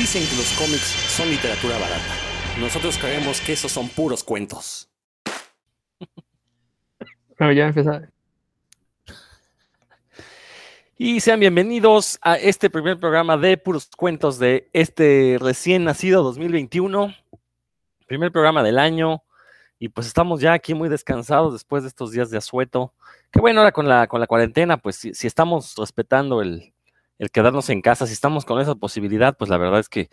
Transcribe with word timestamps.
Dicen 0.00 0.26
que 0.26 0.34
los 0.34 0.50
cómics 0.52 0.96
son 1.14 1.28
literatura 1.28 1.76
barata. 1.76 2.14
Nosotros 2.58 2.96
creemos 2.96 3.38
que 3.42 3.52
esos 3.52 3.70
son 3.70 3.86
puros 3.90 4.24
cuentos. 4.24 4.88
Bueno, 7.38 7.52
ya 7.52 7.68
empezó. 7.68 8.00
Y 10.96 11.20
sean 11.20 11.40
bienvenidos 11.40 12.18
a 12.22 12.36
este 12.36 12.70
primer 12.70 12.98
programa 12.98 13.36
de 13.36 13.58
puros 13.58 13.90
cuentos 13.94 14.38
de 14.38 14.70
este 14.72 15.36
recién 15.38 15.84
nacido 15.84 16.22
2021. 16.22 17.14
Primer 18.06 18.32
programa 18.32 18.62
del 18.62 18.78
año. 18.78 19.22
Y 19.78 19.90
pues 19.90 20.06
estamos 20.06 20.40
ya 20.40 20.54
aquí 20.54 20.72
muy 20.72 20.88
descansados 20.88 21.52
después 21.52 21.82
de 21.82 21.90
estos 21.90 22.12
días 22.12 22.30
de 22.30 22.38
asueto. 22.38 22.94
Que 23.30 23.40
bueno, 23.40 23.60
ahora 23.60 23.72
con 23.72 23.86
la, 23.86 24.06
con 24.06 24.20
la 24.20 24.26
cuarentena, 24.26 24.78
pues 24.78 24.96
si, 24.96 25.12
si 25.12 25.26
estamos 25.26 25.74
respetando 25.76 26.40
el, 26.40 26.72
el 27.20 27.30
quedarnos 27.30 27.68
en 27.68 27.82
casa, 27.82 28.06
si 28.06 28.14
estamos 28.14 28.46
con 28.46 28.60
esa 28.60 28.74
posibilidad, 28.74 29.36
pues 29.36 29.50
la 29.50 29.58
verdad 29.58 29.78
es 29.80 29.90
que, 29.90 30.08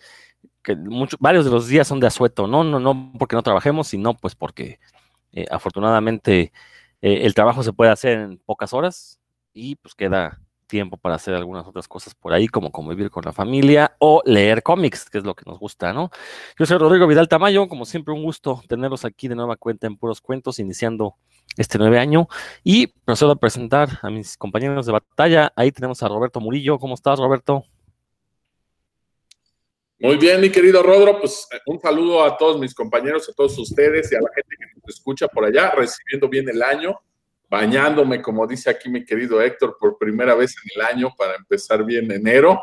que 0.62 0.77
varios 1.20 1.45
de 1.45 1.52
los 1.52 1.68
días 1.68 1.88
son 1.88 2.02
de 2.02 2.08
asueto, 2.08 2.48
no, 2.48 2.66
no, 2.66 2.82
no 2.82 3.13
porque 3.18 3.38
no 3.38 3.44
trabajemos, 3.44 3.88
sino 3.88 4.13
pues 4.18 4.36
porque 4.36 4.80
eh, 5.32 5.46
afortunadamente 5.49 6.52
eh, 7.02 7.22
el 7.23 7.34
trabajo 7.34 7.63
se 7.63 7.72
puede 7.72 7.91
hacer 7.91 8.20
en 8.20 8.38
pocas 8.40 8.73
horas 8.73 9.22
y 9.54 9.77
pues 9.77 9.96
queda 9.96 10.41
tiempo 10.67 10.98
para 10.98 11.16
hacer 11.16 11.34
algunas 11.34 11.66
otras 11.66 11.88
cosas 11.88 12.13
por 12.13 12.34
ahí, 12.34 12.48
como 12.48 12.71
convivir 12.71 13.09
con 13.09 13.23
la 13.26 13.34
familia 13.34 13.95
o 13.99 14.21
leer 14.26 14.62
cómics, 14.62 15.09
que 15.09 15.17
es 15.17 15.23
lo 15.23 15.34
que 15.34 15.43
nos 15.48 15.57
gusta, 15.57 15.93
¿no? 15.93 16.12
Yo 16.59 16.66
soy 16.66 16.77
Rodrigo 16.77 17.07
Vidal 17.07 17.27
Tamayo, 17.27 17.67
como 17.67 17.85
siempre 17.85 18.13
un 18.13 18.23
gusto 18.23 18.62
tenerlos 18.67 19.05
aquí 19.05 19.27
de 19.27 19.35
nueva 19.35 19.55
cuenta 19.55 19.88
en 19.88 19.98
Puros 19.98 20.21
Cuentos, 20.21 20.59
iniciando 20.59 21.16
este 21.55 21.77
nueve 21.77 21.98
año, 21.98 22.27
y 22.63 22.88
procedo 22.88 23.31
a 23.31 23.35
presentar 23.38 23.90
a 24.02 24.09
mis 24.09 24.38
compañeros 24.38 24.85
de 24.85 24.91
batalla. 24.91 25.52
Ahí 25.55 25.71
tenemos 25.71 26.03
a 26.03 26.07
Roberto 26.07 26.40
Murillo. 26.40 26.77
¿Cómo 26.77 26.93
estás, 26.93 27.18
Roberto? 27.20 27.63
Muy 29.99 30.18
bien, 30.18 30.40
mi 30.40 30.52
querido 30.52 30.84
Rodro, 30.84 31.20
pues 31.20 31.48
eh, 31.52 31.57
un 31.65 31.79
saludo 31.79 32.24
a 32.24 32.37
todos 32.37 32.59
mis 32.59 32.76
compañeros, 32.76 33.27
a 33.29 33.34
todos 33.34 33.57
ustedes 33.57 34.12
y 34.12 34.15
a 34.15 34.20
la 34.21 34.29
gente 34.35 34.55
que 34.55 34.65
nos 34.76 34.96
escucha 34.96 35.27
por 35.27 35.43
allá, 35.43 35.71
recibiendo 35.71 36.29
bien 36.29 36.48
el 36.48 36.62
año, 36.62 36.99
bañándome, 37.49 38.21
como 38.21 38.45
dice 38.45 38.70
aquí 38.70 38.90
mi 38.90 39.05
querido 39.05 39.41
Héctor, 39.41 39.77
por 39.79 39.98
primera 39.98 40.35
vez 40.35 40.55
en 40.63 40.81
el 40.81 40.87
año 40.87 41.13
para 41.17 41.35
empezar 41.35 41.84
bien 41.84 42.12
enero. 42.12 42.59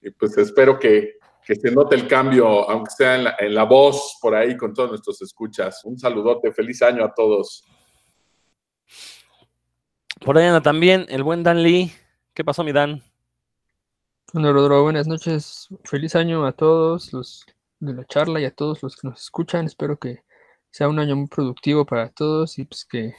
Y 0.00 0.10
pues 0.10 0.36
espero 0.38 0.78
que, 0.78 1.18
que 1.44 1.54
se 1.54 1.70
note 1.70 1.94
el 1.94 2.06
cambio, 2.08 2.68
aunque 2.68 2.90
sea 2.90 3.16
en 3.16 3.24
la, 3.24 3.36
en 3.38 3.54
la 3.54 3.64
voz 3.64 4.18
por 4.20 4.34
ahí 4.34 4.56
con 4.56 4.74
todos 4.74 4.90
nuestros 4.90 5.22
escuchas. 5.22 5.84
Un 5.84 5.98
saludote, 5.98 6.52
feliz 6.52 6.82
año 6.82 7.04
a 7.04 7.14
todos. 7.14 7.64
Por 10.20 10.38
ahí 10.38 10.46
anda 10.46 10.60
también 10.60 11.06
el 11.08 11.22
buen 11.22 11.42
Dan 11.42 11.62
Lee. 11.62 11.92
¿Qué 12.32 12.44
pasó, 12.44 12.64
mi 12.64 12.72
Dan? 12.72 13.02
Bueno, 14.32 14.52
Rodro, 14.52 14.82
buenas 14.82 15.06
noches. 15.06 15.68
Feliz 15.84 16.16
año 16.16 16.44
a 16.44 16.52
todos 16.52 17.12
los 17.12 17.46
de 17.78 17.94
la 17.94 18.04
charla 18.04 18.40
y 18.40 18.44
a 18.44 18.50
todos 18.50 18.82
los 18.82 18.96
que 18.96 19.08
nos 19.08 19.20
escuchan. 19.20 19.66
Espero 19.66 19.98
que 19.98 20.24
sea 20.70 20.88
un 20.88 20.98
año 20.98 21.14
muy 21.14 21.28
productivo 21.28 21.84
para 21.84 22.08
todos 22.08 22.58
y 22.58 22.64
pues 22.64 22.84
que, 22.84 23.14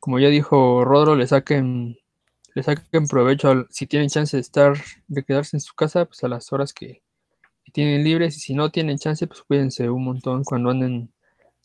como 0.00 0.18
ya 0.18 0.28
dijo 0.28 0.84
Rodro, 0.84 1.16
le 1.16 1.26
saquen, 1.26 1.98
le 2.54 2.62
saquen 2.62 3.06
provecho 3.08 3.50
al- 3.50 3.66
si 3.70 3.86
tienen 3.86 4.08
chance 4.08 4.36
de 4.36 4.40
estar, 4.42 4.74
de 5.08 5.24
quedarse 5.24 5.56
en 5.56 5.60
su 5.60 5.74
casa, 5.74 6.06
pues 6.06 6.24
a 6.24 6.28
las 6.28 6.52
horas 6.52 6.72
que, 6.74 7.02
tienen 7.72 8.04
libres 8.04 8.36
y 8.36 8.40
si 8.40 8.54
no 8.54 8.70
tienen 8.70 8.98
chance, 8.98 9.26
pues 9.26 9.42
cuídense 9.42 9.88
un 9.90 10.04
montón 10.04 10.44
cuando 10.44 10.70
anden 10.70 11.12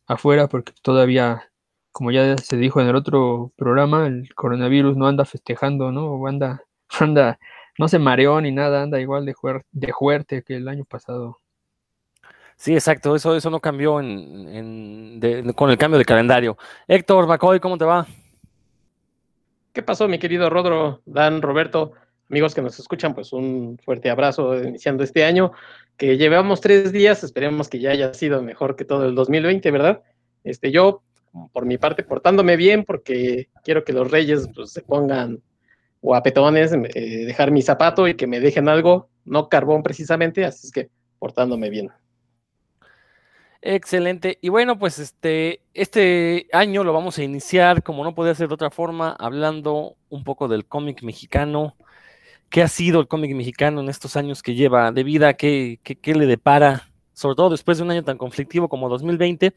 afuera 0.08 0.48
porque 0.48 0.74
todavía, 0.82 1.52
como 1.92 2.12
ya 2.12 2.38
se 2.38 2.58
dijo 2.58 2.82
en 2.82 2.88
el 2.88 2.96
otro 2.96 3.52
programa, 3.58 4.08
el 4.08 4.34
coronavirus 4.36 4.98
no 4.98 5.08
anda 5.08 5.26
festejando, 5.26 5.92
¿no? 5.92 6.08
O 6.08 6.28
anda, 6.28 6.64
anda 7.00 7.40
no 7.78 7.88
se 7.88 8.00
mareó 8.00 8.40
ni 8.42 8.52
nada, 8.52 8.84
anda 8.84 9.00
igual 9.02 9.26
de, 9.26 9.36
de 9.72 9.94
fuerte 9.94 10.44
que 10.44 10.56
el 10.56 10.68
año 10.68 10.86
pasado. 10.86 11.40
Sí, 12.58 12.74
exacto, 12.74 13.16
eso, 13.16 13.36
eso 13.36 13.50
no 13.50 13.60
cambió 13.60 14.00
en, 14.00 15.20
con 15.56 15.70
el 15.70 15.78
cambio 15.78 15.98
de 15.98 16.06
calendario. 16.06 16.58
Héctor 16.88 17.28
McCoy, 17.28 17.60
¿cómo 17.60 17.78
te 17.78 17.84
va? 17.84 18.08
¿Qué 19.76 19.84
pasó, 19.84 20.08
mi 20.08 20.20
querido 20.20 20.50
Rodro, 20.50 21.02
Dan, 21.06 21.42
Roberto, 21.42 21.92
amigos 22.30 22.56
que 22.56 22.62
nos 22.62 22.80
escuchan? 22.80 23.14
Pues 23.14 23.34
un 23.34 23.78
fuerte 23.84 24.10
abrazo 24.10 24.58
iniciando 24.64 25.04
este 25.04 25.26
año, 25.26 25.52
que 25.98 26.16
llevamos 26.16 26.62
tres 26.62 26.94
días, 26.94 27.26
esperemos 27.26 27.68
que 27.68 27.80
ya 27.80 27.90
haya 27.92 28.14
sido 28.14 28.42
mejor 28.42 28.78
que 28.78 28.86
todo 28.86 29.06
el 29.06 29.16
2020, 29.16 29.70
¿verdad? 29.72 30.02
Este, 30.46 30.72
yo, 30.72 31.04
por 31.52 31.66
mi 31.66 31.78
parte, 31.78 32.04
portándome 32.04 32.56
bien, 32.56 32.86
porque 32.86 33.50
quiero 33.66 33.84
que 33.84 33.92
los 33.92 34.10
reyes 34.10 34.48
pues, 34.56 34.72
se 34.72 34.82
pongan 34.82 35.42
guapetones, 36.02 36.72
eh, 36.72 37.26
dejar 37.26 37.52
mi 37.52 37.62
zapato 37.62 38.08
y 38.08 38.16
que 38.16 38.28
me 38.28 38.40
dejen 38.40 38.70
algo, 38.70 39.10
no 39.26 39.50
carbón 39.50 39.84
precisamente, 39.84 40.46
así 40.46 40.68
es 40.68 40.72
que 40.72 40.90
portándome 41.20 41.70
bien. 41.70 41.92
Excelente. 43.62 44.38
Y 44.42 44.50
bueno, 44.50 44.78
pues 44.78 45.00
este, 45.00 45.62
este 45.74 46.48
año 46.52 46.84
lo 46.84 46.94
vamos 46.94 47.18
a 47.18 47.24
iniciar, 47.24 47.84
como 47.84 48.04
no 48.04 48.14
podía 48.14 48.36
ser 48.36 48.48
de 48.48 48.54
otra 48.54 48.70
forma, 48.70 49.16
hablando 49.20 49.96
un 50.10 50.24
poco 50.24 50.48
del 50.48 50.66
cómic 50.66 51.02
mexicano. 51.04 51.76
¿Qué 52.50 52.62
ha 52.62 52.68
sido 52.68 53.00
el 53.00 53.08
cómic 53.08 53.36
mexicano 53.36 53.82
en 53.82 53.90
estos 53.90 54.16
años 54.16 54.44
que 54.44 54.56
lleva 54.56 54.92
de 54.92 55.04
vida? 55.04 55.34
¿Qué, 55.34 55.80
qué, 55.84 55.96
qué 55.96 56.14
le 56.16 56.26
depara? 56.28 56.90
Sobre 57.14 57.36
todo 57.36 57.50
después 57.50 57.78
de 57.78 57.84
un 57.84 57.92
año 57.92 58.04
tan 58.04 58.18
conflictivo 58.18 58.70
como 58.70 58.88
2020. 58.90 59.54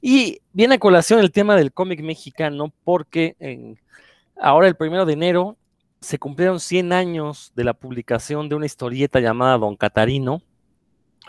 Y 0.00 0.40
viene 0.52 0.76
a 0.76 0.78
colación 0.78 1.20
el 1.20 1.32
tema 1.32 1.56
del 1.56 1.72
cómic 1.72 2.00
mexicano, 2.00 2.72
porque 2.84 3.36
ahora 4.36 4.68
el 4.68 4.76
primero 4.76 5.04
de 5.04 5.12
enero 5.12 5.56
se 6.00 6.18
cumplieron 6.18 6.58
100 6.58 6.92
años 6.92 7.52
de 7.54 7.64
la 7.64 7.74
publicación 7.74 8.48
de 8.48 8.56
una 8.56 8.66
historieta 8.66 9.20
llamada 9.20 9.58
Don 9.58 9.76
Catarino, 9.76 10.42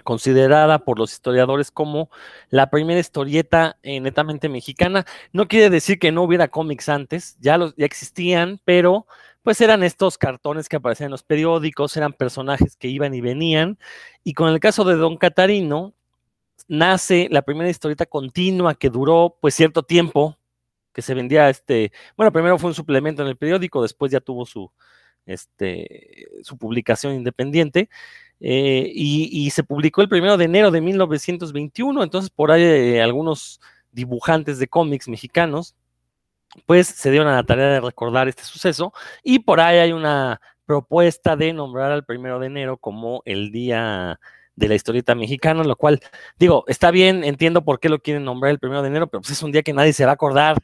considerada 0.04 0.80
por 0.80 1.00
los 1.00 1.14
historiadores 1.14 1.72
como 1.72 2.10
la 2.50 2.70
primera 2.70 3.00
historieta 3.00 3.78
eh, 3.84 4.00
netamente 4.00 4.50
mexicana. 4.50 5.06
No 5.32 5.48
quiere 5.48 5.70
decir 5.70 6.00
que 6.00 6.12
no 6.12 6.24
hubiera 6.24 6.48
cómics 6.48 6.90
antes, 6.90 7.38
ya, 7.40 7.58
los, 7.58 7.76
ya 7.76 7.86
existían, 7.86 8.60
pero 8.66 9.06
pues 9.44 9.60
eran 9.62 9.84
estos 9.84 10.18
cartones 10.18 10.70
que 10.70 10.78
aparecían 10.78 11.08
en 11.08 11.12
los 11.12 11.24
periódicos, 11.24 11.98
eran 11.98 12.14
personajes 12.14 12.76
que 12.78 12.88
iban 12.88 13.14
y 13.14 13.22
venían. 13.22 13.78
Y 14.24 14.34
con 14.34 14.50
el 14.50 14.60
caso 14.60 14.86
de 14.86 14.96
Don 14.96 15.18
Catarino, 15.18 15.94
nace 16.68 17.28
la 17.30 17.42
primera 17.42 17.70
historieta 17.70 18.06
continua 18.06 18.76
que 18.76 18.90
duró 18.90 19.38
pues 19.42 19.54
cierto 19.54 19.84
tiempo, 19.84 20.38
que 20.94 21.02
se 21.02 21.14
vendía 21.14 21.50
este, 21.50 21.92
bueno, 22.16 22.32
primero 22.32 22.58
fue 22.58 22.70
un 22.70 22.76
suplemento 22.76 23.22
en 23.22 23.28
el 23.28 23.38
periódico, 23.38 23.82
después 23.82 24.12
ya 24.12 24.22
tuvo 24.22 24.46
su, 24.46 24.72
este, 25.26 26.28
su 26.44 26.58
publicación 26.58 27.14
independiente. 27.14 27.90
Eh, 28.40 28.92
y, 28.94 29.50
se 29.52 29.64
publicó 29.64 30.02
el 30.02 30.10
primero 30.10 30.36
de 30.36 30.46
enero 30.46 30.70
de 30.70 30.82
1921, 30.82 32.04
entonces 32.04 32.30
por 32.30 32.52
ahí 32.52 32.64
eh, 32.64 33.02
algunos 33.02 33.62
dibujantes 33.92 34.60
de 34.60 34.68
cómics 34.68 35.08
mexicanos, 35.08 35.76
pues 36.66 36.88
se 36.88 37.10
dieron 37.10 37.30
a 37.30 37.36
la 37.36 37.44
tarea 37.44 37.68
de 37.68 37.80
recordar 37.80 38.28
este 38.28 38.44
suceso 38.44 38.94
y 39.24 39.40
por 39.40 39.60
ahí 39.60 39.78
hay 39.78 39.94
una 39.94 40.42
propuesta 40.66 41.36
de 41.36 41.54
nombrar 41.54 41.92
al 41.92 42.06
primero 42.06 42.40
de 42.40 42.48
enero 42.48 42.78
como 42.78 43.22
el 43.26 43.52
día 43.52 44.20
de 44.56 44.68
la 44.68 44.76
historieta 44.76 45.16
mexicana, 45.16 45.64
lo 45.64 45.76
cual 45.76 46.00
digo, 46.38 46.64
está 46.68 46.92
bien, 46.92 47.24
entiendo 47.24 47.64
por 47.64 47.80
qué 47.80 47.90
lo 47.90 48.00
quieren 48.00 48.24
nombrar 48.26 48.52
el 48.52 48.60
primero 48.60 48.82
de 48.82 48.90
enero, 48.90 49.08
pero 49.08 49.22
pues 49.22 49.32
es 49.32 49.44
un 49.44 49.52
día 49.52 49.64
que 49.64 49.74
nadie 49.74 49.94
se 49.94 50.06
va 50.06 50.12
a 50.12 50.16
acordar. 50.16 50.58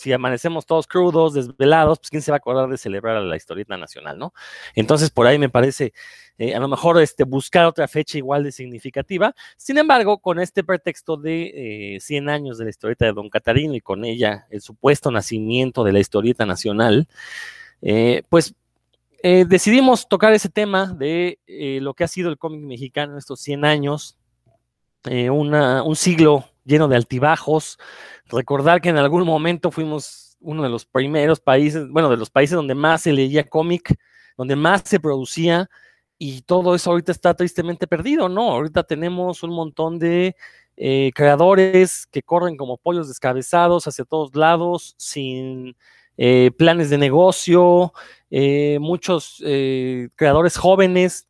Si 0.00 0.10
amanecemos 0.14 0.64
todos 0.64 0.86
crudos, 0.86 1.34
desvelados, 1.34 1.98
pues 1.98 2.08
quién 2.08 2.22
se 2.22 2.30
va 2.30 2.36
a 2.36 2.38
acordar 2.38 2.70
de 2.70 2.78
celebrar 2.78 3.16
a 3.16 3.20
la 3.20 3.36
historieta 3.36 3.76
nacional, 3.76 4.18
¿no? 4.18 4.32
Entonces, 4.74 5.10
por 5.10 5.26
ahí 5.26 5.38
me 5.38 5.50
parece 5.50 5.92
eh, 6.38 6.54
a 6.54 6.58
lo 6.58 6.68
mejor 6.68 6.98
este, 7.02 7.24
buscar 7.24 7.66
otra 7.66 7.86
fecha 7.86 8.16
igual 8.16 8.42
de 8.42 8.50
significativa. 8.50 9.34
Sin 9.58 9.76
embargo, 9.76 10.16
con 10.16 10.40
este 10.40 10.64
pretexto 10.64 11.18
de 11.18 11.96
eh, 11.96 12.00
100 12.00 12.30
años 12.30 12.56
de 12.56 12.64
la 12.64 12.70
historieta 12.70 13.04
de 13.04 13.12
Don 13.12 13.28
Catarino 13.28 13.74
y 13.74 13.82
con 13.82 14.06
ella 14.06 14.46
el 14.48 14.62
supuesto 14.62 15.10
nacimiento 15.10 15.84
de 15.84 15.92
la 15.92 16.00
historieta 16.00 16.46
nacional, 16.46 17.08
eh, 17.82 18.22
pues 18.30 18.54
eh, 19.22 19.44
decidimos 19.46 20.08
tocar 20.08 20.32
ese 20.32 20.48
tema 20.48 20.94
de 20.94 21.38
lo 21.82 21.92
que 21.92 22.04
ha 22.04 22.08
sido 22.08 22.30
el 22.30 22.38
cómic 22.38 22.62
mexicano 22.62 23.12
en 23.12 23.18
estos 23.18 23.38
100 23.40 23.66
años, 23.66 24.16
una, 25.04 25.82
un 25.82 25.94
siglo 25.94 26.46
lleno 26.64 26.88
de 26.88 26.96
altibajos, 26.96 27.78
recordar 28.26 28.80
que 28.80 28.88
en 28.90 28.96
algún 28.96 29.24
momento 29.24 29.70
fuimos 29.70 30.36
uno 30.40 30.62
de 30.62 30.68
los 30.68 30.86
primeros 30.86 31.40
países, 31.40 31.88
bueno, 31.88 32.10
de 32.10 32.16
los 32.16 32.30
países 32.30 32.56
donde 32.56 32.74
más 32.74 33.02
se 33.02 33.12
leía 33.12 33.48
cómic, 33.48 33.96
donde 34.36 34.56
más 34.56 34.82
se 34.84 35.00
producía, 35.00 35.68
y 36.22 36.42
todo 36.42 36.74
eso 36.74 36.90
ahorita 36.90 37.12
está 37.12 37.34
tristemente 37.34 37.86
perdido, 37.86 38.28
¿no? 38.28 38.50
Ahorita 38.52 38.82
tenemos 38.82 39.42
un 39.42 39.50
montón 39.50 39.98
de 39.98 40.36
eh, 40.76 41.12
creadores 41.14 42.06
que 42.06 42.22
corren 42.22 42.58
como 42.58 42.76
pollos 42.76 43.08
descabezados 43.08 43.86
hacia 43.86 44.04
todos 44.04 44.36
lados, 44.36 44.94
sin 44.98 45.76
eh, 46.18 46.50
planes 46.58 46.90
de 46.90 46.98
negocio, 46.98 47.94
eh, 48.30 48.78
muchos 48.80 49.42
creadores 50.14 50.58
jóvenes, 50.58 51.26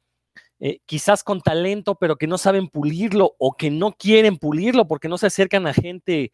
eh, 0.61 0.81
quizás 0.85 1.25
con 1.25 1.41
talento, 1.41 1.95
pero 1.95 2.17
que 2.17 2.27
no 2.27 2.37
saben 2.37 2.69
pulirlo 2.69 3.35
o 3.39 3.55
que 3.57 3.71
no 3.71 3.93
quieren 3.93 4.37
pulirlo 4.37 4.87
porque 4.87 5.09
no 5.09 5.17
se 5.17 5.27
acercan 5.27 5.67
a 5.67 5.73
gente 5.73 6.33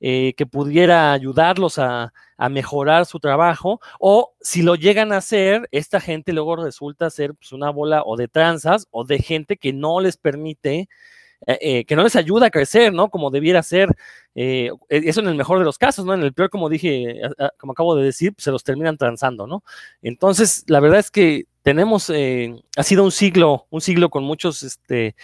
eh, 0.00 0.34
que 0.36 0.46
pudiera 0.46 1.12
ayudarlos 1.12 1.78
a, 1.78 2.12
mejorar 2.50 3.06
su 3.06 3.18
trabajo, 3.18 3.80
o 3.98 4.34
si 4.42 4.60
lo 4.62 4.74
llegan 4.74 5.10
a 5.12 5.18
hacer, 5.18 5.68
esta 5.72 6.00
gente 6.00 6.34
luego 6.34 6.56
resulta 6.56 7.08
ser 7.08 7.34
pues, 7.34 7.52
una 7.52 7.70
bola 7.70 8.02
o 8.04 8.16
de 8.16 8.28
tranzas 8.28 8.86
o 8.90 9.04
de 9.04 9.18
gente 9.18 9.56
que 9.56 9.72
no 9.72 10.00
les 10.00 10.18
permite 10.18 10.88
eh, 11.46 11.84
que 11.86 11.96
no 11.96 12.02
les 12.02 12.16
ayuda 12.16 12.46
a 12.46 12.50
crecer, 12.50 12.92
¿no? 12.92 13.10
Como 13.10 13.30
debiera 13.30 13.62
ser. 13.62 13.90
E, 14.34 14.70
eso 14.88 15.20
en 15.20 15.28
el 15.28 15.34
mejor 15.34 15.58
de 15.58 15.64
los 15.64 15.78
casos, 15.78 16.04
¿no? 16.04 16.14
En 16.14 16.22
el 16.22 16.32
peor, 16.34 16.50
como 16.50 16.68
dije, 16.68 17.20
como 17.58 17.72
acabo 17.72 17.94
de 17.96 18.04
decir, 18.04 18.34
pues, 18.34 18.44
se 18.44 18.50
los 18.50 18.64
terminan 18.64 18.96
transando, 18.98 19.46
¿no? 19.46 19.62
Entonces, 20.02 20.64
la 20.66 20.80
verdad 20.80 20.98
es 21.00 21.10
que 21.10 21.46
tenemos, 21.66 22.12
ha 22.76 22.82
sido 22.84 23.02
un 23.02 23.10
siglo, 23.10 23.66
un 23.70 23.80
siglo 23.80 24.08
con 24.08 24.22
muchos, 24.22 24.62
este, 24.62 25.16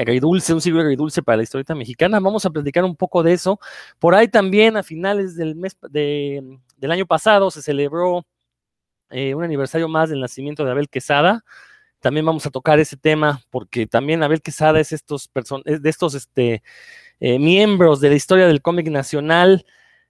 agridulce, 0.00 0.54
un 0.54 0.62
siglo 0.62 0.80
agridulce 0.80 1.22
para 1.22 1.36
la 1.36 1.42
historieta 1.42 1.74
mexicana. 1.74 2.18
Vamos 2.18 2.46
a 2.46 2.50
platicar 2.50 2.82
un 2.82 2.96
poco 2.96 3.22
de 3.22 3.34
eso. 3.34 3.60
Por 3.98 4.14
ahí 4.14 4.28
también, 4.28 4.78
a 4.78 4.82
finales 4.82 5.36
del 5.36 5.54
mes 5.54 5.76
del 5.90 6.90
año 6.90 7.04
pasado, 7.04 7.50
se 7.50 7.60
celebró 7.60 8.24
un 9.10 9.44
aniversario 9.44 9.86
más 9.86 10.08
del 10.08 10.20
nacimiento 10.20 10.64
de 10.64 10.70
Abel 10.70 10.88
Quesada 10.88 11.44
también 12.04 12.26
vamos 12.26 12.44
a 12.44 12.50
tocar 12.50 12.78
ese 12.78 12.98
tema, 12.98 13.40
porque 13.48 13.86
también 13.86 14.22
Abel 14.22 14.42
Quesada 14.42 14.78
es 14.78 14.92
estos 14.92 15.30
de 15.64 15.88
estos 15.88 16.14
este, 16.14 16.62
eh, 17.18 17.38
miembros 17.38 17.98
de 18.00 18.10
la 18.10 18.14
historia 18.14 18.46
del 18.46 18.60
cómic 18.60 18.88
nacional 18.88 19.64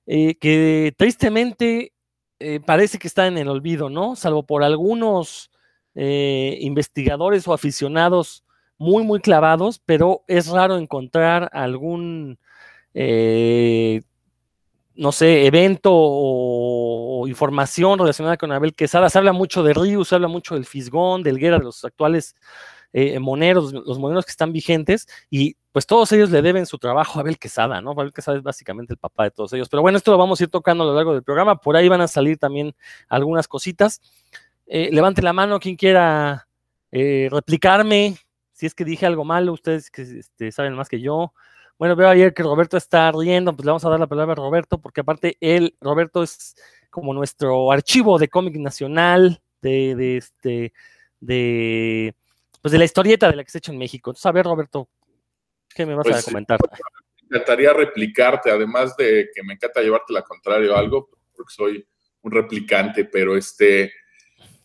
eh, 0.06 0.34
que 0.34 0.92
tristemente 0.96 1.93
eh, 2.38 2.60
parece 2.60 2.98
que 2.98 3.08
está 3.08 3.26
en 3.26 3.38
el 3.38 3.48
olvido, 3.48 3.90
¿no? 3.90 4.16
Salvo 4.16 4.44
por 4.44 4.62
algunos 4.62 5.50
investigadores 5.96 7.46
o 7.46 7.52
aficionados 7.52 8.42
muy, 8.78 9.04
muy 9.04 9.20
clavados, 9.20 9.80
pero 9.86 10.24
es 10.26 10.48
raro 10.48 10.76
encontrar 10.76 11.48
algún 11.52 12.36
no 14.96 15.12
sé, 15.12 15.46
evento 15.46 15.90
o, 15.92 17.26
información 17.26 17.98
relacionada 17.98 18.36
con 18.36 18.52
Abel 18.52 18.74
Quesada. 18.74 19.08
Se 19.10 19.18
habla 19.18 19.32
mucho 19.32 19.62
de 19.62 19.74
Ríos, 19.74 20.08
se 20.08 20.14
habla 20.14 20.28
mucho 20.28 20.54
del 20.54 20.66
Fisgón, 20.66 21.22
del 21.22 21.38
Guerra, 21.38 21.58
de 21.58 21.64
los 21.64 21.84
actuales 21.84 22.36
eh, 22.96 23.18
moneros, 23.18 23.72
los 23.72 23.98
moneros 23.98 24.24
que 24.24 24.30
están 24.30 24.52
vigentes, 24.52 25.08
y 25.28 25.56
pues 25.72 25.84
todos 25.84 26.12
ellos 26.12 26.30
le 26.30 26.40
deben 26.42 26.64
su 26.64 26.78
trabajo 26.78 27.18
a 27.18 27.22
Abel 27.22 27.40
Quesada, 27.40 27.80
¿no? 27.80 27.90
Abel 27.90 28.12
Quesada 28.12 28.38
es 28.38 28.44
básicamente 28.44 28.92
el 28.92 28.98
papá 28.98 29.24
de 29.24 29.32
todos 29.32 29.52
ellos. 29.52 29.68
Pero 29.68 29.82
bueno, 29.82 29.98
esto 29.98 30.12
lo 30.12 30.18
vamos 30.18 30.40
a 30.40 30.44
ir 30.44 30.48
tocando 30.48 30.84
a 30.84 30.86
lo 30.86 30.94
largo 30.94 31.12
del 31.12 31.24
programa. 31.24 31.60
Por 31.60 31.76
ahí 31.76 31.88
van 31.88 32.00
a 32.00 32.06
salir 32.06 32.38
también 32.38 32.72
algunas 33.08 33.48
cositas. 33.48 34.00
Eh, 34.66 34.90
levante 34.92 35.22
la 35.22 35.32
mano 35.32 35.58
quien 35.58 35.74
quiera 35.74 36.46
eh, 36.92 37.28
replicarme. 37.32 38.16
Si 38.52 38.66
es 38.66 38.74
que 38.76 38.84
dije 38.84 39.06
algo 39.06 39.24
malo, 39.24 39.52
ustedes 39.52 39.90
que 39.90 40.02
este, 40.02 40.52
saben 40.52 40.74
más 40.74 40.88
que 40.88 41.00
yo. 41.00 41.32
Bueno, 41.76 41.96
veo 41.96 42.08
ayer 42.08 42.32
que 42.32 42.44
Roberto 42.44 42.76
está 42.76 43.10
riendo, 43.10 43.56
pues 43.56 43.66
le 43.66 43.70
vamos 43.70 43.84
a 43.84 43.90
dar 43.90 43.98
la 43.98 44.06
palabra 44.06 44.34
a 44.34 44.36
Roberto, 44.36 44.80
porque 44.80 45.00
aparte 45.00 45.36
él, 45.40 45.76
Roberto 45.80 46.22
es 46.22 46.54
como 46.90 47.12
nuestro 47.12 47.72
archivo 47.72 48.20
de 48.20 48.28
cómic 48.28 48.54
nacional, 48.54 49.42
de, 49.60 49.96
de 49.96 50.16
este, 50.18 50.72
de, 51.18 52.14
pues 52.64 52.72
de 52.72 52.78
la 52.78 52.86
historieta 52.86 53.28
de 53.28 53.36
la 53.36 53.44
que 53.44 53.50
se 53.50 53.58
ha 53.58 53.60
hecho 53.60 53.72
en 53.72 53.78
México. 53.78 54.08
Entonces, 54.08 54.24
a 54.24 54.32
ver, 54.32 54.46
Roberto, 54.46 54.88
¿qué 55.68 55.84
me 55.84 55.94
vas 55.94 56.06
a 56.06 56.10
pues, 56.12 56.24
comentar? 56.24 56.58
Me 57.28 57.36
encantaría 57.36 57.74
replicarte, 57.74 58.50
además 58.50 58.96
de 58.96 59.28
que 59.34 59.42
me 59.42 59.52
encanta 59.52 59.82
llevarte 59.82 60.14
la 60.14 60.22
contrario 60.22 60.74
a 60.74 60.78
algo, 60.78 61.10
porque 61.36 61.52
soy 61.54 61.86
un 62.22 62.32
replicante, 62.32 63.04
pero 63.04 63.36
este, 63.36 63.92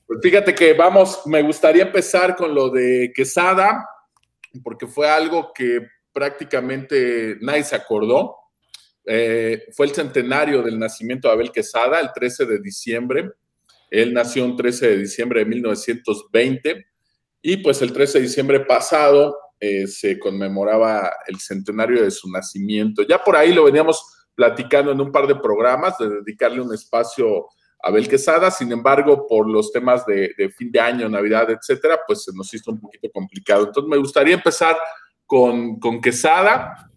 pues 0.08 0.22
fíjate 0.24 0.56
que 0.56 0.72
vamos, 0.72 1.24
me 1.26 1.42
gustaría 1.42 1.84
empezar 1.84 2.38
con 2.38 2.56
lo 2.56 2.70
de 2.70 3.12
Quesada, 3.14 3.86
porque 4.64 4.88
fue 4.88 5.10
algo 5.10 5.52
que 5.54 5.86
prácticamente 6.14 7.36
nadie 7.42 7.66
se 7.66 7.76
acordó. 7.76 8.34
Eh, 9.04 9.66
fue 9.76 9.88
el 9.88 9.92
centenario 9.92 10.64
del 10.64 10.80
nacimiento 10.80 11.28
de 11.28 11.34
Abel 11.34 11.52
Quesada, 11.52 12.00
el 12.00 12.14
13 12.14 12.46
de 12.46 12.62
diciembre. 12.62 13.30
Él 13.92 14.14
nació 14.14 14.46
el 14.46 14.56
13 14.56 14.88
de 14.88 14.98
diciembre 15.00 15.42
de 15.42 15.48
1920 15.48 16.89
y 17.42 17.58
pues 17.58 17.82
el 17.82 17.94
13 17.94 18.20
de 18.20 18.26
diciembre 18.26 18.60
pasado 18.62 19.38
eh, 19.60 19.88
se 19.88 20.20
conmemoraba 20.20 21.12
el 21.28 21.40
centenario 21.40 22.04
de 22.04 22.12
su 22.12 22.30
nacimiento. 22.32 23.04
Ya 23.04 23.24
por 23.24 23.36
ahí 23.36 23.54
lo 23.54 23.66
veníamos 23.66 24.04
platicando 24.36 24.92
en 24.92 25.02
un 25.02 25.12
par 25.12 25.28
de 25.28 25.36
programas 25.36 25.98
de 25.98 26.10
dedicarle 26.10 26.62
un 26.62 26.74
espacio 26.74 27.48
a 27.82 27.90
Abel 27.90 28.08
Quesada, 28.08 28.52
sin 28.52 28.72
embargo, 28.72 29.28
por 29.28 29.50
los 29.50 29.72
temas 29.72 30.06
de, 30.06 30.34
de 30.38 30.50
fin 30.50 30.72
de 30.72 30.80
año, 30.80 31.10
Navidad, 31.10 31.50
etcétera, 31.50 32.00
pues 32.06 32.24
se 32.24 32.32
nos 32.34 32.54
hizo 32.54 32.72
un 32.72 32.80
poquito 32.80 33.10
complicado. 33.12 33.66
Entonces 33.68 33.90
me 33.90 33.98
gustaría 33.98 34.36
empezar 34.36 34.78
con, 35.26 35.80
con 35.80 36.02
Quesada, 36.02 36.90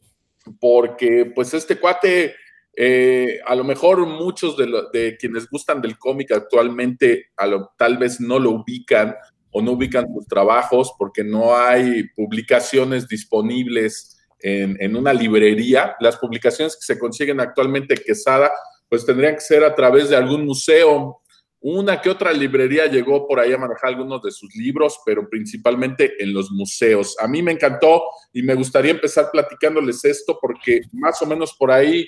porque 0.59 1.31
pues 1.35 1.53
este 1.55 1.79
cuate, 1.79 2.35
eh, 2.75 3.41
a 3.45 3.55
lo 3.55 3.65
mejor 3.65 4.07
muchos 4.07 4.57
de, 4.57 5.17
quienes 5.19 5.49
gustan 5.49 5.81
del 5.81 5.99
cómic 5.99 6.33
actualmente 6.33 7.27
a 7.37 7.47
lo, 7.47 7.73
tal 7.77 7.99
vez 7.99 8.21
no 8.21 8.39
lo 8.39 8.51
ubican 8.51 9.15
o 9.53 9.63
no 9.63 9.73
ubican 9.73 10.13
sus 10.13 10.27
trabajos 10.27 10.93
porque 10.99 11.23
no 11.23 11.57
hay 11.57 12.09
publicaciones 12.17 13.07
disponibles 13.07 14.19
en, 14.41 14.77
en, 14.81 14.97
una 14.97 15.13
librería. 15.13 15.95
Las 16.01 16.17
publicaciones 16.17 16.75
que 16.75 16.83
se 16.83 16.99
consiguen 16.99 17.39
actualmente 17.39 17.95
Quesada, 17.95 18.51
pues 18.89 19.07
tendrían 19.07 19.35
que 19.35 19.41
ser 19.41 19.63
a 19.63 19.75
través 19.75 20.09
de 20.09 20.17
algún 20.17 20.45
museo 20.45 21.23
una 21.63 22.01
que 22.01 22.11
otra 22.11 22.33
librería 22.33 22.87
llegó 22.87 23.27
por 23.27 23.39
ahí 23.39 23.53
a 23.53 23.59
manejar 23.59 23.91
algunos 23.91 24.21
de 24.23 24.33
sus 24.33 24.53
libros, 24.57 24.99
pero 25.07 25.29
principalmente 25.29 26.15
en 26.19 26.35
los 26.35 26.51
museos. 26.51 27.17
A 27.21 27.29
mí 27.29 27.41
me 27.41 27.53
encantó 27.53 28.03
y 28.33 28.43
me 28.43 28.55
gustaría 28.55 28.91
empezar 28.91 29.31
platicándoles 29.31 30.05
esto 30.05 30.39
porque 30.41 30.81
más 30.93 31.23
o 31.23 31.27
menos 31.27 31.55
por 31.57 31.71
ahí, 31.71 32.07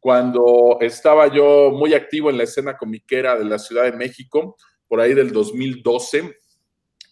cuando 0.00 0.78
estaba 0.80 1.32
yo 1.32 1.70
muy 1.70 1.94
activo 1.94 2.30
en 2.30 2.38
la 2.38 2.44
escena 2.44 2.76
comiquera 2.76 3.36
de 3.36 3.44
la 3.44 3.60
Ciudad 3.60 3.84
de 3.84 3.92
México, 3.92 4.56
por 4.88 5.00
ahí 5.00 5.14
del 5.14 5.32
2012, 5.32 6.36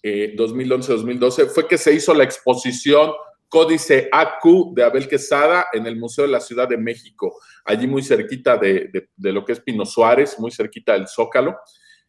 2011-2012, 0.04 1.42
eh, 1.42 1.46
fue 1.46 1.66
que 1.66 1.78
se 1.78 1.92
hizo 1.92 2.12
la 2.14 2.24
exposición 2.24 3.12
Códice 3.48 4.08
AQ 4.10 4.74
de 4.74 4.82
Abel 4.82 5.08
Quesada 5.08 5.66
en 5.72 5.86
el 5.86 5.96
Museo 5.96 6.24
de 6.26 6.32
la 6.32 6.40
Ciudad 6.40 6.68
de 6.68 6.76
México, 6.76 7.38
allí 7.64 7.86
muy 7.86 8.02
cerquita 8.02 8.56
de, 8.56 9.08
de 9.16 9.32
lo 9.32 9.44
que 9.44 9.52
es 9.52 9.60
Pino 9.60 9.86
Suárez, 9.86 10.38
muy 10.38 10.50
cerquita 10.50 10.94
del 10.94 11.06
Zócalo. 11.06 11.56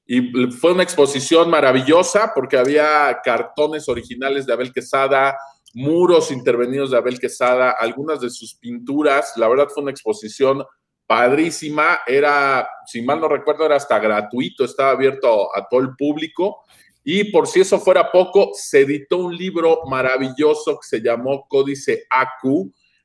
Y 0.08 0.50
fue 0.52 0.74
una 0.74 0.84
exposición 0.84 1.50
maravillosa 1.50 2.32
porque 2.34 2.58
había 2.58 3.20
cartones 3.24 3.90
originales 3.90 4.46
de 4.46 4.54
Abel 4.54 4.72
Quesada, 4.72 5.36
muros 5.74 6.32
intervenidos 6.32 6.92
de 6.92 6.98
Abel 6.98 7.20
Quesada, 7.20 7.76
algunas 7.80 8.22
de 8.22 8.30
sus 8.30 8.56
pinturas. 8.56 9.34
La 9.36 9.48
verdad 9.48 9.68
fue 9.74 9.84
una 9.84 9.92
exposición 9.92 10.64
padrísima. 11.08 12.00
Era, 12.06 12.68
si 12.86 13.02
mal 13.02 13.20
no 13.20 13.28
recuerdo, 13.28 13.66
era 13.66 13.76
hasta 13.76 14.00
gratuito, 14.00 14.64
estaba 14.64 14.92
abierto 14.92 15.56
a 15.56 15.68
todo 15.68 15.82
el 15.82 15.96
público. 15.96 16.64
Y 17.06 17.32
por 17.32 17.48
si 17.48 17.62
eso 17.62 17.80
fuera 17.80 18.12
poco, 18.12 18.52
se 18.54 18.82
editó 18.82 19.20
un 19.20 19.38
libro 19.38 19.84
maravilloso 19.86 20.78
que 20.78 20.88
se 20.88 21.02
llamó 21.02 21.48
Códice 21.48 22.06
AQ, 22.10 22.44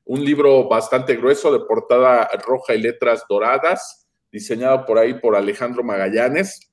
un 0.03 0.25
libro 0.25 0.67
bastante 0.67 1.15
grueso 1.15 1.53
de 1.53 1.59
portada 1.59 2.27
roja 2.45 2.75
y 2.75 2.81
letras 2.81 3.23
doradas, 3.29 4.09
diseñado 4.29 4.85
por 4.85 4.97
ahí 4.97 5.13
por 5.13 5.37
Alejandro 5.37 5.83
Magallanes 5.83 6.71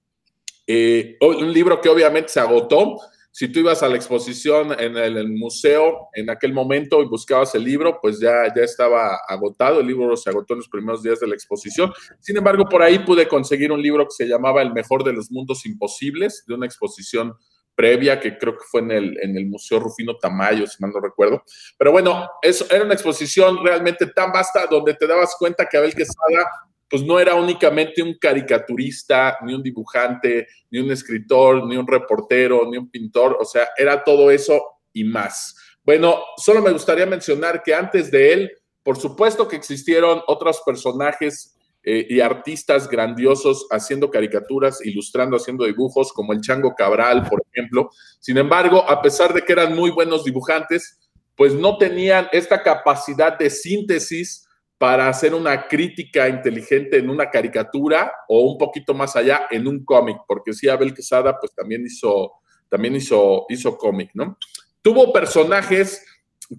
eh, 0.71 1.17
un 1.23 1.51
libro 1.51 1.81
que 1.81 1.89
obviamente 1.89 2.29
se 2.29 2.41
agotó. 2.41 2.99
Si 3.39 3.47
tú 3.47 3.61
ibas 3.61 3.85
a 3.85 3.89
la 3.89 3.95
exposición 3.95 4.73
en 4.81 4.97
el, 4.97 5.29
museo 5.29 6.09
en 6.13 6.29
aquel 6.29 6.53
momento 6.53 7.01
y 7.03 7.07
buscabas 7.07 7.55
el 7.55 7.63
libro, 7.63 8.01
pues 8.03 8.19
ya, 8.19 8.53
ya 8.53 8.65
estaba 8.65 9.17
agotado. 9.29 9.79
El 9.79 9.87
libro 9.87 10.17
se 10.17 10.29
agotó 10.29 10.55
en 10.55 10.59
los 10.59 10.69
primeros 10.69 11.05
días 11.05 11.21
de 11.21 11.29
la 11.29 11.37
exposición. 11.37 11.93
Sin 12.19 12.37
embargo, 12.37 12.65
por 12.69 12.83
ahí 12.83 12.99
pude 12.99 13.29
conseguir 13.29 13.71
un 13.71 13.81
libro 13.81 14.07
que 14.07 14.11
se 14.11 14.27
llamaba 14.27 14.61
El 14.61 14.73
mejor 14.73 15.05
de 15.05 15.13
los 15.13 15.31
mundos 15.31 15.65
imposibles, 15.67 16.43
de 16.49 16.55
una 16.55 16.67
exposición 16.67 17.33
previa 17.77 18.19
que 18.19 18.37
creo 18.37 18.55
que 18.55 18.65
fue 18.69 18.81
en 18.81 18.91
el, 18.91 19.17
en 19.23 19.37
el 19.37 19.47
Museo 19.47 19.79
Rufino 19.79 20.17
Tamayo, 20.17 20.67
si 20.67 20.83
mal 20.83 20.91
no 20.91 20.99
recuerdo. 20.99 21.45
Pero 21.79 21.93
bueno, 21.93 22.29
eso 22.43 22.67
era 22.69 22.83
una 22.83 22.95
exposición 22.95 23.65
realmente 23.65 24.09
tan 24.09 24.33
vasta 24.33 24.67
donde 24.67 24.95
te 24.95 25.07
dabas 25.07 25.37
cuenta 25.39 25.69
que 25.69 25.77
Abel 25.77 25.95
Quesada 25.95 26.45
pues 26.89 27.03
no 27.03 27.21
era 27.21 27.35
únicamente 27.35 28.03
un 28.03 28.15
caricaturista, 28.19 29.39
ni 29.45 29.55
un 29.55 29.63
dibujante, 29.63 30.47
ni 30.71 30.79
un 30.79 30.91
escritor, 30.91 31.67
ni 31.67 31.77
un 31.77 31.87
reportero, 31.87 32.69
ni 32.71 32.79
un 32.79 32.91
pintor, 32.91 33.37
o 33.41 33.45
sea, 33.45 33.69
era 33.77 34.03
todo 34.03 34.31
eso 34.31 34.61
y 34.93 35.05
más. 35.05 35.55
Bueno, 35.85 36.23
solo 36.37 36.63
me 36.63 36.73
gustaría 36.73 37.07
mencionar 37.07 37.63
que 37.63 37.75
antes 37.75 38.11
de 38.11 38.33
él, 38.33 38.53
por 38.83 38.99
supuesto 38.99 39.49
que 39.49 39.57
existieron 39.57 40.23
otros 40.27 40.63
personajes 40.65 41.57
eh, 41.85 42.07
y 42.09 42.21
artistas 42.21 42.89
grandiosos 42.89 43.67
haciendo 43.71 44.11
caricaturas, 44.11 44.85
ilustrando, 44.85 45.37
haciendo 45.37 45.65
dibujos, 45.65 46.13
como 46.13 46.33
el 46.33 46.41
Chango 46.41 46.75
Cabral, 46.75 47.27
por 47.29 47.43
ejemplo. 47.53 47.91
Sin 48.19 48.37
embargo, 48.37 48.85
a 48.89 49.01
pesar 49.01 49.33
de 49.33 49.43
que 49.43 49.53
eran 49.53 49.77
muy 49.77 49.91
buenos 49.91 50.25
dibujantes, 50.25 50.99
pues 51.37 51.55
no 51.55 51.79
tenían 51.79 52.29
esta 52.33 52.63
capacidad 52.63 53.39
de 53.39 53.49
síntesis 53.49 54.48
para 54.79 55.09
hacer 55.09 55.35
una 55.35 55.67
crítica 55.67 56.29
inteligente 56.29 56.99
en 56.99 57.11
una 57.11 57.29
caricatura 57.29 58.13
o 58.29 58.43
un 58.43 58.57
poquito 58.57 58.95
más 58.95 59.17
allá 59.17 59.49
en 59.51 59.67
un 59.67 59.85
cómic, 59.85 60.19
porque 60.27 60.53
sí, 60.53 60.69
Abel 60.69 60.95
Quesada 60.95 61.39
pues 61.39 61.53
también 61.53 61.85
hizo, 61.85 62.35
también 62.69 62.95
hizo, 62.95 63.45
hizo 63.49 63.77
cómic, 63.77 64.11
¿no? 64.15 64.39
Tuvo 64.81 65.13
personajes 65.13 66.05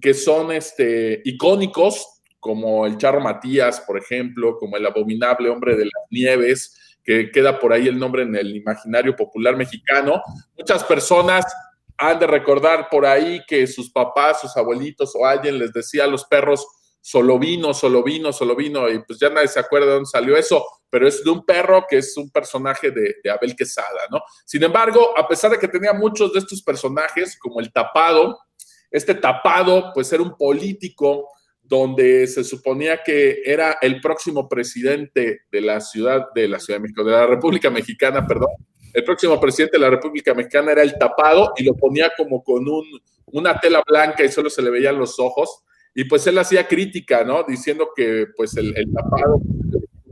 que 0.02 0.14
son 0.14 0.52
este, 0.52 1.22
icónicos, 1.24 2.22
como 2.40 2.86
el 2.86 2.98
Charro 2.98 3.22
Matías, 3.22 3.82
por 3.82 3.98
ejemplo, 3.98 4.58
como 4.58 4.78
el 4.78 4.86
abominable 4.86 5.50
hombre 5.50 5.76
de 5.76 5.86
las 5.86 6.04
nieves, 6.10 6.98
que 7.04 7.32
queda 7.32 7.58
por 7.60 7.74
ahí 7.74 7.88
el 7.88 7.98
nombre 7.98 8.24
en 8.24 8.36
el 8.36 8.56
imaginario 8.56 9.16
popular 9.16 9.56
mexicano. 9.56 10.22
Muchas 10.58 10.84
personas 10.84 11.46
han 11.98 12.20
de 12.20 12.28
recordar 12.28 12.88
por 12.90 13.06
ahí 13.06 13.42
que 13.48 13.66
sus 13.68 13.92
papás, 13.92 14.42
sus 14.42 14.56
abuelitos 14.56 15.14
o 15.16 15.26
alguien 15.26 15.58
les 15.58 15.74
decía 15.74 16.04
a 16.04 16.08
los 16.08 16.26
perros, 16.26 16.66
solo 17.02 17.40
vino, 17.40 17.74
solo 17.74 18.04
vino, 18.04 18.32
solo 18.34 18.56
vino, 18.56 18.90
y 18.90 19.00
pues 19.00 19.20
ya 19.20 19.30
nadie 19.30 19.48
se 19.48 19.60
acuerda 19.60 19.88
de 19.88 19.94
dónde 19.94 20.10
salió 20.10 20.36
eso, 20.38 20.66
pero 20.90 21.08
es 21.08 21.24
de 21.24 21.30
un 21.30 21.46
perro 21.46 21.86
que 21.90 21.98
es 21.98 22.16
un 22.18 22.30
personaje 22.30 22.92
de, 22.92 23.16
Abel 23.30 23.56
Quesada, 23.56 24.02
¿no? 24.12 24.22
Sin 24.46 24.64
embargo, 24.64 25.18
a 25.18 25.28
pesar 25.28 25.52
de 25.52 25.60
que 25.60 25.68
tenía 25.68 25.94
muchos 25.94 26.34
de 26.34 26.40
estos 26.40 26.62
personajes, 26.62 27.38
como 27.40 27.60
el 27.60 27.72
tapado, 27.72 28.38
este 28.92 29.16
tapado, 29.16 29.92
pues 29.94 30.12
era 30.12 30.24
un 30.24 30.36
político 30.36 31.30
donde 31.62 32.26
se 32.26 32.44
suponía 32.44 33.04
que 33.04 33.42
era 33.46 33.78
el 33.82 34.02
próximo 34.02 34.50
presidente 34.50 35.42
de 35.52 35.62
la 35.62 35.80
ciudad, 35.80 36.26
de 36.34 36.48
la 36.48 36.60
Ciudad 36.60 36.80
de 36.80 36.84
México, 36.84 37.04
de 37.04 37.12
la 37.12 37.28
República 37.28 37.70
Mexicana, 37.70 38.26
perdón. 38.26 38.50
El 38.92 39.04
próximo 39.04 39.40
presidente 39.40 39.78
de 39.78 39.84
la 39.84 39.92
República 39.92 40.34
Mexicana 40.34 40.72
era 40.72 40.82
el 40.82 40.98
tapado 40.98 41.54
y 41.58 41.64
lo 41.64 41.76
ponía 41.76 42.12
como 42.18 42.44
con 42.44 42.68
un, 42.68 42.86
una 43.28 43.60
tela 43.60 43.84
blanca 43.86 44.24
y 44.24 44.30
solo 44.30 44.50
se 44.50 44.64
le 44.64 44.72
veían 44.72 44.98
los 44.98 45.20
ojos. 45.20 45.64
Y 46.00 46.06
pues 46.06 46.26
él 46.28 46.38
hacía 46.38 46.66
crítica, 46.66 47.26
¿no? 47.26 47.44
Diciendo 47.44 47.90
que 47.94 48.28
pues 48.38 48.56
el, 48.56 48.74
tapado 48.94 49.42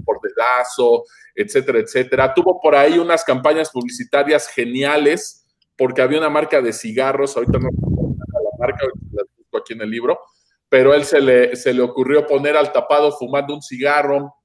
por 0.03 0.20
dedazo, 0.20 1.06
etcétera, 1.34 1.79
etcétera. 1.79 2.34
Tuvo 2.34 2.60
por 2.60 2.75
ahí 2.75 3.00
unas 3.00 3.24
campañas 3.24 3.70
publicitarias 3.70 4.50
geniales 4.50 5.46
porque 5.77 6.01
había 6.01 6.17
una 6.17 6.29
marca 6.29 6.62
de 6.62 6.74
cigarros, 6.74 7.38
ahorita 7.38 7.60
no 7.60 7.70
la 7.70 8.58
marca, 8.60 8.86
la 9.13 9.24
busco 9.38 9.60
aquí 9.60 9.75
en 9.75 9.82
el 9.82 9.89
libro, 9.89 10.20
pero 10.67 10.94
él 10.94 11.06
se 11.06 11.22
le, 11.22 11.56
se 11.56 11.74
le 11.74 11.82
ocurrió 11.82 12.27
poner 12.27 12.58
al 12.58 12.74
tapado 12.74 13.13
fumando 13.13 13.56
un 13.56 13.62
cigarro. 13.62 14.36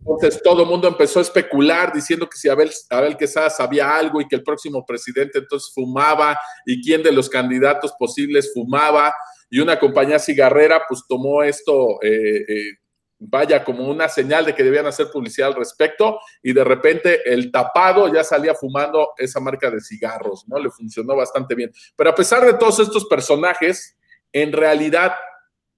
Entonces 0.00 0.42
todo 0.42 0.64
el 0.64 0.68
mundo 0.68 0.88
empezó 0.88 1.20
a 1.20 1.22
especular 1.22 1.90
diciendo 1.90 2.28
que 2.28 2.36
si 2.36 2.50
Abel, 2.50 2.70
Abel 2.90 3.16
Quesada 3.16 3.48
sabía 3.48 3.96
algo 3.96 4.20
y 4.20 4.28
que 4.28 4.36
el 4.36 4.42
próximo 4.42 4.84
presidente 4.84 5.38
entonces 5.38 5.72
fumaba 5.74 6.38
y 6.66 6.82
quién 6.82 7.02
de 7.02 7.12
los 7.12 7.30
candidatos 7.30 7.94
posibles 7.98 8.52
fumaba. 8.52 9.14
Y 9.50 9.60
una 9.60 9.78
compañía 9.78 10.18
cigarrera 10.18 10.82
pues 10.88 11.04
tomó 11.08 11.42
esto, 11.42 12.02
eh, 12.02 12.44
eh, 12.48 12.72
vaya, 13.18 13.64
como 13.64 13.88
una 13.88 14.08
señal 14.08 14.44
de 14.44 14.54
que 14.54 14.62
debían 14.62 14.86
hacer 14.86 15.08
publicidad 15.10 15.48
al 15.48 15.56
respecto 15.56 16.20
y 16.42 16.52
de 16.52 16.64
repente 16.64 17.32
el 17.32 17.50
tapado 17.50 18.12
ya 18.12 18.22
salía 18.22 18.54
fumando 18.54 19.10
esa 19.16 19.40
marca 19.40 19.70
de 19.70 19.80
cigarros, 19.80 20.46
¿no? 20.46 20.58
Le 20.58 20.70
funcionó 20.70 21.16
bastante 21.16 21.54
bien. 21.54 21.72
Pero 21.96 22.10
a 22.10 22.14
pesar 22.14 22.44
de 22.44 22.54
todos 22.54 22.78
estos 22.80 23.06
personajes, 23.06 23.96
en 24.32 24.52
realidad 24.52 25.14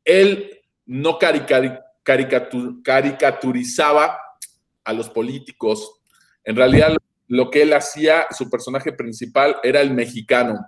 él 0.04 0.60
no 0.86 1.18
caricatur 1.18 2.82
caricaturizaba 2.82 4.18
a 4.84 4.92
los 4.92 5.08
políticos. 5.08 6.00
En 6.44 6.56
realidad 6.56 6.96
lo 7.28 7.50
que 7.50 7.62
él 7.62 7.72
hacía, 7.72 8.26
su 8.36 8.50
personaje 8.50 8.92
principal 8.92 9.56
era 9.62 9.80
el 9.80 9.92
mexicano. 9.92 10.58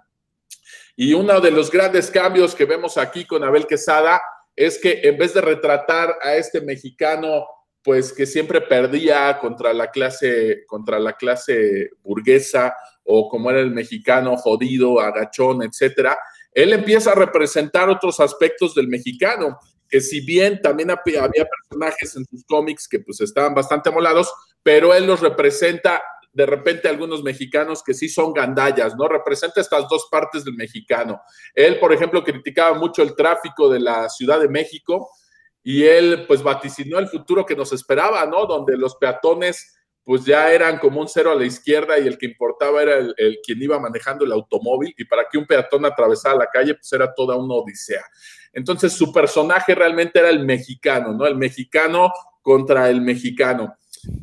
Y 0.96 1.14
uno 1.14 1.40
de 1.40 1.50
los 1.50 1.70
grandes 1.70 2.10
cambios 2.10 2.54
que 2.54 2.64
vemos 2.64 2.98
aquí 2.98 3.24
con 3.24 3.44
Abel 3.44 3.66
Quesada 3.66 4.20
es 4.54 4.78
que 4.78 5.00
en 5.02 5.16
vez 5.16 5.32
de 5.34 5.40
retratar 5.40 6.18
a 6.22 6.36
este 6.36 6.60
mexicano, 6.60 7.46
pues 7.82 8.12
que 8.12 8.26
siempre 8.26 8.60
perdía 8.60 9.38
contra 9.38 9.72
la 9.72 9.90
clase, 9.90 10.64
contra 10.66 10.98
la 10.98 11.14
clase 11.14 11.90
burguesa, 12.02 12.74
o 13.04 13.28
como 13.28 13.50
era 13.50 13.60
el 13.60 13.70
mexicano 13.70 14.36
jodido, 14.36 15.00
agachón, 15.00 15.62
etcétera, 15.62 16.18
él 16.52 16.72
empieza 16.72 17.12
a 17.12 17.16
representar 17.16 17.88
otros 17.88 18.20
aspectos 18.20 18.74
del 18.74 18.88
mexicano, 18.88 19.58
que 19.88 20.00
si 20.00 20.20
bien 20.24 20.60
también 20.62 20.90
había 20.90 21.46
personajes 21.46 22.16
en 22.16 22.24
sus 22.26 22.44
cómics 22.44 22.86
que 22.88 23.00
pues 23.00 23.20
estaban 23.20 23.54
bastante 23.54 23.88
amolados, 23.88 24.32
pero 24.62 24.94
él 24.94 25.06
los 25.06 25.20
representa 25.20 26.02
de 26.32 26.46
repente 26.46 26.88
algunos 26.88 27.22
mexicanos 27.22 27.82
que 27.82 27.94
sí 27.94 28.08
son 28.08 28.32
gandallas, 28.32 28.96
¿no? 28.96 29.06
Representa 29.06 29.60
estas 29.60 29.86
dos 29.88 30.08
partes 30.10 30.44
del 30.44 30.54
mexicano. 30.54 31.20
Él, 31.54 31.78
por 31.78 31.92
ejemplo, 31.92 32.24
criticaba 32.24 32.78
mucho 32.78 33.02
el 33.02 33.14
tráfico 33.14 33.68
de 33.68 33.80
la 33.80 34.08
Ciudad 34.08 34.40
de 34.40 34.48
México 34.48 35.10
y 35.62 35.84
él 35.84 36.24
pues 36.26 36.42
vaticinó 36.42 36.98
el 36.98 37.08
futuro 37.08 37.44
que 37.44 37.54
nos 37.54 37.72
esperaba, 37.72 38.24
¿no? 38.26 38.46
Donde 38.46 38.76
los 38.76 38.96
peatones 38.96 39.78
pues 40.04 40.24
ya 40.24 40.52
eran 40.52 40.78
como 40.78 41.00
un 41.00 41.06
cero 41.06 41.30
a 41.30 41.36
la 41.36 41.44
izquierda 41.44 41.96
y 41.98 42.08
el 42.08 42.18
que 42.18 42.26
importaba 42.26 42.82
era 42.82 42.96
el, 42.96 43.14
el, 43.16 43.38
quien 43.44 43.62
iba 43.62 43.78
manejando 43.78 44.24
el 44.24 44.32
automóvil 44.32 44.92
y 44.98 45.04
para 45.04 45.26
que 45.30 45.38
un 45.38 45.46
peatón 45.46 45.84
atravesara 45.84 46.34
la 46.34 46.48
calle 46.48 46.74
pues 46.74 46.92
era 46.92 47.14
toda 47.14 47.36
una 47.36 47.54
odisea. 47.54 48.02
Entonces 48.52 48.92
su 48.92 49.12
personaje 49.12 49.74
realmente 49.74 50.18
era 50.18 50.30
el 50.30 50.44
mexicano, 50.44 51.12
¿no? 51.12 51.26
El 51.26 51.36
mexicano 51.36 52.10
contra 52.42 52.90
el 52.90 53.00
mexicano. 53.00 53.76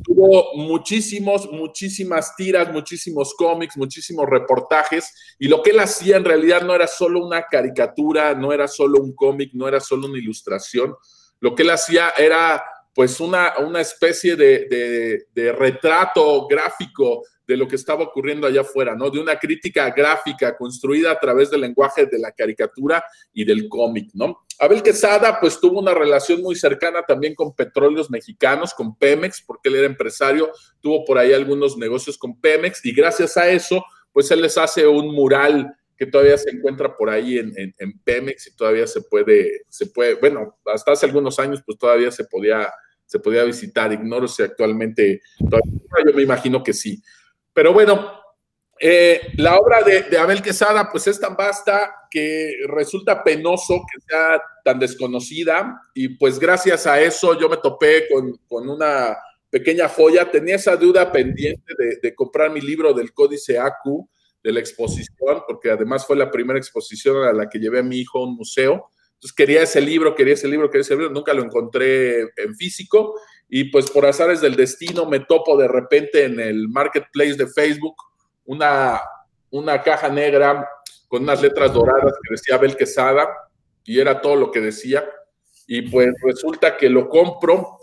Tuvo 0.04 0.54
muchísimos, 0.56 1.50
muchísimas 1.50 2.36
tiras, 2.36 2.72
muchísimos 2.72 3.34
cómics, 3.34 3.76
muchísimos 3.76 4.28
reportajes 4.28 5.12
y 5.38 5.48
lo 5.48 5.62
que 5.62 5.70
él 5.70 5.80
hacía 5.80 6.16
en 6.16 6.24
realidad 6.24 6.62
no 6.62 6.74
era 6.74 6.86
solo 6.86 7.24
una 7.24 7.44
caricatura, 7.44 8.34
no 8.34 8.52
era 8.52 8.68
solo 8.68 9.00
un 9.00 9.14
cómic, 9.14 9.50
no 9.54 9.66
era 9.66 9.80
solo 9.80 10.06
una 10.08 10.18
ilustración. 10.18 10.94
Lo 11.40 11.54
que 11.54 11.62
él 11.62 11.70
hacía 11.70 12.10
era 12.18 12.62
pues 12.94 13.20
una, 13.20 13.54
una 13.58 13.80
especie 13.80 14.36
de, 14.36 14.66
de, 14.68 15.26
de, 15.32 15.52
retrato 15.52 16.46
gráfico 16.46 17.22
de 17.50 17.56
lo 17.56 17.66
que 17.66 17.74
estaba 17.74 18.04
ocurriendo 18.04 18.46
allá 18.46 18.60
afuera, 18.60 18.94
¿no? 18.94 19.10
De 19.10 19.18
una 19.18 19.36
crítica 19.36 19.90
gráfica 19.90 20.56
construida 20.56 21.10
a 21.10 21.18
través 21.18 21.50
del 21.50 21.62
lenguaje 21.62 22.06
de 22.06 22.18
la 22.20 22.30
caricatura 22.30 23.02
y 23.32 23.44
del 23.44 23.68
cómic, 23.68 24.10
¿no? 24.14 24.44
Abel 24.60 24.84
Quesada, 24.84 25.40
pues 25.40 25.58
tuvo 25.58 25.80
una 25.80 25.92
relación 25.92 26.42
muy 26.42 26.54
cercana 26.54 27.02
también 27.02 27.34
con 27.34 27.52
petróleos 27.52 28.08
mexicanos, 28.08 28.72
con 28.72 28.96
Pemex, 28.96 29.42
porque 29.44 29.68
él 29.68 29.74
era 29.74 29.86
empresario, 29.86 30.52
tuvo 30.80 31.04
por 31.04 31.18
ahí 31.18 31.32
algunos 31.32 31.76
negocios 31.76 32.16
con 32.16 32.40
Pemex 32.40 32.84
y 32.84 32.92
gracias 32.92 33.36
a 33.36 33.48
eso, 33.48 33.84
pues 34.12 34.30
él 34.30 34.42
les 34.42 34.56
hace 34.56 34.86
un 34.86 35.12
mural 35.12 35.74
que 35.96 36.06
todavía 36.06 36.38
se 36.38 36.50
encuentra 36.50 36.96
por 36.96 37.10
ahí 37.10 37.38
en, 37.38 37.74
Pemex 38.04 38.46
y 38.46 38.54
todavía 38.54 38.86
se 38.86 39.00
puede, 39.02 39.62
se 39.68 39.86
puede, 39.86 40.14
bueno, 40.14 40.56
hasta 40.66 40.92
hace 40.92 41.06
algunos 41.06 41.38
años 41.40 41.62
pues 41.66 41.76
todavía 41.78 42.12
se 42.12 42.24
podía, 42.24 42.70
se 43.06 43.18
podía 43.18 43.42
visitar, 43.42 43.92
ignoro 43.92 44.28
si 44.28 44.44
actualmente, 44.44 45.20
todavía, 45.38 45.80
yo 46.06 46.14
me 46.14 46.22
imagino 46.22 46.62
que 46.62 46.72
sí. 46.72 47.02
Pero 47.52 47.72
bueno, 47.72 48.20
eh, 48.82 49.32
la 49.36 49.58
obra 49.58 49.82
de, 49.82 50.04
de, 50.04 50.16
Abel 50.16 50.40
Quesada 50.40 50.88
pues 50.90 51.06
es 51.06 51.20
tan 51.20 51.36
vasta 51.36 51.94
que 52.10 52.54
resulta 52.66 53.22
penoso 53.22 53.82
que 53.92 54.00
sea 54.08 54.42
tan 54.64 54.78
desconocida. 54.78 55.82
Y 55.94 56.16
pues 56.16 56.38
gracias 56.38 56.86
a 56.86 57.00
eso 57.00 57.38
yo 57.38 57.48
me 57.48 57.58
topé 57.58 58.08
con, 58.08 58.38
con 58.48 58.68
una 58.68 59.16
pequeña 59.50 59.88
joya, 59.88 60.30
tenía 60.30 60.56
esa 60.56 60.76
duda 60.76 61.12
pendiente 61.12 61.74
de, 61.76 61.98
de 62.02 62.14
comprar 62.14 62.50
mi 62.50 62.60
libro 62.60 62.94
del 62.94 63.12
Códice 63.12 63.58
AQ, 63.58 64.08
de 64.42 64.52
la 64.52 64.60
exposición, 64.60 65.42
porque 65.46 65.70
además 65.70 66.06
fue 66.06 66.16
la 66.16 66.30
primera 66.30 66.58
exposición 66.58 67.24
a 67.24 67.32
la 67.32 67.48
que 67.48 67.58
llevé 67.58 67.80
a 67.80 67.82
mi 67.82 67.98
hijo 67.98 68.18
a 68.18 68.24
un 68.24 68.36
museo. 68.36 68.90
Entonces 69.14 69.34
quería 69.34 69.62
ese 69.62 69.82
libro, 69.82 70.14
quería 70.14 70.32
ese 70.32 70.48
libro, 70.48 70.70
quería 70.70 70.82
ese 70.82 70.94
libro, 70.94 71.10
nunca 71.10 71.34
lo 71.34 71.42
encontré 71.42 72.20
en 72.20 72.54
físico 72.56 73.20
y 73.50 73.64
pues 73.64 73.90
por 73.90 74.06
azares 74.06 74.40
del 74.40 74.54
destino 74.54 75.06
me 75.06 75.20
topo 75.20 75.56
de 75.56 75.66
repente 75.66 76.24
en 76.24 76.38
el 76.38 76.68
marketplace 76.68 77.34
de 77.34 77.48
Facebook 77.48 77.96
una, 78.44 79.00
una 79.50 79.82
caja 79.82 80.08
negra 80.08 80.68
con 81.08 81.24
unas 81.24 81.42
letras 81.42 81.72
doradas 81.72 82.14
que 82.22 82.34
decía 82.34 82.54
Abel 82.54 82.76
Quesada 82.76 83.28
y 83.84 83.98
era 83.98 84.20
todo 84.20 84.36
lo 84.36 84.50
que 84.52 84.60
decía. 84.60 85.04
Y 85.66 85.82
pues 85.82 86.08
resulta 86.22 86.76
que 86.76 86.88
lo 86.88 87.08
compro 87.08 87.78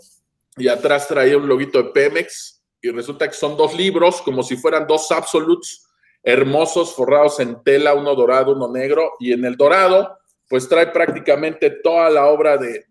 y 0.56 0.68
atrás 0.68 1.06
traía 1.06 1.36
un 1.36 1.46
loguito 1.46 1.82
de 1.82 1.90
Pemex 1.90 2.62
y 2.80 2.90
resulta 2.90 3.28
que 3.28 3.34
son 3.34 3.56
dos 3.56 3.74
libros 3.74 4.22
como 4.22 4.42
si 4.42 4.56
fueran 4.56 4.86
dos 4.86 5.10
absolutes 5.10 5.86
hermosos, 6.22 6.94
forrados 6.94 7.40
en 7.40 7.62
tela, 7.62 7.94
uno 7.94 8.14
dorado, 8.14 8.52
uno 8.52 8.70
negro, 8.70 9.12
y 9.20 9.32
en 9.32 9.44
el 9.44 9.56
dorado, 9.56 10.18
pues 10.48 10.68
trae 10.68 10.88
prácticamente 10.88 11.70
toda 11.70 12.10
la 12.10 12.26
obra 12.26 12.56
de, 12.56 12.84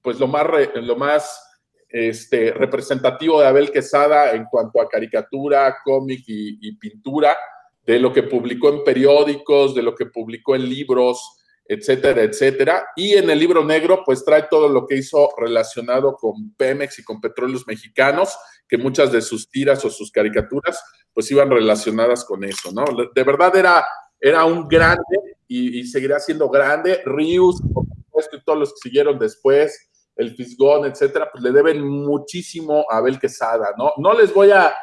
pues 0.00 0.18
lo 0.18 0.26
más, 0.26 0.46
lo 0.74 0.96
más 0.96 1.51
este, 1.92 2.52
representativo 2.52 3.40
de 3.40 3.46
Abel 3.46 3.70
Quesada 3.70 4.32
en 4.32 4.46
cuanto 4.46 4.80
a 4.80 4.88
caricatura, 4.88 5.76
cómic 5.84 6.24
y, 6.26 6.74
pintura, 6.76 7.36
de 7.84 7.98
lo 7.98 8.12
que 8.12 8.22
publicó 8.22 8.70
en 8.70 8.82
periódicos, 8.82 9.74
de 9.74 9.82
lo 9.82 9.94
que 9.94 10.06
publicó 10.06 10.56
en 10.56 10.68
libros, 10.68 11.38
etcétera, 11.66 12.22
etcétera. 12.22 12.86
Y 12.96 13.12
en 13.12 13.28
el 13.28 13.38
libro 13.38 13.64
negro, 13.64 14.02
pues 14.06 14.24
trae 14.24 14.46
todo 14.50 14.68
lo 14.68 14.86
que 14.86 14.96
hizo 14.96 15.30
relacionado 15.36 16.16
con 16.16 16.54
Pemex 16.56 16.98
y 17.00 17.04
con 17.04 17.20
petróleos 17.20 17.66
mexicanos, 17.66 18.36
que 18.66 18.78
muchas 18.78 19.12
de 19.12 19.20
sus 19.20 19.50
tiras 19.50 19.84
o 19.84 19.90
sus 19.90 20.10
caricaturas 20.10 20.82
pues 21.12 21.30
iban 21.30 21.50
relacionadas 21.50 22.24
con 22.24 22.42
eso, 22.42 22.72
¿no? 22.72 22.84
De 23.14 23.22
verdad 23.22 23.54
era, 23.54 23.84
era 24.18 24.46
un 24.46 24.66
grande 24.66 25.18
y, 25.46 25.84
seguirá 25.84 26.18
siendo 26.20 26.48
grande. 26.48 27.02
Rius, 27.04 27.60
y 27.60 28.44
todos 28.44 28.58
los 28.58 28.70
que 28.70 28.88
siguieron 28.88 29.18
después, 29.18 29.90
el 30.22 30.34
Fisgón, 30.34 30.86
etcétera, 30.86 31.28
pues 31.30 31.42
le 31.44 31.52
deben 31.52 31.86
muchísimo 31.86 32.86
a 32.88 32.98
Abel 32.98 33.18
Quesada, 33.18 33.74
¿no? 33.76 33.92
No 33.98 34.14
les 34.14 34.32
voy 34.32 34.50
a, 34.50 34.74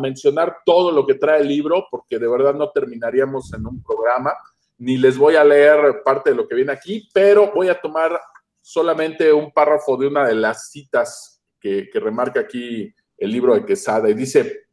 mencionar 0.00 0.58
todo 0.64 0.92
lo 0.92 1.04
que 1.04 1.14
trae 1.14 1.40
el 1.40 1.48
libro, 1.48 1.88
porque 1.90 2.16
de 2.16 2.28
verdad 2.28 2.54
no 2.54 2.70
terminaríamos 2.70 3.52
en 3.52 3.66
un 3.66 3.82
programa, 3.82 4.32
ni 4.78 4.96
les 4.96 5.18
voy 5.18 5.34
a 5.34 5.42
leer 5.42 6.02
parte 6.04 6.30
de 6.30 6.36
lo 6.36 6.46
que 6.46 6.54
viene 6.54 6.70
aquí, 6.70 7.08
pero 7.12 7.50
voy 7.52 7.68
a 7.68 7.80
tomar 7.80 8.20
solamente 8.60 9.32
un 9.32 9.50
párrafo 9.50 9.96
de 9.96 10.06
una 10.06 10.28
de 10.28 10.36
las 10.36 10.70
citas 10.70 11.42
que, 11.58 11.88
que 11.92 11.98
remarca 11.98 12.38
aquí 12.38 12.94
el 13.18 13.32
libro 13.32 13.54
de 13.54 13.66
Quesada 13.66 14.08
y 14.08 14.14
dice, 14.14 14.66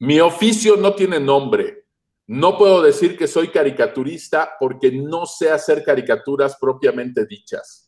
mi 0.00 0.18
oficio 0.18 0.76
no 0.76 0.94
tiene 0.94 1.20
nombre. 1.20 1.84
No 2.28 2.58
puedo 2.58 2.82
decir 2.82 3.16
que 3.16 3.26
soy 3.26 3.48
caricaturista 3.48 4.50
porque 4.60 4.92
no 4.92 5.24
sé 5.24 5.50
hacer 5.50 5.82
caricaturas 5.82 6.56
propiamente 6.60 7.24
dichas. 7.24 7.87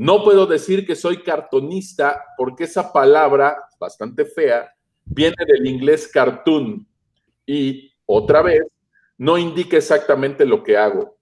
No 0.00 0.24
puedo 0.24 0.46
decir 0.46 0.86
que 0.86 0.96
soy 0.96 1.22
cartonista 1.22 2.24
porque 2.38 2.64
esa 2.64 2.90
palabra, 2.90 3.54
bastante 3.78 4.24
fea, 4.24 4.72
viene 5.04 5.36
del 5.46 5.66
inglés 5.66 6.08
cartoon 6.08 6.88
y, 7.44 7.92
otra 8.06 8.40
vez, 8.40 8.62
no 9.18 9.36
indica 9.36 9.76
exactamente 9.76 10.46
lo 10.46 10.62
que 10.62 10.78
hago. 10.78 11.18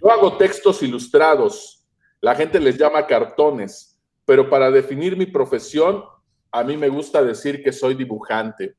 Yo 0.00 0.12
hago 0.12 0.36
textos 0.36 0.80
ilustrados, 0.84 1.88
la 2.20 2.36
gente 2.36 2.60
les 2.60 2.78
llama 2.78 3.04
cartones, 3.04 4.00
pero 4.24 4.48
para 4.48 4.70
definir 4.70 5.16
mi 5.16 5.26
profesión, 5.26 6.04
a 6.52 6.62
mí 6.62 6.76
me 6.76 6.88
gusta 6.88 7.20
decir 7.20 7.64
que 7.64 7.72
soy 7.72 7.96
dibujante. 7.96 8.76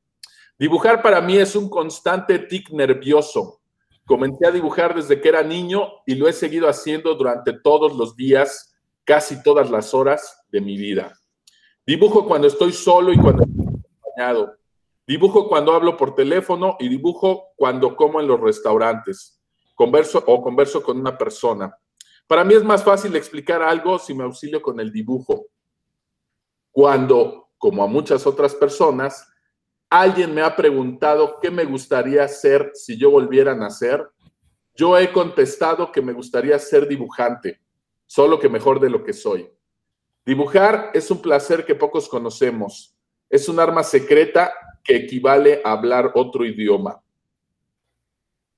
Dibujar 0.58 1.02
para 1.02 1.20
mí 1.20 1.36
es 1.36 1.54
un 1.54 1.68
constante 1.68 2.38
tic 2.38 2.70
nervioso. 2.70 3.60
Comencé 4.06 4.46
a 4.46 4.50
dibujar 4.50 4.94
desde 4.94 5.20
que 5.20 5.28
era 5.28 5.42
niño 5.42 5.86
y 6.06 6.14
lo 6.14 6.26
he 6.26 6.32
seguido 6.32 6.70
haciendo 6.70 7.14
durante 7.14 7.52
todos 7.52 7.94
los 7.94 8.16
días, 8.16 8.72
casi 9.06 9.42
todas 9.42 9.70
las 9.70 9.94
horas 9.94 10.44
de 10.50 10.60
mi 10.60 10.76
vida. 10.76 11.18
Dibujo 11.86 12.26
cuando 12.26 12.48
estoy 12.48 12.72
solo 12.72 13.12
y 13.12 13.16
cuando 13.16 13.44
estoy 13.44 13.64
acompañado. 13.64 14.56
Dibujo 15.06 15.48
cuando 15.48 15.72
hablo 15.72 15.96
por 15.96 16.16
teléfono 16.16 16.76
y 16.80 16.88
dibujo 16.88 17.52
cuando 17.56 17.94
como 17.94 18.20
en 18.20 18.26
los 18.26 18.40
restaurantes. 18.40 19.40
Converso 19.76 20.22
o 20.26 20.42
converso 20.42 20.82
con 20.82 20.98
una 20.98 21.16
persona. 21.16 21.74
Para 22.26 22.42
mí 22.42 22.54
es 22.54 22.64
más 22.64 22.82
fácil 22.82 23.14
explicar 23.14 23.62
algo 23.62 24.00
si 24.00 24.12
me 24.12 24.24
auxilio 24.24 24.60
con 24.60 24.80
el 24.80 24.92
dibujo. 24.92 25.46
Cuando, 26.72 27.50
como 27.56 27.84
a 27.84 27.86
muchas 27.86 28.26
otras 28.26 28.54
personas, 28.54 29.28
alguien 29.88 30.34
me 30.34 30.42
ha 30.42 30.56
preguntado 30.56 31.38
qué 31.40 31.52
me 31.52 31.64
gustaría 31.64 32.26
ser 32.26 32.72
si 32.74 32.98
yo 32.98 33.12
volviera 33.12 33.52
a 33.52 33.56
nacer, 33.56 34.04
yo 34.74 34.98
he 34.98 35.12
contestado 35.12 35.92
que 35.92 36.02
me 36.02 36.12
gustaría 36.12 36.58
ser 36.58 36.88
dibujante, 36.88 37.60
solo 38.06 38.38
que 38.38 38.48
mejor 38.48 38.80
de 38.80 38.90
lo 38.90 39.04
que 39.04 39.12
soy. 39.12 39.50
Dibujar 40.24 40.90
es 40.94 41.10
un 41.10 41.22
placer 41.22 41.64
que 41.64 41.74
pocos 41.74 42.08
conocemos. 42.08 42.96
Es 43.28 43.48
un 43.48 43.60
arma 43.60 43.82
secreta 43.82 44.52
que 44.82 44.96
equivale 44.96 45.60
a 45.64 45.72
hablar 45.72 46.12
otro 46.14 46.44
idioma. 46.44 47.00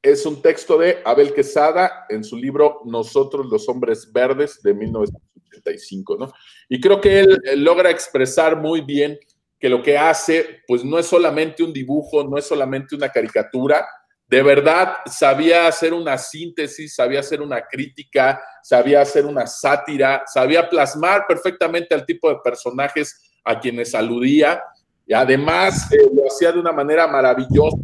Es 0.01 0.25
un 0.25 0.41
texto 0.41 0.79
de 0.79 1.03
Abel 1.05 1.35
Quesada 1.35 2.07
en 2.09 2.23
su 2.23 2.37
libro 2.37 2.83
Nosotros 2.85 3.47
los 3.47 3.69
hombres 3.69 4.11
verdes 4.13 4.63
de 4.63 4.73
1985, 4.73 6.17
¿no? 6.17 6.33
Y 6.69 6.81
creo 6.81 7.01
que 7.01 7.21
él, 7.21 7.39
él 7.45 7.65
logra 7.65 7.91
expresar 7.91 8.57
muy 8.57 8.81
bien 8.81 9.19
que 9.59 9.69
lo 9.69 9.83
que 9.83 9.99
hace, 9.99 10.63
pues 10.67 10.85
no 10.85 10.99
es 10.99 11.07
solamente 11.07 11.65
un 11.65 11.73
dibujo, 11.73 12.23
no 12.25 12.39
es 12.39 12.47
solamente 12.47 12.95
una 12.95 13.09
caricatura, 13.09 13.87
de 14.29 14.43
verdad 14.43 14.97
sabía 15.07 15.67
hacer 15.67 15.95
una 15.95 16.19
síntesis, 16.19 16.95
sabía 16.95 17.21
hacer 17.21 17.41
una 17.41 17.63
crítica, 17.63 18.41
sabía 18.63 19.01
hacer 19.01 19.25
una 19.25 19.47
sátira, 19.47 20.23
sabía 20.27 20.69
plasmar 20.69 21.27
perfectamente 21.27 21.95
al 21.95 22.05
tipo 22.05 22.29
de 22.29 22.37
personajes 22.45 23.23
a 23.43 23.59
quienes 23.59 23.95
aludía 23.95 24.63
y 25.07 25.15
además 25.15 25.91
eh, 25.93 25.97
lo 26.15 26.27
hacía 26.27 26.53
de 26.53 26.59
una 26.59 26.73
manera 26.73 27.07
maravillosa. 27.07 27.79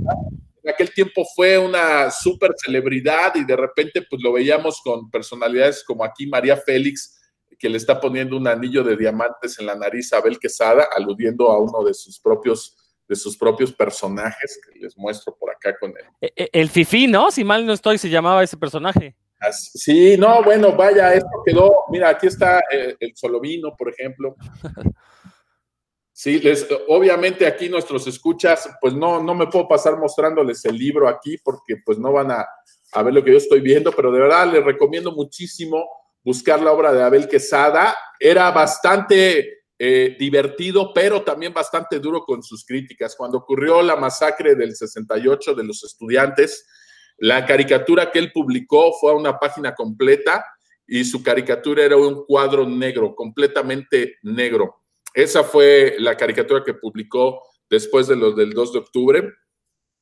En 0.62 0.70
aquel 0.70 0.92
tiempo 0.92 1.24
fue 1.34 1.56
una 1.56 2.10
super 2.10 2.52
celebridad 2.62 3.34
y 3.36 3.44
de 3.44 3.56
repente 3.56 4.02
pues 4.08 4.20
lo 4.22 4.34
veíamos 4.34 4.82
con 4.82 5.10
personalidades 5.10 5.82
como 5.82 6.04
aquí 6.04 6.26
María 6.26 6.58
Félix, 6.58 7.22
que 7.58 7.70
le 7.70 7.78
está 7.78 7.98
poniendo 7.98 8.36
un 8.36 8.46
anillo 8.46 8.84
de 8.84 8.96
diamantes 8.96 9.58
en 9.58 9.64
la 9.66 9.74
nariz 9.74 10.12
a 10.12 10.18
Abel 10.18 10.38
Quesada, 10.38 10.88
aludiendo 10.94 11.50
a 11.50 11.58
uno 11.58 11.82
de 11.84 11.94
sus 11.94 12.20
propios 12.20 12.76
de 13.08 13.16
sus 13.16 13.36
propios 13.36 13.72
personajes 13.72 14.58
que 14.64 14.78
les 14.78 14.96
muestro 14.96 15.36
por 15.36 15.50
acá 15.50 15.76
con 15.78 15.90
él. 15.90 16.04
E, 16.20 16.32
e, 16.36 16.50
El 16.52 16.68
Fifi, 16.68 17.06
¿no? 17.06 17.30
Si 17.30 17.44
mal 17.44 17.66
no 17.66 17.72
estoy, 17.72 17.98
se 17.98 18.08
llamaba 18.08 18.42
ese 18.42 18.56
personaje. 18.56 19.16
Sí, 19.52 20.16
no, 20.16 20.42
bueno, 20.42 20.72
vaya, 20.72 21.12
esto 21.12 21.28
quedó, 21.44 21.84
mira, 21.90 22.08
aquí 22.08 22.28
está 22.28 22.60
eh, 22.70 22.96
el 22.98 23.14
Solovino, 23.14 23.74
por 23.76 23.90
ejemplo. 23.90 24.36
Sí, 26.16 26.38
les, 26.38 26.64
obviamente 26.86 27.44
aquí 27.44 27.68
nuestros 27.68 28.06
escuchas, 28.06 28.70
pues 28.80 28.94
no, 28.94 29.20
no 29.20 29.34
me 29.34 29.48
puedo 29.48 29.66
pasar 29.66 29.98
mostrándoles 29.98 30.64
el 30.64 30.78
libro 30.78 31.08
aquí 31.08 31.38
porque 31.38 31.78
pues 31.84 31.98
no 31.98 32.12
van 32.12 32.30
a, 32.30 32.46
a 32.92 33.02
ver 33.02 33.12
lo 33.12 33.24
que 33.24 33.32
yo 33.32 33.36
estoy 33.36 33.60
viendo, 33.60 33.90
pero 33.90 34.12
de 34.12 34.20
verdad 34.20 34.46
les 34.46 34.64
recomiendo 34.64 35.10
muchísimo 35.10 35.84
buscar 36.22 36.60
la 36.60 36.70
obra 36.70 36.92
de 36.92 37.02
Abel 37.02 37.28
Quesada. 37.28 37.96
Era 38.20 38.48
bastante 38.52 39.63
eh, 39.78 40.16
divertido, 40.18 40.92
pero 40.94 41.22
también 41.22 41.52
bastante 41.52 41.98
duro 41.98 42.24
con 42.24 42.42
sus 42.42 42.64
críticas. 42.64 43.16
Cuando 43.16 43.38
ocurrió 43.38 43.82
la 43.82 43.96
masacre 43.96 44.54
del 44.54 44.74
68 44.74 45.54
de 45.54 45.64
los 45.64 45.82
estudiantes, 45.82 46.66
la 47.18 47.44
caricatura 47.44 48.10
que 48.10 48.18
él 48.18 48.32
publicó 48.32 48.92
fue 49.00 49.12
a 49.12 49.14
una 49.14 49.38
página 49.38 49.74
completa 49.74 50.44
y 50.86 51.04
su 51.04 51.22
caricatura 51.22 51.84
era 51.84 51.96
un 51.96 52.24
cuadro 52.24 52.68
negro, 52.68 53.14
completamente 53.14 54.18
negro. 54.22 54.82
Esa 55.12 55.44
fue 55.44 55.96
la 55.98 56.16
caricatura 56.16 56.62
que 56.64 56.74
publicó 56.74 57.42
después 57.70 58.06
de 58.08 58.16
los 58.16 58.36
del 58.36 58.52
2 58.52 58.72
de 58.72 58.78
octubre. 58.78 59.32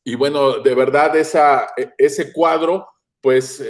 Y 0.04 0.16
bueno, 0.16 0.58
de 0.58 0.74
verdad, 0.74 1.16
esa, 1.16 1.68
ese 1.96 2.32
cuadro, 2.32 2.88
pues 3.20 3.62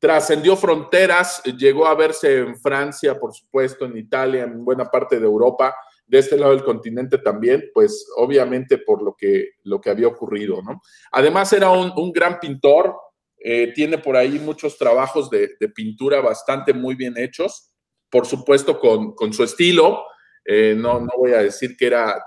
trascendió 0.00 0.56
fronteras, 0.56 1.42
llegó 1.44 1.86
a 1.86 1.94
verse 1.94 2.38
en 2.38 2.58
Francia, 2.58 3.20
por 3.20 3.34
supuesto, 3.34 3.84
en 3.84 3.98
Italia, 3.98 4.44
en 4.44 4.64
buena 4.64 4.86
parte 4.90 5.20
de 5.20 5.26
Europa, 5.26 5.74
de 6.06 6.18
este 6.18 6.36
lado 6.36 6.52
del 6.52 6.64
continente 6.64 7.18
también, 7.18 7.70
pues 7.72 8.08
obviamente 8.16 8.78
por 8.78 9.02
lo 9.02 9.14
que, 9.16 9.50
lo 9.62 9.80
que 9.80 9.90
había 9.90 10.08
ocurrido, 10.08 10.62
¿no? 10.62 10.80
Además 11.12 11.52
era 11.52 11.70
un, 11.70 11.92
un 11.94 12.12
gran 12.12 12.40
pintor, 12.40 12.96
eh, 13.38 13.72
tiene 13.74 13.98
por 13.98 14.16
ahí 14.16 14.38
muchos 14.38 14.76
trabajos 14.76 15.30
de, 15.30 15.50
de, 15.60 15.68
pintura 15.68 16.20
bastante 16.20 16.72
muy 16.72 16.94
bien 16.94 17.16
hechos, 17.16 17.72
por 18.10 18.26
supuesto 18.26 18.80
con, 18.80 19.14
con 19.14 19.32
su 19.32 19.44
estilo, 19.44 20.02
eh, 20.44 20.74
no, 20.76 20.98
no 20.98 21.10
voy 21.16 21.32
a 21.32 21.42
decir 21.42 21.76
que 21.76 21.86
era 21.86 22.24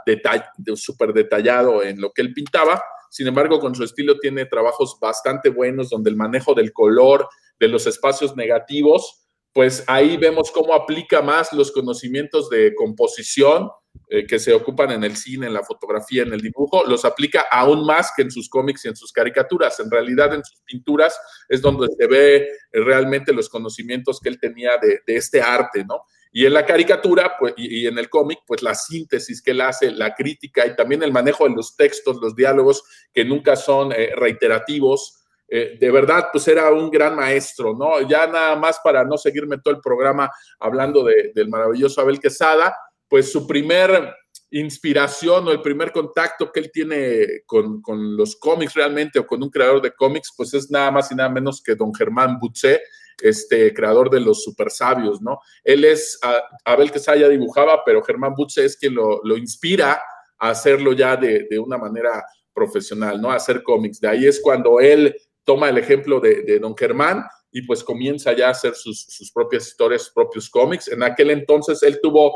súper 0.76 1.12
detallado 1.12 1.84
en 1.84 2.00
lo 2.00 2.12
que 2.14 2.22
él 2.22 2.34
pintaba, 2.34 2.82
sin 3.14 3.28
embargo, 3.28 3.60
con 3.60 3.76
su 3.76 3.84
estilo 3.84 4.18
tiene 4.18 4.48
trabajos 4.48 4.98
bastante 5.00 5.50
buenos 5.50 5.92
donde 5.92 6.10
el 6.10 6.16
manejo 6.16 6.56
del 6.56 6.74
color, 6.74 7.30
de 7.60 7.68
los 7.68 7.86
espacios 7.86 8.36
negativos, 8.36 9.28
pues 9.54 9.84
ahí 9.86 10.18
vemos 10.18 10.50
cómo 10.50 10.74
aplica 10.74 11.22
más 11.22 11.54
los 11.54 11.72
conocimientos 11.72 12.50
de 12.50 12.74
composición 12.74 13.70
eh, 14.10 14.26
que 14.26 14.40
se 14.40 14.52
ocupan 14.52 14.90
en 14.90 15.04
el 15.04 15.16
cine, 15.16 15.46
en 15.46 15.54
la 15.54 15.62
fotografía, 15.62 16.24
en 16.24 16.34
el 16.34 16.42
dibujo, 16.42 16.86
los 16.88 17.06
aplica 17.06 17.46
aún 17.52 17.86
más 17.86 18.12
que 18.18 18.24
en 18.24 18.32
sus 18.32 18.50
cómics 18.50 18.84
y 18.86 18.88
en 18.88 18.96
sus 18.96 19.12
caricaturas. 19.12 19.80
En 19.80 19.92
realidad, 19.92 20.34
en 20.34 20.44
sus 20.44 20.62
pinturas 20.66 21.16
es 21.48 21.62
donde 21.62 21.90
se 21.96 22.08
ve 22.08 22.48
realmente 22.72 23.32
los 23.32 23.48
conocimientos 23.48 24.20
que 24.20 24.30
él 24.30 24.40
tenía 24.40 24.80
de, 24.82 25.02
de 25.06 25.16
este 25.18 25.40
arte, 25.40 25.86
¿no? 25.86 26.02
Y 26.36 26.48
en 26.48 26.54
la 26.54 26.66
caricatura 26.66 27.36
pues, 27.40 27.54
y, 27.56 27.86
en 27.86 28.00
el 28.00 28.10
cómic, 28.10 28.40
pues 28.48 28.64
la 28.64 28.74
síntesis 28.74 29.40
que 29.40 29.52
él 29.52 29.62
hace, 29.62 29.92
la 29.92 30.16
crítica 30.16 30.66
y 30.66 30.76
también 30.76 31.04
el 31.04 31.14
manejo 31.14 31.48
de 31.48 31.56
los 31.56 31.76
textos, 31.76 32.18
los 32.20 32.36
diálogos 32.36 32.84
que 33.14 33.24
nunca 33.24 33.56
son 33.56 33.92
eh, 33.92 34.14
reiterativos, 34.16 35.24
eh, 35.48 35.78
de 35.80 35.92
verdad, 35.92 36.30
pues 36.32 36.48
era 36.48 36.72
un 36.72 36.90
gran 36.90 37.16
maestro, 37.16 37.76
¿no? 37.78 38.02
Ya 38.10 38.26
nada 38.26 38.56
más 38.56 38.80
para 38.84 39.04
no 39.04 39.16
seguirme 39.20 39.60
todo 39.60 39.76
el 39.76 39.82
programa 39.82 40.28
hablando 40.60 41.04
de, 41.04 41.32
del 41.36 41.50
maravilloso 41.50 42.02
Abel 42.02 42.20
Quesada, 42.20 42.76
pues 43.08 43.32
su 43.32 43.46
primer 43.46 44.16
inspiración 44.50 45.48
o 45.48 45.52
el 45.52 45.62
primer 45.62 45.92
contacto 45.92 46.52
que 46.52 46.60
él 46.60 46.72
tiene 46.74 47.44
con, 47.46 47.80
con, 47.84 48.18
los 48.18 48.36
cómics 48.38 48.74
realmente 48.74 49.20
o 49.20 49.28
con 49.28 49.44
un 49.44 49.52
creador 49.52 49.84
de 49.84 49.94
cómics, 49.94 50.34
pues 50.36 50.56
es 50.56 50.72
nada 50.72 50.90
más 50.90 51.12
y 51.12 51.16
nada 51.16 51.30
menos 51.30 51.62
que 51.62 51.76
don 51.76 51.94
Germán 51.94 52.40
Butze, 52.40 52.82
este 53.22 53.74
creador 53.74 54.10
de 54.10 54.20
los 54.20 54.44
super 54.44 54.70
sabios, 54.70 55.22
¿no? 55.22 55.40
Él 55.64 55.86
es, 55.86 56.20
a, 56.22 56.42
Abel 56.66 56.92
Quesada 56.92 57.28
dibujaba, 57.30 57.84
pero 57.86 58.04
Germán 58.04 58.34
Butze 58.36 58.66
es 58.66 58.78
quien 58.78 58.96
lo, 58.96 59.22
lo 59.24 59.38
inspira 59.38 60.02
a 60.40 60.50
hacerlo 60.50 60.94
ya 60.94 61.16
de, 61.16 61.48
de, 61.50 61.60
una 61.60 61.78
manera 61.78 62.24
profesional, 62.54 63.22
¿no? 63.22 63.32
A 63.32 63.36
hacer 63.36 63.64
cómics. 63.64 64.00
De 64.00 64.08
ahí 64.08 64.26
es 64.26 64.40
cuando 64.42 64.80
él 64.80 65.16
toma 65.44 65.70
el 65.70 65.78
ejemplo 65.78 66.20
de, 66.20 66.44
de 66.44 66.60
don 66.60 66.76
Germán 66.76 67.24
y 67.52 67.62
pues 67.62 67.84
comienza 67.84 68.34
ya 68.34 68.48
a 68.48 68.52
hacer 68.52 68.76
sus, 68.76 69.06
sus, 69.08 69.32
propias 69.32 69.68
historias, 69.68 70.04
sus 70.04 70.14
propios 70.14 70.50
cómics. 70.50 70.88
En 70.88 71.04
aquel 71.04 71.30
entonces 71.30 71.84
él 71.84 72.00
tuvo 72.02 72.36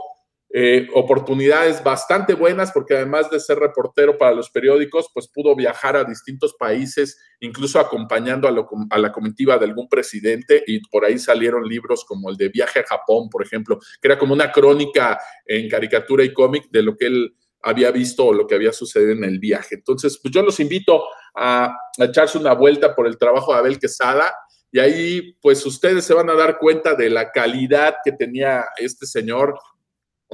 eh, 0.49 0.87
oportunidades 0.93 1.83
bastante 1.83 2.33
buenas 2.33 2.71
porque 2.71 2.95
además 2.95 3.29
de 3.29 3.39
ser 3.39 3.59
reportero 3.59 4.17
para 4.17 4.33
los 4.33 4.49
periódicos, 4.49 5.07
pues 5.13 5.27
pudo 5.27 5.53
viajar 5.55 5.97
a 5.97 6.05
distintos 6.05 6.55
países, 6.57 7.19
incluso 7.41 7.79
acompañando 7.79 8.47
a, 8.47 8.51
lo, 8.51 8.67
a, 8.89 8.97
la 8.97 9.11
comitiva 9.11 9.57
de 9.57 9.65
algún 9.65 9.89
presidente 9.89 10.63
y 10.65 10.79
por 10.87 11.03
ahí 11.03 11.19
salieron 11.19 11.67
libros 11.67 12.05
como 12.05 12.29
el 12.29 12.37
de 12.37 12.47
Viaje 12.47 12.79
a 12.79 12.85
Japón, 12.85 13.29
por 13.29 13.43
ejemplo, 13.43 13.77
que 14.01 14.07
era 14.07 14.17
como 14.17 14.33
una 14.33 14.51
crónica 14.51 15.19
en 15.45 15.67
caricatura 15.67 16.23
y 16.23 16.31
cómic 16.31 16.69
de 16.71 16.81
lo 16.81 16.95
que 16.95 17.07
él 17.07 17.35
había 17.61 17.91
visto 17.91 18.27
o 18.27 18.33
lo 18.33 18.47
que 18.47 18.55
había 18.55 18.71
sucedido 18.71 19.11
en 19.11 19.25
el 19.25 19.39
viaje. 19.39 19.75
Entonces, 19.75 20.17
pues 20.21 20.33
yo 20.33 20.41
los 20.43 20.61
invito 20.61 21.03
a, 21.35 21.65
a 21.65 22.05
echarse 22.05 22.37
una 22.37 22.53
vuelta 22.53 22.95
por 22.95 23.05
el 23.05 23.17
trabajo 23.17 23.51
de 23.51 23.59
Abel 23.59 23.79
Quesada. 23.79 24.33
Y 24.71 24.79
ahí 24.79 25.33
pues 25.41 25.65
ustedes 25.65 26.05
se 26.05 26.13
van 26.13 26.29
a 26.29 26.35
dar 26.35 26.57
cuenta 26.57 26.93
de 26.93 27.09
la 27.09 27.31
calidad 27.31 27.95
que 28.03 28.11
tenía 28.11 28.65
este 28.77 29.05
señor 29.05 29.57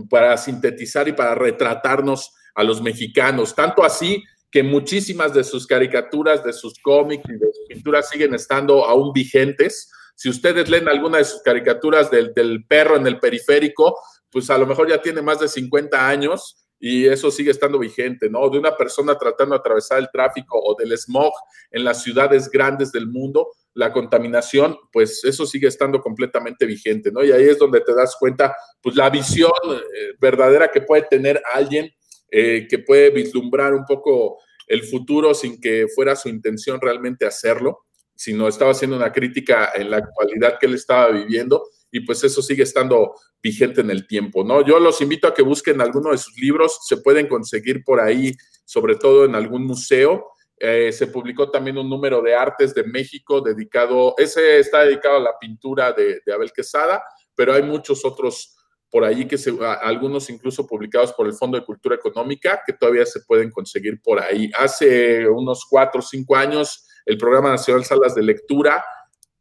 para 0.09 0.37
sintetizar 0.37 1.07
y 1.07 1.13
para 1.13 1.35
retratarnos 1.35 2.31
a 2.55 2.63
los 2.63 2.81
mexicanos, 2.81 3.55
tanto 3.55 3.83
así 3.83 4.23
que 4.53 4.61
muchísimas 4.61 5.33
de 5.33 5.43
sus 5.43 5.65
caricaturas, 5.65 6.43
de 6.43 6.53
sus 6.53 6.77
cómics 6.79 7.23
y 7.27 7.33
de 7.33 7.47
sus 7.47 7.67
pinturas 7.67 8.07
siguen 8.07 8.35
estando 8.35 8.85
aún 8.85 9.11
vigentes. 9.11 9.91
Si 10.13 10.29
ustedes 10.29 10.69
leen 10.69 10.87
alguna 10.87 11.17
de 11.17 11.25
sus 11.25 11.41
caricaturas 11.41 12.11
del, 12.11 12.63
perro 12.67 12.95
en 12.95 13.07
el 13.07 13.19
periférico, 13.19 13.97
pues 14.29 14.51
a 14.51 14.57
lo 14.59 14.67
mejor 14.67 14.87
ya 14.87 15.01
tiene 15.01 15.23
más 15.23 15.39
de 15.39 15.47
50 15.47 16.07
años 16.07 16.67
y 16.79 17.07
eso 17.07 17.31
sigue 17.31 17.49
estando 17.49 17.79
vigente, 17.79 18.29
¿no? 18.29 18.47
De 18.47 18.59
una 18.59 18.77
persona 18.77 19.17
tratando 19.17 19.55
de 19.55 19.59
atravesar 19.59 19.97
el 19.97 20.11
tráfico 20.11 20.59
o 20.61 20.75
del 20.75 20.95
smog 20.99 21.33
en 21.71 21.83
las 21.83 22.03
ciudades 22.03 22.47
grandes 22.47 22.91
del 22.91 23.07
mundo, 23.07 23.47
la 23.73 23.91
contaminación, 23.91 24.77
pues 24.91 25.23
eso 25.23 25.45
sigue 25.45 25.67
estando 25.67 25.99
completamente 25.99 26.65
vigente, 26.65 27.11
¿no? 27.11 27.23
Y 27.23 27.31
ahí 27.31 27.45
es 27.45 27.57
donde 27.57 27.81
te 27.81 27.93
das 27.93 28.15
cuenta, 28.19 28.55
pues 28.81 28.95
la 28.95 29.09
visión 29.09 29.51
eh, 29.71 30.13
verdadera 30.19 30.69
que 30.69 30.81
puede 30.81 31.03
tener 31.03 31.41
alguien 31.53 31.91
eh, 32.29 32.67
que 32.67 32.79
puede 32.79 33.11
vislumbrar 33.11 33.73
un 33.73 33.85
poco 33.85 34.39
el 34.67 34.83
futuro 34.83 35.33
sin 35.33 35.61
que 35.61 35.87
fuera 35.93 36.15
su 36.15 36.29
intención 36.29 36.81
realmente 36.81 37.25
hacerlo, 37.25 37.85
sino 38.15 38.47
estaba 38.47 38.71
haciendo 38.71 38.97
una 38.97 39.11
crítica 39.11 39.71
en 39.75 39.91
la 39.91 39.97
actualidad 39.97 40.57
que 40.59 40.65
él 40.65 40.75
estaba 40.75 41.11
viviendo 41.11 41.63
y 41.91 41.99
pues 41.99 42.23
eso 42.23 42.41
sigue 42.41 42.63
estando 42.63 43.13
vigente 43.41 43.81
en 43.81 43.91
el 43.91 44.07
tiempo, 44.07 44.43
¿no? 44.43 44.65
Yo 44.65 44.79
los 44.79 44.99
invito 45.01 45.27
a 45.27 45.33
que 45.33 45.43
busquen 45.43 45.79
alguno 45.79 46.09
de 46.09 46.17
sus 46.17 46.35
libros, 46.39 46.79
se 46.87 46.97
pueden 46.97 47.27
conseguir 47.27 47.83
por 47.83 47.99
ahí, 47.99 48.33
sobre 48.65 48.95
todo 48.95 49.25
en 49.25 49.35
algún 49.35 49.67
museo. 49.67 50.32
Eh, 50.57 50.91
se 50.91 51.07
publicó 51.07 51.49
también 51.49 51.77
un 51.77 51.89
número 51.89 52.21
de 52.21 52.35
artes 52.35 52.73
de 52.73 52.83
México 52.83 53.41
dedicado, 53.41 54.15
ese 54.17 54.59
está 54.59 54.83
dedicado 54.85 55.17
a 55.17 55.21
la 55.21 55.37
pintura 55.39 55.91
de, 55.91 56.21
Abel 56.33 56.51
Quesada, 56.51 57.03
pero 57.35 57.53
hay 57.53 57.63
muchos 57.63 58.05
otros 58.05 58.55
por 58.89 59.03
ahí 59.03 59.27
que 59.27 59.39
se, 59.39 59.51
algunos 59.81 60.29
incluso 60.29 60.67
publicados 60.67 61.13
por 61.13 61.25
el 61.25 61.33
Fondo 61.33 61.57
de 61.57 61.65
Cultura 61.65 61.95
Económica 61.95 62.61
que 62.63 62.73
todavía 62.73 63.07
se 63.07 63.21
pueden 63.21 63.49
conseguir 63.49 63.99
por 64.01 64.19
ahí. 64.21 64.51
Hace 64.55 65.27
unos 65.27 65.65
cuatro 65.67 65.99
o 65.99 66.03
cinco 66.03 66.35
años, 66.35 66.87
el 67.05 67.17
Programa 67.17 67.49
Nacional 67.49 67.83
Salas 67.83 68.13
de 68.13 68.21
Lectura 68.21 68.83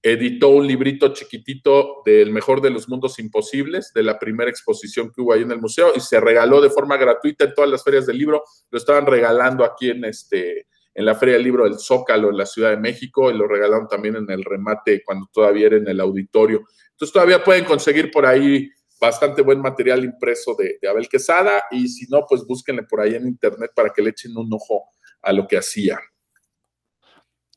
editó 0.03 0.49
un 0.49 0.67
librito 0.67 1.13
chiquitito 1.13 2.03
del 2.05 2.33
mejor 2.33 2.61
de 2.61 2.71
los 2.71 2.89
mundos 2.89 3.19
imposibles, 3.21 3.93
de 3.95 4.03
la 4.03 4.19
primera 4.19 4.51
exposición 4.51 5.13
que 5.13 5.21
hubo 5.21 5.33
ahí 5.33 5.43
en 5.43 5.53
el 5.53 5.61
museo, 5.61 5.93
y 5.95 6.01
se 6.01 6.19
regaló 6.19 6.61
de 6.61 6.71
forma 6.71 6.97
gratuita 6.97 7.45
en 7.45 7.55
todas 7.55 7.71
las 7.71 7.85
ferias 7.85 8.07
del 8.07 8.19
libro. 8.19 8.43
Lo 8.71 8.79
estaban 8.79 9.07
regalando 9.07 9.65
aquí 9.65 9.91
en, 9.91 10.05
este, 10.05 10.67
en 10.95 11.05
la 11.05 11.15
Feria 11.15 11.35
del 11.35 11.45
Libro 11.45 11.65
del 11.65 11.79
Zócalo, 11.79 12.31
en 12.31 12.37
la 12.37 12.47
Ciudad 12.47 12.71
de 12.71 12.77
México, 12.77 13.31
y 13.31 13.35
lo 13.37 13.47
regalaron 13.47 13.89
también 13.89 14.17
en 14.17 14.31
el 14.31 14.45
remate 14.45 15.03
cuando 15.05 15.29
todavía 15.33 15.67
era 15.67 15.77
en 15.77 15.89
el 15.89 16.01
auditorio. 16.01 16.63
Entonces 16.91 17.13
todavía 17.13 17.43
pueden 17.43 17.65
conseguir 17.65 18.11
por 18.11 18.27
ahí 18.27 18.69
bastante 19.01 19.43
buen 19.43 19.61
material 19.61 20.05
impreso 20.05 20.55
de, 20.57 20.79
Abel 20.89 21.09
Quesada, 21.09 21.65
y 21.71 21.89
si 21.89 22.07
no, 22.09 22.25
pues 22.29 22.47
búsquenle 22.47 22.85
por 22.85 23.01
ahí 23.01 23.17
en 23.17 23.27
internet 23.27 23.73
para 23.75 23.91
que 23.91 24.01
le 24.01 24.11
echen 24.11 24.37
un 24.37 24.53
ojo 24.53 24.85
a 25.23 25.33
lo 25.33 25.49
que 25.49 25.59
hacía. 25.59 25.99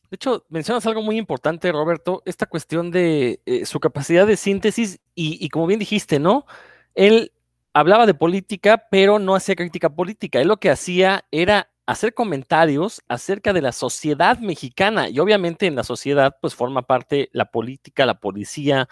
De 0.10 0.15
hecho, 0.15 0.45
mencionas 0.50 0.86
algo 0.88 1.02
muy 1.02 1.17
importante, 1.17 1.71
Roberto, 1.71 2.24
esta 2.26 2.48
cuestión 2.48 2.89
de 2.89 3.41
eh, 3.45 3.65
su 3.65 3.80
capacidad 3.80 4.26
de 4.26 4.38
síntesis 4.38 5.00
y, 5.13 5.50
como 5.50 5.67
bien 5.67 5.80
dijiste, 5.80 6.19
¿no? 6.19 6.45
Él 6.93 7.32
hablaba 7.74 8.06
de 8.06 8.13
política, 8.13 8.88
pero 8.89 9.19
no 9.19 9.36
hacía 9.36 9.56
crítica 9.56 9.89
política. 9.89 10.39
Él 10.39 10.48
lo 10.48 10.58
que 10.58 10.69
hacía 10.69 11.26
era 11.32 11.69
hacer 11.86 12.13
comentarios 12.13 13.02
acerca 13.08 13.54
de 13.54 13.62
la 13.62 13.71
sociedad 13.71 14.39
mexicana 14.39 15.10
y 15.10 15.19
obviamente 15.19 15.67
en 15.67 15.76
la 15.76 15.84
sociedad 15.84 16.36
pues 16.41 16.56
forma 16.56 16.82
parte 16.84 17.30
la 17.32 17.45
política, 17.45 18.06
la 18.06 18.19
policía, 18.19 18.88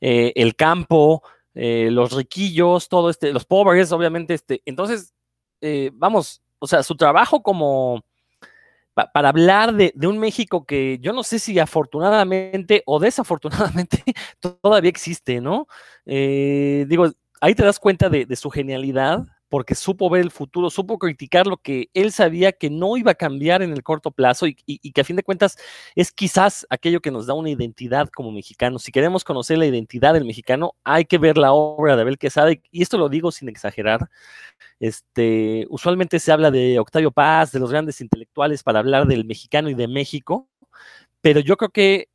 eh, 0.00 0.32
el 0.36 0.56
campo, 0.56 1.22
eh, 1.54 1.88
los 1.90 2.12
riquillos, 2.12 2.88
todo 2.88 3.10
este, 3.10 3.32
los 3.32 3.44
pobres, 3.44 3.92
obviamente, 3.92 4.34
este. 4.34 4.62
Entonces, 4.64 5.14
vamos, 5.92 6.42
o 6.58 6.66
sea, 6.66 6.82
su 6.82 6.96
trabajo 6.96 7.42
como 7.42 8.02
para 8.94 9.28
hablar 9.28 9.74
de, 9.74 9.92
un 10.06 10.18
México 10.18 10.64
que 10.64 10.98
yo 11.00 11.12
no 11.12 11.22
sé 11.22 11.38
si 11.38 11.58
afortunadamente 11.58 12.82
o 12.86 12.98
desafortunadamente 12.98 14.02
todavía 14.60 14.90
existe, 14.90 15.40
¿no? 15.40 15.66
Eh, 16.04 16.84
digo, 16.88 17.06
ahí 17.40 17.54
te 17.54 17.64
das 17.64 17.78
cuenta 17.78 18.08
de, 18.08 18.36
su 18.36 18.50
genialidad, 18.50 19.24
porque 19.52 19.74
supo 19.74 20.08
ver 20.08 20.22
el 20.22 20.30
futuro, 20.30 20.70
supo 20.70 20.98
criticar 20.98 21.46
lo 21.46 21.58
que 21.58 21.90
él 21.92 22.10
sabía 22.10 22.52
que 22.52 22.70
no 22.70 22.96
iba 22.96 23.10
a 23.10 23.14
cambiar 23.14 23.60
en 23.60 23.70
el 23.70 23.82
corto 23.82 24.10
plazo 24.10 24.46
y, 24.46 24.54
que 24.54 25.00
a 25.02 25.04
fin 25.04 25.14
de 25.14 25.22
cuentas 25.22 25.58
es 25.94 26.10
quizás 26.10 26.66
aquello 26.70 27.02
que 27.02 27.10
nos 27.10 27.26
da 27.26 27.34
una 27.34 27.50
identidad 27.50 28.08
como 28.08 28.32
mexicanos. 28.32 28.82
Si 28.82 28.92
queremos 28.92 29.24
conocer 29.24 29.58
la 29.58 29.66
identidad 29.66 30.14
del 30.14 30.24
mexicano, 30.24 30.72
hay 30.84 31.04
que 31.04 31.18
ver 31.18 31.36
la 31.36 31.52
obra 31.52 31.96
de 31.96 32.00
Abel 32.00 32.16
Quesada, 32.16 32.50
y 32.50 32.80
esto 32.80 32.96
lo 32.96 33.10
digo 33.10 33.30
sin 33.30 33.50
exagerar. 33.50 34.08
Este, 34.80 35.66
usualmente 35.68 36.18
se 36.18 36.32
habla 36.32 36.50
de 36.50 36.78
Octavio 36.78 37.10
Paz, 37.10 37.52
de 37.52 37.60
los 37.60 37.70
grandes 37.70 38.00
intelectuales 38.00 38.62
para 38.62 38.78
hablar 38.78 39.06
del 39.06 39.26
mexicano 39.26 39.68
y 39.68 39.74
de 39.74 39.86
México, 39.86 40.48
pero 41.20 41.40
yo 41.40 41.58
creo 41.58 41.68
que 41.68 42.08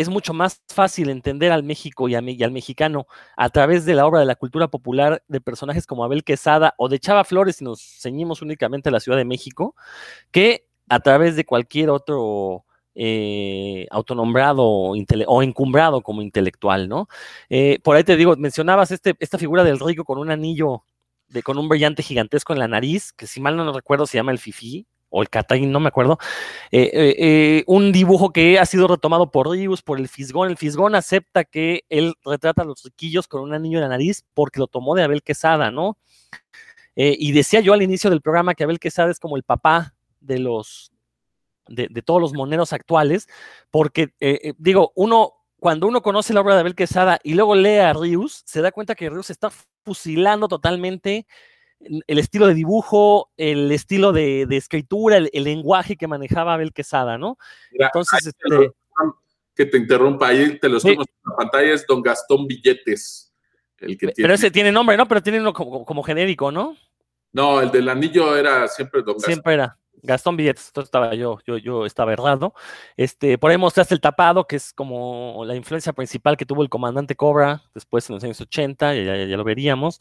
es 0.00 0.08
mucho 0.08 0.32
más 0.32 0.62
fácil 0.68 1.10
entender 1.10 1.52
al 1.52 1.62
México 1.62 2.08
y, 2.08 2.14
al 2.14 2.52
mexicano 2.52 3.06
a 3.36 3.50
través 3.50 3.84
de 3.84 3.94
la 3.94 4.06
obra 4.06 4.20
de 4.20 4.26
la 4.26 4.34
cultura 4.34 4.68
popular 4.68 5.22
de 5.28 5.42
personajes 5.42 5.86
como 5.86 6.04
Abel 6.04 6.24
Quesada 6.24 6.74
o 6.78 6.88
de 6.88 6.98
Chava 6.98 7.22
Flores, 7.24 7.56
si 7.56 7.64
nos 7.64 7.80
ceñimos 7.80 8.40
únicamente 8.40 8.88
a 8.88 8.92
la 8.92 9.00
Ciudad 9.00 9.18
de 9.18 9.26
México, 9.26 9.74
que 10.30 10.64
a 10.88 11.00
través 11.00 11.36
de 11.36 11.44
cualquier 11.44 11.90
otro 11.90 12.64
eh, 12.94 13.86
autonombrado 13.90 14.64
o 14.64 15.42
encumbrado 15.42 16.00
como 16.00 16.22
intelectual, 16.22 16.88
¿no? 16.88 17.06
Eh, 17.50 17.78
por 17.82 17.96
ahí 17.96 18.04
te 18.04 18.16
digo, 18.16 18.34
mencionabas 18.36 18.90
este, 18.92 19.14
esta 19.18 19.36
figura 19.36 19.64
del 19.64 19.80
rico 19.80 20.04
con 20.04 20.18
un 20.18 20.30
anillo, 20.30 20.82
de, 21.28 21.42
con 21.42 21.58
un 21.58 21.68
brillante 21.68 22.02
gigantesco 22.02 22.54
en 22.54 22.58
la 22.58 22.68
nariz, 22.68 23.12
que 23.12 23.26
si 23.26 23.38
mal 23.40 23.54
no 23.54 23.70
recuerdo 23.70 24.06
se 24.06 24.16
llama 24.16 24.32
el 24.32 24.38
Fifi, 24.38 24.86
o 25.10 25.22
el 25.22 25.28
Cataín, 25.28 25.70
no 25.72 25.80
me 25.80 25.88
acuerdo, 25.88 26.18
eh, 26.70 26.90
eh, 26.92 27.16
eh, 27.18 27.64
un 27.66 27.92
dibujo 27.92 28.32
que 28.32 28.58
ha 28.58 28.64
sido 28.64 28.86
retomado 28.86 29.30
por 29.30 29.50
Rius, 29.50 29.82
por 29.82 29.98
el 29.98 30.08
Fisgón. 30.08 30.48
El 30.48 30.56
Fisgón 30.56 30.94
acepta 30.94 31.44
que 31.44 31.84
él 31.88 32.14
retrata 32.24 32.62
a 32.62 32.64
los 32.64 32.82
riquillos 32.84 33.28
con 33.28 33.42
un 33.42 33.52
anillo 33.52 33.78
en 33.78 33.82
la 33.82 33.88
nariz 33.88 34.24
porque 34.32 34.60
lo 34.60 34.68
tomó 34.68 34.94
de 34.94 35.02
Abel 35.02 35.22
Quesada, 35.22 35.70
¿no? 35.70 35.98
y 36.96 37.32
decía 37.32 37.60
yo 37.60 37.72
al 37.72 37.80
inicio 37.80 38.10
del 38.10 38.20
programa 38.20 38.54
que 38.54 38.64
Abel 38.64 38.78
Quesada 38.78 39.10
es 39.10 39.18
como 39.18 39.38
el 39.38 39.42
papá 39.42 39.94
de 40.20 40.38
los, 40.38 40.92
de, 41.66 41.88
todos 42.02 42.20
los 42.20 42.34
moneros 42.34 42.74
actuales, 42.74 43.26
porque, 43.70 44.12
digo, 44.58 44.92
uno, 44.96 45.32
cuando 45.58 45.86
uno 45.86 46.02
conoce 46.02 46.34
la 46.34 46.42
obra 46.42 46.54
de 46.54 46.60
Abel 46.60 46.74
Quesada 46.74 47.18
y 47.22 47.34
luego 47.34 47.54
lee 47.54 47.78
a 47.78 47.94
Rius, 47.94 48.42
se 48.44 48.60
da 48.60 48.70
cuenta 48.70 48.94
que 48.94 49.08
Rius 49.08 49.30
está 49.30 49.50
fusilando 49.82 50.46
totalmente 50.46 51.26
el 51.80 52.18
estilo 52.18 52.46
de 52.46 52.54
dibujo, 52.54 53.30
el 53.36 53.72
estilo 53.72 54.12
de, 54.12 54.46
escritura, 54.50 55.16
el, 55.16 55.44
lenguaje 55.44 55.96
que 55.96 56.06
manejaba 56.06 56.54
Abel 56.54 56.72
Quesada, 56.72 57.18
¿no? 57.18 57.38
Entonces, 57.72 58.26
este... 58.26 58.72
Que 59.54 59.66
te 59.66 59.76
interrumpa, 59.76 60.28
ahí 60.28 60.58
te 60.58 60.68
lo 60.68 60.78
estoy 60.78 60.92
en 60.92 60.98
la 60.98 61.36
pantalla, 61.36 61.74
es 61.74 61.86
Don 61.86 62.00
Gastón 62.00 62.46
Billetes. 62.46 63.34
El 63.78 63.98
que 63.98 64.08
Pero 64.08 64.32
ese 64.32 64.50
tiene 64.50 64.72
nombre, 64.72 64.96
¿no? 64.96 65.06
Pero 65.06 65.22
tiene 65.22 65.40
uno 65.40 65.52
como, 65.52 66.02
genérico, 66.02 66.50
¿no? 66.50 66.76
No, 67.32 67.60
el 67.60 67.70
del 67.70 67.88
anillo 67.88 68.36
era 68.36 68.68
siempre 68.68 69.02
Don 69.02 69.14
Gastón. 69.14 69.32
Siempre 69.32 69.54
era. 69.54 69.79
Gastón 70.02 70.36
Billetes, 70.36 70.66
esto 70.66 70.80
estaba 70.80 71.14
yo, 71.14 71.38
yo, 71.46 71.58
yo 71.58 71.86
estaba 71.86 72.12
errado. 72.12 72.54
Este, 72.96 73.38
por 73.38 73.50
ahí 73.50 73.58
mostraste 73.58 73.94
el 73.94 74.00
tapado, 74.00 74.46
que 74.46 74.56
es 74.56 74.72
como 74.72 75.44
la 75.44 75.54
influencia 75.54 75.92
principal 75.92 76.36
que 76.36 76.46
tuvo 76.46 76.62
el 76.62 76.68
comandante 76.68 77.16
Cobra 77.16 77.62
después 77.74 78.08
en 78.08 78.14
los 78.14 78.24
años 78.24 78.40
80, 78.40 78.94
ya, 78.94 79.16
ya, 79.24 79.36
lo 79.36 79.44
veríamos. 79.44 80.00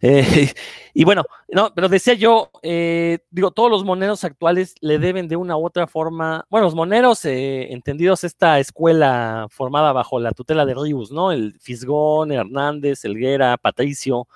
Eh, 0.00 0.52
y 0.94 1.04
bueno, 1.04 1.24
no, 1.48 1.72
pero 1.74 1.88
decía 1.88 2.14
yo, 2.14 2.50
eh, 2.62 3.20
digo, 3.30 3.50
todos 3.50 3.70
los 3.70 3.84
moneros 3.84 4.24
actuales 4.24 4.74
le 4.80 4.98
deben 4.98 5.28
de 5.28 5.36
una 5.36 5.56
u 5.56 5.64
otra 5.66 5.86
forma, 5.86 6.46
bueno, 6.50 6.66
los 6.66 6.74
moneros 6.74 7.24
eh, 7.24 7.72
entendidos 7.72 8.24
esta 8.24 8.58
escuela 8.58 9.46
formada 9.50 9.92
bajo 9.92 10.20
la 10.20 10.32
tutela 10.32 10.64
de 10.64 10.74
Ríos, 10.74 11.10
¿no? 11.10 11.32
El 11.32 11.58
Fisgón, 11.60 12.32
Hernández, 12.32 13.04
Elguera, 13.04 13.56
Patricio, 13.56 14.28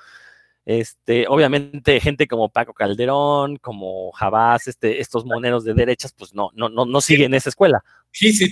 este, 0.79 1.27
obviamente, 1.27 1.99
gente 1.99 2.29
como 2.29 2.49
Paco 2.49 2.73
Calderón, 2.73 3.57
como 3.57 4.13
Jabás, 4.13 4.69
este, 4.69 5.01
estos 5.01 5.25
moneros 5.25 5.65
de 5.65 5.75
derechas, 5.75 6.15
pues 6.17 6.33
no, 6.33 6.51
no, 6.55 6.69
no, 6.69 6.85
no 6.87 7.01
siguen 7.01 7.35
esa 7.35 7.49
escuela. 7.49 7.83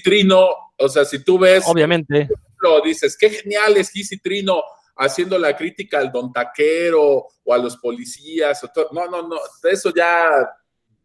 Trino, 0.03 0.49
o 0.77 0.89
sea, 0.89 1.05
si 1.05 1.23
tú 1.23 1.39
ves, 1.39 1.63
obviamente, 1.65 2.29
lo 2.61 2.81
dices, 2.81 3.17
qué 3.17 3.31
genial 3.31 3.77
es 3.77 3.93
Trino 4.21 4.65
haciendo 4.97 5.39
la 5.39 5.57
crítica 5.57 6.01
al 6.01 6.11
don 6.11 6.33
taquero 6.33 7.29
o 7.45 7.55
a 7.55 7.59
los 7.59 7.77
policías. 7.77 8.69
No, 8.91 9.07
no, 9.07 9.29
no, 9.29 9.37
eso 9.71 9.93
ya 9.95 10.29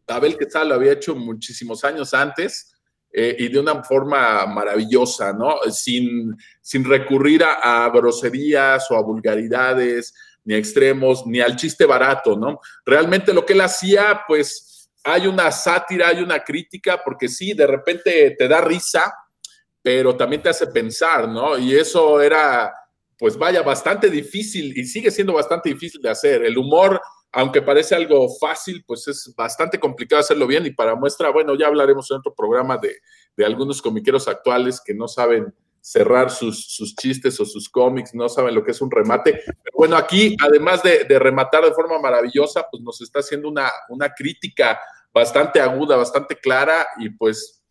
Abel 0.08 0.36
Quetzal 0.36 0.68
lo 0.68 0.74
había 0.74 0.94
hecho 0.94 1.14
muchísimos 1.14 1.84
años 1.84 2.12
antes 2.12 2.74
eh, 3.12 3.36
y 3.38 3.46
de 3.46 3.60
una 3.60 3.84
forma 3.84 4.46
maravillosa, 4.46 5.32
¿no? 5.32 5.58
Sin, 5.70 6.36
sin 6.60 6.84
recurrir 6.84 7.44
a, 7.44 7.84
a 7.84 7.90
groserías 7.90 8.90
o 8.90 8.96
a 8.96 9.02
vulgaridades 9.02 10.12
ni 10.44 10.54
a 10.54 10.58
extremos, 10.58 11.26
ni 11.26 11.40
al 11.40 11.56
chiste 11.56 11.86
barato, 11.86 12.36
¿no? 12.36 12.60
Realmente 12.84 13.32
lo 13.32 13.44
que 13.44 13.54
él 13.54 13.60
hacía, 13.60 14.22
pues 14.26 14.90
hay 15.04 15.26
una 15.26 15.50
sátira, 15.50 16.08
hay 16.08 16.22
una 16.22 16.42
crítica, 16.42 17.00
porque 17.04 17.28
sí, 17.28 17.52
de 17.52 17.66
repente 17.66 18.34
te 18.38 18.48
da 18.48 18.60
risa, 18.60 19.12
pero 19.82 20.16
también 20.16 20.42
te 20.42 20.48
hace 20.48 20.66
pensar, 20.68 21.28
¿no? 21.28 21.58
Y 21.58 21.74
eso 21.74 22.20
era, 22.20 22.72
pues 23.18 23.36
vaya, 23.36 23.62
bastante 23.62 24.08
difícil 24.08 24.76
y 24.76 24.84
sigue 24.84 25.10
siendo 25.10 25.34
bastante 25.34 25.68
difícil 25.68 26.00
de 26.00 26.10
hacer. 26.10 26.42
El 26.42 26.56
humor, 26.56 27.00
aunque 27.32 27.60
parece 27.60 27.94
algo 27.94 28.28
fácil, 28.40 28.82
pues 28.86 29.06
es 29.08 29.34
bastante 29.36 29.78
complicado 29.78 30.20
hacerlo 30.20 30.46
bien 30.46 30.64
y 30.64 30.70
para 30.70 30.94
muestra, 30.94 31.30
bueno, 31.30 31.54
ya 31.54 31.66
hablaremos 31.66 32.10
en 32.10 32.18
otro 32.18 32.34
programa 32.34 32.78
de, 32.78 32.96
de 33.36 33.44
algunos 33.44 33.82
comiqueros 33.82 34.26
actuales 34.26 34.80
que 34.82 34.94
no 34.94 35.06
saben 35.06 35.54
cerrar 35.84 36.30
sus, 36.30 36.64
sus, 36.66 36.96
chistes 36.96 37.38
o 37.40 37.44
sus 37.44 37.68
cómics, 37.68 38.14
no 38.14 38.26
saben 38.26 38.54
lo 38.54 38.64
que 38.64 38.70
es 38.70 38.80
un 38.80 38.90
remate. 38.90 39.42
Bueno, 39.74 39.96
aquí, 39.98 40.34
además 40.40 40.82
de, 40.82 41.04
de, 41.04 41.18
rematar 41.18 41.62
de 41.62 41.74
forma 41.74 41.98
maravillosa, 41.98 42.66
pues 42.70 42.82
nos 42.82 43.02
está 43.02 43.18
haciendo 43.18 43.50
una, 43.50 43.70
una 43.90 44.08
crítica 44.08 44.80
bastante 45.12 45.60
aguda, 45.60 45.98
bastante 45.98 46.36
clara 46.36 46.86
y 46.98 47.10
pues 47.10 47.62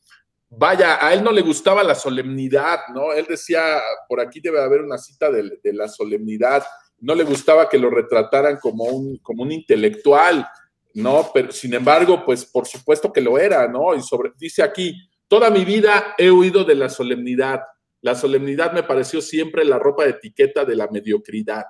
vaya, 0.47 1.03
a 1.03 1.11
él 1.11 1.23
no 1.23 1.31
le 1.31 1.41
gustaba 1.41 1.83
la 1.83 1.95
solemnidad, 1.95 2.81
¿no? 2.93 3.13
Él 3.13 3.25
decía, 3.27 3.81
por 4.07 4.19
aquí 4.19 4.39
debe 4.39 4.61
haber 4.61 4.81
una 4.81 4.99
cita 4.99 5.31
de, 5.31 5.59
la 5.73 5.87
solemnidad, 5.87 6.63
no 6.99 7.15
le 7.15 7.23
gustaba 7.23 7.67
que 7.67 7.79
lo 7.79 7.89
retrataran 7.89 8.57
como 8.57 8.83
un, 8.83 9.17
como 9.17 9.41
un 9.41 9.51
intelectual, 9.51 10.47
¿no? 10.93 11.31
Pero 11.33 11.51
sin 11.51 11.73
embargo, 11.73 12.23
pues 12.23 12.45
por 12.45 12.67
supuesto 12.67 13.11
que 13.11 13.21
lo 13.21 13.39
era, 13.39 13.67
¿no? 13.67 13.95
Y 13.95 14.01
dice 14.37 14.61
aquí, 14.61 14.95
toda 15.27 15.49
mi 15.49 15.65
vida 15.65 16.13
he 16.15 16.29
huido 16.29 16.63
de 16.63 16.75
la 16.75 16.89
solemnidad 16.89 17.63
la 18.03 18.15
solemnidad 18.15 18.73
me 18.73 18.83
pareció 18.83 19.21
siempre 19.21 19.63
la 19.63 19.79
ropa 19.79 20.03
de 20.03 20.09
etiqueta 20.11 20.65
de 20.65 20.75
la 20.75 20.89
mediocridad. 20.89 21.63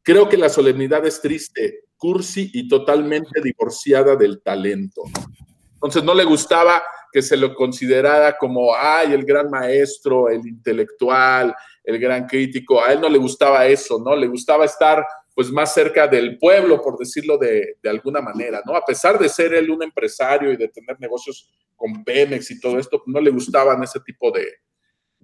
Creo 0.00 0.28
que 0.28 0.36
la 0.36 0.48
solemnidad 0.48 1.04
es 1.04 1.20
triste, 1.20 1.86
cursi 1.96 2.50
y 2.54 2.68
totalmente 2.68 3.40
divorciada 3.42 4.14
del 4.14 4.40
talento. 4.42 5.02
Entonces 5.74 6.04
no 6.04 6.14
le 6.14 6.22
gustaba 6.22 6.84
que 7.10 7.20
se 7.20 7.36
lo 7.36 7.56
considerara 7.56 8.38
como, 8.38 8.72
ay, 8.72 9.12
el 9.12 9.24
gran 9.24 9.50
maestro, 9.50 10.28
el 10.28 10.46
intelectual, 10.46 11.52
el 11.82 11.98
gran 11.98 12.28
crítico. 12.28 12.80
A 12.80 12.92
él 12.92 13.00
no 13.00 13.08
le 13.08 13.18
gustaba 13.18 13.66
eso, 13.66 14.00
¿no? 14.04 14.14
Le 14.14 14.28
gustaba 14.28 14.64
estar 14.64 15.04
pues 15.34 15.50
más 15.50 15.74
cerca 15.74 16.06
del 16.06 16.38
pueblo, 16.38 16.80
por 16.80 16.96
decirlo 16.96 17.38
de, 17.38 17.76
de, 17.82 17.90
alguna 17.90 18.20
manera, 18.20 18.62
¿no? 18.64 18.76
A 18.76 18.84
pesar 18.84 19.18
de 19.18 19.28
ser 19.28 19.52
él 19.52 19.68
un 19.68 19.82
empresario 19.82 20.52
y 20.52 20.56
de 20.56 20.68
tener 20.68 21.00
negocios 21.00 21.50
con 21.74 22.04
Pemex 22.04 22.52
y 22.52 22.60
todo 22.60 22.78
esto, 22.78 23.02
no 23.06 23.20
le 23.20 23.30
gustaban 23.30 23.82
ese 23.82 23.98
tipo 23.98 24.30
de, 24.30 24.46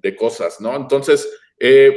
de 0.00 0.16
cosas, 0.16 0.60
¿no? 0.60 0.74
Entonces, 0.76 1.28
eh, 1.58 1.96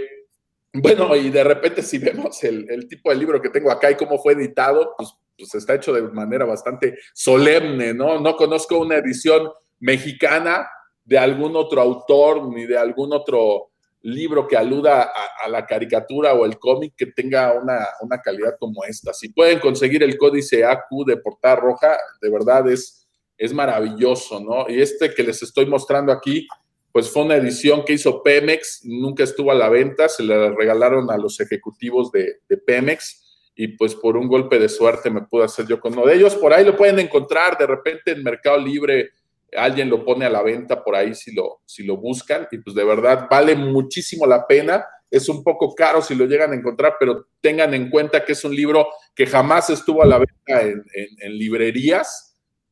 bueno, 0.73 1.15
y 1.15 1.29
de 1.29 1.43
repente 1.43 1.81
si 1.81 1.97
vemos 1.97 2.43
el, 2.43 2.87
tipo 2.87 3.09
de 3.09 3.17
libro 3.17 3.41
que 3.41 3.49
tengo 3.49 3.71
acá 3.71 3.91
y 3.91 3.95
cómo 3.95 4.17
fue 4.19 4.33
editado, 4.33 4.93
pues, 4.97 5.13
pues 5.37 5.55
está 5.55 5.75
hecho 5.75 5.93
de 5.93 6.01
manera 6.03 6.45
bastante 6.45 6.97
solemne, 7.13 7.93
¿no? 7.93 8.19
No 8.19 8.35
conozco 8.35 8.77
una 8.77 8.95
edición 8.95 9.49
mexicana 9.79 10.69
de 11.03 11.17
algún 11.17 11.55
otro 11.55 11.81
autor 11.81 12.47
ni 12.53 12.65
de 12.65 12.77
algún 12.77 13.11
otro 13.11 13.71
libro 14.03 14.47
que 14.47 14.57
aluda 14.57 15.03
a, 15.03 15.45
a 15.45 15.49
la 15.49 15.65
caricatura 15.65 16.33
o 16.33 16.45
el 16.45 16.57
cómic 16.57 16.93
que 16.95 17.07
tenga 17.07 17.53
una, 17.53 17.85
una, 18.01 18.19
calidad 18.19 18.55
como 18.59 18.83
esta. 18.83 19.13
Si 19.13 19.29
pueden 19.29 19.59
conseguir 19.59 20.03
el 20.03 20.17
códice 20.17 20.63
AQ 20.63 21.05
de 21.05 21.17
portada 21.17 21.57
roja, 21.57 21.97
de 22.21 22.29
verdad 22.29 22.69
es, 22.69 23.07
es 23.37 23.53
maravilloso, 23.53 24.39
¿no? 24.39 24.65
Y 24.69 24.81
este 24.81 25.13
que 25.13 25.23
les 25.23 25.41
estoy 25.43 25.65
mostrando 25.65 26.11
aquí, 26.11 26.47
pues 26.91 27.09
fue 27.09 27.23
una 27.23 27.35
edición 27.35 27.83
que 27.85 27.93
hizo 27.93 28.21
Pemex, 28.23 28.81
nunca 28.83 29.23
estuvo 29.23 29.51
a 29.51 29.55
la 29.55 29.69
venta, 29.69 30.09
se 30.09 30.23
la 30.23 30.49
regalaron 30.51 31.09
a 31.09 31.17
los 31.17 31.39
ejecutivos 31.39 32.11
de, 32.11 32.39
Pemex 32.65 33.49
y 33.55 33.69
pues 33.69 33.95
por 33.95 34.17
un 34.17 34.27
golpe 34.27 34.59
de 34.59 34.69
suerte 34.69 35.09
me 35.09 35.21
pude 35.21 35.45
hacer 35.45 35.67
yo 35.67 35.79
con 35.79 35.93
uno 35.93 36.05
de 36.05 36.15
ellos. 36.15 36.35
Por 36.35 36.53
ahí 36.53 36.65
lo 36.65 36.75
pueden 36.75 36.99
encontrar, 36.99 37.57
de 37.57 37.67
repente 37.67 38.11
en 38.11 38.23
Mercado 38.23 38.57
Libre 38.57 39.11
alguien 39.55 39.89
lo 39.89 40.05
pone 40.05 40.25
a 40.25 40.29
la 40.29 40.41
venta 40.41 40.81
por 40.81 40.95
ahí 40.95 41.13
si 41.13 41.33
lo, 41.33 41.61
si 41.65 41.83
lo 41.83 41.97
buscan 41.97 42.47
y 42.51 42.57
pues 42.59 42.73
de 42.73 42.85
verdad 42.85 43.27
vale 43.29 43.55
muchísimo 43.55 44.25
la 44.25 44.45
pena. 44.45 44.85
Es 45.09 45.27
un 45.27 45.43
poco 45.43 45.75
caro 45.75 46.01
si 46.01 46.15
lo 46.15 46.25
llegan 46.25 46.53
a 46.53 46.55
encontrar, 46.55 46.95
pero 46.97 47.27
tengan 47.41 47.73
en 47.73 47.89
cuenta 47.89 48.23
que 48.23 48.31
es 48.31 48.43
un 48.45 48.55
libro 48.55 48.87
que 49.13 49.25
jamás 49.25 49.69
estuvo 49.69 50.01
a 50.01 50.05
la 50.05 50.19
venta 50.19 50.61
en, 50.61 50.83
en, 50.93 51.07
en 51.19 51.37
librerías 51.37 52.30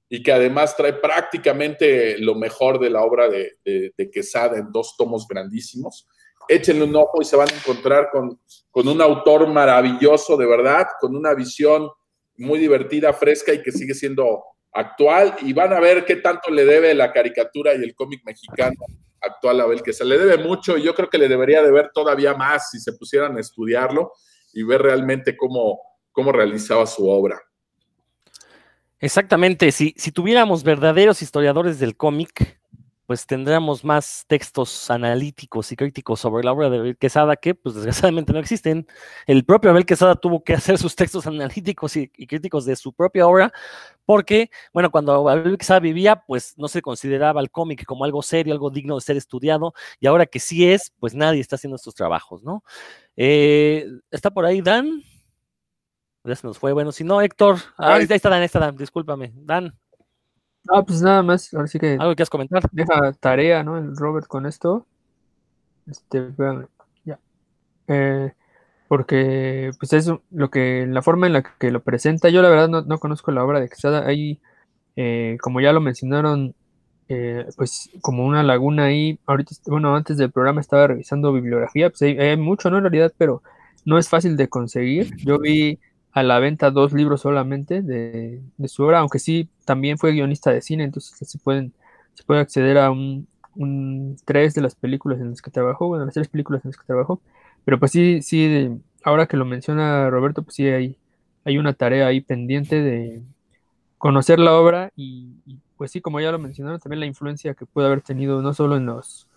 y 0.10 0.24
que 0.24 0.32
además 0.32 0.76
trae 0.76 0.94
prácticamente 0.94 2.18
lo 2.18 2.34
mejor 2.34 2.80
de 2.80 2.90
la 2.90 3.04
obra 3.04 3.30
de, 3.30 3.60
de, 3.64 3.94
de, 3.96 4.10
Quesada 4.10 4.58
en 4.58 4.72
dos 4.72 4.96
tomos 4.98 5.28
grandísimos. 5.28 6.08
Échenle 6.48 6.84
un 6.84 6.96
ojo 6.96 7.22
y 7.22 7.26
se 7.26 7.36
van 7.36 7.48
a 7.48 7.56
encontrar 7.56 8.10
con, 8.12 8.42
con 8.72 8.88
un 8.88 9.00
autor 9.02 9.48
maravilloso, 9.48 10.36
de 10.36 10.48
verdad, 10.48 10.88
con 11.00 11.16
una 11.16 11.36
visión 11.36 11.90
muy 12.38 12.58
divertida, 12.58 13.14
fresca 13.14 13.54
y 13.54 13.62
que 13.62 13.72
sigue 13.72 13.94
siendo 13.94 14.44
actual. 14.74 15.36
Y 15.42 15.54
van 15.54 15.74
a 15.74 15.80
ver 15.80 16.04
qué 16.06 16.16
tanto 16.16 16.50
le 16.50 16.66
debe 16.66 16.96
la 16.96 17.14
caricatura 17.14 17.76
y 17.76 17.84
el 17.84 17.94
cómic 17.94 18.22
mexicano 18.26 18.78
actual 19.22 19.62
a 19.62 19.66
Abel 19.66 19.84
Quesada. 19.84 20.10
Le 20.10 20.18
debe 20.18 20.44
mucho 20.44 20.76
y 20.76 20.82
yo 20.82 20.96
creo 20.96 21.10
que 21.10 21.20
le 21.20 21.28
debería 21.28 21.62
de 21.62 21.72
ver 21.72 21.92
todavía 21.94 22.34
más 22.34 22.72
si 22.72 22.80
se 22.80 22.94
pusieran 22.94 23.38
a 23.38 23.42
estudiarlo 23.42 24.14
y 24.54 24.64
ver 24.64 24.82
realmente 24.82 25.38
cómo, 25.38 25.80
cómo 26.12 26.32
realizaba 26.32 26.88
su 26.88 27.08
obra. 27.08 27.40
Exactamente, 29.02 29.72
si, 29.72 29.94
si 29.98 30.12
tuviéramos 30.12 30.64
verdaderos 30.64 31.22
historiadores 31.22 31.80
del 31.80 31.96
cómic, 31.96 32.60
pues 33.06 33.26
tendríamos 33.26 33.86
más 33.86 34.26
textos 34.28 34.92
analíticos 34.92 35.72
y 35.72 35.78
críticos 35.78 36.20
sobre 36.20 36.44
la 36.44 36.52
obra 36.52 36.70
de 36.70 36.78
Abel 36.80 36.98
Quesada 36.98 37.38
que, 37.38 37.56
pues 37.56 37.76
desgraciadamente 37.76 38.34
no 38.34 38.40
existen. 38.40 38.86
El 39.26 39.46
propio 39.46 39.72
Abel 39.72 39.86
Quesada 39.86 40.16
tuvo 40.16 40.44
que 40.44 40.54
hacer 40.54 40.78
sus 40.78 40.96
textos 40.98 41.26
analíticos 41.28 41.96
y, 41.96 42.12
y 42.18 42.28
críticos 42.28 42.66
de 42.66 42.76
su 42.76 42.92
propia 42.92 43.26
obra, 43.26 43.54
porque, 44.06 44.50
bueno, 44.74 44.92
cuando 44.92 45.30
Abel 45.30 45.58
Quesada 45.58 45.80
vivía, 45.80 46.22
pues 46.28 46.56
no 46.58 46.68
se 46.68 46.82
consideraba 46.82 47.40
el 47.40 47.52
cómic 47.52 47.86
como 47.86 48.04
algo 48.04 48.22
serio, 48.22 48.54
algo 48.54 48.70
digno 48.70 48.96
de 48.96 49.02
ser 49.02 49.16
estudiado, 49.16 49.74
y 50.02 50.08
ahora 50.08 50.26
que 50.26 50.40
sí 50.42 50.70
es, 50.70 50.92
pues 51.00 51.16
nadie 51.16 51.40
está 51.40 51.56
haciendo 51.56 51.78
estos 51.78 51.96
trabajos, 51.96 52.44
¿no? 52.44 52.66
Eh, 53.16 53.88
¿Está 54.12 54.30
por 54.30 54.46
ahí 54.46 54.62
Dan? 54.62 55.04
Ya 56.30 56.36
se 56.36 56.46
nos 56.46 56.60
fue. 56.60 56.74
Bueno, 56.74 56.92
si 56.92 57.04
no, 57.04 57.22
Héctor. 57.22 57.58
Ah, 57.78 57.96
ahí 57.96 58.08
está 58.08 58.30
Dan, 58.30 58.40
ahí 58.40 58.46
está 58.46 58.60
Dan, 58.60 58.78
discúlpame. 58.78 59.34
Dan. 59.36 59.74
Ah, 60.68 60.84
pues 60.84 61.02
nada 61.02 61.24
más, 61.24 61.54
ahora 61.54 61.68
sí 61.68 61.80
que. 61.80 61.94
¿Algo 61.94 62.12
que 62.12 62.18
quieras 62.18 62.30
comentar? 62.30 62.64
Deja 62.72 63.14
tarea, 63.14 63.64
¿no? 63.64 63.78
El 63.78 63.96
Robert 63.96 64.28
con 64.28 64.46
esto. 64.46 64.86
Este, 65.88 66.32
ya. 67.04 67.20
Eh, 67.88 68.32
porque, 68.88 69.72
pues 69.80 69.94
es 69.94 70.12
lo 70.30 70.50
que, 70.50 70.86
la 70.88 71.02
forma 71.02 71.28
en 71.28 71.34
la 71.34 71.44
que 71.44 71.72
lo 71.72 71.82
presenta, 71.82 72.30
yo 72.30 72.42
la 72.42 72.50
verdad 72.50 72.70
no, 72.70 72.82
no 72.82 73.00
conozco 73.00 73.32
la 73.32 73.44
obra 73.44 73.60
de 73.60 73.70
Quesada. 73.70 74.06
Ahí, 74.06 74.40
eh, 74.96 75.38
como 75.42 75.62
ya 75.62 75.74
lo 75.74 75.82
mencionaron, 75.82 76.54
eh, 77.08 77.48
pues 77.58 77.90
como 78.02 78.26
una 78.26 78.44
laguna 78.44 78.86
ahí. 78.86 79.20
Ahorita, 79.26 79.56
bueno, 79.66 79.96
antes 79.96 80.18
del 80.18 80.32
programa 80.32 80.62
estaba 80.62 80.88
revisando 80.88 81.34
bibliografía, 81.34 81.90
pues 81.90 82.04
hay, 82.04 82.20
hay 82.20 82.38
mucho, 82.38 82.70
¿no? 82.70 82.78
En 82.78 82.84
realidad, 82.84 83.14
pero 83.18 83.42
no 83.86 83.98
es 83.98 84.10
fácil 84.10 84.38
de 84.38 84.50
conseguir. 84.50 85.16
Yo 85.18 85.40
vi 85.40 85.80
a 86.12 86.24
la 86.24 86.40
venta 86.40 86.72
dos 86.72 86.94
libros 86.94 87.22
solamente 87.22 87.82
de, 87.82 88.42
su 88.68 88.84
obra, 88.84 89.00
aunque 89.00 89.20
sí 89.20 89.50
también 89.66 89.98
fue 89.98 90.12
guionista 90.14 90.52
de 90.52 90.62
cine, 90.62 90.84
entonces 90.84 91.28
se 91.28 91.38
pueden 91.40 91.74
se 92.14 92.24
puede 92.24 92.42
acceder 92.42 92.78
a 92.78 92.92
un, 92.92 93.28
un, 93.56 94.18
tres 94.26 94.54
de 94.54 94.62
las 94.62 94.76
películas 94.76 95.20
en 95.22 95.30
las 95.30 95.42
que 95.42 95.52
trabajó, 95.52 95.88
bueno, 95.88 96.06
las 96.06 96.14
tres 96.14 96.28
películas 96.28 96.66
en 96.66 96.72
las 96.72 96.78
que 96.78 96.86
trabajó, 96.86 97.22
pero 97.64 97.80
pues 97.80 97.92
sí, 97.92 98.22
sí, 98.22 98.48
de, 98.48 98.78
ahora 99.04 99.28
que 99.28 99.38
lo 99.38 99.46
menciona 99.46 100.10
Roberto, 100.10 100.44
pues 100.44 100.56
sí 100.56 100.68
hay, 100.68 100.98
hay 101.46 101.58
una 101.58 101.74
tarea 101.74 102.08
ahí 102.08 102.22
pendiente 102.22 102.82
de 102.82 103.22
conocer 103.98 104.40
la 104.40 104.56
obra 104.56 104.92
y, 104.96 105.36
y 105.46 105.58
pues 105.78 105.92
sí, 105.92 106.02
como 106.02 106.20
ya 106.20 106.32
lo 106.32 106.40
mencionaron, 106.40 106.80
también 106.80 107.00
la 107.00 107.06
influencia 107.06 107.54
que 107.54 107.66
puede 107.66 107.88
haber 107.88 108.02
tenido 108.02 108.42
no 108.42 108.54
solo 108.54 108.76
en 108.78 108.86
los 108.86 109.28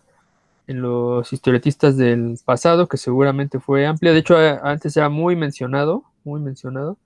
en 0.67 0.81
los 0.81 1.33
historietistas 1.33 1.97
del 1.97 2.39
pasado, 2.45 2.89
que 2.89 2.97
seguramente 2.97 3.61
fue 3.61 3.87
amplia, 3.87 4.13
de 4.13 4.19
hecho 4.19 4.37
antes 4.63 4.97
era 4.97 5.09
muy 5.09 5.37
mencionado, 5.37 6.05
muy 6.25 6.41
mencionado, 6.41 6.99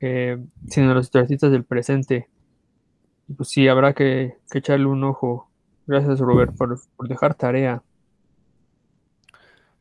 eh, 0.00 0.38
sino 0.68 0.94
los 0.94 1.06
historietistas 1.06 1.50
del 1.50 1.64
presente. 1.64 2.28
Y 3.28 3.34
pues 3.34 3.48
sí, 3.48 3.68
habrá 3.68 3.92
que, 3.92 4.36
que, 4.50 4.58
echarle 4.58 4.86
un 4.86 5.04
ojo. 5.04 5.48
Gracias, 5.86 6.18
Robert, 6.20 6.56
por, 6.56 6.78
por, 6.96 7.08
dejar 7.08 7.34
tarea. 7.34 7.82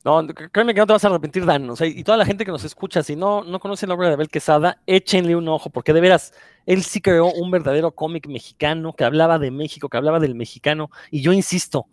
No, 0.03 0.25
créeme 0.51 0.73
que 0.73 0.79
no 0.79 0.88
te 0.88 0.93
vas 0.93 1.05
a 1.05 1.10
arrepentir, 1.10 1.45
Dan. 1.45 1.69
O 1.69 1.75
sea, 1.75 1.86
y 1.86 2.03
toda 2.03 2.17
la 2.17 2.25
gente 2.25 2.43
que 2.43 2.51
nos 2.51 2.63
escucha, 2.63 3.03
si 3.03 3.15
no, 3.15 3.43
no 3.43 3.60
conoce 3.60 3.86
la 3.86 3.93
obra 3.93 4.07
de 4.07 4.13
Abel 4.13 4.29
Quesada, 4.29 4.81
échenle 4.88 5.36
un 5.36 5.47
ojo, 5.47 5.69
porque 5.69 5.93
de 5.93 6.01
veras, 6.01 6.34
él 6.65 6.84
sí 6.84 7.01
creó 7.01 7.31
un 7.31 7.51
verdadero 7.51 7.91
cómic 7.91 8.27
mexicano 8.27 8.93
que 8.93 9.03
hablaba 9.03 9.38
de 9.38 9.51
México, 9.51 9.89
que 9.89 9.97
hablaba 9.97 10.19
del 10.19 10.34
mexicano. 10.34 10.89
Y 11.12 11.21
yo 11.21 11.34
insisto, 11.34 11.88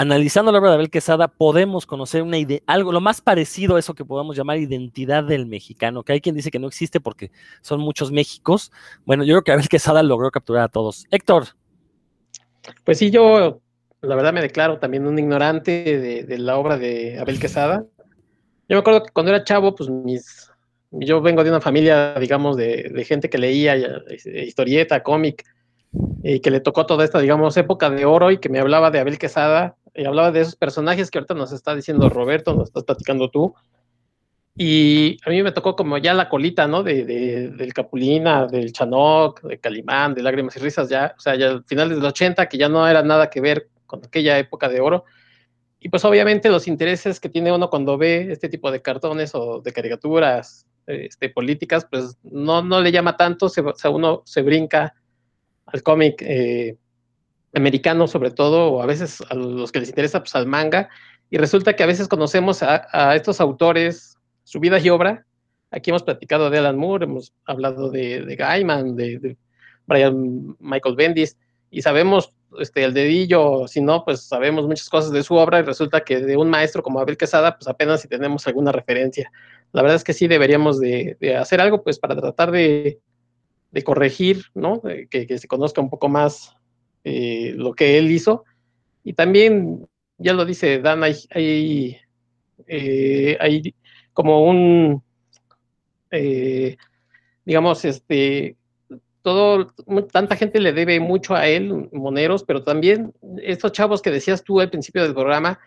analizando 0.00 0.50
la 0.50 0.58
obra 0.58 0.70
de 0.70 0.76
Abel 0.76 0.90
Quesada, 0.90 1.28
podemos 1.28 1.84
conocer 1.84 2.22
una 2.22 2.38
idea, 2.38 2.60
algo, 2.66 2.90
lo 2.90 3.02
más 3.02 3.20
parecido 3.20 3.76
a 3.76 3.78
eso 3.78 3.92
que 3.92 4.06
podemos 4.06 4.34
llamar 4.34 4.56
identidad 4.56 5.22
del 5.24 5.44
mexicano, 5.44 6.02
que 6.02 6.14
hay 6.14 6.20
quien 6.22 6.34
dice 6.34 6.50
que 6.50 6.58
no 6.58 6.68
existe 6.68 7.00
porque 7.00 7.30
son 7.60 7.80
muchos 7.80 8.10
Méxicos. 8.10 8.72
Bueno, 9.04 9.24
yo 9.24 9.34
creo 9.34 9.42
que 9.44 9.52
Abel 9.52 9.68
Quesada 9.68 10.02
logró 10.02 10.30
capturar 10.30 10.64
a 10.64 10.68
todos. 10.68 11.04
Héctor. 11.10 11.48
Pues 12.82 12.96
sí, 12.96 13.10
yo 13.10 13.60
la 14.00 14.16
verdad 14.16 14.32
me 14.32 14.40
declaro 14.40 14.78
también 14.78 15.06
un 15.06 15.18
ignorante 15.18 16.24
de, 16.26 16.38
la 16.38 16.56
obra 16.56 16.78
de 16.78 17.18
Abel 17.18 17.38
Quesada. 17.38 17.84
Yo 18.70 18.76
me 18.76 18.78
acuerdo 18.78 19.04
que 19.04 19.12
cuando 19.12 19.32
era 19.32 19.44
chavo, 19.44 19.74
pues 19.74 19.90
mis, 19.90 20.50
yo 20.92 21.20
vengo 21.20 21.44
de 21.44 21.50
una 21.50 21.60
familia, 21.60 22.14
digamos, 22.14 22.56
de, 22.56 22.90
de 22.90 23.04
gente 23.04 23.28
que 23.28 23.36
leía 23.36 23.76
historieta, 24.46 25.02
cómic, 25.02 25.44
y 26.22 26.40
que 26.40 26.50
le 26.50 26.60
tocó 26.60 26.86
toda 26.86 27.04
esta, 27.04 27.18
digamos, 27.18 27.56
época 27.56 27.90
de 27.90 28.04
oro 28.04 28.30
y 28.30 28.38
que 28.38 28.48
me 28.48 28.60
hablaba 28.60 28.90
de 28.90 29.00
Abel 29.00 29.18
Quesada, 29.18 29.76
y 29.94 30.04
hablaba 30.04 30.30
de 30.30 30.40
esos 30.40 30.56
personajes 30.56 31.10
que 31.10 31.18
ahorita 31.18 31.34
nos 31.34 31.52
está 31.52 31.74
diciendo 31.74 32.08
Roberto, 32.08 32.54
nos 32.54 32.68
estás 32.68 32.84
platicando 32.84 33.30
tú. 33.30 33.54
Y 34.56 35.16
a 35.24 35.30
mí 35.30 35.42
me 35.42 35.52
tocó 35.52 35.74
como 35.74 35.96
ya 35.98 36.12
la 36.12 36.28
colita, 36.28 36.66
¿no? 36.66 36.82
De, 36.82 37.04
del 37.04 37.72
Capulina, 37.72 38.46
del 38.46 38.72
Chanoc, 38.72 39.42
de 39.42 39.58
Calimán, 39.58 40.14
de 40.14 40.22
Lágrimas 40.22 40.56
y 40.56 40.60
Risas, 40.60 40.88
ya, 40.88 41.14
o 41.16 41.20
sea, 41.20 41.34
ya 41.34 41.50
al 41.50 41.64
final 41.64 41.88
del 41.88 42.04
80, 42.04 42.46
que 42.48 42.58
ya 42.58 42.68
no 42.68 42.86
era 42.86 43.02
nada 43.02 43.30
que 43.30 43.40
ver 43.40 43.68
con 43.86 44.04
aquella 44.04 44.38
época 44.38 44.68
de 44.68 44.80
oro. 44.80 45.04
Y 45.78 45.88
pues 45.88 46.04
obviamente 46.04 46.50
los 46.50 46.68
intereses 46.68 47.20
que 47.20 47.30
tiene 47.30 47.52
uno 47.52 47.70
cuando 47.70 47.96
ve 47.96 48.30
este 48.30 48.48
tipo 48.50 48.70
de 48.70 48.82
cartones 48.82 49.34
o 49.34 49.60
de 49.62 49.72
caricaturas 49.72 50.66
este, 50.86 51.30
políticas, 51.30 51.86
pues 51.90 52.18
no, 52.22 52.62
no 52.62 52.80
le 52.80 52.92
llama 52.92 53.16
tanto, 53.16 53.48
se, 53.48 53.62
o 53.62 53.74
sea, 53.74 53.90
uno 53.90 54.22
se 54.26 54.42
brinca 54.42 54.94
al 55.66 55.82
cómic 55.82 56.20
eh, 56.20 56.76
americano 57.54 58.06
sobre 58.06 58.30
todo, 58.30 58.72
o 58.72 58.82
a 58.82 58.86
veces 58.86 59.22
a 59.28 59.34
los 59.34 59.72
que 59.72 59.80
les 59.80 59.88
interesa 59.88 60.20
pues 60.20 60.34
al 60.34 60.46
manga, 60.46 60.88
y 61.30 61.38
resulta 61.38 61.74
que 61.74 61.82
a 61.82 61.86
veces 61.86 62.08
conocemos 62.08 62.62
a, 62.62 63.14
estos 63.14 63.40
autores 63.40 64.18
su 64.44 64.58
vida 64.58 64.80
y 64.80 64.88
obra. 64.90 65.26
Aquí 65.70 65.90
hemos 65.90 66.02
platicado 66.02 66.50
de 66.50 66.58
Alan 66.58 66.76
Moore, 66.76 67.04
hemos 67.04 67.32
hablado 67.44 67.90
de, 67.90 68.22
de 68.22 68.36
Gaiman, 68.36 68.96
de, 68.96 69.36
Brian 69.86 70.56
Michael 70.58 70.96
Bendis, 70.96 71.36
y 71.70 71.82
sabemos 71.82 72.32
este, 72.58 72.82
el 72.82 72.94
dedillo, 72.94 73.68
si 73.68 73.80
no, 73.80 74.04
pues 74.04 74.22
sabemos 74.22 74.66
muchas 74.66 74.88
cosas 74.88 75.12
de 75.12 75.22
su 75.22 75.34
obra 75.34 75.60
y 75.60 75.62
resulta 75.62 76.00
que 76.00 76.18
de 76.18 76.36
un 76.36 76.50
maestro 76.50 76.82
como 76.82 77.00
Abel 77.00 77.16
Quesada, 77.16 77.56
pues 77.56 77.68
apenas 77.68 78.00
si 78.02 78.08
tenemos 78.08 78.46
alguna 78.46 78.72
referencia. 78.72 79.30
La 79.72 79.82
verdad 79.82 79.96
es 79.96 80.04
que 80.04 80.12
sí 80.12 80.26
deberíamos 80.26 80.80
de, 80.80 81.16
hacer 81.38 81.60
algo, 81.60 81.82
pues 81.82 81.98
para 81.98 82.16
tratar 82.16 82.50
de, 82.50 82.98
corregir, 83.84 84.46
¿no? 84.54 84.82
Que, 84.82 85.38
se 85.38 85.46
conozca 85.46 85.80
un 85.80 85.90
poco 85.90 86.08
más 86.08 86.56
eh, 87.04 87.54
lo 87.56 87.72
que 87.74 87.98
él 87.98 88.10
hizo. 88.10 88.44
Y 89.04 89.14
también, 89.14 89.86
ya 90.18 90.32
lo 90.34 90.44
dice 90.44 90.80
Dan, 90.80 91.02
hay, 91.02 91.14
hay, 91.30 91.96
eh, 92.66 93.72
como 94.12 94.44
un, 94.44 95.02
eh, 96.10 96.76
digamos, 97.44 97.84
este, 97.84 98.56
todo, 99.22 99.72
tanta 100.12 100.36
gente 100.36 100.60
le 100.60 100.72
debe 100.72 101.00
mucho 101.00 101.34
a 101.34 101.46
él, 101.46 101.88
Moneros, 101.92 102.44
pero 102.44 102.62
también 102.62 103.12
estos 103.42 103.72
chavos 103.72 104.02
que 104.02 104.10
decías 104.10 104.44
tú 104.44 104.60
al 104.60 104.70
principio 104.70 105.02
del 105.02 105.14
programa, 105.14 105.58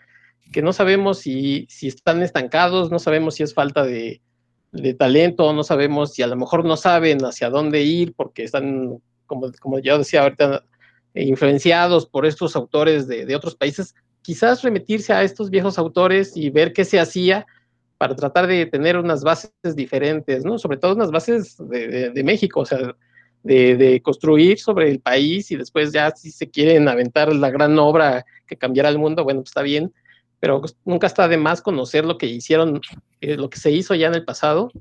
que 0.52 0.62
no 0.62 0.74
sabemos 0.74 1.20
si, 1.20 1.66
si 1.70 1.88
están 1.88 2.22
estancados, 2.22 2.92
no 2.92 3.00
sabemos 3.00 3.36
si 3.36 3.44
es 3.44 3.54
falta 3.54 3.84
de, 3.84 4.22
de, 4.72 4.94
talento, 4.94 5.52
no 5.54 5.64
sabemos 5.64 6.14
si 6.14 6.22
a 6.22 6.28
lo 6.28 6.36
mejor 6.36 6.66
no 6.66 6.78
saben 6.78 7.24
hacia 7.26 7.50
dónde 7.50 7.82
ir 7.82 8.14
porque 8.16 8.44
están, 8.44 9.00
como, 9.26 9.52
como 9.60 9.80
yo 9.80 9.98
decía 9.98 10.24
ahorita, 10.24 10.64
influenciados 11.16 12.06
por 12.06 12.26
estos 12.26 12.56
autores 12.56 13.08
de, 13.08 13.26
de 13.26 13.36
otros 13.36 13.56
países. 13.56 13.96
Quizás 14.22 14.62
remitirse 14.64 15.14
a 15.14 15.24
estos 15.24 15.50
viejos 15.50 15.78
autores 15.78 16.36
y 16.36 16.50
ver 16.50 16.74
qué 16.74 16.86
se 16.86 17.00
hacía 17.00 17.46
para 17.98 18.16
tratar 18.16 18.48
de 18.48 18.66
tener 18.66 18.98
unas 18.98 19.24
bases 19.24 19.52
diferentes, 19.76 20.44
¿no? 20.44 20.58
Sobre 20.58 20.78
todo 20.78 20.94
unas 20.96 21.12
bases 21.12 21.56
de, 21.58 22.10
de, 22.10 22.24
México, 22.24 22.62
o 22.62 22.66
sea, 22.66 22.96
de, 23.44 23.78
de, 23.78 24.02
construir 24.02 24.60
sobre 24.60 24.90
el 24.90 25.00
país 25.00 25.52
y 25.52 25.56
después 25.56 25.94
ya 25.94 26.12
si 26.12 26.32
se 26.32 26.50
quieren 26.50 26.88
aventar 26.90 27.34
la 27.34 27.50
gran 27.50 27.78
obra 27.80 28.26
que 28.46 28.58
cambiará 28.58 28.90
el 28.90 28.98
mundo, 29.00 29.24
bueno, 29.24 29.42
pues 29.42 29.52
está 29.52 29.62
bien, 29.62 29.94
pero 30.40 30.60
pues 30.60 30.76
nunca 30.84 31.08
está 31.08 31.30
de 31.30 31.38
más 31.38 31.62
conocer 31.62 32.04
lo 32.04 32.18
que 32.18 32.26
hicieron, 32.26 32.82
eh, 33.22 33.38
lo 33.38 33.50
que 33.50 33.58
se 33.58 33.72
hizo 33.72 33.96
ya 33.96 34.08
en 34.08 34.16
el 34.16 34.26
pasado, 34.26 34.72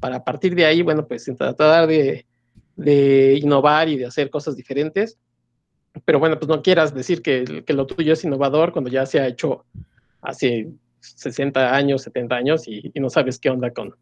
para 0.00 0.16
a 0.16 0.24
partir 0.24 0.54
de 0.54 0.64
ahí, 0.64 0.80
bueno, 0.80 1.06
pues 1.06 1.30
tratar 1.36 1.86
de, 1.86 2.24
de 2.76 3.38
innovar 3.42 3.90
y 3.90 3.98
de 3.98 4.06
hacer 4.06 4.30
cosas 4.30 4.56
diferentes. 4.56 5.18
Pero 6.04 6.18
bueno, 6.18 6.38
pues 6.38 6.48
no 6.48 6.62
quieras 6.62 6.94
decir 6.94 7.22
que, 7.22 7.64
que 7.66 7.72
lo 7.74 7.86
tuyo 7.86 8.14
es 8.14 8.24
innovador 8.24 8.72
cuando 8.72 8.90
ya 8.90 9.04
se 9.06 9.20
ha 9.20 9.26
hecho 9.26 9.64
hace 10.22 10.72
60 11.02 11.74
años, 11.74 12.02
70 12.02 12.34
años 12.34 12.68
y, 12.68 12.90
no 12.94 13.10
sabes 13.10 13.38
qué 13.38 13.50
onda 13.50 13.72
con, 13.72 13.94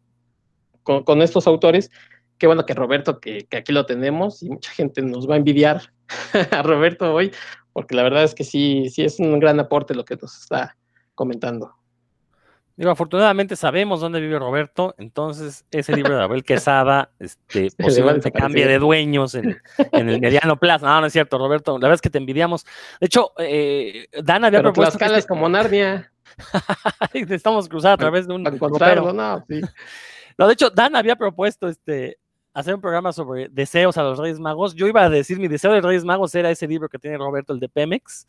con, 0.83 1.21
estos 1.21 1.47
autores. 1.47 1.89
Qué 2.37 2.47
bueno 2.47 2.65
que 2.65 2.73
Roberto, 2.73 3.19
que, 3.19 3.47
aquí 3.51 3.73
lo 3.73 3.85
tenemos 3.85 4.41
y 4.41 4.49
mucha 4.49 4.71
gente 4.71 5.01
nos 5.01 5.29
va 5.29 5.35
a 5.35 5.37
envidiar 5.37 5.81
a 6.51 6.61
Roberto 6.61 7.13
hoy, 7.13 7.31
porque 7.73 7.95
la 7.95 8.03
verdad 8.03 8.23
es 8.23 8.35
que 8.35 8.43
sí, 8.43 8.89
sí 8.89 9.03
es 9.03 9.19
un 9.19 9.39
gran 9.39 9.59
aporte 9.59 9.95
lo 9.95 10.05
que 10.05 10.15
nos 10.15 10.37
está 10.37 10.77
comentando. 11.15 11.73
Digo, 12.81 12.89
afortunadamente 12.89 13.55
sabemos 13.55 14.01
dónde 14.01 14.19
vive 14.19 14.39
Roberto, 14.39 14.95
entonces 14.97 15.67
ese 15.69 15.95
libro 15.95 16.17
de 16.17 16.23
Abel 16.23 16.43
Quesada 16.43 17.11
este, 17.19 17.67
posiblemente 17.77 18.31
cambie 18.31 18.65
de 18.65 18.79
dueños 18.79 19.35
en, 19.35 19.61
el 19.91 20.19
mediano 20.19 20.57
plazo. 20.57 20.87
No, 20.87 20.99
no 20.99 21.05
es 21.05 21.13
cierto, 21.13 21.37
Roberto, 21.37 21.73
la 21.73 21.81
verdad 21.81 21.93
es 21.93 22.01
que 22.01 22.09
te 22.09 22.17
envidiamos. 22.17 22.65
De 22.99 23.05
hecho, 23.05 23.33
eh, 23.37 24.07
Dan 24.23 24.45
había 24.45 24.61
Pero 24.61 24.73
propuesto... 24.73 24.97
Tlaxcala 24.97 25.19
es 25.19 25.27
como 25.27 25.47
Narnia. 25.47 26.11
Estamos 27.13 27.69
cruzados 27.69 27.93
a 27.93 27.97
través 27.97 28.25
de 28.25 28.33
un. 28.33 28.41
no, 28.41 29.45
sí. 29.47 29.61
No, 30.39 30.47
de 30.47 30.53
hecho, 30.53 30.71
Dan 30.71 30.95
había 30.95 31.15
propuesto 31.15 31.67
este, 31.67 32.17
hacer 32.51 32.73
un 32.73 32.81
programa 32.81 33.13
sobre 33.13 33.47
deseos 33.47 33.95
a 33.99 34.01
los 34.01 34.17
Reyes 34.17 34.39
Magos. 34.39 34.73
Yo 34.73 34.87
iba 34.87 35.03
a 35.03 35.09
decir, 35.09 35.37
mi 35.37 35.47
deseo 35.47 35.71
de 35.71 35.81
Reyes 35.81 36.03
Magos 36.03 36.33
era 36.33 36.49
ese 36.49 36.67
libro 36.67 36.89
que 36.89 36.97
tiene 36.97 37.19
Roberto, 37.19 37.53
el 37.53 37.59
de 37.59 37.69
Pemex, 37.69 38.25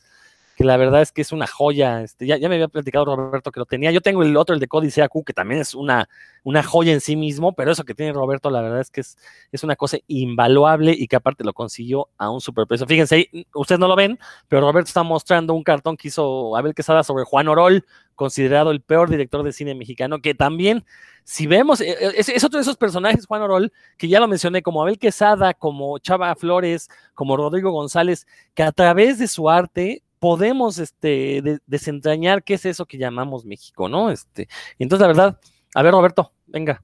que 0.56 0.64
la 0.64 0.76
verdad 0.76 1.02
es 1.02 1.12
que 1.12 1.22
es 1.22 1.32
una 1.32 1.46
joya. 1.46 2.02
Este, 2.02 2.26
ya, 2.26 2.36
ya 2.36 2.48
me 2.48 2.56
había 2.56 2.68
platicado 2.68 3.16
Roberto 3.16 3.50
que 3.50 3.60
lo 3.60 3.66
tenía. 3.66 3.90
Yo 3.90 4.00
tengo 4.00 4.22
el 4.22 4.36
otro, 4.36 4.54
el 4.54 4.60
de 4.60 4.68
Códice 4.68 5.02
AQ, 5.02 5.24
que 5.24 5.32
también 5.32 5.60
es 5.60 5.74
una, 5.74 6.08
una 6.44 6.62
joya 6.62 6.92
en 6.92 7.00
sí 7.00 7.16
mismo, 7.16 7.52
pero 7.52 7.72
eso 7.72 7.84
que 7.84 7.94
tiene 7.94 8.12
Roberto, 8.12 8.50
la 8.50 8.60
verdad 8.60 8.80
es 8.80 8.90
que 8.90 9.00
es, 9.00 9.16
es 9.50 9.64
una 9.64 9.76
cosa 9.76 9.98
invaluable 10.08 10.92
y 10.92 11.06
que 11.06 11.16
aparte 11.16 11.44
lo 11.44 11.52
consiguió 11.52 12.08
a 12.18 12.30
un 12.30 12.40
superprecio. 12.40 12.86
Fíjense, 12.86 13.14
ahí, 13.14 13.46
ustedes 13.54 13.78
no 13.78 13.88
lo 13.88 13.96
ven, 13.96 14.18
pero 14.48 14.62
Roberto 14.62 14.88
está 14.88 15.02
mostrando 15.02 15.54
un 15.54 15.62
cartón 15.62 15.96
que 15.96 16.08
hizo 16.08 16.56
Abel 16.56 16.74
Quesada 16.74 17.02
sobre 17.02 17.24
Juan 17.24 17.48
Orol, 17.48 17.84
considerado 18.14 18.70
el 18.70 18.82
peor 18.82 19.08
director 19.08 19.42
de 19.42 19.52
cine 19.52 19.74
mexicano, 19.74 20.20
que 20.20 20.34
también, 20.34 20.84
si 21.24 21.46
vemos, 21.46 21.80
eh, 21.80 21.96
eh, 21.98 22.12
es, 22.16 22.28
es, 22.28 22.44
otro 22.44 22.58
de 22.58 22.62
esos 22.62 22.76
personajes, 22.76 23.26
Juan 23.26 23.42
Orol, 23.42 23.72
que 23.96 24.08
ya 24.08 24.20
lo 24.20 24.28
mencioné, 24.28 24.62
como 24.62 24.82
Abel 24.82 24.98
Quesada, 24.98 25.54
como 25.54 25.98
Chava 25.98 26.34
Flores, 26.34 26.88
como 27.14 27.36
Rodrigo 27.36 27.70
González, 27.70 28.26
que 28.54 28.62
a 28.62 28.72
través 28.72 29.18
de 29.18 29.28
su 29.28 29.48
arte 29.48 30.02
podemos 30.22 30.78
este, 30.78 31.58
desentrañar 31.66 32.44
qué 32.44 32.54
es 32.54 32.64
eso 32.64 32.86
que 32.86 32.96
llamamos 32.96 33.44
México, 33.44 33.88
¿no? 33.88 34.08
Este, 34.08 34.46
entonces, 34.78 35.00
la 35.00 35.08
verdad, 35.08 35.40
a 35.74 35.82
ver, 35.82 35.90
Roberto, 35.90 36.32
venga. 36.46 36.80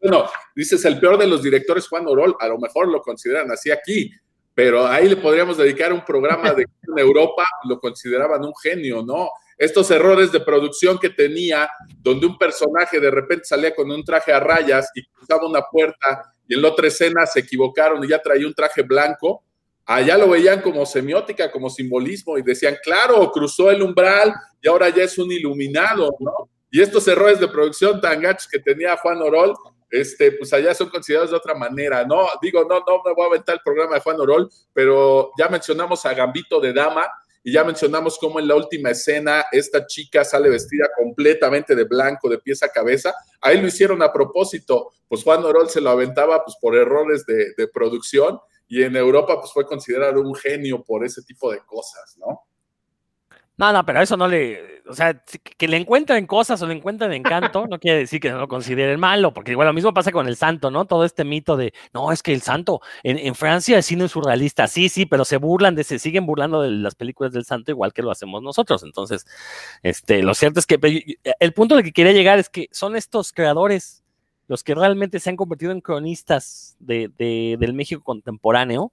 Bueno, 0.00 0.26
dices 0.54 0.84
el 0.84 1.00
peor 1.00 1.18
de 1.18 1.26
los 1.26 1.42
directores, 1.42 1.88
Juan 1.88 2.06
Orol, 2.06 2.36
a 2.38 2.46
lo 2.46 2.58
mejor 2.58 2.86
lo 2.86 3.00
consideran 3.00 3.50
así 3.50 3.72
aquí, 3.72 4.12
pero 4.54 4.86
ahí 4.86 5.08
le 5.08 5.16
podríamos 5.16 5.56
dedicar 5.56 5.92
un 5.92 6.04
programa 6.04 6.52
de 6.52 6.62
en 6.88 6.96
Europa, 6.96 7.44
lo 7.68 7.80
consideraban 7.80 8.44
un 8.44 8.54
genio, 8.62 9.02
¿no? 9.02 9.30
Estos 9.58 9.90
errores 9.90 10.30
de 10.30 10.38
producción 10.38 10.96
que 10.96 11.10
tenía, 11.10 11.68
donde 11.98 12.24
un 12.26 12.38
personaje 12.38 13.00
de 13.00 13.10
repente 13.10 13.46
salía 13.46 13.74
con 13.74 13.90
un 13.90 14.04
traje 14.04 14.32
a 14.32 14.38
rayas 14.38 14.92
y 14.94 15.04
cruzaba 15.08 15.44
una 15.44 15.62
puerta 15.62 16.36
y 16.46 16.54
en 16.54 16.62
la 16.62 16.68
otra 16.68 16.86
escena 16.86 17.26
se 17.26 17.40
equivocaron 17.40 18.04
y 18.04 18.06
ya 18.06 18.22
traía 18.22 18.46
un 18.46 18.54
traje 18.54 18.82
blanco, 18.82 19.42
allá 19.86 20.16
lo 20.18 20.28
veían 20.28 20.60
como 20.60 20.86
semiótica, 20.86 21.50
como 21.50 21.70
simbolismo, 21.70 22.38
y 22.38 22.42
decían, 22.42 22.76
claro, 22.82 23.30
cruzó 23.30 23.70
el 23.70 23.82
umbral 23.82 24.32
y 24.60 24.68
ahora 24.68 24.88
ya 24.88 25.04
es 25.04 25.18
un 25.18 25.30
iluminado, 25.32 26.16
¿no? 26.20 26.50
Y 26.70 26.80
estos 26.80 27.06
errores 27.08 27.40
de 27.40 27.48
producción 27.48 28.00
tan 28.00 28.20
gachos 28.20 28.46
que 28.48 28.60
tenía 28.60 28.96
Juan 28.96 29.20
Orol, 29.20 29.54
este, 29.90 30.32
pues 30.32 30.52
allá 30.52 30.72
son 30.72 30.88
considerados 30.88 31.30
de 31.30 31.36
otra 31.36 31.54
manera, 31.54 32.04
¿no? 32.04 32.28
Digo, 32.40 32.64
no, 32.64 32.78
no 32.86 33.02
me 33.04 33.12
voy 33.12 33.24
a 33.24 33.28
aventar 33.28 33.56
el 33.56 33.60
programa 33.64 33.96
de 33.96 34.00
Juan 34.00 34.20
Orol, 34.20 34.48
pero 34.72 35.32
ya 35.36 35.48
mencionamos 35.48 36.06
a 36.06 36.14
Gambito 36.14 36.60
de 36.60 36.72
Dama 36.72 37.08
y 37.42 37.52
ya 37.52 37.64
mencionamos 37.64 38.18
cómo 38.18 38.38
en 38.38 38.46
la 38.46 38.54
última 38.54 38.90
escena 38.90 39.46
esta 39.50 39.86
chica 39.86 40.24
sale 40.24 40.48
vestida 40.48 40.88
completamente 40.96 41.74
de 41.74 41.84
blanco, 41.84 42.28
de 42.28 42.38
pies 42.38 42.62
a 42.62 42.68
cabeza. 42.68 43.12
Ahí 43.40 43.60
lo 43.60 43.66
hicieron 43.66 44.00
a 44.02 44.12
propósito, 44.12 44.92
pues 45.08 45.24
Juan 45.24 45.44
Orol 45.44 45.68
se 45.68 45.80
lo 45.80 45.90
aventaba 45.90 46.44
pues 46.44 46.56
por 46.60 46.76
errores 46.76 47.26
de, 47.26 47.54
de 47.56 47.66
producción 47.66 48.38
y 48.70 48.84
en 48.84 48.94
Europa 48.96 49.38
pues 49.40 49.52
fue 49.52 49.66
considerado 49.66 50.22
un 50.22 50.34
genio 50.34 50.82
por 50.82 51.04
ese 51.04 51.22
tipo 51.22 51.50
de 51.50 51.58
cosas, 51.66 52.16
¿no? 52.18 52.44
No, 53.58 53.74
no, 53.74 53.84
pero 53.84 54.00
eso 54.00 54.16
no 54.16 54.26
le, 54.26 54.80
o 54.88 54.94
sea, 54.94 55.22
que 55.58 55.68
le 55.68 55.76
encuentren 55.76 56.26
cosas 56.26 56.62
o 56.62 56.66
le 56.66 56.74
encuentren 56.74 57.12
encanto, 57.12 57.66
no 57.66 57.78
quiere 57.78 57.98
decir 57.98 58.18
que 58.18 58.30
no 58.30 58.38
lo 58.38 58.48
consideren 58.48 58.98
malo, 58.98 59.34
porque 59.34 59.50
igual 59.50 59.66
lo 59.66 59.74
mismo 59.74 59.92
pasa 59.92 60.12
con 60.12 60.28
el 60.28 60.36
santo, 60.36 60.70
¿no? 60.70 60.86
Todo 60.86 61.04
este 61.04 61.24
mito 61.24 61.58
de, 61.58 61.74
no, 61.92 62.10
es 62.10 62.22
que 62.22 62.32
el 62.32 62.40
santo, 62.40 62.80
en, 63.02 63.18
en 63.18 63.34
Francia 63.34 63.76
el 63.76 63.82
cine 63.82 64.06
es 64.06 64.12
surrealista, 64.12 64.66
sí, 64.66 64.88
sí, 64.88 65.04
pero 65.04 65.26
se 65.26 65.36
burlan 65.36 65.74
de, 65.74 65.84
se 65.84 65.98
siguen 65.98 66.24
burlando 66.24 66.62
de 66.62 66.70
las 66.70 66.94
películas 66.94 67.32
del 67.32 67.44
santo 67.44 67.72
igual 67.72 67.92
que 67.92 68.02
lo 68.02 68.12
hacemos 68.12 68.40
nosotros. 68.40 68.82
Entonces, 68.84 69.26
este, 69.82 70.22
lo 70.22 70.32
cierto 70.32 70.60
es 70.60 70.66
que 70.66 70.78
el 71.40 71.52
punto 71.52 71.74
al 71.74 71.82
que 71.82 71.92
quería 71.92 72.12
llegar 72.12 72.38
es 72.38 72.48
que 72.48 72.68
son 72.70 72.96
estos 72.96 73.32
creadores 73.32 73.99
los 74.50 74.64
que 74.64 74.74
realmente 74.74 75.20
se 75.20 75.30
han 75.30 75.36
convertido 75.36 75.70
en 75.70 75.80
cronistas 75.80 76.74
de, 76.80 77.08
del 77.56 77.72
México 77.72 78.02
contemporáneo. 78.02 78.92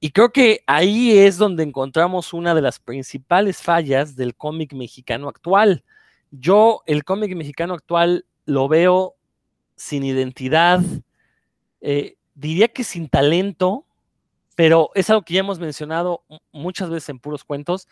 Y 0.00 0.10
creo 0.10 0.32
que 0.32 0.64
ahí 0.66 1.16
es 1.16 1.38
donde 1.38 1.62
encontramos 1.62 2.32
una 2.32 2.52
de 2.52 2.62
las 2.62 2.80
principales 2.80 3.62
fallas 3.62 4.16
del 4.16 4.34
cómic 4.34 4.72
mexicano 4.72 5.28
actual. 5.28 5.84
Yo 6.32 6.82
el 6.86 7.04
cómic 7.04 7.36
mexicano 7.36 7.74
actual 7.74 8.26
lo 8.44 8.66
veo 8.66 9.14
sin 9.76 10.02
identidad, 10.02 10.80
eh, 11.80 12.16
diría 12.34 12.66
que 12.66 12.82
sin 12.82 13.08
talento, 13.08 13.86
pero 14.56 14.90
es 14.96 15.08
algo 15.10 15.22
que 15.22 15.34
ya 15.34 15.40
hemos 15.40 15.60
mencionado 15.60 16.24
muchas 16.50 16.90
veces 16.90 17.08
en 17.10 17.20
puros 17.20 17.44
cuentos. 17.44 17.86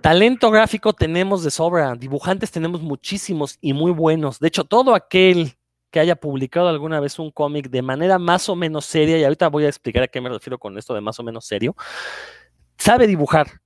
Talento 0.00 0.50
gráfico 0.50 0.92
tenemos 0.92 1.44
de 1.44 1.52
sobra, 1.52 1.94
dibujantes 1.94 2.50
tenemos 2.50 2.82
muchísimos 2.82 3.58
y 3.60 3.74
muy 3.74 3.92
buenos. 3.92 4.40
De 4.40 4.48
hecho, 4.48 4.64
todo 4.64 4.96
aquel 4.96 5.56
que 5.94 6.00
haya 6.00 6.16
publicado 6.16 6.66
alguna 6.66 6.98
vez 6.98 7.20
un 7.20 7.30
cómic 7.30 7.70
de 7.70 7.80
manera 7.80 8.18
más 8.18 8.48
o 8.48 8.56
menos 8.56 8.84
seria, 8.84 9.16
y 9.16 9.22
ahorita 9.22 9.46
voy 9.46 9.64
a 9.64 9.68
explicar 9.68 10.02
a 10.02 10.08
qué 10.08 10.20
me 10.20 10.28
refiero 10.28 10.58
con 10.58 10.76
esto 10.76 10.92
de 10.92 11.00
más 11.00 11.20
o 11.20 11.22
menos 11.22 11.44
serio, 11.44 11.76
sabe 12.76 13.06
dibujar. 13.06 13.60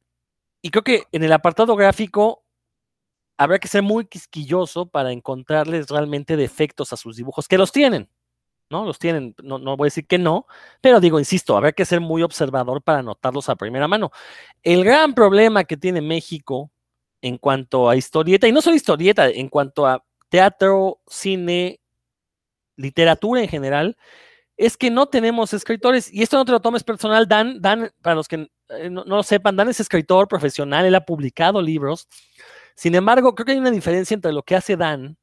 Y 0.61 0.68
creo 0.68 0.85
que 0.85 1.05
en 1.11 1.24
el 1.24 1.33
apartado 1.33 1.74
gráfico 1.74 2.45
habrá 3.39 3.59
que 3.59 3.66
ser 3.66 3.81
muy 3.81 4.05
quisquilloso 4.05 4.85
para 4.85 5.11
encontrarles 5.11 5.89
realmente 5.89 6.37
defectos 6.37 6.93
a 6.93 6.99
sus 6.99 7.16
dibujos, 7.16 7.49
que 7.49 7.57
los 7.57 7.72
tienen, 7.72 8.11
¿no? 8.68 8.85
Los 8.85 8.99
tienen, 8.99 9.35
no, 9.43 9.59
no 9.59 9.79
voy 9.79 9.87
a 9.87 9.93
decir 9.93 10.07
que 10.07 10.18
no, 10.18 10.47
pero 10.83 11.01
digo, 11.01 11.18
insisto, 11.18 11.57
habrá 11.57 11.72
que 11.72 11.87
ser 11.87 12.03
muy 12.03 12.22
observador 12.22 12.83
para 12.83 13.03
notarlos 13.03 13.49
a 13.49 13.57
primera 13.57 13.89
mano. 13.89 14.11
El 14.62 14.85
gran 14.85 15.14
problema 15.14 15.64
que 15.64 15.79
tiene 15.79 16.03
México 16.03 16.70
en 17.22 17.39
cuanto 17.39 17.89
a 17.89 17.97
historieta, 17.97 18.47
y 18.47 18.53
no 18.53 18.61
solo 18.61 18.76
historieta, 18.76 19.29
en 19.31 19.49
cuanto 19.49 19.87
a 19.87 20.05
teatro, 20.29 21.01
cine, 21.07 21.81
literatura 22.79 23.43
en 23.43 23.49
general, 23.49 23.99
es 24.57 24.76
que 24.76 24.91
no 24.91 25.07
tenemos 25.07 25.53
escritores, 25.53 26.12
y 26.12 26.22
esto 26.22 26.39
no 26.39 26.45
te 26.47 26.53
lo 26.53 26.61
tomes 26.61 26.83
personal, 26.83 27.29
Dan, 27.29 27.61
Dan, 27.61 27.91
para 28.03 28.16
los 28.16 28.26
que 28.26 28.49
eh, 28.70 28.91
no, 28.91 29.05
lo 29.05 29.22
sepan, 29.22 29.57
Dan 29.57 29.68
es 29.68 29.81
escritor 29.81 30.26
profesional, 30.29 30.87
él 30.87 30.95
ha 30.95 31.05
publicado 31.05 31.61
libros, 31.61 32.09
sin 32.79 32.95
embargo, 32.95 33.35
creo 33.35 33.45
que 33.45 33.53
hay 33.53 33.59
una 33.59 33.72
diferencia 33.72 34.14
entre 34.14 34.33
lo 34.33 34.45
que 34.45 34.55
hace 34.55 34.76
Dan 34.76 35.18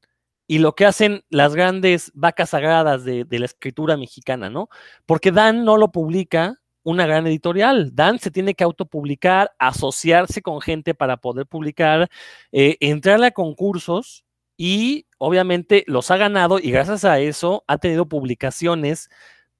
y 0.45 0.59
lo 0.59 0.75
que 0.75 0.85
hacen 0.85 1.23
las 1.29 1.55
grandes 1.55 2.11
vacas 2.13 2.49
sagradas 2.49 3.05
de, 3.05 3.25
la 3.29 3.45
escritura 3.45 3.95
mexicana, 3.95 4.49
¿no? 4.49 4.67
Porque 5.05 5.31
Dan 5.31 5.63
no 5.63 5.77
lo 5.77 5.89
publica 5.89 6.59
una 6.83 7.05
gran 7.07 7.25
editorial. 7.27 7.95
Dan 7.95 8.19
se 8.19 8.29
tiene 8.29 8.55
que 8.55 8.65
autopublicar, 8.65 9.51
asociarse 9.57 10.41
con 10.41 10.59
gente 10.59 10.93
para 10.95 11.15
poder 11.15 11.47
publicar, 11.47 12.09
eh, 12.51 12.75
entrarle 12.81 13.27
a 13.27 13.31
concursos 13.31 14.24
y 14.57 15.07
obviamente 15.17 15.83
los 15.87 16.11
ha 16.11 16.17
ganado 16.17 16.59
y 16.59 16.71
gracias 16.71 17.05
a 17.05 17.19
eso 17.19 17.63
ha 17.67 17.77
tenido 17.77 18.07
publicaciones 18.07 19.09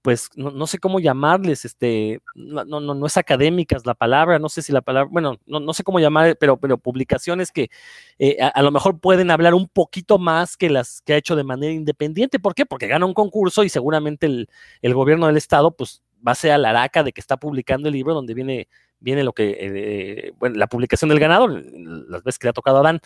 pues 0.06 0.30
no, 0.36 0.68
sé 0.68 0.78
cómo 0.78 1.00
llamarles, 1.00 1.66
este, 1.66 2.22
no, 2.36 2.64
no, 2.64 2.80
no 2.80 3.06
es 3.08 3.18
académicas 3.18 3.88
la 3.88 3.96
palabra, 3.96 4.38
no 4.38 4.50
sé 4.50 4.62
si 4.62 4.72
la 4.72 4.82
palabra, 4.82 5.10
bueno, 5.12 5.40
no, 5.48 5.74
sé 5.74 5.84
cómo 5.84 6.00
llamar, 6.00 6.38
pero, 6.40 6.58
pero 6.58 6.78
publicaciones 6.78 7.52
que 7.52 7.72
eh, 8.20 8.38
a, 8.40 8.62
lo 8.62 8.70
mejor 8.70 9.00
pueden 9.00 9.32
hablar 9.32 9.56
un 9.56 9.68
poquito 9.68 10.20
más 10.20 10.58
que 10.58 10.70
las 10.70 11.02
que 11.02 11.14
ha 11.14 11.18
hecho 11.18 11.36
de 11.36 11.44
manera 11.44 11.74
independiente. 11.74 12.38
¿Por 12.38 12.54
qué? 12.54 12.68
Porque 12.68 12.86
gana 12.86 13.08
un 13.08 13.16
concurso 13.16 13.64
y 13.64 13.70
seguramente 13.70 14.28
el, 14.28 14.94
gobierno 14.94 15.26
del 15.26 15.38
estado, 15.38 15.76
pues 15.76 16.04
va 16.26 16.34
a 16.34 16.36
ser 16.36 16.52
a 16.52 16.60
la 16.60 16.70
araca 16.70 17.02
de 17.02 17.12
que 17.12 17.20
está 17.20 17.38
publicando 17.38 17.88
el 17.88 17.96
libro 17.96 18.14
donde 18.14 18.36
viene, 18.36 18.68
viene 19.00 19.24
lo 19.24 19.34
que, 19.34 19.58
eh, 19.60 20.34
bueno, 20.38 20.56
la 20.58 20.68
publicación 20.68 21.10
del 21.10 21.20
ganador, 21.20 21.64
las 22.08 22.22
veces 22.22 22.38
que 22.38 22.46
le 22.46 22.52
ha 22.52 22.54
tocado 22.54 22.78
a 22.78 22.84
Dan. 22.84 23.02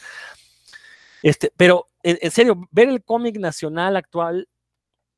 Este, 1.24 1.51
pero 1.57 1.88
en 2.01 2.32
serio, 2.32 2.67
ver 2.72 2.89
el 2.89 3.03
cómic 3.03 3.38
nacional 3.38 3.97
actual 3.97 4.47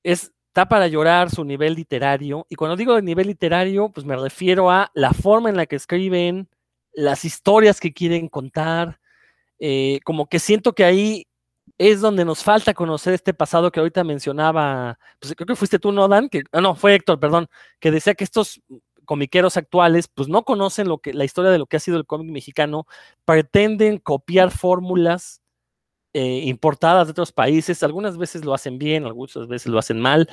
es 0.03 0.31
está 0.51 0.67
para 0.67 0.87
llorar 0.89 1.29
su 1.29 1.45
nivel 1.45 1.75
literario. 1.75 2.45
Y 2.49 2.55
cuando 2.55 2.75
digo 2.75 2.93
de 2.95 3.01
nivel 3.01 3.27
literario, 3.27 3.87
pues 3.89 4.05
me 4.05 4.17
refiero 4.17 4.69
a 4.69 4.91
la 4.93 5.13
forma 5.13 5.49
en 5.49 5.55
la 5.55 5.65
que 5.65 5.77
escriben, 5.77 6.49
las 6.93 7.23
historias 7.23 7.79
que 7.79 7.93
quieren 7.93 8.27
contar. 8.27 8.99
Eh, 9.59 10.01
como 10.03 10.27
que 10.27 10.39
siento 10.39 10.73
que 10.73 10.83
ahí 10.83 11.25
es 11.77 12.01
donde 12.01 12.25
nos 12.25 12.43
falta 12.43 12.73
conocer 12.73 13.13
este 13.13 13.33
pasado 13.33 13.71
que 13.71 13.79
ahorita 13.79 14.03
mencionaba, 14.03 14.99
pues 15.19 15.33
creo 15.35 15.47
que 15.47 15.55
fuiste 15.55 15.79
tú, 15.79 15.93
¿no, 15.93 16.07
Dan? 16.09 16.27
Que, 16.27 16.43
ah, 16.51 16.59
no, 16.59 16.75
fue 16.75 16.95
Héctor, 16.95 17.19
perdón, 17.19 17.47
que 17.79 17.91
decía 17.91 18.13
que 18.15 18.25
estos 18.25 18.61
comiqueros 19.05 19.55
actuales, 19.55 20.09
pues 20.09 20.27
no 20.27 20.43
conocen 20.43 20.89
lo 20.89 20.97
que, 20.99 21.13
la 21.13 21.23
historia 21.23 21.51
de 21.51 21.59
lo 21.59 21.65
que 21.65 21.77
ha 21.77 21.79
sido 21.79 21.97
el 21.97 22.05
cómic 22.05 22.29
mexicano, 22.29 22.87
pretenden 23.25 23.99
copiar 23.99 24.51
fórmulas 24.51 25.40
eh, 26.13 26.41
importadas 26.45 27.07
de 27.07 27.11
otros 27.11 27.31
países, 27.31 27.83
algunas 27.83 28.17
veces 28.17 28.43
lo 28.43 28.53
hacen 28.53 28.77
bien, 28.77 29.05
algunas 29.05 29.47
veces 29.47 29.67
lo 29.67 29.79
hacen 29.79 29.99
mal. 29.99 30.29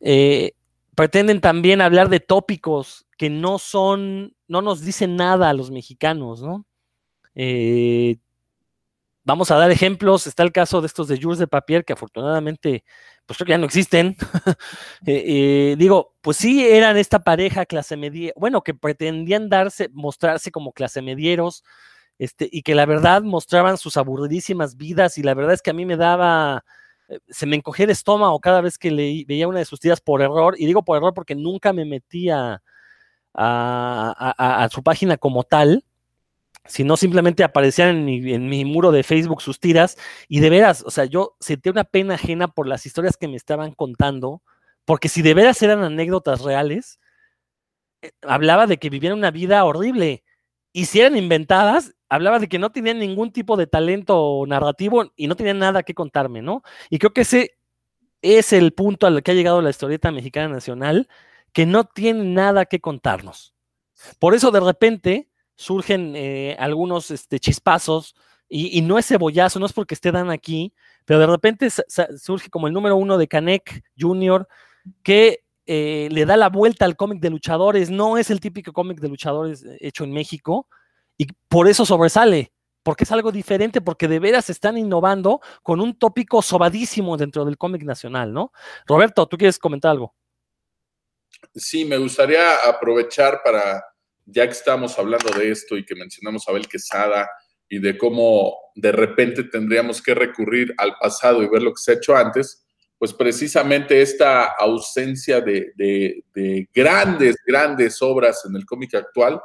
Eh, 0.00 0.52
pretenden 0.96 1.40
también 1.40 1.80
hablar 1.80 2.08
de 2.08 2.20
tópicos 2.20 3.06
que 3.16 3.30
no 3.30 3.58
son, 3.60 4.34
no 4.48 4.60
nos 4.60 4.80
dicen 4.80 5.16
nada 5.16 5.50
a 5.50 5.54
los 5.54 5.70
mexicanos, 5.70 6.42
¿no? 6.42 6.66
Eh, 7.36 8.16
vamos 9.22 9.50
a 9.52 9.56
dar 9.56 9.70
ejemplos, 9.70 10.26
está 10.26 10.42
el 10.42 10.52
caso 10.52 10.80
de 10.80 10.88
estos 10.88 11.06
de 11.08 11.20
Jules 11.20 11.38
de 11.38 11.46
Papier, 11.46 11.84
que 11.84 11.92
afortunadamente, 11.92 12.84
pues 13.24 13.36
creo 13.36 13.46
que 13.46 13.52
ya 13.52 13.58
no 13.58 13.66
existen. 13.66 14.16
digo, 15.78 16.14
pues 16.22 16.36
sí 16.38 16.66
eran 16.66 16.96
esta 16.96 17.22
pareja 17.22 17.66
clase 17.66 17.96
media, 17.96 18.32
bueno, 18.36 18.62
que 18.62 18.74
pretendían 18.74 19.48
darse, 19.48 19.90
mostrarse 19.92 20.50
como 20.50 20.72
clase 20.72 21.02
medieros, 21.02 21.62
este, 22.18 22.48
y 22.50 22.62
que 22.62 22.74
la 22.74 22.86
verdad 22.86 23.22
mostraban 23.22 23.78
sus 23.78 23.96
aburridísimas 23.96 24.76
vidas 24.76 25.18
y 25.18 25.22
la 25.22 25.34
verdad 25.34 25.54
es 25.54 25.62
que 25.62 25.70
a 25.70 25.74
mí 25.74 25.84
me 25.84 25.96
daba, 25.96 26.64
eh, 27.08 27.18
se 27.28 27.46
me 27.46 27.56
encogía 27.56 27.84
el 27.84 27.90
estómago 27.90 28.38
cada 28.40 28.60
vez 28.60 28.78
que 28.78 28.90
leí, 28.90 29.24
veía 29.24 29.48
una 29.48 29.58
de 29.58 29.64
sus 29.64 29.80
tiras 29.80 30.00
por 30.00 30.22
error, 30.22 30.54
y 30.58 30.66
digo 30.66 30.84
por 30.84 30.96
error 30.96 31.14
porque 31.14 31.34
nunca 31.34 31.72
me 31.72 31.84
metía 31.84 32.62
a, 33.34 34.68
su 34.70 34.82
página 34.82 35.16
como 35.16 35.44
tal, 35.44 35.84
sino 36.66 36.96
simplemente 36.96 37.44
aparecían 37.44 38.08
en 38.08 38.48
mi, 38.48 38.64
muro 38.64 38.92
de 38.92 39.02
Facebook 39.02 39.42
sus 39.42 39.60
tiras, 39.60 39.96
y 40.28 40.40
de 40.40 40.50
veras, 40.50 40.82
o 40.86 40.90
sea, 40.90 41.04
yo 41.04 41.36
sentía 41.40 41.72
una 41.72 41.84
pena 41.84 42.14
ajena 42.14 42.48
por 42.48 42.66
las 42.68 42.86
historias 42.86 43.16
que 43.16 43.28
me 43.28 43.36
estaban 43.36 43.72
contando, 43.72 44.42
porque 44.84 45.08
si 45.08 45.22
de 45.22 45.34
veras 45.34 45.62
eran 45.62 45.82
anécdotas 45.82 46.42
reales, 46.42 47.00
eh, 48.02 48.12
hablaba 48.22 48.66
de 48.66 48.78
que 48.78 48.90
vivían 48.90 49.14
una 49.14 49.30
vida 49.30 49.64
horrible, 49.64 50.23
y 50.76 50.86
si 50.86 51.00
eran 51.00 51.16
inventadas, 51.16 51.94
hablaba 52.08 52.40
de 52.40 52.48
que 52.48 52.58
no 52.58 52.72
tenían 52.72 52.98
ningún 52.98 53.30
tipo 53.30 53.56
de 53.56 53.68
talento 53.68 54.42
narrativo 54.44 55.12
y 55.14 55.28
no 55.28 55.36
tenían 55.36 55.60
nada 55.60 55.84
que 55.84 55.94
contarme, 55.94 56.42
¿no? 56.42 56.64
Y 56.90 56.98
creo 56.98 57.12
que 57.12 57.20
ese 57.20 57.56
es 58.22 58.52
el 58.52 58.72
punto 58.72 59.06
al 59.06 59.22
que 59.22 59.30
ha 59.30 59.34
llegado 59.34 59.62
la 59.62 59.70
historieta 59.70 60.10
mexicana 60.10 60.48
nacional, 60.48 61.08
que 61.52 61.64
no 61.64 61.84
tiene 61.84 62.24
nada 62.24 62.64
que 62.66 62.80
contarnos. 62.80 63.54
Por 64.18 64.34
eso 64.34 64.50
de 64.50 64.58
repente 64.58 65.30
surgen 65.54 66.14
eh, 66.16 66.56
algunos 66.58 67.12
este, 67.12 67.38
chispazos 67.38 68.16
y, 68.48 68.82
no 68.82 68.98
es 68.98 69.06
cebollazo, 69.06 69.60
no 69.60 69.66
es 69.66 69.72
porque 69.72 69.94
esté 69.94 70.10
Dan 70.10 70.30
aquí, 70.30 70.74
pero 71.04 71.20
de 71.20 71.26
repente 71.28 71.68
surge 71.70 72.50
como 72.50 72.66
el 72.66 72.72
número 72.72 72.96
uno 72.96 73.16
de 73.16 73.28
Canek 73.28 73.84
Jr., 73.96 74.48
que 75.04 75.43
eh, 75.66 76.08
le 76.10 76.26
da 76.26 76.36
la 76.36 76.48
vuelta 76.48 76.84
al 76.84 76.96
cómic 76.96 77.20
de 77.20 77.30
luchadores, 77.30 77.90
no 77.90 78.18
es 78.18 78.30
el 78.30 78.40
típico 78.40 78.72
cómic 78.72 79.00
de 79.00 79.08
luchadores 79.08 79.64
eh, 79.64 79.78
hecho 79.80 80.04
en 80.04 80.12
México, 80.12 80.68
y 81.16 81.26
por 81.48 81.68
eso 81.68 81.86
sobresale, 81.86 82.52
porque 82.82 83.04
es 83.04 83.12
algo 83.12 83.32
diferente, 83.32 83.80
porque 83.80 84.08
de 84.08 84.18
veras 84.18 84.50
están 84.50 84.76
innovando 84.76 85.40
con 85.62 85.80
un 85.80 85.98
tópico 85.98 86.42
sobadísimo 86.42 87.16
dentro 87.16 87.44
del 87.44 87.56
cómic 87.56 87.82
nacional, 87.82 88.32
¿no? 88.32 88.52
Roberto, 88.86 89.26
¿tú 89.26 89.36
quieres 89.36 89.58
comentar 89.58 89.92
algo? 89.92 90.14
Sí, 91.54 91.84
me 91.84 91.98
gustaría 91.98 92.56
aprovechar 92.68 93.40
para, 93.42 93.82
ya 94.26 94.46
que 94.46 94.52
estamos 94.52 94.98
hablando 94.98 95.30
de 95.30 95.50
esto 95.50 95.76
y 95.76 95.84
que 95.84 95.94
mencionamos 95.94 96.46
a 96.46 96.50
Abel 96.50 96.68
Quesada 96.68 97.28
y 97.68 97.78
de 97.78 97.96
cómo 97.96 98.54
de 98.74 98.92
repente 98.92 99.44
tendríamos 99.44 100.02
que 100.02 100.14
recurrir 100.14 100.74
al 100.78 100.96
pasado 100.96 101.42
y 101.42 101.48
ver 101.48 101.62
lo 101.62 101.70
que 101.70 101.80
se 101.80 101.92
ha 101.92 101.94
hecho 101.94 102.16
antes, 102.16 102.63
pues 103.04 103.12
precisamente 103.12 104.00
esta 104.00 104.44
ausencia 104.44 105.42
de, 105.42 105.74
de 105.76 106.68
grandes, 106.72 107.36
grandes 107.46 108.00
obras 108.00 108.46
en 108.48 108.56
el 108.56 108.64
cómic 108.64 108.94
actual, 108.94 109.38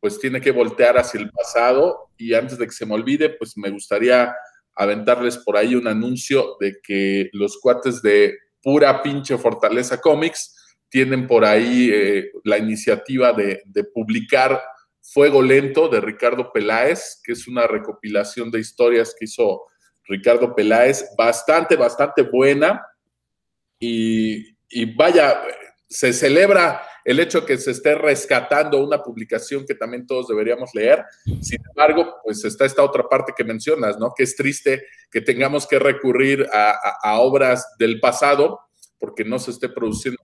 pues 0.00 0.18
tiene 0.18 0.40
que 0.40 0.52
voltear 0.52 0.96
hacia 0.96 1.20
el 1.20 1.30
pasado 1.30 2.08
y 2.16 2.32
antes 2.32 2.56
de 2.56 2.64
que 2.64 2.72
se 2.72 2.86
me 2.86 2.94
olvide, 2.94 3.28
pues 3.28 3.58
me 3.58 3.68
gustaría 3.68 4.34
aventarles 4.74 5.36
por 5.36 5.58
ahí 5.58 5.74
un 5.74 5.86
anuncio 5.86 6.56
de 6.58 6.78
que 6.82 7.28
los 7.34 7.58
cuates 7.60 8.00
de 8.00 8.38
pura 8.62 9.02
pinche 9.02 9.36
Fortaleza 9.36 10.00
Comics 10.00 10.56
tienen 10.88 11.26
por 11.26 11.44
ahí 11.44 11.90
eh, 11.92 12.32
la 12.44 12.56
iniciativa 12.56 13.34
de, 13.34 13.62
publicar 13.92 14.62
Fuego 15.02 15.42
Lento 15.42 15.90
de 15.90 16.00
Ricardo 16.00 16.50
Peláez, 16.50 17.20
que 17.22 17.32
es 17.32 17.46
una 17.46 17.66
recopilación 17.66 18.50
de 18.50 18.60
historias 18.60 19.14
que 19.14 19.26
hizo 19.26 19.66
Ricardo 20.06 20.54
Peláez, 20.54 21.04
bastante, 21.18 21.76
bastante 21.76 22.22
buena. 22.22 22.82
Y, 23.78 24.56
y 24.68 24.94
vaya, 24.94 25.42
se 25.88 26.12
celebra 26.12 26.82
el 27.04 27.20
hecho 27.20 27.44
que 27.44 27.58
se 27.58 27.70
esté 27.70 27.94
rescatando 27.94 28.82
una 28.82 29.02
publicación 29.02 29.66
que 29.66 29.74
también 29.74 30.06
todos 30.06 30.28
deberíamos 30.28 30.74
leer. 30.74 31.04
Sin 31.40 31.60
embargo, 31.68 32.16
pues 32.24 32.44
está 32.44 32.64
esta 32.64 32.82
otra 32.82 33.04
parte 33.04 33.34
que 33.36 33.44
mencionas, 33.44 33.98
¿no? 33.98 34.12
Que 34.16 34.24
es 34.24 34.34
triste 34.34 34.86
que 35.10 35.20
tengamos 35.20 35.66
que 35.66 35.78
recurrir 35.78 36.46
a, 36.52 37.20
obras 37.20 37.74
del 37.78 38.00
pasado 38.00 38.60
porque 38.98 39.24
no 39.24 39.38
se 39.38 39.50
esté 39.50 39.68
produciendo 39.68 40.18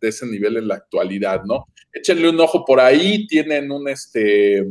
de 0.00 0.08
ese 0.08 0.26
nivel 0.26 0.56
en 0.56 0.68
la 0.68 0.76
actualidad, 0.76 1.42
¿no? 1.44 1.66
Échenle 1.92 2.30
un 2.30 2.40
ojo 2.40 2.64
por 2.64 2.80
ahí, 2.80 3.26
tienen 3.26 3.70
un, 3.70 3.88
este, 3.88 4.66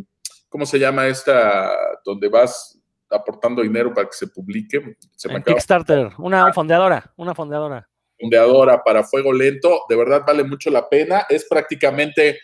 ¿cómo 0.49 0.65
se 0.65 0.79
llama 0.79 1.07
esta? 1.07 1.71
Donde 2.03 2.27
vas 2.27 2.79
aportando 3.07 3.61
dinero 3.61 3.93
para 3.93 4.07
que 4.07 4.17
se 4.17 4.27
publique. 4.27 4.97
Se 5.15 5.29
Kickstarter, 5.29 6.11
una 6.17 6.51
fondeadora, 6.51 7.13
una 7.17 7.35
fondeadora 7.35 7.87
fondeadora 8.21 8.83
para 8.83 9.03
fuego 9.03 9.33
lento, 9.33 9.81
de 9.89 9.95
verdad 9.95 10.23
vale 10.25 10.43
mucho 10.43 10.69
la 10.69 10.87
pena. 10.87 11.25
Es 11.27 11.45
prácticamente 11.45 12.37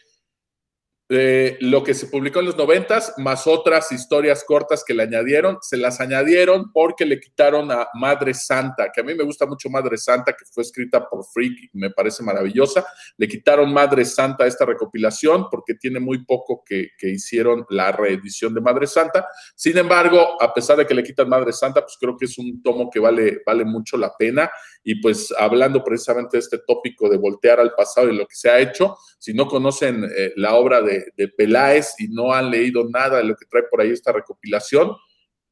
eh, 1.10 1.58
lo 1.62 1.86
que 1.86 1.94
se 1.94 2.08
publicó 2.08 2.42
en 2.42 2.48
los 2.48 2.58
noventas, 2.58 3.14
más 3.16 3.48
otras 3.48 3.94
historias 3.94 4.44
cortas 4.44 4.84
que 4.86 4.94
le 4.94 5.04
añadieron, 5.04 5.58
se 5.62 5.78
las 5.78 6.02
añadieron 6.02 6.74
porque 6.74 7.06
le 7.06 7.22
quitaron 7.22 7.72
a 7.72 7.88
Madre 7.94 8.34
Santa, 8.34 8.92
que 8.94 9.00
a 9.00 9.04
mí 9.06 9.16
me 9.16 9.24
gusta 9.24 9.46
mucho 9.46 9.70
Madre 9.70 9.98
Santa, 9.98 10.34
que 10.34 10.44
fue 10.52 10.64
escrita 10.64 11.08
por 11.08 11.24
Freak 11.24 11.54
y 11.74 11.78
me 11.78 11.92
parece 11.92 12.24
maravillosa. 12.24 12.86
Le 13.16 13.26
quitaron 13.26 13.72
Madre 13.72 14.04
Santa 14.04 14.44
a 14.44 14.48
esta 14.48 14.66
recopilación 14.66 15.48
porque 15.50 15.76
tiene 15.76 16.02
muy 16.02 16.26
poco 16.26 16.62
que, 16.66 16.90
que 16.98 17.08
hicieron 17.08 17.66
la 17.70 17.94
reedición 17.94 18.54
de 18.54 18.60
Madre 18.60 18.86
Santa. 18.86 19.26
Sin 19.56 19.78
embargo, 19.78 20.42
a 20.42 20.54
pesar 20.54 20.76
de 20.76 20.86
que 20.86 20.94
le 20.94 21.04
quitan 21.04 21.30
Madre 21.30 21.54
Santa, 21.54 21.84
pues 21.84 21.96
creo 21.98 22.18
que 22.18 22.26
es 22.26 22.38
un 22.38 22.62
tomo 22.62 22.90
que 22.90 23.00
vale, 23.00 23.44
vale 23.46 23.64
mucho 23.64 23.96
la 23.96 24.14
pena. 24.18 24.52
Y 24.84 25.02
pues 25.02 25.34
hablando 25.38 25.84
precisamente 25.84 26.38
de 26.38 26.42
este 26.42 26.60
tópico 26.60 27.10
de 27.10 27.18
voltear 27.18 27.60
al 27.60 27.74
pasado 27.74 28.10
y 28.10 28.16
lo 28.16 28.26
que 28.26 28.36
se 28.36 28.50
ha 28.50 28.60
hecho, 28.60 28.98
si 29.20 29.34
no 29.34 29.48
conocen 29.48 30.04
eh, 30.04 30.34
la 30.36 30.56
obra 30.56 30.82
de 30.82 31.28
Peláez 31.38 31.96
y 32.00 32.08
no 32.08 32.34
han 32.34 32.50
leído 32.52 32.88
nada 32.90 33.18
de 33.18 33.26
lo 33.26 33.36
que 33.36 33.46
trae 33.46 33.64
por 33.64 33.82
ahí 33.82 33.92
esta 33.92 34.12
recopilación, 34.12 34.96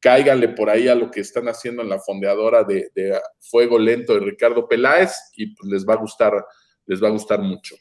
cáiganle 0.00 0.50
por 0.50 0.70
ahí 0.70 0.88
a 0.88 0.94
lo 0.94 1.10
que 1.10 1.20
están 1.20 1.48
haciendo 1.48 1.82
en 1.82 1.88
la 1.88 1.98
fondeadora 1.98 2.62
de, 2.62 2.90
Fuego 3.40 3.78
Lento 3.78 4.14
de 4.14 4.20
Ricardo 4.20 4.68
Peláez 4.68 5.12
y 5.36 5.54
pues 5.54 5.68
les 5.68 5.84
va 5.84 5.94
a 5.94 5.96
gustar, 5.96 6.46
les 6.86 7.02
va 7.02 7.08
a 7.08 7.10
gustar 7.10 7.40
mucho. 7.40 7.74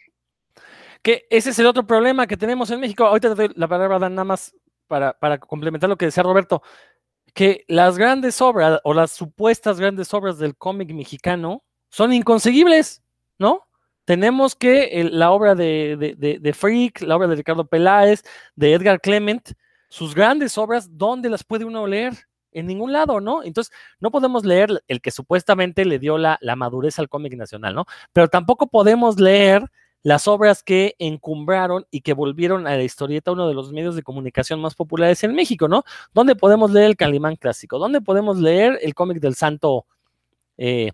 Que 1.01 1.27
ese 1.29 1.51
es 1.51 1.59
el 1.59 1.67
otro 1.67 1.85
problema 1.85 2.25
que 2.25 2.35
tenemos 2.35 2.71
en 2.71 2.79
México. 2.79 3.05
Ahorita 3.05 3.29
te 3.29 3.35
doy 3.35 3.51
la 3.55 3.67
palabra, 3.67 3.99
Dan, 3.99 4.15
nada 4.15 4.25
más 4.25 4.55
para 4.87 5.37
complementar 5.39 5.87
lo 5.87 5.97
que 5.97 6.05
decía 6.05 6.23
Roberto, 6.23 6.61
que 7.36 7.65
las 7.67 7.99
grandes 7.99 8.41
obras 8.41 8.81
o 8.83 8.95
las 8.95 9.11
supuestas 9.11 9.79
grandes 9.79 10.11
obras 10.15 10.39
del 10.39 10.55
cómic 10.55 10.91
mexicano 10.91 11.63
son 11.91 12.13
inconseguibles, 12.13 13.03
¿no? 13.38 13.65
tenemos 14.05 14.55
que 14.55 15.09
la 15.11 15.31
obra 15.31 15.55
de, 15.55 16.55
Freak, 16.55 17.01
la 17.01 17.17
obra 17.17 17.27
de 17.27 17.36
Ricardo 17.36 17.65
Peláez, 17.65 18.23
de 18.55 18.73
Edgar 18.73 19.01
Clement, 19.01 19.51
sus 19.89 20.15
grandes 20.15 20.57
obras, 20.57 20.97
¿dónde 20.97 21.29
las 21.29 21.43
puede 21.43 21.65
uno 21.65 21.86
leer? 21.88 22.13
En 22.51 22.67
ningún 22.67 22.93
lado, 22.93 23.19
¿no? 23.19 23.43
Entonces, 23.43 23.73
no 23.99 24.11
podemos 24.11 24.45
leer 24.45 24.81
el 24.88 25.01
que 25.01 25.11
supuestamente 25.11 25.83
le 25.83 25.99
dio 25.99 26.17
la, 26.17 26.38
la 26.39 26.55
madurez 26.55 26.99
al 26.99 27.09
cómic 27.09 27.36
nacional, 27.36 27.75
¿no? 27.75 27.86
Pero 28.13 28.29
tampoco 28.29 28.67
podemos 28.67 29.19
leer 29.19 29.69
las 30.06 30.28
obras 30.28 30.62
que 30.62 30.93
encumbraron 30.99 31.88
y 31.89 32.01
que 32.01 32.14
volvieron 32.14 32.68
a 32.68 32.76
la 32.78 32.84
historieta 32.84 33.32
uno 33.32 33.47
de 33.47 33.56
los 33.56 33.72
medios 33.72 33.95
de 33.95 34.03
comunicación 34.03 34.62
más 34.62 34.76
populares 34.76 35.24
en 35.24 35.34
México, 35.34 35.68
¿no? 35.68 35.84
¿Dónde 36.14 36.36
podemos 36.36 36.70
leer 36.70 36.91
el 36.91 36.95
Calimán 36.95 37.38
clásico? 37.38 37.80
¿Dónde 37.80 38.01
podemos 38.01 38.38
leer 38.38 38.78
el 38.84 38.93
cómic 38.93 39.20
del 39.20 39.34
Santo 39.34 39.88
eh, 40.60 40.91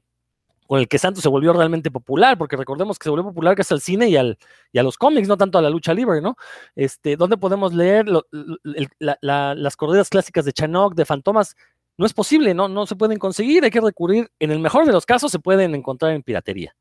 con 0.65 0.79
el 0.79 0.87
que 0.87 0.97
Santos 0.97 1.23
se 1.23 1.27
volvió 1.27 1.51
realmente 1.51 1.91
popular, 1.91 2.37
porque 2.37 2.55
recordemos 2.55 2.97
que 2.97 3.03
se 3.03 3.09
volvió 3.09 3.25
popular 3.25 3.55
gracias 3.55 3.73
al 3.73 3.81
cine 3.81 4.07
y, 4.07 4.15
al, 4.15 4.37
y 4.71 4.79
a 4.79 4.83
los 4.83 4.97
cómics, 4.97 5.27
no 5.27 5.35
tanto 5.35 5.57
a 5.57 5.61
la 5.61 5.69
lucha 5.69 5.93
libre, 5.93 6.21
¿no? 6.21 6.37
Este, 6.73 7.17
¿Dónde 7.17 7.35
podemos 7.35 7.73
leer 7.73 8.05
las 8.07 9.75
corridas 9.75 10.07
clásicas 10.07 10.45
de 10.45 10.53
Chanok, 10.53 10.95
de 10.95 11.03
Fantomas? 11.03 11.57
No 11.97 12.05
es 12.05 12.13
posible, 12.13 12.53
¿no? 12.53 12.69
No 12.69 12.85
se 12.87 12.95
pueden 12.95 13.19
conseguir, 13.19 13.65
hay 13.65 13.71
que 13.71 13.81
recurrir, 13.81 14.31
en 14.39 14.51
el 14.51 14.59
mejor 14.59 14.85
de 14.85 14.93
los 14.93 15.05
casos 15.05 15.33
se 15.33 15.39
pueden 15.39 15.75
encontrar 15.75 16.13
en 16.13 16.23
piratería. 16.23 16.73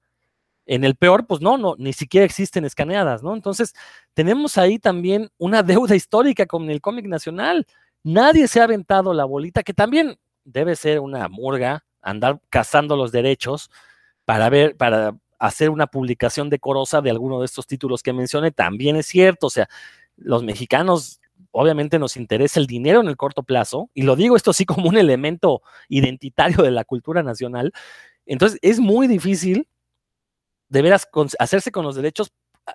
En 0.66 0.84
el 0.84 0.94
peor, 0.96 1.26
pues 1.26 1.40
no, 1.40 1.58
no, 1.58 1.74
ni 1.78 1.92
siquiera 1.92 2.24
existen 2.24 2.64
escaneadas, 2.64 3.22
¿no? 3.22 3.34
Entonces, 3.34 3.74
tenemos 4.14 4.58
ahí 4.58 4.78
también 4.78 5.30
una 5.38 5.62
deuda 5.62 5.94
histórica 5.96 6.46
con 6.46 6.70
el 6.70 6.80
cómic 6.80 7.06
nacional. 7.06 7.66
Nadie 8.02 8.48
se 8.48 8.60
ha 8.60 8.64
aventado 8.64 9.12
la 9.14 9.24
bolita, 9.24 9.62
que 9.62 9.74
también 9.74 10.18
debe 10.44 10.76
ser 10.76 11.00
una 11.00 11.28
murga, 11.28 11.84
andar 12.02 12.40
cazando 12.48 12.96
los 12.96 13.12
derechos 13.12 13.70
para 14.24 14.48
ver, 14.48 14.76
para 14.76 15.16
hacer 15.38 15.70
una 15.70 15.86
publicación 15.86 16.50
decorosa 16.50 17.00
de 17.00 17.10
alguno 17.10 17.40
de 17.40 17.46
estos 17.46 17.66
títulos 17.66 18.02
que 18.02 18.12
mencioné, 18.12 18.52
también 18.52 18.96
es 18.96 19.06
cierto, 19.06 19.46
o 19.48 19.50
sea, 19.50 19.68
los 20.16 20.42
mexicanos 20.42 21.20
obviamente 21.50 21.98
nos 21.98 22.16
interesa 22.16 22.60
el 22.60 22.66
dinero 22.66 23.00
en 23.00 23.08
el 23.08 23.16
corto 23.16 23.42
plazo, 23.42 23.90
y 23.94 24.02
lo 24.02 24.16
digo 24.16 24.36
esto 24.36 24.50
así 24.52 24.64
como 24.66 24.88
un 24.88 24.98
elemento 24.98 25.62
identitario 25.88 26.62
de 26.62 26.70
la 26.70 26.84
cultura 26.84 27.22
nacional, 27.22 27.72
entonces 28.26 28.58
es 28.62 28.78
muy 28.78 29.08
difícil 29.08 29.66
de 30.70 30.82
veras 30.82 31.06
hacerse 31.38 31.70
con 31.70 31.84
los 31.84 31.96
derechos 31.96 32.32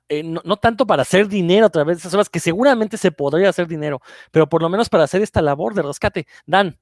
eh, 0.09 0.23
no, 0.23 0.41
no, 0.43 0.57
tanto 0.57 0.85
para 0.85 1.03
hacer 1.03 1.27
dinero 1.27 1.65
a 1.65 1.69
través 1.69 1.97
de 1.97 1.99
esas 2.01 2.13
obras, 2.13 2.29
que 2.29 2.39
seguramente 2.39 2.97
se 2.97 3.11
podría 3.11 3.49
hacer 3.49 3.67
dinero, 3.67 4.01
pero 4.31 4.47
por 4.47 4.61
lo 4.61 4.69
menos 4.69 4.89
para 4.89 5.03
hacer 5.03 5.21
esta 5.21 5.41
labor 5.41 5.73
de 5.73 5.83
rescate. 5.83 6.27
Dan. 6.45 6.77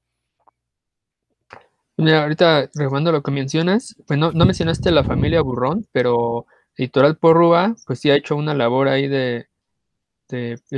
Mira, 1.98 2.24
ahorita 2.24 2.70
retomando 2.74 3.12
lo 3.12 3.22
que 3.22 3.32
mencionas, 3.32 3.96
pues 4.08 4.18
no, 4.18 4.32
mencionaste 4.32 4.92
la 4.92 5.04
familia 5.04 5.42
Burrón, 5.42 5.88
pero 5.92 6.48
Editorial 6.76 7.18
Porrúa, 7.18 7.76
pues 7.86 8.00
sí 8.00 8.10
ha 8.10 8.16
hecho 8.16 8.36
una 8.36 8.56
labor 8.56 8.88
ahí 8.88 9.08
de, 9.08 9.48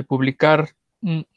publicar 0.08 0.76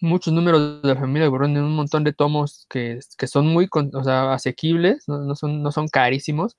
muchos 0.01 0.33
números 0.33 0.83
de 0.83 0.89
la 0.89 1.01
familia 1.01 1.29
Burrón 1.29 1.57
en 1.57 1.63
un 1.63 1.77
montón 1.77 2.03
de 2.03 2.13
tomos 2.13 2.67
que, 2.69 2.99
son 3.29 3.47
muy 3.47 3.69
asequibles, 4.07 5.07
no, 5.07 5.37
son, 5.37 5.63
no 5.63 5.71
son 5.71 5.87
carísimos, 5.87 6.57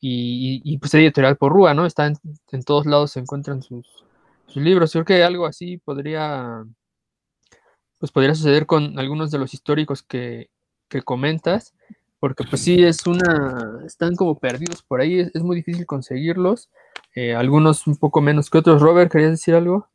y, 0.00 0.60
y, 0.64 0.78
pues 0.78 0.94
Editorial 0.94 1.36
Porrúa, 1.36 1.74
¿no? 1.74 1.86
Está 1.86 2.06
en, 2.06 2.62
todos 2.62 2.86
lados, 2.86 3.12
se 3.12 3.20
encuentran 3.20 3.62
sus, 3.62 4.04
libros. 4.54 4.92
Creo 4.92 5.04
que 5.04 5.22
algo 5.22 5.46
así 5.46 5.78
podría, 5.78 6.64
pues 7.98 8.10
podría 8.10 8.34
suceder 8.34 8.66
con 8.66 8.98
algunos 8.98 9.30
de 9.30 9.38
los 9.38 9.54
históricos 9.54 10.02
que, 10.02 10.50
que 10.88 11.02
comentas 11.02 11.74
porque 12.20 12.44
pues 12.44 12.62
sí 12.62 12.82
es 12.82 13.06
una, 13.06 13.82
están 13.86 14.16
como 14.16 14.38
perdidos 14.38 14.82
por 14.82 15.00
ahí, 15.00 15.20
es, 15.20 15.42
muy 15.42 15.56
difícil 15.56 15.86
conseguirlos, 15.86 16.68
eh, 17.14 17.34
algunos 17.34 17.86
un 17.86 17.96
poco 17.96 18.20
menos 18.20 18.50
que 18.50 18.58
otros. 18.58 18.82
Robert, 18.82 19.10
¿querías 19.10 19.32
decir 19.32 19.54
algo? 19.54 19.88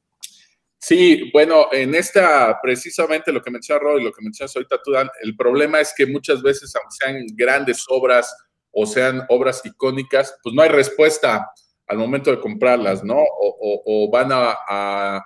Sí, 0.80 1.30
bueno, 1.32 1.68
en 1.72 1.96
esta, 1.96 2.60
precisamente 2.62 3.32
lo 3.32 3.42
que 3.42 3.52
menciona 3.52 3.80
Robert 3.80 4.02
y 4.02 4.06
lo 4.06 4.12
que 4.12 4.24
mencionas 4.24 4.56
ahorita 4.56 4.82
tú, 4.84 4.92
Dan, 4.92 5.10
el 5.22 5.36
problema 5.36 5.80
es 5.80 5.94
que 5.96 6.06
muchas 6.06 6.42
veces, 6.42 6.74
aunque 6.76 6.96
sean 6.98 7.26
grandes 7.36 7.86
obras 7.88 8.36
o 8.74 8.86
sean 8.86 9.24
obras 9.30 9.62
icónicas, 9.64 10.36
pues 10.44 10.54
no 10.54 10.62
hay 10.62 10.70
respuesta 10.70 11.52
al 11.88 11.98
momento 11.98 12.32
de 12.32 12.40
comprarlas, 12.40 13.04
¿no? 13.04 13.18
O, 13.20 14.10
van 14.12 14.32
a, 14.32 14.56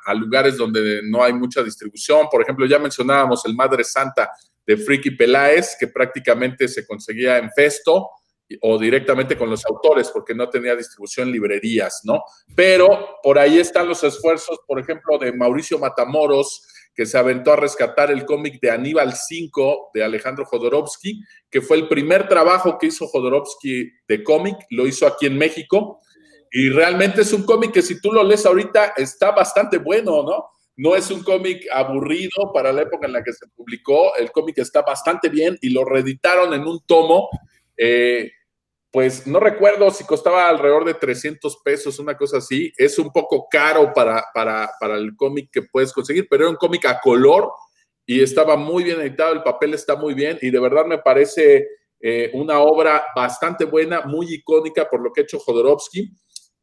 a, 0.06 0.14
lugares 0.14 0.58
donde 0.58 1.02
no 1.04 1.24
hay 1.24 1.34
mucha 1.34 1.64
distribución. 1.64 2.28
Por 2.30 2.42
ejemplo, 2.42 2.66
ya 2.66 2.80
mencionábamos 2.80 3.46
el 3.46 3.56
Madre 3.56 3.84
Santa 3.84 4.30
de 4.66 4.76
Friki 4.76 5.12
Peláez, 5.12 5.78
que 5.80 5.88
prácticamente 5.88 6.68
se 6.68 6.86
conseguía 6.86 7.38
en 7.38 7.50
Festo 7.52 8.10
o 8.62 8.78
directamente 8.78 9.38
con 9.38 9.50
los 9.50 9.66
autores, 9.66 10.10
porque 10.10 10.34
no 10.34 10.50
tenía 10.50 10.76
distribución 10.76 11.28
en 11.28 11.34
librerías, 11.34 12.02
¿no? 12.04 12.24
Pero 12.56 13.18
por 13.22 13.38
ahí 13.38 13.60
están 13.60 13.88
los 13.88 14.04
esfuerzos, 14.04 14.60
por 14.66 14.80
ejemplo, 14.80 15.18
de 15.18 15.34
Mauricio 15.34 15.80
Matamoros, 15.80 16.66
que 16.98 17.06
se 17.06 17.20
aventó 17.20 17.54
a 17.54 17.56
rescatar 17.56 18.10
el 18.10 18.26
cómic 18.26 18.60
de 18.60 18.72
Aníbal 18.72 19.14
5 19.14 19.92
de 19.94 20.04
Alejandro 20.04 20.46
Jodorowsky, 20.46 21.22
que 21.50 21.62
fue 21.62 21.78
el 21.78 21.88
primer 21.88 22.28
trabajo 22.28 22.80
que 22.80 22.88
hizo 22.88 23.06
Jodorowsky 23.08 23.92
de 24.08 24.24
cómic, 24.24 24.58
lo 24.72 24.88
hizo 24.88 25.06
aquí 25.06 25.28
en 25.28 25.38
México, 25.38 26.02
y 26.52 26.70
realmente 26.70 27.22
es 27.22 27.32
un 27.34 27.44
cómic 27.44 27.72
que 27.72 27.84
si 27.84 28.02
tú 28.02 28.12
lo 28.12 28.24
lees 28.24 28.48
ahorita 28.48 28.94
está 28.98 29.30
bastante 29.32 29.78
bueno, 29.78 30.24
¿no? 30.24 30.46
No 30.76 30.96
es 30.96 31.12
un 31.12 31.24
cómic 31.24 31.68
aburrido 31.72 32.52
para 32.52 32.72
la 32.72 32.82
época 32.82 33.06
en 33.06 33.14
la 33.14 33.24
que 33.24 33.34
se 33.34 33.48
publicó. 33.56 34.16
El 34.16 34.32
cómic 34.32 34.58
está 34.58 34.82
bastante 34.82 35.30
bien 35.30 35.58
y 35.62 35.70
lo 35.70 35.86
reeditaron 35.86 36.54
en 36.56 36.62
un 36.62 36.80
tomo. 36.86 37.30
Eh, 37.76 38.32
pues 38.92 39.28
no 39.28 39.40
recuerdo 39.40 39.92
si 39.92 40.06
costaba 40.06 40.48
alrededor 40.48 40.86
de 40.86 40.94
300 40.94 41.58
pesos, 41.64 42.00
una 42.00 42.16
cosa 42.18 42.38
así. 42.38 42.72
Es 42.78 42.98
un 42.98 43.12
poco 43.12 43.48
caro 43.50 43.94
para, 43.94 44.24
para, 44.34 44.96
el 44.96 45.16
cómic 45.16 45.50
que 45.52 45.64
puedes 45.64 45.92
conseguir, 45.92 46.28
pero 46.30 46.44
era 46.44 46.52
un 46.52 46.56
cómic 46.58 46.86
a 46.86 47.00
color 47.00 47.52
y 48.06 48.22
estaba 48.22 48.56
muy 48.56 48.84
bien 48.84 49.02
editado. 49.02 49.34
El 49.34 49.44
papel 49.44 49.74
está 49.74 49.96
muy 49.96 50.14
bien 50.14 50.40
y 50.42 50.50
de 50.50 50.60
verdad 50.60 50.86
me 50.86 51.00
parece 51.00 51.68
eh, 52.00 52.32
una 52.34 52.60
obra 52.60 53.08
bastante 53.16 53.66
buena, 53.66 54.02
muy 54.02 54.34
icónica 54.34 54.90
por 54.90 55.02
lo 55.02 55.12
que 55.12 55.22
ha 55.22 55.24
hecho 55.24 55.40
Jodorowsky. 55.40 56.10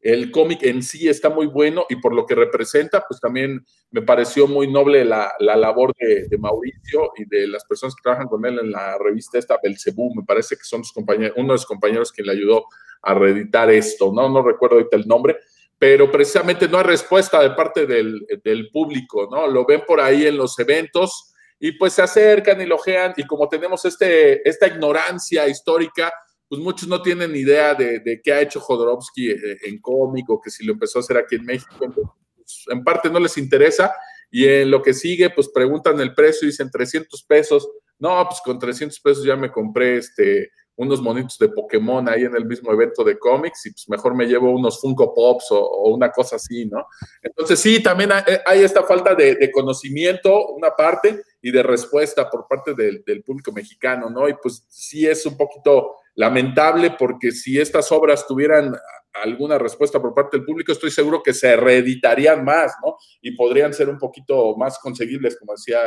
El 0.05 0.29
cómic 0.29 0.61
en 0.61 0.83
sí 0.83 1.09
está 1.09 1.31
muy 1.31 1.47
bueno 1.47 1.87
y 1.89 1.95
por 1.95 2.13
lo 2.13 2.27
que 2.27 2.35
representa, 2.35 3.03
pues 3.07 3.19
también 3.19 3.65
me 3.89 4.03
pareció 4.03 4.45
muy 4.45 4.71
noble 4.71 5.03
la, 5.03 5.33
labor 5.39 5.95
de, 5.97 6.37
Mauricio 6.37 7.11
y 7.17 7.25
de 7.25 7.47
las 7.47 7.65
personas 7.65 7.95
que 7.95 8.03
trabajan 8.03 8.27
con 8.27 8.45
él 8.45 8.59
en 8.59 8.69
la 8.69 8.99
revista 8.99 9.39
esta, 9.39 9.57
Belcebú, 9.63 10.13
me 10.13 10.21
parece 10.21 10.57
que 10.57 10.63
son 10.63 10.83
sus 10.83 10.93
compañeros, 10.93 11.33
uno 11.37 11.47
de 11.47 11.53
los 11.53 11.65
compañeros 11.65 12.11
que 12.11 12.21
le 12.21 12.33
ayudó 12.33 12.67
a 13.01 13.15
reeditar 13.15 13.71
esto, 13.71 14.13
¿no? 14.13 14.29
No 14.29 14.43
recuerdo 14.43 14.75
ahorita 14.75 14.95
el 14.95 15.07
nombre, 15.07 15.37
pero 15.79 16.11
precisamente 16.11 16.67
no 16.67 16.77
hay 16.77 16.83
respuesta 16.83 17.41
de 17.41 17.49
parte 17.55 17.87
del, 17.87 18.27
del 18.43 18.69
público, 18.69 19.27
¿no? 19.31 19.47
Lo 19.47 19.65
ven 19.65 19.85
por 19.87 19.99
ahí 19.99 20.27
en 20.27 20.37
los 20.37 20.59
eventos 20.59 21.33
y 21.59 21.71
pues 21.71 21.93
se 21.93 22.03
acercan 22.03 22.61
y 22.61 22.67
lojean 22.67 23.15
y 23.17 23.25
como 23.25 23.49
tenemos 23.49 23.83
este, 23.85 24.47
esta 24.47 24.67
ignorancia 24.67 25.47
histórica, 25.47 26.13
pues 26.47 26.61
muchos 26.61 26.87
no 26.87 27.01
tienen 27.01 27.35
idea 27.35 27.73
de, 27.73 28.21
qué 28.23 28.33
ha 28.33 28.41
hecho 28.41 28.59
Jodorowsky 28.59 29.31
eh, 29.31 29.57
en 29.63 29.79
cómic 29.79 30.29
o 30.29 30.39
que 30.39 30.49
si 30.49 30.65
lo 30.65 30.73
empezó 30.73 30.99
a 30.99 31.01
hacer 31.01 31.17
aquí 31.17 31.35
en 31.35 31.45
México. 31.45 31.77
Pues, 31.79 32.65
en 32.69 32.83
parte 32.83 33.09
no 33.09 33.19
les 33.19 33.37
interesa 33.37 33.93
y 34.29 34.45
en 34.45 34.69
lo 34.69 34.81
que 34.81 34.93
sigue, 34.93 35.29
pues 35.29 35.49
preguntan 35.49 35.99
el 35.99 36.13
precio 36.13 36.45
y 36.45 36.51
dicen 36.51 36.69
300 36.69 37.23
pesos. 37.23 37.67
No, 37.97 38.25
pues 38.27 38.41
con 38.41 38.59
300 38.59 38.99
pesos 38.99 39.23
ya 39.23 39.35
me 39.35 39.51
compré 39.51 39.97
este, 39.97 40.51
unos 40.75 41.01
monitos 41.01 41.37
de 41.39 41.49
Pokémon 41.49 42.07
ahí 42.09 42.23
en 42.23 42.35
el 42.35 42.45
mismo 42.45 42.71
evento 42.71 43.03
de 43.03 43.17
cómics 43.17 43.65
y 43.65 43.71
pues 43.71 43.87
mejor 43.87 44.13
me 44.13 44.25
llevo 44.25 44.51
unos 44.51 44.81
Funko 44.81 45.13
Pops 45.13 45.47
o, 45.51 45.93
una 45.93 46.11
cosa 46.11 46.35
así, 46.35 46.65
¿no? 46.65 46.85
Entonces 47.21 47.59
sí, 47.59 47.81
también 47.81 48.11
hay, 48.11 48.63
esta 48.63 48.83
falta 48.83 49.15
de, 49.15 49.49
conocimiento, 49.51 50.49
una 50.49 50.71
parte, 50.71 51.23
y 51.41 51.51
de 51.51 51.63
respuesta 51.63 52.29
por 52.29 52.47
parte 52.47 52.73
del, 52.73 53.03
del, 53.05 53.23
público 53.23 53.51
mexicano, 53.51 54.09
¿no? 54.09 54.27
Y 54.27 54.33
pues 54.33 54.65
sí 54.67 55.07
es 55.07 55.25
un 55.25 55.37
poquito 55.37 55.95
lamentable 56.15 56.91
porque 56.91 57.31
si 57.31 57.59
estas 57.59 57.91
obras 57.91 58.25
tuvieran 58.27 58.75
alguna 59.23 59.57
respuesta 59.57 60.01
por 60.01 60.13
parte 60.13 60.37
del 60.37 60.45
público, 60.45 60.71
estoy 60.71 60.91
seguro 60.91 61.21
que 61.23 61.33
se 61.33 61.55
reeditarían 61.55 62.43
más, 62.43 62.73
¿no? 62.83 62.97
Y 63.21 63.35
podrían 63.35 63.73
ser 63.73 63.89
un 63.89 63.97
poquito 63.97 64.55
más 64.57 64.79
conseguibles, 64.79 65.37
como 65.37 65.53
decía 65.53 65.79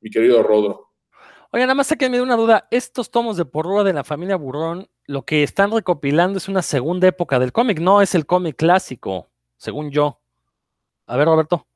mi 0.00 0.10
querido 0.10 0.42
Rodro. 0.42 0.90
Oye, 1.52 1.62
nada 1.62 1.74
más 1.74 1.90
me 1.98 2.08
dio 2.10 2.22
una 2.22 2.36
duda. 2.36 2.68
Estos 2.70 3.10
tomos 3.10 3.36
de 3.36 3.44
porrúa 3.44 3.84
de 3.84 3.92
la 3.92 4.04
familia 4.04 4.36
Burrón, 4.36 4.88
lo 5.06 5.24
que 5.24 5.42
están 5.42 5.70
recopilando 5.70 6.38
es 6.38 6.48
una 6.48 6.62
segunda 6.62 7.08
época 7.08 7.38
del 7.38 7.52
cómic, 7.52 7.78
no 7.78 8.02
es 8.02 8.14
el 8.14 8.26
cómic 8.26 8.56
clásico, 8.56 9.30
según 9.56 9.90
yo. 9.90 10.20
A 11.06 11.16
ver, 11.16 11.26
Roberto. 11.26 11.66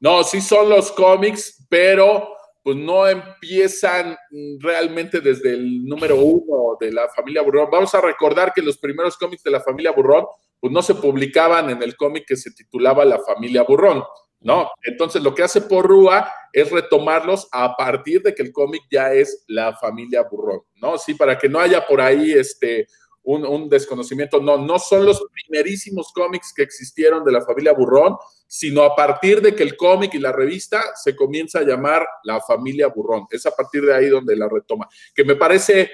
No, 0.00 0.22
sí 0.22 0.40
son 0.40 0.68
los 0.68 0.92
cómics, 0.92 1.66
pero 1.68 2.37
pues 2.62 2.76
no 2.76 3.06
empiezan 3.06 4.16
realmente 4.60 5.20
desde 5.20 5.54
el 5.54 5.84
número 5.84 6.16
uno 6.16 6.76
de 6.80 6.92
la 6.92 7.08
familia 7.08 7.42
Burrón. 7.42 7.68
Vamos 7.70 7.94
a 7.94 8.00
recordar 8.00 8.52
que 8.52 8.62
los 8.62 8.78
primeros 8.78 9.16
cómics 9.16 9.42
de 9.42 9.50
la 9.50 9.60
familia 9.60 9.92
Burrón, 9.92 10.26
pues 10.60 10.72
no 10.72 10.82
se 10.82 10.94
publicaban 10.94 11.70
en 11.70 11.82
el 11.82 11.96
cómic 11.96 12.24
que 12.26 12.36
se 12.36 12.50
titulaba 12.52 13.04
La 13.04 13.18
familia 13.20 13.62
Burrón. 13.62 14.02
¿no? 14.40 14.70
Entonces 14.82 15.22
lo 15.22 15.34
que 15.34 15.42
hace 15.42 15.62
Porrúa 15.62 16.30
es 16.52 16.70
retomarlos 16.70 17.48
a 17.52 17.74
partir 17.76 18.22
de 18.22 18.34
que 18.34 18.42
el 18.42 18.52
cómic 18.52 18.82
ya 18.90 19.12
es 19.12 19.44
la 19.48 19.76
familia 19.76 20.22
Burrón, 20.22 20.60
¿no? 20.76 20.96
Sí, 20.98 21.14
para 21.14 21.36
que 21.38 21.48
no 21.48 21.58
haya 21.58 21.86
por 21.86 22.00
ahí 22.00 22.32
este, 22.32 22.86
un, 23.28 23.68
desconocimiento, 23.68 24.40
no, 24.40 24.56
no 24.56 24.78
son 24.78 25.04
los 25.04 25.22
primerísimos 25.32 26.12
cómics 26.12 26.52
que 26.54 26.62
existieron 26.62 27.24
de 27.24 27.32
la 27.32 27.42
familia 27.42 27.72
Burrón, 27.72 28.16
sino 28.46 28.82
a 28.82 28.96
partir 28.96 29.42
de 29.42 29.54
que 29.54 29.62
el 29.62 29.76
cómic 29.76 30.14
y 30.14 30.18
la 30.18 30.32
revista 30.32 30.82
se 30.94 31.14
comienza 31.14 31.58
a 31.58 31.62
llamar 31.62 32.06
la 32.24 32.40
familia 32.40 32.88
Burrón. 32.88 33.26
Es 33.30 33.44
a 33.44 33.54
partir 33.54 33.84
de 33.84 33.94
ahí 33.94 34.08
donde 34.08 34.34
la 34.34 34.48
retoma, 34.48 34.88
que 35.14 35.24
me 35.24 35.36
parece 35.36 35.90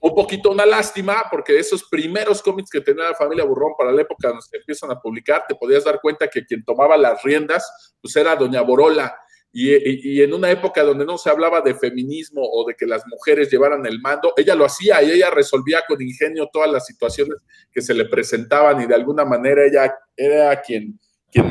un 0.00 0.14
poquito 0.14 0.52
una 0.52 0.64
lástima, 0.64 1.24
porque 1.28 1.58
esos 1.58 1.82
primeros 1.88 2.40
cómics 2.40 2.70
que 2.70 2.80
tenía 2.80 3.10
la 3.10 3.14
familia 3.16 3.44
Burrón 3.44 3.72
para 3.76 3.90
la 3.90 4.02
época 4.02 4.28
donde 4.28 4.42
se 4.42 4.56
empiezan 4.56 4.92
a 4.92 5.00
publicar, 5.00 5.44
te 5.48 5.56
podías 5.56 5.82
dar 5.82 6.00
cuenta 6.00 6.28
que 6.28 6.46
quien 6.46 6.64
tomaba 6.64 6.96
las 6.96 7.20
riendas, 7.24 7.96
pues 8.00 8.14
era 8.14 8.36
Doña 8.36 8.62
Borola. 8.62 9.18
Y, 9.52 10.22
en 10.22 10.34
una 10.34 10.50
época 10.50 10.82
donde 10.82 11.06
no 11.06 11.16
se 11.16 11.30
hablaba 11.30 11.60
de 11.62 11.74
feminismo 11.74 12.42
o 12.42 12.66
de 12.66 12.74
que 12.74 12.86
las 12.86 13.02
mujeres 13.06 13.50
llevaran 13.50 13.84
el 13.86 14.00
mando, 14.00 14.32
ella 14.36 14.54
lo 14.54 14.66
hacía 14.66 15.02
y 15.02 15.10
ella 15.10 15.30
resolvía 15.30 15.80
con 15.88 16.00
ingenio 16.00 16.48
todas 16.52 16.70
las 16.70 16.86
situaciones 16.86 17.38
que 17.72 17.80
se 17.80 17.94
le 17.94 18.04
presentaban 18.04 18.80
y 18.82 18.86
de 18.86 18.94
alguna 18.94 19.24
manera 19.24 19.64
ella 19.64 19.94
era 20.16 20.60
quien, 20.60 20.98
quien 21.32 21.48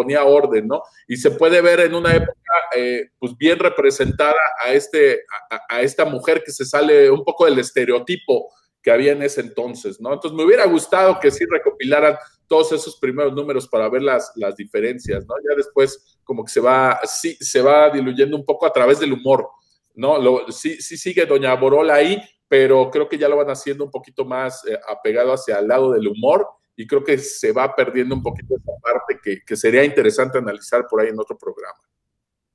ponía 0.00 0.24
orden, 0.24 0.66
¿no? 0.66 0.82
Y 1.06 1.16
se 1.16 1.30
puede 1.30 1.60
ver 1.60 1.80
en 1.80 1.94
una 1.94 2.14
época, 2.14 2.52
eh, 2.74 3.10
pues 3.18 3.36
bien 3.36 3.58
representada 3.58 4.40
a, 4.64 4.72
este, 4.72 5.24
a, 5.68 5.82
esta 5.82 6.04
mujer 6.04 6.42
que 6.44 6.52
se 6.52 6.64
sale 6.64 7.10
un 7.10 7.22
poco 7.22 7.44
del 7.44 7.58
estereotipo 7.58 8.50
que 8.82 8.90
había 8.90 9.12
en 9.12 9.22
ese 9.22 9.40
entonces, 9.40 10.00
¿no? 10.00 10.12
Entonces 10.12 10.36
me 10.36 10.44
hubiera 10.44 10.66
gustado 10.66 11.18
que 11.20 11.30
sí 11.30 11.44
recopilaran 11.44 12.16
todos 12.46 12.72
esos 12.72 12.96
primeros 12.96 13.32
números 13.32 13.68
para 13.68 13.88
ver 13.88 14.02
las, 14.02 14.32
las 14.36 14.56
diferencias, 14.56 15.24
¿no? 15.26 15.34
Ya 15.48 15.56
después 15.56 16.18
como 16.24 16.44
que 16.44 16.50
se 16.50 16.60
va, 16.60 17.00
sí, 17.04 17.36
se 17.40 17.62
va 17.62 17.90
diluyendo 17.90 18.36
un 18.36 18.44
poco 18.44 18.66
a 18.66 18.72
través 18.72 18.98
del 18.98 19.12
humor, 19.12 19.48
¿no? 19.94 20.18
Lo, 20.18 20.50
sí, 20.50 20.80
sí 20.80 20.96
sigue 20.96 21.26
Doña 21.26 21.54
Borola 21.54 21.94
ahí, 21.94 22.20
pero 22.48 22.90
creo 22.90 23.08
que 23.08 23.18
ya 23.18 23.28
lo 23.28 23.36
van 23.36 23.50
haciendo 23.50 23.84
un 23.84 23.90
poquito 23.90 24.24
más 24.24 24.66
eh, 24.66 24.78
apegado 24.88 25.32
hacia 25.32 25.58
el 25.58 25.68
lado 25.68 25.92
del 25.92 26.08
humor 26.08 26.48
y 26.74 26.86
creo 26.86 27.04
que 27.04 27.18
se 27.18 27.52
va 27.52 27.74
perdiendo 27.76 28.14
un 28.14 28.22
poquito 28.22 28.56
esa 28.56 28.72
parte 28.82 29.42
que, 29.46 29.56
sería 29.56 29.84
interesante 29.84 30.38
analizar 30.38 30.86
por 30.88 31.00
ahí 31.00 31.08
en 31.08 31.20
otro 31.20 31.36
programa. 31.36 31.78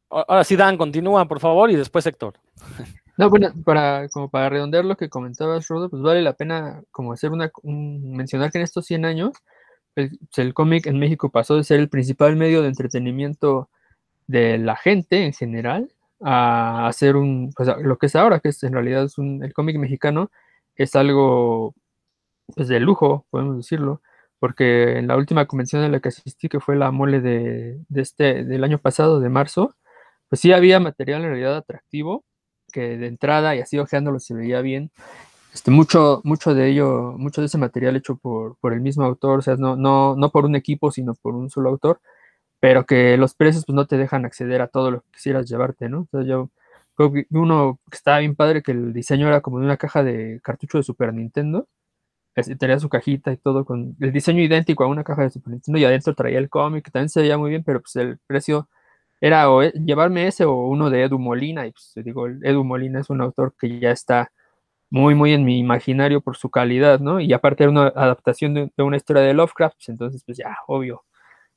Ahora 0.09 0.43
sí, 0.43 0.55
Dan, 0.55 0.77
continúa, 0.77 1.27
por 1.27 1.39
favor, 1.39 1.69
y 1.69 1.75
después 1.75 2.05
Héctor. 2.05 2.33
No, 3.17 3.29
bueno, 3.29 3.53
para, 3.63 4.09
como 4.09 4.29
para 4.29 4.49
redondear 4.49 4.83
lo 4.85 4.97
que 4.97 5.09
comentabas, 5.09 5.67
Rodo, 5.67 5.89
pues 5.89 6.01
vale 6.01 6.21
la 6.21 6.33
pena 6.33 6.83
como 6.91 7.13
hacer 7.13 7.31
una, 7.31 7.51
mencionar 7.63 8.51
que 8.51 8.57
en 8.57 8.63
estos 8.65 8.85
100 8.85 9.05
años, 9.05 9.31
el, 9.95 10.17
pues, 10.19 10.39
el 10.39 10.53
cómic 10.53 10.87
en 10.87 10.99
México 10.99 11.29
pasó 11.29 11.55
de 11.55 11.63
ser 11.63 11.79
el 11.79 11.89
principal 11.89 12.35
medio 12.35 12.61
de 12.61 12.67
entretenimiento 12.69 13.69
de 14.27 14.57
la 14.57 14.75
gente 14.75 15.25
en 15.25 15.33
general 15.33 15.91
a 16.21 16.87
hacer 16.87 17.15
un, 17.17 17.53
pues 17.55 17.69
lo 17.81 17.97
que 17.97 18.07
es 18.07 18.15
ahora, 18.15 18.39
que 18.39 18.49
es 18.49 18.63
en 18.63 18.73
realidad 18.73 19.05
es 19.05 19.17
un, 19.17 19.43
el 19.43 19.53
cómic 19.53 19.77
mexicano 19.77 20.31
es 20.75 20.95
algo 20.95 21.73
pues 22.55 22.67
de 22.67 22.79
lujo, 22.79 23.25
podemos 23.31 23.57
decirlo 23.57 24.01
porque 24.39 24.99
en 24.99 25.07
la 25.07 25.17
última 25.17 25.45
convención 25.47 25.83
en 25.83 25.91
la 25.91 25.99
que 25.99 26.09
asistí, 26.09 26.49
que 26.49 26.59
fue 26.59 26.75
la 26.75 26.91
mole 26.91 27.21
de, 27.21 27.79
este, 27.95 28.43
del 28.43 28.63
año 28.63 28.77
pasado, 28.79 29.19
de 29.19 29.29
marzo, 29.29 29.75
pues 30.29 30.41
sí 30.41 30.51
había 30.53 30.79
material 30.79 31.23
en 31.23 31.29
realidad 31.29 31.57
atractivo, 31.57 32.23
que 32.75 32.97
de 32.97 33.07
entrada 33.07 33.55
y 33.55 33.61
así 33.61 33.79
ojeándolo 33.79 34.19
se 34.19 34.33
veía 34.33 34.61
bien. 34.61 34.91
Este, 35.53 35.71
mucho, 35.71 36.21
mucho 36.25 36.53
de 36.53 36.69
ello, 36.69 37.13
mucho 37.17 37.41
de 37.41 37.47
ese 37.47 37.57
material 37.57 37.95
hecho 37.95 38.17
por, 38.17 38.57
por 38.57 38.73
el 38.73 38.81
mismo 38.81 39.05
autor, 39.05 39.39
o 39.39 39.41
sea, 39.41 39.55
no, 39.55 39.77
no, 39.77 40.15
no 40.17 40.29
por 40.31 40.45
un 40.45 40.55
equipo, 40.55 40.91
sino 40.91 41.15
por 41.15 41.35
un 41.35 41.49
solo 41.49 41.69
autor, 41.69 42.01
pero 42.59 42.85
que 42.85 43.17
los 43.17 43.35
precios 43.35 43.65
pues 43.65 43.75
no 43.75 43.87
te 43.87 43.97
dejan 43.97 44.25
acceder 44.25 44.61
a 44.61 44.67
todo 44.67 44.91
lo 44.91 45.01
que 45.01 45.11
quisieras 45.13 45.49
llevarte, 45.49 45.89
¿no? 45.89 45.99
Entonces 45.99 46.29
yo 46.29 46.51
creo 46.95 47.13
que 47.13 47.27
uno 47.31 47.79
estaba 47.91 48.19
bien 48.19 48.35
padre 48.35 48.63
que 48.63 48.73
el 48.73 48.93
diseño 48.93 49.27
era 49.27 49.41
como 49.41 49.59
de 49.59 49.65
una 49.65 49.77
caja 49.77 50.03
de 50.03 50.41
cartucho 50.43 50.77
de 50.79 50.83
Super 50.83 51.13
Nintendo, 51.13 51.67
tenía 52.59 52.79
su 52.79 52.89
cajita 52.89 53.31
y 53.31 53.37
todo 53.37 53.65
con 53.65 53.95
el 54.01 54.11
diseño 54.11 54.41
idéntico 54.43 54.83
a 54.83 54.87
una 54.87 55.03
caja 55.05 55.23
de 55.23 55.29
Super 55.29 55.53
Nintendo 55.53 55.79
y 55.79 55.85
adentro 55.85 56.13
traía 56.15 56.39
el 56.39 56.49
cómic, 56.49 56.85
que 56.85 56.91
también 56.91 57.09
se 57.09 57.21
veía 57.21 57.37
muy 57.37 57.51
bien, 57.51 57.63
pero 57.63 57.81
pues 57.81 57.95
el 57.95 58.19
precio 58.27 58.67
era 59.25 59.49
o 59.49 59.63
e, 59.63 59.71
llevarme 59.71 60.27
ese 60.27 60.45
o 60.45 60.53
uno 60.67 60.91
de 60.91 61.01
Edu 61.01 61.17
Molina, 61.17 61.65
y 61.65 61.71
pues 61.71 61.93
digo, 62.05 62.27
Edu 62.27 62.63
Molina 62.63 62.99
es 62.99 63.09
un 63.09 63.21
autor 63.21 63.55
que 63.59 63.79
ya 63.79 63.89
está 63.89 64.31
muy, 64.91 65.15
muy 65.15 65.33
en 65.33 65.43
mi 65.43 65.57
imaginario 65.57 66.21
por 66.21 66.37
su 66.37 66.51
calidad, 66.51 66.99
¿no? 66.99 67.19
Y 67.19 67.33
aparte 67.33 67.63
era 67.63 67.71
una 67.71 67.87
adaptación 67.87 68.53
de, 68.53 68.71
una 68.77 68.97
historia 68.97 69.23
de 69.23 69.33
Lovecraft, 69.33 69.77
pues 69.77 69.89
entonces 69.89 70.23
pues 70.23 70.37
ya, 70.37 70.55
obvio, 70.67 71.05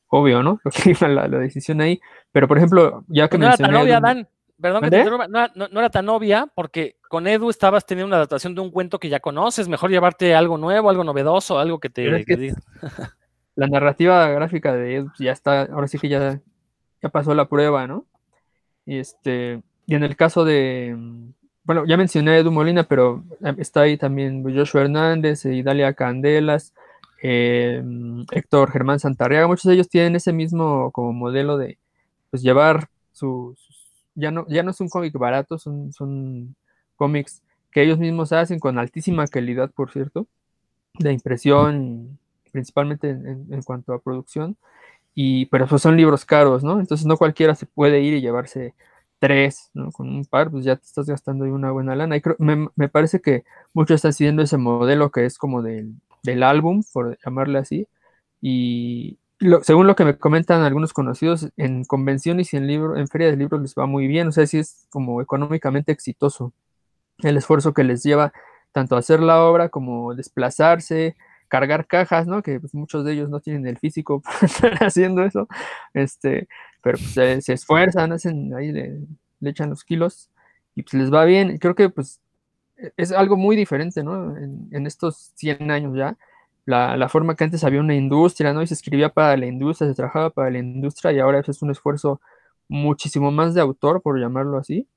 obvio, 0.07 0.43
¿no? 0.43 0.61
Lo 0.65 0.71
que 0.71 0.91
iba 0.91 1.09
la, 1.09 1.29
la 1.29 1.39
decisión 1.39 1.83
ahí, 1.83 2.01
pero 2.33 2.49
por 2.49 2.57
ejemplo, 2.57 3.05
ya 3.07 3.29
que 3.29 3.37
no 3.37 3.49
mencioné... 3.49 4.27
Perdón 4.61 4.83
que 4.83 4.91
te 4.91 5.05
no, 5.05 5.79
era 5.79 5.91
tan 5.91 6.09
obvia, 6.09 6.51
porque 6.53 6.97
con 7.09 7.29
Edu 7.29 7.49
estabas 7.49 7.87
teniendo 7.87 8.09
una 8.09 8.17
adaptación 8.17 8.57
de 8.57 8.61
un 8.61 8.73
cuento 8.73 8.99
que 8.99 9.09
ya 9.09 9.21
conoces, 9.21 9.69
mejor 9.69 9.91
llevarte 9.91 10.35
algo 10.35 10.59
nuevo, 10.59 10.91
algo 10.91 11.05
novedoso, 11.05 11.61
algo 11.61 11.79
que 11.79 11.91
te 11.91 12.25
diga. 12.27 12.57
La 13.55 13.69
narrativa 13.69 14.27
gráfica 14.31 14.73
de 14.73 14.97
Edu 14.97 15.13
ya 15.19 15.31
está, 15.31 15.63
ahora 15.63 15.87
sí 15.87 15.99
que 15.99 16.09
ya, 16.09 16.41
ya 17.03 17.09
pasó 17.09 17.35
la 17.35 17.49
prueba, 17.49 17.87
¿no? 17.87 18.07
Y 18.87 18.99
este, 18.99 19.63
y 19.87 19.95
en 19.95 20.05
el 20.05 20.17
caso 20.17 20.45
de, 20.45 20.97
bueno, 21.65 21.85
ya 21.87 21.97
mencioné 21.97 22.33
a 22.33 22.39
Edu 22.39 22.51
Molina, 22.51 22.85
pero 22.85 23.25
está 23.59 23.83
ahí 23.83 23.97
también 23.97 24.43
Joshua 24.43 24.83
Hernández 24.83 25.45
y 25.45 25.63
Dalia 25.63 25.93
Candelas, 25.95 26.75
eh, 27.23 27.83
Héctor 28.33 28.71
Germán 28.71 29.01
Santarriaga, 29.01 29.47
muchos 29.47 29.65
de 29.65 29.75
ellos 29.75 29.89
tienen 29.89 30.17
ese 30.17 30.33
mismo 30.33 30.91
como 30.93 31.13
modelo 31.13 31.59
de 31.59 31.79
pues 32.31 32.43
llevar 32.43 32.89
sus 33.13 33.69
ya 34.19 34.33
no, 34.33 34.47
ya 34.49 34.63
no 34.65 34.73
es 34.73 34.81
un 34.81 34.89
cómic 34.89 35.17
barato, 35.17 35.59
son, 35.59 35.93
son 35.93 36.57
cómics 36.97 37.41
que 37.71 37.83
ellos 37.83 37.99
mismos 37.99 38.33
hacen 38.33 38.59
con 38.59 38.79
altísima 38.79 39.27
calidad, 39.29 39.71
por 39.71 39.93
cierto, 39.93 40.27
de 40.99 41.13
impresión, 41.13 42.19
principalmente 42.51 43.11
en, 43.11 43.63
cuanto 43.63 43.93
a 43.93 44.01
producción, 44.01 44.57
y, 45.21 45.47
pero 45.47 45.67
pues 45.67 45.83
son 45.83 45.97
libros 45.97 46.25
caros, 46.25 46.63
¿no? 46.63 46.79
Entonces 46.79 47.05
no 47.05 47.17
cualquiera 47.17 47.57
se 47.57 47.67
puede 47.67 48.01
ir 48.03 48.15
y 48.15 48.21
llevarse 48.21 48.77
tres, 49.19 49.69
¿no? 49.75 49.91
Con 49.91 50.09
un 50.09 50.25
par, 50.25 50.49
pues 50.49 50.65
ya 50.65 50.77
te 50.77 50.85
estás 50.85 51.07
gastando 51.07 51.45
una 51.47 51.73
buena 51.73 51.97
lana. 51.97 52.17
Y 52.17 52.23
me, 52.39 52.69
me, 52.77 52.89
parece 52.89 53.21
que 53.21 53.43
muchos 53.73 53.97
están 53.97 54.13
siguiendo 54.13 54.43
ese 54.43 54.59
modelo 54.59 55.11
que 55.11 55.27
es 55.27 55.37
como 55.37 55.61
del, 55.61 55.95
del 56.23 56.45
álbum, 56.45 56.85
por 56.93 57.19
llamarle 57.25 57.59
así, 57.59 57.89
y, 58.41 59.19
según 59.63 59.89
lo 59.89 59.97
que 59.97 60.05
me 60.05 60.17
comentan 60.17 60.63
algunos 60.63 60.93
conocidos, 60.93 61.49
en 61.57 61.85
convenciones 61.85 62.55
y 62.55 62.57
en, 62.59 62.69
libro, 62.69 62.97
en 62.97 63.09
feria 63.09 63.29
de 63.29 63.37
libros 63.37 63.61
les 63.61 63.75
va 63.75 63.87
muy 63.87 64.07
bien, 64.07 64.29
o 64.29 64.33
sea, 64.33 64.47
sí 64.47 64.59
es 64.59 64.87
como 64.91 65.21
económicamente 65.21 65.91
exitoso 65.91 66.53
el 67.25 67.37
esfuerzo 67.37 67.75
que 67.75 67.83
les 67.83 68.05
lleva 68.05 68.33
tanto 68.71 68.97
hacer 68.97 69.19
la 69.21 69.43
obra 69.43 69.69
como 69.69 70.15
desplazarse, 70.15 71.17
cargar 71.49 71.87
cajas, 71.87 72.27
¿no? 72.27 72.43
Que 72.43 72.61
pues, 72.61 72.75
muchos 72.75 73.05
de 73.05 73.13
ellos 73.15 73.31
no 73.31 73.41
tienen 73.41 73.67
el 73.67 73.79
físico 73.79 74.21
para 74.23 74.39
estar 74.43 74.75
haciendo 74.85 75.25
eso, 75.25 75.49
este, 75.95 76.49
pero 76.83 76.99
pues, 76.99 77.45
se, 77.45 77.53
esfuerzan, 77.53 78.13
hacen 78.13 78.55
ahí, 78.55 78.73
le, 78.73 78.99
echan 79.43 79.71
los 79.71 79.85
kilos 79.85 80.31
y 80.75 80.83
pues 80.83 80.95
les 80.95 81.13
va 81.13 81.25
bien. 81.25 81.59
Creo 81.59 81.75
que 81.75 81.91
pues 81.91 82.21
e, 82.77 82.93
es 82.97 83.13
algo 83.13 83.37
muy 83.37 83.57
diferente, 83.57 84.03
¿no? 84.05 84.37
En, 84.37 84.87
estos 84.87 85.33
100 85.37 85.71
años 85.71 85.97
ya 85.97 86.17
la, 86.69 87.09
forma 87.09 87.35
que 87.37 87.45
antes 87.45 87.65
había 87.65 87.81
una 87.81 87.95
industria, 87.95 88.53
¿no? 88.53 88.63
Y 88.63 88.67
se 88.67 88.75
escribía 88.75 89.09
para 89.11 89.37
la 89.37 89.47
industria, 89.47 89.89
se 89.89 89.95
trabajaba 89.97 90.31
para 90.31 90.51
la 90.51 90.59
industria 90.59 91.13
y 91.13 91.19
ahora 91.19 91.41
es 91.47 91.63
un 91.63 91.71
esfuerzo 91.71 92.21
muchísimo 92.69 93.31
más 93.31 93.55
de 93.55 93.61
autor, 93.63 94.03
por 94.03 94.21
llamarlo 94.21 94.59
así, 94.59 94.89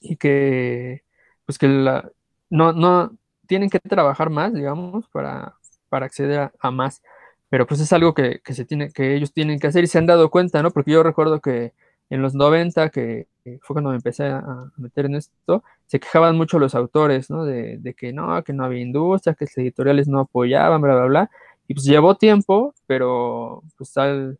y 0.00 0.16
que, 0.16 1.04
pues 1.46 1.58
que 1.58 1.68
la, 1.68 2.10
no, 2.50 2.72
no, 2.72 3.16
tienen 3.46 3.70
que 3.70 3.80
trabajar 3.80 4.30
más, 4.30 4.54
digamos, 4.54 5.08
para, 5.08 5.56
para 5.94 6.06
acceder 6.06 6.50
a, 6.58 6.70
más. 6.72 7.02
Pero 7.50 7.68
pues 7.68 7.80
es 7.80 7.92
algo 7.92 8.14
que, 8.14 8.40
que, 8.44 8.52
se 8.52 8.64
tiene, 8.64 8.90
que 8.90 9.14
ellos 9.14 9.32
tienen 9.32 9.60
que 9.60 9.68
hacer 9.68 9.84
y 9.84 9.86
se 9.86 9.98
han 9.98 10.06
dado 10.06 10.28
cuenta, 10.28 10.60
¿no? 10.60 10.72
Porque 10.72 10.90
yo 10.90 11.04
recuerdo 11.04 11.40
que 11.40 11.72
en 12.10 12.20
los 12.20 12.34
90, 12.34 12.90
que 12.90 13.28
fue 13.62 13.74
cuando 13.74 13.90
me 13.90 13.96
empecé 13.96 14.26
a 14.26 14.72
meter 14.76 15.06
en 15.06 15.14
esto, 15.14 15.62
se 15.86 16.00
quejaban 16.00 16.36
mucho 16.36 16.58
los 16.58 16.74
autores, 16.74 17.30
¿no? 17.30 17.44
De, 17.44 17.78
de 17.78 17.94
que 17.94 18.12
no, 18.12 18.42
que 18.42 18.52
no 18.52 18.64
había 18.64 18.80
industria, 18.80 19.34
que 19.34 19.44
los 19.44 19.56
editoriales 19.56 20.08
no 20.08 20.18
apoyaban, 20.18 20.80
bla, 20.80 20.96
bla, 20.96 21.04
bla. 21.04 21.30
Y 21.68 21.74
pues 21.74 21.86
llevó 21.86 22.16
tiempo, 22.16 22.74
pero 22.88 23.62
pues 23.78 23.96
al, 23.98 24.36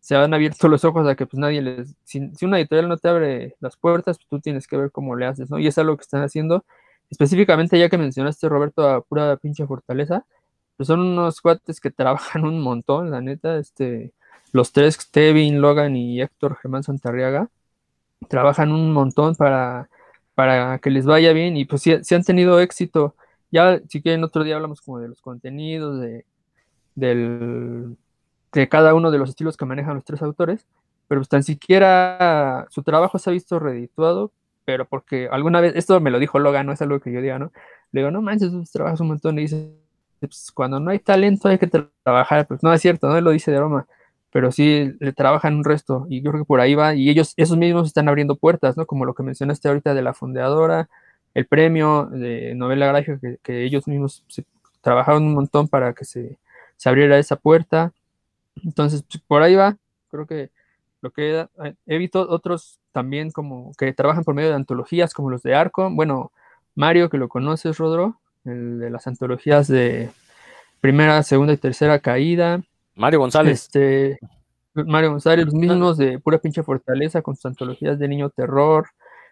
se 0.00 0.16
han 0.16 0.34
abierto 0.34 0.66
los 0.66 0.84
ojos 0.84 1.06
a 1.06 1.14
que 1.14 1.26
pues 1.26 1.38
nadie 1.38 1.62
les, 1.62 1.94
si, 2.02 2.34
si, 2.34 2.44
una 2.46 2.58
editorial 2.58 2.88
no 2.88 2.96
te 2.96 3.08
abre 3.08 3.54
las 3.60 3.76
puertas, 3.76 4.18
pues 4.18 4.28
tú 4.28 4.40
tienes 4.40 4.66
que 4.66 4.76
ver 4.76 4.90
cómo 4.90 5.14
le 5.14 5.26
haces, 5.26 5.50
¿no? 5.50 5.60
Y 5.60 5.68
es 5.68 5.78
algo 5.78 5.96
que 5.96 6.02
están 6.02 6.24
haciendo, 6.24 6.64
específicamente 7.10 7.78
ya 7.78 7.88
que 7.88 7.96
mencionaste, 7.96 8.48
Roberto, 8.48 8.88
a 8.88 9.02
pura 9.02 9.36
pinche 9.36 9.66
fortaleza, 9.66 10.26
pues 10.76 10.86
son 10.88 11.00
unos 11.00 11.40
cuates 11.40 11.80
que 11.80 11.90
trabajan 11.90 12.44
un 12.44 12.60
montón, 12.60 13.10
la 13.10 13.20
neta, 13.20 13.58
este, 13.58 14.12
los 14.52 14.72
tres, 14.72 14.98
Kevin, 15.06 15.60
Logan 15.60 15.96
y 15.96 16.20
Héctor 16.20 16.56
Germán 16.56 16.82
Santarriaga, 16.82 17.48
trabajan 18.28 18.72
un 18.72 18.92
montón 18.92 19.34
para, 19.36 19.88
para 20.34 20.78
que 20.78 20.90
les 20.90 21.06
vaya 21.06 21.32
bien 21.32 21.56
y 21.56 21.64
pues 21.64 21.82
si, 21.82 22.02
si 22.04 22.14
han 22.14 22.24
tenido 22.24 22.60
éxito. 22.60 23.14
Ya, 23.50 23.80
si 23.88 24.02
quieren, 24.02 24.24
otro 24.24 24.44
día 24.44 24.56
hablamos 24.56 24.80
como 24.80 24.98
de 24.98 25.08
los 25.08 25.20
contenidos, 25.22 26.00
de, 26.00 26.24
del, 26.94 27.96
de 28.52 28.68
cada 28.68 28.94
uno 28.94 29.10
de 29.10 29.18
los 29.18 29.30
estilos 29.30 29.56
que 29.56 29.64
manejan 29.64 29.94
los 29.94 30.04
tres 30.04 30.22
autores, 30.22 30.66
pero 31.08 31.20
pues 31.20 31.28
tan 31.28 31.42
siquiera 31.42 32.66
su 32.70 32.82
trabajo 32.82 33.18
se 33.18 33.30
ha 33.30 33.32
visto 33.32 33.58
redituado, 33.58 34.32
pero 34.64 34.86
porque 34.86 35.28
alguna 35.30 35.60
vez, 35.60 35.74
esto 35.76 36.00
me 36.00 36.10
lo 36.10 36.18
dijo 36.18 36.38
Logan, 36.38 36.66
no 36.66 36.72
es 36.72 36.82
algo 36.82 37.00
que 37.00 37.12
yo 37.12 37.20
diga, 37.22 37.38
¿no? 37.38 37.52
Le 37.92 38.00
digo, 38.00 38.10
no 38.10 38.22
manches, 38.22 38.52
trabajas 38.72 39.00
un 39.00 39.08
montón 39.08 39.38
y 39.38 39.42
dice, 39.42 39.72
pues 40.20 40.50
cuando 40.52 40.80
no 40.80 40.90
hay 40.90 40.98
talento 40.98 41.48
hay 41.48 41.58
que 41.58 41.68
trabajar, 42.02 42.46
pues 42.46 42.62
no 42.62 42.72
es 42.72 42.80
cierto, 42.80 43.08
no 43.08 43.20
lo 43.20 43.30
dice 43.30 43.50
de 43.50 43.58
broma, 43.58 43.86
pero 44.30 44.52
sí 44.52 44.94
le 45.00 45.12
trabajan 45.12 45.54
un 45.56 45.64
resto 45.64 46.06
y 46.08 46.22
yo 46.22 46.30
creo 46.30 46.44
que 46.44 46.46
por 46.46 46.60
ahí 46.60 46.74
va 46.74 46.94
y 46.94 47.10
ellos, 47.10 47.34
esos 47.36 47.56
mismos 47.56 47.86
están 47.86 48.08
abriendo 48.08 48.36
puertas, 48.36 48.76
¿no? 48.76 48.86
Como 48.86 49.04
lo 49.04 49.14
que 49.14 49.22
mencionaste 49.22 49.68
ahorita 49.68 49.94
de 49.94 50.02
la 50.02 50.14
fundadora, 50.14 50.88
el 51.34 51.46
premio 51.46 52.06
de 52.06 52.54
novela 52.54 52.86
gráfica 52.86 53.18
que, 53.42 53.64
ellos 53.64 53.86
mismos 53.88 54.24
se, 54.28 54.44
trabajaron 54.80 55.24
un 55.24 55.34
montón 55.34 55.68
para 55.68 55.92
que 55.94 56.04
se, 56.04 56.38
se 56.76 56.88
abriera 56.88 57.18
esa 57.18 57.36
puerta. 57.36 57.92
Entonces, 58.64 59.02
pues, 59.02 59.22
por 59.26 59.42
ahí 59.42 59.54
va, 59.54 59.76
creo 60.10 60.26
que 60.26 60.50
lo 61.02 61.10
que 61.10 61.46
he 61.86 61.98
visto 61.98 62.28
otros 62.28 62.80
también 62.92 63.30
como 63.30 63.72
que 63.78 63.92
trabajan 63.92 64.24
por 64.24 64.34
medio 64.34 64.48
de 64.48 64.56
antologías 64.56 65.14
como 65.14 65.30
los 65.30 65.42
de 65.42 65.54
Arco, 65.54 65.90
bueno, 65.90 66.32
Mario 66.74 67.10
que 67.10 67.18
lo 67.18 67.28
conoces, 67.28 67.78
Rodro, 67.78 68.18
el 68.46 68.78
de 68.78 68.90
las 68.90 69.06
antologías 69.06 69.68
de 69.68 70.10
primera, 70.80 71.22
segunda 71.22 71.52
y 71.52 71.56
tercera 71.56 71.98
caída. 71.98 72.62
Mario 72.94 73.20
González. 73.20 73.64
Este, 73.64 74.18
Mario 74.74 75.10
González, 75.10 75.46
los 75.46 75.54
mismos 75.54 75.96
de 75.96 76.18
pura 76.18 76.38
pinche 76.38 76.62
fortaleza 76.62 77.22
con 77.22 77.34
sus 77.34 77.46
antologías 77.46 77.98
de 77.98 78.08
Niño 78.08 78.30
Terror, 78.30 78.88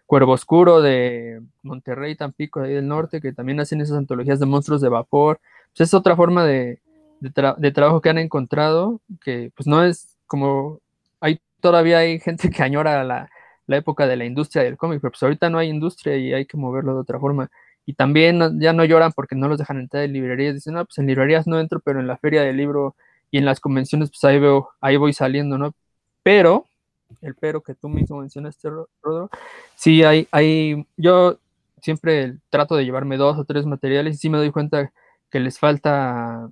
Cuervo 0.07 0.33
Oscuro 0.33 0.81
de 0.81 1.41
Monterrey, 1.63 2.17
Tampico, 2.17 2.61
de 2.61 2.69
ahí 2.69 2.75
del 2.75 2.89
norte, 2.89 3.21
que 3.21 3.33
también 3.33 3.61
hacen 3.61 3.81
esas 3.81 3.99
antologías 3.99 4.41
de 4.41 4.47
monstruos 4.47 4.81
de 4.81 4.89
vapor. 4.89 5.41
Pues 5.77 5.89
es 5.89 5.95
otra 5.95 6.17
forma 6.17 6.45
de, 6.45 6.81
de, 7.21 7.31
tra 7.31 7.55
de, 7.59 7.73
trabajo 7.73 8.01
que 8.01 8.11
han 8.11 8.19
encontrado, 8.19 9.01
que 9.23 9.51
pues 9.55 9.67
no 9.67 9.85
es 9.85 10.17
como, 10.27 10.81
hay 11.21 11.41
todavía 11.61 11.99
hay 11.99 12.21
gente 12.21 12.51
que 12.51 12.63
añora 12.63 13.05
la, 13.05 13.29
la 13.67 13.77
época 13.77 14.07
de 14.07 14.17
la 14.17 14.25
industria 14.25 14.63
del 14.63 14.77
cómic, 14.77 15.01
pero 15.01 15.13
pues 15.13 15.23
ahorita 15.23 15.51
no 15.51 15.59
hay 15.59 15.69
industria 15.69 16.17
y 16.17 16.33
hay 16.33 16.47
que 16.47 16.57
moverlo 16.57 16.95
de 16.95 17.01
otra 17.01 17.19
forma. 17.19 17.51
Y 17.87 17.95
también 17.95 18.61
ya 18.61 18.73
no 18.73 18.85
lloran 18.85 19.13
porque 19.13 19.37
no 19.37 19.49
los 19.49 19.59
dejan 19.59 19.79
entrar 19.79 20.05
en 20.05 20.13
librerías, 20.13 20.55
dicen, 20.55 20.75
no, 20.75 20.85
pues 20.85 20.99
en 20.99 21.07
librerías 21.07 21.47
no 21.47 21.61
entro, 21.61 21.81
pero 21.81 22.01
en 22.01 22.07
la 22.07 22.17
feria 22.17 22.43
del 22.43 22.57
libro 22.57 22.97
y 23.31 23.39
en 23.39 23.45
las 23.45 23.61
convenciones, 23.61 24.11
pues 24.11 24.25
ahí 24.25 24.39
veo, 24.39 24.71
ahí 24.81 24.97
voy 24.97 25.13
saliendo, 25.13 25.59
¿no? 25.59 25.75
Pero, 26.23 26.67
el 27.21 27.35
pero 27.35 27.63
que 27.63 27.75
tú 27.75 27.89
mismo 27.89 28.21
mencionaste, 28.21 28.71
Rodro, 28.71 29.31
sí 29.75 30.03
hay, 30.05 30.29
hay, 30.31 30.87
yo 30.97 31.39
siempre 31.83 32.39
trato 32.51 32.77
de 32.77 32.85
llevarme 32.85 33.17
dos 33.19 33.39
o 33.39 33.45
tres 33.45 33.67
materiales 33.67 34.15
y 34.15 34.19
sí 34.19 34.31
me 34.31 34.39
doy 34.39 34.51
cuenta 34.51 34.91
que 35.31 35.41
les 35.41 35.59
falta 35.59 36.49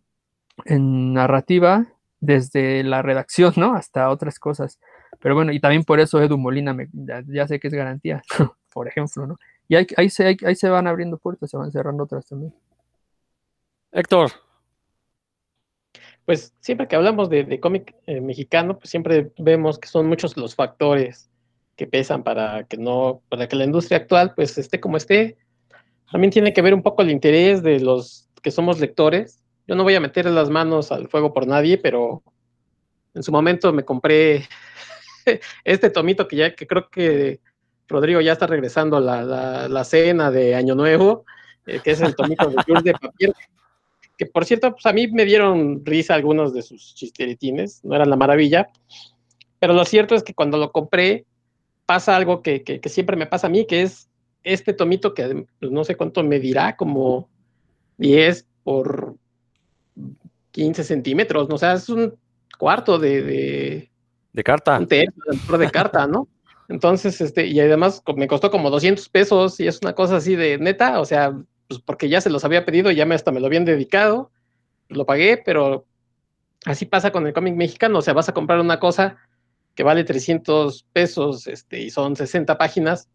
en 0.66 1.14
narrativa 1.14 1.87
desde 2.20 2.85
la 2.85 3.03
redacción, 3.03 3.55
¿no? 3.57 3.74
Hasta 3.74 4.11
otras 4.11 4.39
cosas. 4.39 4.78
Pero 5.20 5.35
bueno, 5.35 5.53
y 5.53 5.61
también 5.61 5.85
por 5.85 6.01
eso 6.01 6.20
Edu 6.20 6.39
Molina 6.39 6.74
me, 6.74 6.89
ya, 6.93 7.22
ya, 7.26 7.47
sé 7.49 7.61
que 7.61 7.68
es 7.68 7.74
garantía, 7.74 8.22
por 8.72 8.89
ejemplo, 8.89 9.26
¿no? 9.26 9.39
Y 9.69 9.77
ahí, 9.77 9.87
ahí, 9.97 10.11
se, 10.11 10.37
ahí 10.45 10.55
se 10.55 10.69
van 10.69 10.87
abriendo 10.87 11.19
puertas, 11.19 11.51
se 11.51 11.57
van 11.57 11.73
cerrando 11.73 12.05
otras 12.05 12.27
también. 12.27 12.55
Héctor. 13.93 14.31
Pues 16.25 16.55
siempre 16.61 16.87
que 16.89 16.97
hablamos 16.97 17.29
de, 17.29 17.45
de 17.45 17.61
cómic 17.61 17.95
eh, 18.07 18.21
mexicano, 18.21 18.79
pues 18.79 18.91
siempre 18.91 19.33
vemos 19.39 19.79
que 19.79 19.89
son 19.89 20.07
muchos 20.07 20.37
los 20.37 20.55
factores 20.55 21.31
que 21.77 21.87
pesan 21.87 22.23
para 22.23 22.65
que 22.65 22.77
no, 22.77 23.23
para 23.29 23.49
que 23.49 23.57
la 23.57 23.65
industria 23.65 23.99
actual 23.99 24.35
pues 24.35 24.57
esté 24.59 24.81
como 24.81 24.97
esté. 24.97 25.37
También 26.11 26.31
tiene 26.31 26.53
que 26.53 26.63
ver 26.63 26.75
un 26.75 26.83
poco 26.83 27.03
el 27.03 27.11
interés 27.11 27.63
de 27.63 27.81
los 27.81 28.29
que 28.43 28.51
somos 28.51 28.81
lectores. 28.81 29.43
Yo 29.67 29.75
no 29.75 29.83
voy 29.83 29.95
a 29.95 30.01
meter 30.01 30.27
las 30.27 30.51
manos 30.51 30.93
al 30.93 31.09
fuego 31.09 31.33
por 31.33 31.47
nadie, 31.47 31.79
pero 31.79 32.23
en 33.15 33.23
su 33.23 33.33
momento 33.33 33.73
me 33.73 33.85
compré 33.85 34.47
este 35.65 35.91
tomito 35.91 36.29
que 36.29 36.37
ya 36.37 36.55
que 36.55 36.67
creo 36.67 36.89
que 36.89 37.41
Rodrigo 37.89 38.20
ya 38.20 38.33
está 38.33 38.47
regresando 38.47 38.97
a 38.97 39.01
la, 39.01 39.22
la, 39.22 39.68
la 39.68 39.85
cena 39.85 40.30
de 40.30 40.55
Año 40.55 40.74
Nuevo, 40.74 41.24
eh, 41.66 41.80
que 41.83 41.93
es 41.93 42.01
el 42.01 42.14
tomito 42.14 42.49
de 42.49 42.57
Jules 42.66 42.85
de 42.85 42.93
Papier, 42.93 43.33
que 44.16 44.26
por 44.26 44.45
cierto, 44.45 44.72
pues 44.72 44.87
a 44.87 44.93
mí 44.93 45.09
me 45.09 45.24
dieron 45.24 45.85
risa 45.85 46.14
algunos 46.14 46.53
de 46.53 46.62
sus 46.62 46.95
chisteritines, 46.95 47.85
no 47.85 47.95
eran 47.95 48.11
la 48.11 48.16
maravilla, 48.16 48.70
pero 49.59 49.74
lo 49.74 49.85
cierto 49.85 50.14
es 50.14 50.22
que 50.22 50.35
cuando 50.35 50.59
lo 50.59 50.72
compré 50.72 51.24
pasa 51.87 52.16
algo 52.16 52.43
que, 52.43 52.62
que, 52.62 52.80
que 52.80 52.89
siempre 52.89 53.16
me 53.16 53.26
pasa 53.26 53.47
a 53.47 53.51
mí, 53.51 53.66
que 53.66 53.83
es 53.83 54.09
este 54.45 54.72
tomito 54.72 55.14
que 55.14 55.47
pues, 55.59 55.70
no 55.70 55.85
sé 55.85 55.97
cuánto 55.97 56.22
me 56.22 56.41
dirá, 56.41 56.76
como 56.76 57.28
10 57.99 58.47
por 58.64 59.16
15 60.53 60.85
centímetros, 60.85 61.49
¿no? 61.49 61.57
o 61.57 61.59
sea, 61.59 61.74
es 61.74 61.89
un 61.89 62.14
cuarto 62.59 62.99
de... 62.99 63.22
De, 63.22 63.91
de 64.33 64.45
carta. 64.45 64.78
Un 64.78 64.87
tercio 64.87 65.59
de 65.59 65.70
carta, 65.70 66.07
¿no? 66.07 66.28
Entonces, 66.69 67.21
este, 67.21 67.47
y 67.47 67.61
además 67.61 68.03
me 68.17 68.29
costó 68.29 68.51
como 68.51 68.71
200 68.71 69.09
pesos 69.09 69.61
y 69.61 69.67
es 69.67 69.81
una 69.83 69.95
cosa 69.95 70.17
así 70.17 70.37
de 70.37 70.59
neta, 70.59 71.01
o 71.01 71.05
sea, 71.05 71.33
pues 71.69 71.81
porque 71.81 72.09
ya 72.09 72.21
se 72.21 72.31
los 72.31 72.45
había 72.45 72.65
pedido, 72.65 72.91
ya 72.91 73.07
me 73.07 73.15
hasta 73.15 73.33
me 73.33 73.41
lo 73.41 73.47
habían 73.47 73.65
dedicado, 73.65 74.31
lo 74.89 75.07
pagué, 75.07 75.37
pero 75.45 75.87
así 76.65 76.87
pasa 76.87 77.13
con 77.13 77.27
el 77.27 77.33
cómic 77.33 77.55
mexicano, 77.55 77.99
o 77.99 78.03
sea, 78.03 78.15
vas 78.15 78.29
a 78.29 78.35
comprar 78.35 78.61
una 78.61 78.79
cosa 78.81 79.19
que 79.75 79.83
vale 79.83 80.05
300 80.05 80.87
pesos 80.93 81.47
este, 81.47 81.81
y 81.81 81.91
son 81.91 82.17
60 82.17 82.59
páginas, 82.59 83.09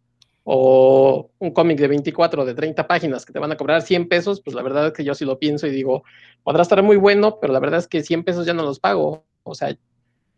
o 0.50 1.30
un 1.40 1.50
cómic 1.50 1.78
de 1.78 1.88
24 1.88 2.46
de 2.46 2.54
30 2.54 2.88
páginas 2.88 3.26
que 3.26 3.34
te 3.34 3.38
van 3.38 3.52
a 3.52 3.58
cobrar 3.58 3.82
100 3.82 4.08
pesos, 4.08 4.40
pues 4.40 4.56
la 4.56 4.62
verdad 4.62 4.86
es 4.86 4.92
que 4.94 5.04
yo 5.04 5.14
sí 5.14 5.26
lo 5.26 5.38
pienso 5.38 5.66
y 5.66 5.70
digo, 5.70 6.04
podrá 6.42 6.62
estar 6.62 6.82
muy 6.82 6.96
bueno, 6.96 7.38
pero 7.38 7.52
la 7.52 7.60
verdad 7.60 7.80
es 7.80 7.86
que 7.86 8.02
100 8.02 8.24
pesos 8.24 8.46
ya 8.46 8.54
no 8.54 8.62
los 8.62 8.80
pago, 8.80 9.26
o 9.42 9.54
sea, 9.54 9.76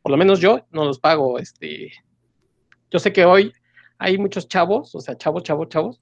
por 0.03 0.11
lo 0.11 0.19
menos 0.19 0.41
yo 0.41 0.67
no 0.73 0.85
los 0.85 0.99
pago, 0.99 1.39
este, 1.39 1.93
yo 2.91 2.99
sé 2.99 3.13
que 3.13 3.25
hoy 3.25 3.53
hay 3.99 4.19
muchos 4.19 4.49
chavos, 4.49 4.95
o 4.95 5.01
sea, 5.01 5.17
chavos, 5.17 5.43
chavos, 5.43 5.69
chavos, 5.69 6.01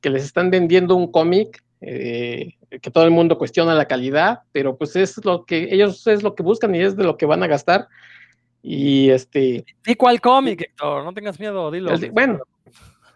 que 0.00 0.10
les 0.10 0.24
están 0.24 0.50
vendiendo 0.50 0.96
un 0.96 1.10
cómic 1.10 1.62
eh, 1.80 2.56
que 2.68 2.90
todo 2.90 3.04
el 3.04 3.10
mundo 3.10 3.38
cuestiona 3.38 3.74
la 3.74 3.86
calidad, 3.86 4.40
pero 4.52 4.76
pues 4.76 4.96
es 4.96 5.24
lo 5.24 5.44
que 5.44 5.74
ellos 5.74 6.06
es 6.06 6.22
lo 6.22 6.34
que 6.34 6.42
buscan 6.42 6.74
y 6.74 6.80
es 6.80 6.96
de 6.96 7.04
lo 7.04 7.16
que 7.16 7.26
van 7.26 7.42
a 7.42 7.46
gastar. 7.46 7.88
Y 8.62 9.10
este. 9.10 9.64
¿Y 9.86 9.94
cuál 9.94 10.20
cómic, 10.20 10.60
Héctor? 10.60 11.04
No 11.04 11.14
tengas 11.14 11.40
miedo, 11.40 11.70
dilo. 11.70 11.96
De, 11.96 12.10
bueno, 12.10 12.38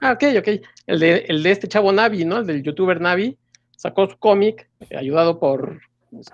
ah, 0.00 0.12
ok, 0.12 0.24
ok. 0.38 0.48
El 0.86 1.00
de, 1.00 1.16
el 1.28 1.42
de 1.42 1.50
este 1.50 1.68
chavo 1.68 1.92
Navi, 1.92 2.24
¿no? 2.24 2.38
El 2.38 2.46
del 2.46 2.62
youtuber 2.62 3.00
Navi, 3.00 3.36
sacó 3.76 4.08
su 4.08 4.18
cómic, 4.18 4.68
eh, 4.88 4.96
ayudado 4.96 5.38
por. 5.38 5.80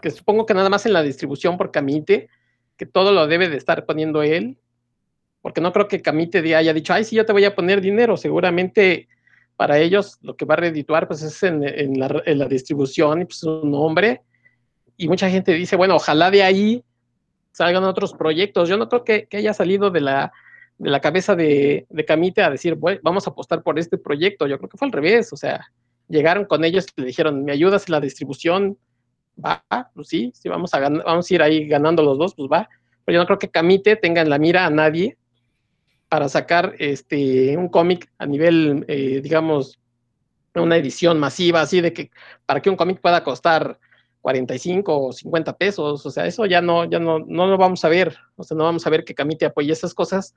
que 0.00 0.10
supongo 0.10 0.46
que 0.46 0.54
nada 0.54 0.68
más 0.68 0.86
en 0.86 0.92
la 0.92 1.02
distribución 1.02 1.58
por 1.58 1.72
Camite, 1.72 2.28
que 2.76 2.86
todo 2.86 3.10
lo 3.12 3.26
debe 3.26 3.48
de 3.48 3.56
estar 3.56 3.84
poniendo 3.86 4.22
él, 4.22 4.56
porque 5.42 5.60
no 5.60 5.72
creo 5.72 5.88
que 5.88 6.02
Camite 6.02 6.54
haya 6.54 6.72
dicho, 6.72 6.92
ay, 6.92 7.04
sí, 7.04 7.16
yo 7.16 7.24
te 7.24 7.32
voy 7.32 7.44
a 7.44 7.54
poner 7.54 7.80
dinero, 7.80 8.16
seguramente 8.16 9.08
para 9.56 9.78
ellos 9.78 10.18
lo 10.22 10.36
que 10.36 10.46
va 10.46 10.54
a 10.54 10.58
redituar 10.58 11.06
pues 11.06 11.22
es 11.22 11.42
en, 11.42 11.62
en, 11.62 11.98
la, 11.98 12.22
en 12.24 12.38
la, 12.38 12.46
distribución 12.46 13.22
y 13.22 13.24
pues 13.26 13.40
su 13.40 13.64
nombre. 13.64 14.22
Y 14.96 15.08
mucha 15.08 15.28
gente 15.28 15.52
dice, 15.52 15.76
bueno, 15.76 15.96
ojalá 15.96 16.30
de 16.30 16.42
ahí 16.42 16.84
salgan 17.52 17.84
otros 17.84 18.14
proyectos. 18.14 18.68
Yo 18.68 18.78
no 18.78 18.88
creo 18.88 19.04
que, 19.04 19.26
que 19.26 19.38
haya 19.38 19.52
salido 19.52 19.90
de 19.90 20.00
la, 20.00 20.32
de 20.78 20.90
la 20.90 21.00
cabeza 21.00 21.36
de, 21.36 21.86
de 21.90 22.04
Camite 22.04 22.42
a 22.42 22.50
decir, 22.50 22.74
bueno, 22.74 23.00
vamos 23.02 23.26
a 23.26 23.30
apostar 23.30 23.62
por 23.62 23.78
este 23.78 23.98
proyecto. 23.98 24.46
Yo 24.46 24.56
creo 24.56 24.70
que 24.70 24.78
fue 24.78 24.86
al 24.86 24.92
revés, 24.92 25.30
o 25.32 25.36
sea, 25.36 25.70
llegaron 26.08 26.46
con 26.46 26.64
ellos 26.64 26.86
y 26.96 27.00
le 27.02 27.06
dijeron, 27.08 27.44
¿me 27.44 27.52
ayudas 27.52 27.86
en 27.86 27.92
la 27.92 28.00
distribución? 28.00 28.78
Va, 29.42 29.62
pues 29.94 30.08
sí, 30.08 30.32
sí, 30.34 30.48
vamos 30.48 30.72
a, 30.72 30.80
vamos 30.80 31.30
a 31.30 31.34
ir 31.34 31.42
ahí 31.42 31.66
ganando 31.68 32.02
los 32.02 32.18
dos, 32.18 32.34
pues 32.34 32.48
va. 32.50 32.66
Pero 33.04 33.16
yo 33.16 33.20
no 33.20 33.26
creo 33.26 33.38
que 33.38 33.50
Camite 33.50 33.96
tenga 33.96 34.22
en 34.22 34.30
la 34.30 34.38
mira 34.38 34.64
a 34.64 34.70
nadie 34.70 35.18
para 36.10 36.28
sacar 36.28 36.74
este, 36.80 37.56
un 37.56 37.68
cómic 37.68 38.10
a 38.18 38.26
nivel, 38.26 38.84
eh, 38.88 39.20
digamos, 39.22 39.78
una 40.56 40.76
edición 40.76 41.20
masiva, 41.20 41.60
así 41.60 41.80
de 41.80 41.92
que 41.92 42.10
para 42.44 42.60
que 42.60 42.68
un 42.68 42.74
cómic 42.74 43.00
pueda 43.00 43.22
costar 43.22 43.78
45 44.20 45.06
o 45.06 45.12
50 45.12 45.56
pesos, 45.56 46.04
o 46.04 46.10
sea, 46.10 46.26
eso 46.26 46.46
ya 46.46 46.60
no, 46.60 46.84
ya 46.84 46.98
no, 46.98 47.20
no 47.20 47.46
lo 47.46 47.56
vamos 47.56 47.84
a 47.84 47.88
ver, 47.88 48.16
o 48.34 48.42
sea, 48.42 48.56
no 48.56 48.64
vamos 48.64 48.84
a 48.84 48.90
ver 48.90 49.04
que 49.04 49.14
Camite 49.14 49.46
apoye 49.46 49.72
esas 49.72 49.94
cosas, 49.94 50.34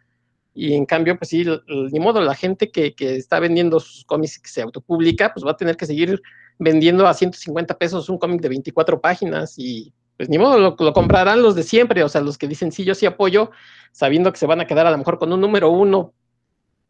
y 0.54 0.76
en 0.76 0.86
cambio, 0.86 1.18
pues 1.18 1.30
sí, 1.30 1.44
ni 1.68 2.00
modo, 2.00 2.22
la 2.22 2.36
gente 2.36 2.70
que, 2.70 2.94
que 2.94 3.16
está 3.16 3.40
vendiendo 3.40 3.80
sus 3.80 4.06
cómics 4.06 4.38
que 4.38 4.50
se 4.50 4.62
autopublica, 4.62 5.34
pues 5.34 5.44
va 5.44 5.52
a 5.52 5.58
tener 5.58 5.76
que 5.76 5.88
seguir 5.88 6.22
vendiendo 6.60 7.08
a 7.08 7.16
150 7.16 7.76
pesos 7.80 8.10
un 8.10 8.20
cómic 8.20 8.42
de 8.42 8.50
24 8.50 9.02
páginas 9.02 9.58
y 9.58 9.92
pues 10.18 10.30
ni 10.30 10.38
modo, 10.38 10.60
lo, 10.60 10.94
comprarán 10.94 11.42
los 11.42 11.56
de 11.56 11.64
siempre, 11.64 12.04
o 12.04 12.10
sea, 12.10 12.22
los 12.22 12.38
que 12.38 12.48
dicen 12.48 12.72
sí, 12.72 12.84
yo 12.84 12.96
sí 12.96 13.06
apoyo, 13.06 13.52
sabiendo 13.92 14.32
que 14.32 14.40
se 14.40 14.46
van 14.46 14.62
a 14.62 14.68
quedar 14.68 14.86
a 14.86 14.92
lo 14.92 14.98
mejor 14.98 15.20
con 15.20 15.34
un 15.34 15.42
número 15.42 15.72
uno 15.72 16.14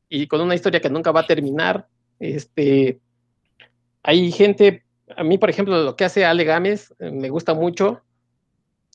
y 0.10 0.28
con 0.28 0.42
una 0.42 0.56
historia 0.56 0.82
que 0.82 0.90
nunca 0.90 1.12
va 1.12 1.22
a 1.22 1.28
terminar. 1.28 1.88
Este, 2.20 3.00
hay 4.04 4.32
gente, 4.32 4.84
a 5.16 5.24
mí, 5.24 5.38
por 5.38 5.50
ejemplo, 5.50 5.82
lo 5.84 5.96
que 5.96 6.06
hace 6.06 6.26
Ale 6.26 6.44
Gámez 6.44 6.94
eh, 7.00 7.12
me 7.12 7.30
gusta 7.30 7.54
mucho. 7.54 8.02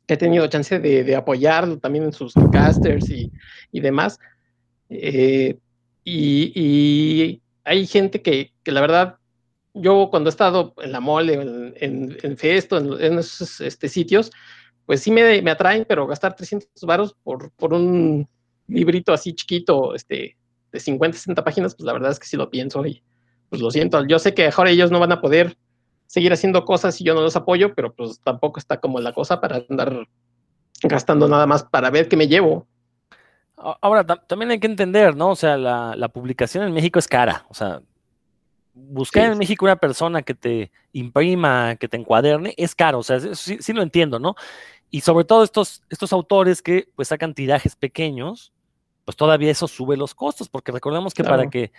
He 0.07 0.17
tenido 0.17 0.47
chance 0.47 0.79
de, 0.79 1.05
de 1.05 1.17
apoyarlo 1.17 1.79
también 1.79 2.05
en 2.05 2.13
sus 2.13 2.33
casters 2.53 3.11
y, 3.11 3.31
y 3.73 3.81
demás. 3.81 4.19
Eh, 4.89 5.59
y, 6.05 6.53
y, 6.55 7.43
hay 7.65 7.87
gente 7.87 8.23
que, 8.23 8.53
que, 8.63 8.73
la 8.73 8.81
verdad, 8.81 9.18
yo 9.81 10.09
cuando 10.11 10.29
he 10.29 10.33
estado 10.33 10.75
en 10.79 10.93
la 10.93 11.01
mole, 11.01 11.35
en, 11.35 12.17
en, 12.23 12.37
Festo, 12.37 12.79
en, 12.79 12.93
en 13.03 13.19
esos 13.19 13.61
este, 13.61 13.89
sitios, 13.89 14.31
pues 14.87 15.03
sí 15.03 15.11
me, 15.11 15.43
me, 15.43 15.51
atraen, 15.51 15.85
pero 15.89 16.07
gastar 16.07 16.35
300 16.35 16.71
varos 16.83 17.15
por, 17.23 17.51
por 17.53 17.75
un 17.75 18.29
librito 18.67 19.13
así 19.13 19.35
chiquito, 19.35 19.95
este, 19.95 20.37
de 20.73 20.81
50, 20.81 21.17
60 21.17 21.45
páginas, 21.45 21.75
pues 21.75 21.87
la 21.87 21.93
verdad 21.93 22.11
es 22.11 22.19
que 22.19 22.27
sí 22.27 22.37
lo 22.37 22.51
pienso 22.51 22.85
y 22.87 23.03
pues 23.49 23.63
lo 23.63 23.71
siento. 23.71 24.05
Yo 24.07 24.19
sé 24.19 24.35
que 24.35 24.51
ahora 24.55 24.71
ellos 24.71 24.91
no 24.91 25.01
van 25.01 25.13
a 25.13 25.21
poder 25.21 25.57
seguir 26.07 26.33
haciendo 26.33 26.65
cosas 26.65 27.01
y 27.01 27.05
yo 27.05 27.15
no 27.15 27.21
los 27.21 27.37
apoyo, 27.37 27.75
pero 27.75 27.95
pues 27.95 28.21
tampoco 28.23 28.59
está 28.59 28.81
como 28.81 29.01
la 29.01 29.13
cosa 29.13 29.41
para 29.41 29.63
andar 29.69 30.07
gastando 30.83 31.29
nada 31.29 31.47
más 31.47 31.65
para 31.65 31.91
ver 31.91 32.09
qué 32.09 32.17
me 32.17 32.29
llevo. 32.29 32.67
Ahora, 33.57 34.05
también 34.05 34.53
hay 34.53 34.61
que 34.61 34.69
entender, 34.69 35.17
¿no? 35.17 35.31
O 35.31 35.37
sea, 35.37 35.57
la, 35.57 35.95
la 35.97 36.09
publicación 36.09 36.65
en 36.65 36.73
México 36.73 36.99
es 36.99 37.09
cara. 37.09 37.45
O 37.49 37.55
sea, 37.55 37.83
buscar 38.89 39.25
sí, 39.27 39.33
en 39.33 39.39
México 39.39 39.65
una 39.65 39.77
persona 39.77 40.23
que 40.23 40.35
te 40.35 40.71
imprima, 40.93 41.77
que 41.77 41.89
te 41.89 41.97
encuaderne, 41.97 42.55
es 42.57 42.75
caro. 42.75 42.99
O 42.99 43.03
sea, 43.03 43.21
sí, 43.21 43.59
sí, 43.61 43.73
lo 43.73 43.83
entiendo, 43.83 44.19
¿no? 44.19 44.35
Y 44.91 45.01
sobre 45.03 45.25
todo 45.25 45.45
estos, 45.45 45.83
estos 45.91 46.13
autores 46.13 46.63
que 46.63 46.89
pues 46.95 47.09
sacan 47.09 47.35
tirajes 47.35 47.77
pequeños, 47.77 48.53
pues 49.05 49.17
todavía 49.17 49.51
eso 49.51 49.69
sube 49.69 49.97
los 49.97 50.15
costos, 50.15 50.49
porque 50.49 50.73
recordemos 50.73 51.15
que 51.15 51.23
claro. 51.23 51.39
para 51.39 51.51
que 51.51 51.73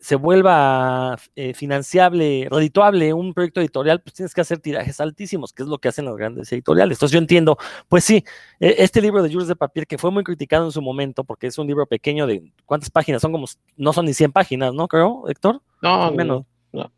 se 0.00 0.16
vuelva 0.16 1.18
eh, 1.34 1.54
financiable, 1.54 2.48
redituable 2.50 3.12
un 3.12 3.32
proyecto 3.32 3.60
editorial, 3.60 4.00
pues 4.00 4.14
tienes 4.14 4.34
que 4.34 4.40
hacer 4.40 4.58
tirajes 4.58 5.00
altísimos, 5.00 5.52
que 5.52 5.62
es 5.62 5.68
lo 5.68 5.78
que 5.78 5.88
hacen 5.88 6.04
las 6.04 6.16
grandes 6.16 6.52
editoriales. 6.52 6.96
Entonces 6.96 7.12
yo 7.12 7.18
entiendo, 7.18 7.56
pues 7.88 8.04
sí, 8.04 8.24
este 8.60 9.00
libro 9.00 9.22
de 9.22 9.32
Jules 9.32 9.48
de 9.48 9.56
Papier, 9.56 9.86
que 9.86 9.98
fue 9.98 10.10
muy 10.10 10.24
criticado 10.24 10.66
en 10.66 10.72
su 10.72 10.82
momento, 10.82 11.24
porque 11.24 11.46
es 11.46 11.58
un 11.58 11.66
libro 11.66 11.86
pequeño 11.86 12.26
de, 12.26 12.52
¿cuántas 12.66 12.90
páginas? 12.90 13.22
Son 13.22 13.32
como, 13.32 13.46
no 13.76 13.92
son 13.92 14.06
ni 14.06 14.14
100 14.14 14.32
páginas, 14.32 14.74
¿no? 14.74 14.88
Creo, 14.88 15.28
Héctor. 15.28 15.62
No, 15.80 16.10
menos. 16.12 16.44
No. 16.72 16.92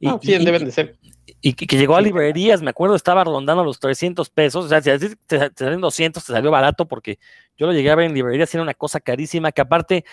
Y, 0.00 0.08
no, 0.08 0.18
100 0.20 0.42
y, 0.42 0.44
deben 0.44 0.64
de 0.64 0.72
ser. 0.72 0.96
Y 1.40 1.52
que, 1.54 1.66
que 1.66 1.76
llegó 1.76 1.96
a 1.96 2.00
librerías, 2.00 2.62
me 2.62 2.70
acuerdo, 2.70 2.96
estaba 2.96 3.22
rondando 3.22 3.64
los 3.64 3.78
300 3.78 4.28
pesos, 4.30 4.64
o 4.64 4.68
sea, 4.68 4.82
si 4.82 4.90
te, 5.26 5.50
te 5.50 5.64
salen 5.64 5.80
200, 5.80 6.24
te 6.24 6.32
salió 6.32 6.50
barato, 6.50 6.86
porque 6.86 7.18
yo 7.56 7.66
lo 7.66 7.72
llegué 7.72 7.90
a 7.90 7.94
ver 7.94 8.06
en 8.06 8.14
librerías, 8.14 8.52
era 8.52 8.62
una 8.62 8.74
cosa 8.74 9.00
carísima, 9.00 9.52
que 9.52 9.60
aparte 9.60 10.04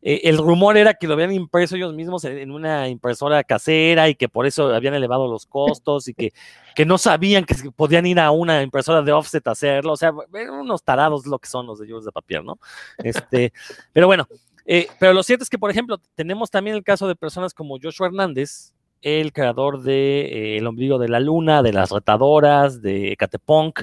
eh, 0.00 0.20
el 0.24 0.38
rumor 0.38 0.76
era 0.76 0.94
que 0.94 1.08
lo 1.08 1.14
habían 1.14 1.32
impreso 1.32 1.74
ellos 1.74 1.92
mismos 1.92 2.24
en, 2.24 2.38
en, 2.38 2.52
una 2.52 2.88
impresora 2.88 3.42
casera 3.42 4.08
y 4.08 4.14
que 4.14 4.28
por 4.28 4.46
eso 4.46 4.72
habían 4.72 4.94
elevado 4.94 5.26
los 5.26 5.44
costos 5.46 6.06
y 6.06 6.14
que, 6.14 6.32
que 6.76 6.86
no 6.86 6.98
sabían 6.98 7.44
que 7.44 7.56
podían 7.72 8.06
ir 8.06 8.20
a 8.20 8.30
una 8.30 8.62
impresora 8.62 9.02
de 9.02 9.12
offset 9.12 9.46
a 9.48 9.52
hacerlo. 9.52 9.92
O 9.92 9.96
sea, 9.96 10.12
eran 10.34 10.60
unos 10.60 10.84
tarados 10.84 11.26
lo 11.26 11.38
que 11.40 11.48
son 11.48 11.66
los 11.66 11.80
de 11.80 11.88
Jules 11.88 12.04
de 12.04 12.12
Papier, 12.12 12.44
¿no? 12.44 12.58
Este, 12.98 13.52
pero 13.92 14.06
bueno, 14.06 14.28
eh, 14.64 14.86
pero 15.00 15.12
lo 15.12 15.22
cierto 15.22 15.42
es 15.42 15.50
que, 15.50 15.58
por 15.58 15.70
ejemplo, 15.70 15.98
tenemos 16.14 16.50
también 16.50 16.76
el 16.76 16.84
caso 16.84 17.08
de 17.08 17.16
personas 17.16 17.52
como 17.52 17.78
Joshua 17.82 18.06
Hernández, 18.06 18.74
el 19.02 19.32
creador 19.32 19.82
de 19.82 20.20
eh, 20.20 20.58
El 20.58 20.66
ombligo 20.66 20.98
de 20.98 21.08
la 21.08 21.20
luna, 21.20 21.62
de 21.62 21.72
las 21.72 21.90
retadoras, 21.90 22.82
de 22.82 23.16
Catepunk, 23.18 23.82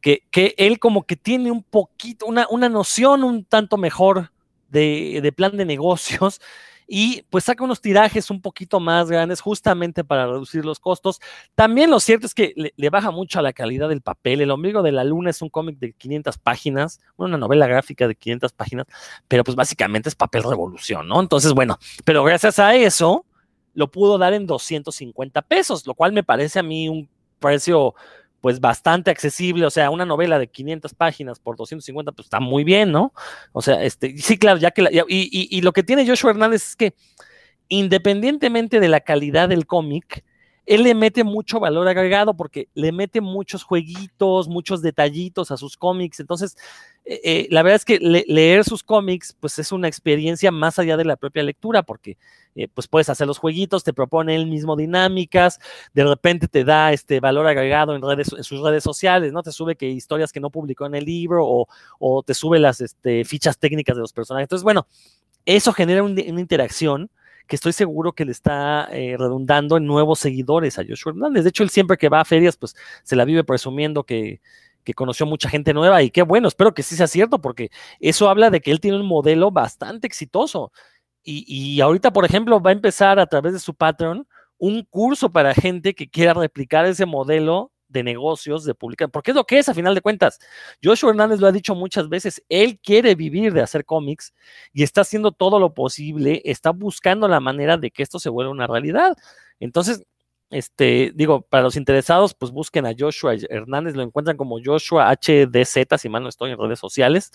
que, 0.00 0.22
que 0.30 0.54
él 0.56 0.78
como 0.78 1.04
que 1.04 1.16
tiene 1.16 1.50
un 1.50 1.62
poquito, 1.62 2.24
una, 2.26 2.46
una 2.50 2.68
noción 2.68 3.24
un 3.24 3.44
tanto 3.44 3.76
mejor 3.76 4.30
de, 4.80 5.32
plan 5.34 5.56
de 5.56 5.64
negocios 5.64 6.40
y 6.88 7.22
pues 7.30 7.44
saca 7.44 7.64
unos 7.64 7.80
tirajes 7.80 8.30
un 8.30 8.40
poquito 8.40 8.78
más 8.78 9.10
grandes 9.10 9.40
justamente 9.40 10.04
para 10.04 10.26
reducir 10.26 10.64
los 10.64 10.78
costos. 10.78 11.20
También 11.54 11.90
lo 11.90 11.98
cierto 11.98 12.26
es 12.26 12.34
que 12.34 12.52
le, 12.54 12.72
le 12.76 12.90
baja 12.90 13.10
mucho 13.10 13.38
a 13.38 13.42
la 13.42 13.52
calidad 13.52 13.88
del 13.88 14.02
papel. 14.02 14.40
El 14.40 14.52
ombligo 14.52 14.82
de 14.82 14.92
la 14.92 15.02
luna 15.02 15.30
es 15.30 15.42
un 15.42 15.48
cómic 15.48 15.78
de 15.78 15.92
500 15.94 16.38
páginas, 16.38 17.00
una 17.16 17.36
novela 17.36 17.66
gráfica 17.66 18.06
de 18.06 18.14
500 18.14 18.52
páginas, 18.52 18.86
pero 19.26 19.42
pues 19.42 19.56
básicamente 19.56 20.08
es 20.08 20.14
papel 20.14 20.44
revolución, 20.44 21.08
¿no? 21.08 21.20
Entonces, 21.20 21.52
bueno, 21.52 21.78
pero 22.04 22.22
gracias 22.22 22.58
a 22.60 22.74
eso 22.76 23.24
lo 23.74 23.90
pudo 23.90 24.16
dar 24.16 24.32
en 24.32 24.46
250 24.46 25.42
pesos, 25.42 25.86
lo 25.86 25.94
cual 25.94 26.12
me 26.12 26.22
parece 26.22 26.58
a 26.58 26.62
mí 26.62 26.88
un 26.88 27.08
precio 27.38 27.94
pues 28.46 28.60
bastante 28.60 29.10
accesible, 29.10 29.66
o 29.66 29.70
sea, 29.70 29.90
una 29.90 30.04
novela 30.04 30.38
de 30.38 30.46
500 30.46 30.94
páginas 30.94 31.40
por 31.40 31.56
250, 31.56 32.12
pues 32.12 32.26
está 32.26 32.38
muy 32.38 32.62
bien, 32.62 32.92
¿no? 32.92 33.12
O 33.50 33.60
sea, 33.60 33.82
este, 33.82 34.16
sí, 34.18 34.38
claro, 34.38 34.60
ya 34.60 34.70
que, 34.70 34.82
la, 34.82 34.90
y, 34.92 35.02
y, 35.08 35.48
y, 35.50 35.62
lo 35.62 35.72
que 35.72 35.82
tiene 35.82 36.06
Joshua 36.06 36.30
Hernández 36.30 36.62
es 36.64 36.76
que 36.76 36.94
independientemente 37.66 38.78
de 38.78 38.86
la 38.86 39.00
calidad 39.00 39.48
del 39.48 39.66
cómic, 39.66 40.22
él 40.66 40.82
le 40.82 40.94
mete 40.94 41.22
mucho 41.22 41.60
valor 41.60 41.86
agregado 41.86 42.34
porque 42.34 42.68
le 42.74 42.90
mete 42.90 43.20
muchos 43.20 43.62
jueguitos, 43.62 44.48
muchos 44.48 44.82
detallitos 44.82 45.52
a 45.52 45.56
sus 45.56 45.76
cómics. 45.76 46.18
Entonces, 46.18 46.56
eh, 47.04 47.20
eh, 47.22 47.48
la 47.50 47.62
verdad 47.62 47.76
es 47.76 47.84
que 47.84 48.00
le, 48.00 48.24
leer 48.26 48.64
sus 48.64 48.82
cómics, 48.82 49.36
pues 49.38 49.60
es 49.60 49.70
una 49.70 49.86
experiencia 49.86 50.50
más 50.50 50.80
allá 50.80 50.96
de 50.96 51.04
la 51.04 51.16
propia 51.16 51.44
lectura, 51.44 51.84
porque 51.84 52.18
eh, 52.56 52.66
pues 52.66 52.88
puedes 52.88 53.08
hacer 53.08 53.28
los 53.28 53.38
jueguitos, 53.38 53.84
te 53.84 53.92
propone 53.92 54.34
él 54.34 54.46
mismo 54.46 54.74
dinámicas, 54.74 55.60
de 55.94 56.04
repente 56.04 56.48
te 56.48 56.64
da 56.64 56.92
este 56.92 57.20
valor 57.20 57.46
agregado 57.46 57.94
en, 57.94 58.02
redes, 58.02 58.32
en 58.36 58.42
sus 58.42 58.60
redes 58.60 58.82
sociales, 58.82 59.32
¿no? 59.32 59.44
Te 59.44 59.52
sube 59.52 59.76
que 59.76 59.88
historias 59.88 60.32
que 60.32 60.40
no 60.40 60.50
publicó 60.50 60.86
en 60.86 60.96
el 60.96 61.04
libro 61.04 61.44
o, 61.46 62.22
te 62.24 62.34
sube 62.34 62.58
las 62.58 62.80
este, 62.80 63.24
fichas 63.24 63.56
técnicas 63.56 63.94
de 63.94 64.00
los 64.00 64.12
personajes. 64.12 64.46
Entonces, 64.46 64.64
bueno, 64.64 64.88
eso 65.44 65.72
genera 65.72 66.02
un, 66.02 66.12
una 66.12 66.40
interacción 66.40 67.08
que 67.46 67.56
estoy 67.56 67.72
seguro 67.72 68.12
que 68.12 68.24
le 68.24 68.32
está 68.32 68.88
eh, 68.90 69.16
redundando 69.18 69.76
en 69.76 69.86
nuevos 69.86 70.18
seguidores 70.18 70.78
a 70.78 70.84
Joshua 70.86 71.12
Hernández. 71.12 71.44
De 71.44 71.50
hecho, 71.50 71.62
él 71.62 71.70
siempre 71.70 71.96
que 71.96 72.08
va 72.08 72.20
a 72.20 72.24
ferias, 72.24 72.56
pues 72.56 72.74
se 73.02 73.16
la 73.16 73.24
vive 73.24 73.44
presumiendo 73.44 74.04
que, 74.04 74.40
que 74.84 74.94
conoció 74.94 75.26
mucha 75.26 75.48
gente 75.48 75.74
nueva 75.74 76.02
y 76.02 76.10
qué 76.10 76.22
bueno, 76.22 76.48
espero 76.48 76.74
que 76.74 76.82
sí 76.82 76.96
sea 76.96 77.06
cierto, 77.06 77.40
porque 77.40 77.70
eso 78.00 78.28
habla 78.28 78.50
de 78.50 78.60
que 78.60 78.70
él 78.70 78.80
tiene 78.80 78.98
un 78.98 79.06
modelo 79.06 79.50
bastante 79.50 80.06
exitoso. 80.06 80.72
Y, 81.22 81.44
y 81.48 81.80
ahorita, 81.80 82.12
por 82.12 82.24
ejemplo, 82.24 82.60
va 82.60 82.70
a 82.70 82.74
empezar 82.74 83.18
a 83.18 83.26
través 83.26 83.52
de 83.52 83.58
su 83.58 83.74
Patreon 83.74 84.26
un 84.58 84.82
curso 84.84 85.30
para 85.30 85.54
gente 85.54 85.94
que 85.94 86.08
quiera 86.08 86.34
replicar 86.34 86.86
ese 86.86 87.06
modelo 87.06 87.72
de 87.96 88.04
negocios, 88.04 88.64
de 88.64 88.74
publicar, 88.74 89.10
porque 89.10 89.30
es 89.30 89.34
lo 89.34 89.44
que 89.44 89.58
es 89.58 89.68
a 89.68 89.74
final 89.74 89.94
de 89.94 90.00
cuentas. 90.00 90.38
Joshua 90.82 91.10
Hernández 91.10 91.40
lo 91.40 91.46
ha 91.46 91.52
dicho 91.52 91.74
muchas 91.74 92.08
veces, 92.08 92.42
él 92.48 92.78
quiere 92.80 93.14
vivir 93.14 93.52
de 93.52 93.62
hacer 93.62 93.84
cómics 93.84 94.34
y 94.72 94.82
está 94.82 95.00
haciendo 95.00 95.32
todo 95.32 95.58
lo 95.58 95.74
posible, 95.74 96.42
está 96.44 96.70
buscando 96.70 97.28
la 97.28 97.40
manera 97.40 97.76
de 97.76 97.90
que 97.90 98.02
esto 98.02 98.18
se 98.18 98.28
vuelva 98.28 98.52
una 98.52 98.66
realidad. 98.66 99.16
Entonces, 99.60 100.04
este, 100.50 101.12
digo, 101.14 101.42
para 101.42 101.64
los 101.64 101.76
interesados, 101.76 102.34
pues 102.34 102.52
busquen 102.52 102.86
a 102.86 102.94
Joshua 102.96 103.34
Hernández, 103.50 103.96
lo 103.96 104.02
encuentran 104.02 104.36
como 104.36 104.60
Joshua 104.64 105.12
HDZ, 105.12 105.98
si 105.98 106.08
mal 106.08 106.22
no 106.22 106.28
estoy 106.28 106.52
en 106.52 106.58
redes 106.58 106.78
sociales, 106.78 107.32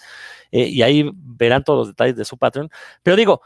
eh, 0.52 0.68
y 0.68 0.82
ahí 0.82 1.10
verán 1.14 1.64
todos 1.64 1.80
los 1.80 1.88
detalles 1.90 2.16
de 2.16 2.26
su 2.26 2.38
Patreon. 2.38 2.70
Pero 3.04 3.18
digo, 3.18 3.42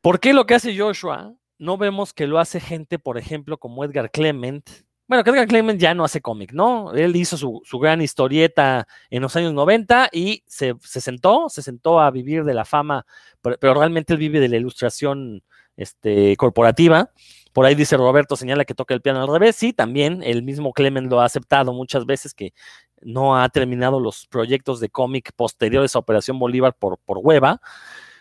¿por 0.00 0.20
qué 0.20 0.32
lo 0.32 0.46
que 0.46 0.54
hace 0.54 0.76
Joshua? 0.78 1.34
No 1.58 1.78
vemos 1.78 2.12
que 2.12 2.26
lo 2.26 2.38
hace 2.38 2.60
gente, 2.60 2.98
por 2.98 3.18
ejemplo, 3.18 3.58
como 3.58 3.84
Edgar 3.84 4.10
Clement, 4.10 4.68
bueno, 5.08 5.22
Edgar 5.24 5.46
Clement 5.46 5.80
ya 5.80 5.94
no 5.94 6.04
hace 6.04 6.20
cómic, 6.20 6.52
¿no? 6.52 6.92
Él 6.92 7.14
hizo 7.16 7.36
su, 7.36 7.62
su, 7.64 7.78
gran 7.78 8.02
historieta 8.02 8.88
en 9.10 9.22
los 9.22 9.36
años 9.36 9.52
90 9.52 10.10
y 10.12 10.42
se, 10.46 10.74
se, 10.80 11.00
sentó, 11.00 11.48
se 11.48 11.62
sentó 11.62 12.00
a 12.00 12.10
vivir 12.10 12.44
de 12.44 12.54
la 12.54 12.64
fama, 12.64 13.06
pero, 13.40 13.56
pero, 13.60 13.74
realmente 13.74 14.12
él 14.12 14.18
vive 14.18 14.40
de 14.40 14.48
la 14.48 14.56
ilustración 14.56 15.42
este, 15.76 16.36
corporativa. 16.36 17.10
Por 17.52 17.64
ahí 17.64 17.74
dice 17.74 17.96
Roberto, 17.96 18.36
señala 18.36 18.64
que 18.64 18.74
toca 18.74 18.94
el 18.94 19.00
piano 19.00 19.22
al 19.22 19.28
revés. 19.28 19.56
Sí, 19.56 19.72
también 19.72 20.22
el 20.22 20.42
mismo 20.42 20.72
Clement 20.72 21.10
lo 21.10 21.20
ha 21.20 21.24
aceptado 21.24 21.72
muchas 21.72 22.04
veces 22.04 22.34
que 22.34 22.52
no 23.00 23.40
ha 23.40 23.48
terminado 23.48 24.00
los 24.00 24.26
proyectos 24.26 24.80
de 24.80 24.90
cómic 24.90 25.32
posteriores 25.36 25.96
a 25.96 26.00
Operación 26.00 26.38
Bolívar 26.38 26.74
por, 26.78 26.98
por 26.98 27.18
hueva. 27.18 27.60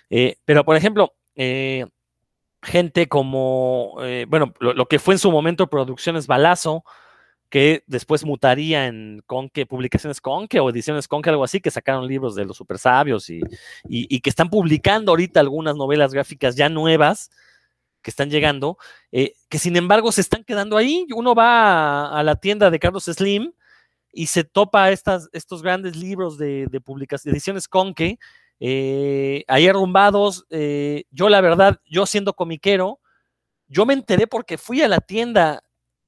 Eh, 0.10 0.38
pero, 0.46 0.64
por 0.64 0.78
ejemplo, 0.78 1.14
eh, 1.36 1.86
gente 2.66 3.08
como, 3.08 3.96
eh, 4.02 4.26
bueno, 4.28 4.54
lo, 4.60 4.88
que 4.88 5.00
fue 5.00 5.14
en 5.14 5.20
su 5.20 5.32
momento 5.32 5.68
Producciones 5.68 6.28
Balazo, 6.28 6.84
que 7.50 7.84
después 7.88 8.26
mutaría 8.26 8.88
en 8.88 9.22
Conque, 9.26 9.66
publicaciones 9.66 10.20
Conque 10.20 10.60
o 10.60 10.70
ediciones 10.70 11.08
Conque, 11.08 11.30
algo 11.30 11.44
así, 11.44 11.62
que 11.62 11.72
sacaron 11.72 12.08
libros 12.08 12.36
de 12.36 12.46
los 12.46 12.58
super 12.58 12.78
sabios 12.80 13.30
y, 13.30 13.40
y, 13.88 14.14
y, 14.14 14.20
que 14.20 14.30
están 14.30 14.50
publicando 14.50 15.12
ahorita 15.12 15.40
algunas 15.40 15.76
novelas 15.76 16.14
gráficas 16.14 16.56
ya 16.56 16.68
nuevas, 16.68 17.30
que 18.02 18.12
están 18.12 18.30
llegando, 18.30 18.78
eh, 19.12 19.34
que 19.50 19.58
sin 19.58 19.76
embargo 19.78 20.12
se 20.12 20.22
están 20.22 20.44
quedando 20.44 20.78
ahí. 20.78 21.08
Uno 21.16 21.34
va 21.34 22.08
a, 22.08 22.24
la 22.24 22.36
tienda 22.36 22.70
de 22.70 22.80
Carlos 22.80 23.06
Slim 23.06 23.54
y 24.12 24.28
se 24.28 24.44
topa 24.44 24.92
estas, 24.92 25.28
estos 25.34 25.62
grandes 25.64 25.96
libros 25.96 26.38
de, 26.38 26.68
de 26.68 26.82
publicaciones, 26.82 27.34
ediciones 27.34 27.68
Conque, 27.68 28.20
eh, 28.60 29.44
ahí 29.48 29.68
arrumbados. 29.68 30.46
Eh, 30.50 31.06
yo 31.12 31.30
la 31.30 31.42
verdad, 31.42 31.80
yo 31.86 32.06
siendo 32.06 32.34
comiquero, 32.34 33.00
yo 33.68 33.86
me 33.86 33.94
enteré 33.94 34.28
porque 34.28 34.58
fui 34.58 34.82
a 34.82 34.88
la 34.88 35.00
tienda 35.00 35.62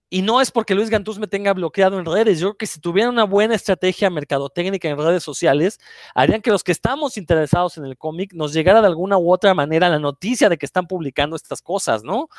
y 0.09 0.21
no 0.21 0.39
es 0.39 0.51
porque 0.51 0.73
Luis 0.73 0.89
Gantús 0.89 1.19
me 1.19 1.27
tenga 1.27 1.53
bloqueado 1.53 1.99
en 1.99 2.05
redes. 2.05 2.39
Yo 2.39 2.49
creo 2.49 2.57
que 2.57 2.67
si 2.67 2.79
tuviera 2.79 3.09
una 3.09 3.25
buena 3.25 3.55
estrategia 3.55 4.09
mercadotécnica 4.09 4.87
en 4.87 4.97
redes 4.97 5.23
sociales, 5.23 5.79
harían 6.15 6.41
que 6.41 6.51
los 6.51 6.63
que 6.63 6.71
estamos 6.71 7.17
interesados 7.17 7.77
en 7.77 7.85
el 7.85 7.97
cómic 7.97 8.31
nos 8.33 8.53
llegara 8.53 8.79
de 8.79 8.87
alguna 8.87 9.17
u 9.17 9.31
otra 9.31 9.53
manera 9.53 9.89
la 9.89 9.99
noticia 9.99 10.47
de 10.47 10.57
que 10.57 10.65
están 10.65 10.87
publicando 10.87 11.35
estas 11.35 11.61
cosas, 11.61 12.03
¿no? 12.03 12.29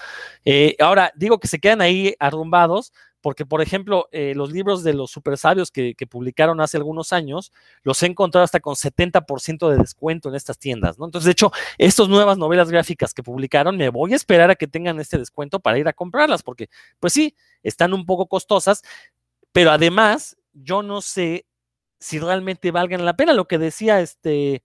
Eh, 0.46 0.76
ahora, 0.80 1.12
digo 1.14 1.38
que 1.38 1.48
se 1.48 1.58
quedan 1.58 1.82
ahí 1.82 2.14
arrumbados, 2.18 2.92
porque, 3.20 3.44
por 3.44 3.60
ejemplo, 3.62 4.08
eh, 4.12 4.32
los 4.34 4.52
libros 4.52 4.84
de 4.84 4.94
los 4.94 5.10
super 5.10 5.36
sabios 5.36 5.70
que, 5.70 5.94
publicaron 6.08 6.60
hace 6.60 6.76
algunos 6.76 7.12
años, 7.12 7.52
los 7.82 8.02
he 8.02 8.06
encontrado 8.06 8.44
hasta 8.44 8.60
con 8.60 8.76
70% 8.76 9.68
de 9.68 9.76
descuento 9.76 10.28
en 10.28 10.36
estas 10.36 10.58
tiendas, 10.58 10.98
¿no? 10.98 11.04
Entonces, 11.04 11.26
de 11.26 11.32
hecho, 11.32 11.52
estas 11.76 12.08
nuevas 12.08 12.38
novelas 12.38 12.70
gráficas 12.70 13.12
que 13.12 13.22
publicaron, 13.22 13.76
me 13.76 13.88
voy 13.90 14.12
a 14.12 14.16
esperar 14.16 14.50
a 14.50 14.54
que 14.54 14.68
tengan 14.68 15.00
este 15.00 15.18
descuento 15.18 15.60
para 15.60 15.78
ir 15.78 15.88
a 15.88 15.92
comprarlas, 15.92 16.42
porque, 16.42 16.68
pues 17.00 17.12
sí, 17.12 17.34
están 17.62 17.92
un 17.92 18.06
poco 18.06 18.26
costosas, 18.26 18.82
pero 19.52 19.70
además, 19.70 20.36
yo 20.52 20.82
no 20.82 21.02
sé 21.02 21.46
si 21.98 22.18
realmente 22.20 22.70
valgan 22.70 23.04
la 23.04 23.16
pena 23.16 23.32
lo 23.32 23.48
que 23.48 23.58
decía 23.58 24.00
este 24.00 24.62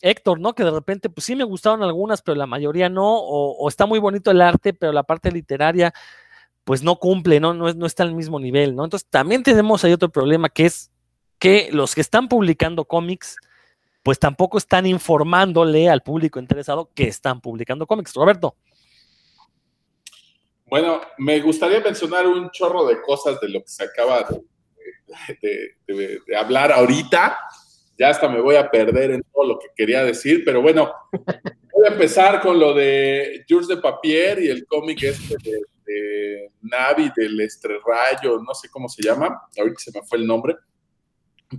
Héctor, 0.00 0.40
¿no? 0.40 0.54
Que 0.54 0.62
de 0.62 0.70
repente, 0.70 1.10
pues 1.10 1.24
sí 1.24 1.34
me 1.34 1.44
gustaron 1.44 1.82
algunas, 1.82 2.22
pero 2.22 2.36
la 2.36 2.46
mayoría 2.46 2.88
no, 2.88 3.18
o 3.18 3.68
está 3.68 3.86
muy 3.86 3.98
bonito 3.98 4.30
el 4.30 4.42
arte, 4.42 4.74
pero 4.74 4.92
la 4.92 5.02
parte 5.02 5.32
literaria 5.32 5.92
pues 6.66 6.82
no 6.82 6.96
cumple, 6.96 7.38
¿no? 7.38 7.54
No, 7.54 7.72
no 7.72 7.86
está 7.86 8.02
al 8.02 8.12
mismo 8.12 8.40
nivel, 8.40 8.74
¿no? 8.74 8.82
Entonces 8.82 9.08
también 9.08 9.44
tenemos 9.44 9.84
ahí 9.84 9.92
otro 9.92 10.08
problema 10.08 10.48
que 10.48 10.66
es 10.66 10.90
que 11.38 11.68
los 11.70 11.94
que 11.94 12.00
están 12.00 12.26
publicando 12.26 12.84
cómics, 12.84 13.36
pues 14.02 14.18
tampoco 14.18 14.58
están 14.58 14.84
informándole 14.84 15.88
al 15.88 16.02
público 16.02 16.40
interesado 16.40 16.90
que 16.92 17.04
están 17.04 17.40
publicando 17.40 17.86
cómics. 17.86 18.12
Roberto. 18.14 18.56
Bueno, 20.64 21.00
me 21.18 21.40
gustaría 21.40 21.78
mencionar 21.78 22.26
un 22.26 22.50
chorro 22.50 22.84
de 22.84 23.00
cosas 23.00 23.40
de 23.40 23.48
lo 23.48 23.60
que 23.60 23.68
se 23.68 23.84
acaba 23.84 24.26
de, 25.40 26.20
hablar 26.36 26.72
ahorita. 26.72 27.38
Ya 27.96 28.08
hasta 28.08 28.28
me 28.28 28.40
voy 28.40 28.56
a 28.56 28.68
perder 28.68 29.12
en 29.12 29.22
todo 29.32 29.46
lo 29.46 29.58
que 29.60 29.68
quería 29.76 30.02
decir, 30.02 30.42
pero 30.44 30.60
bueno, 30.60 30.92
voy 31.12 31.86
a 31.86 31.92
empezar 31.92 32.40
con 32.40 32.58
lo 32.58 32.74
de 32.74 33.44
Jules 33.48 33.68
de 33.68 33.76
Papier 33.76 34.42
y 34.42 34.48
el 34.48 34.66
cómic 34.66 35.04
este 35.04 35.36
de 35.44 35.60
de 35.86 36.50
Navi, 36.62 37.10
del 37.16 37.40
Estrerrayo, 37.40 38.40
no 38.42 38.54
sé 38.54 38.68
cómo 38.68 38.88
se 38.88 39.02
llama, 39.02 39.42
ahorita 39.56 39.78
se 39.78 39.92
me 39.92 40.06
fue 40.06 40.18
el 40.18 40.26
nombre, 40.26 40.56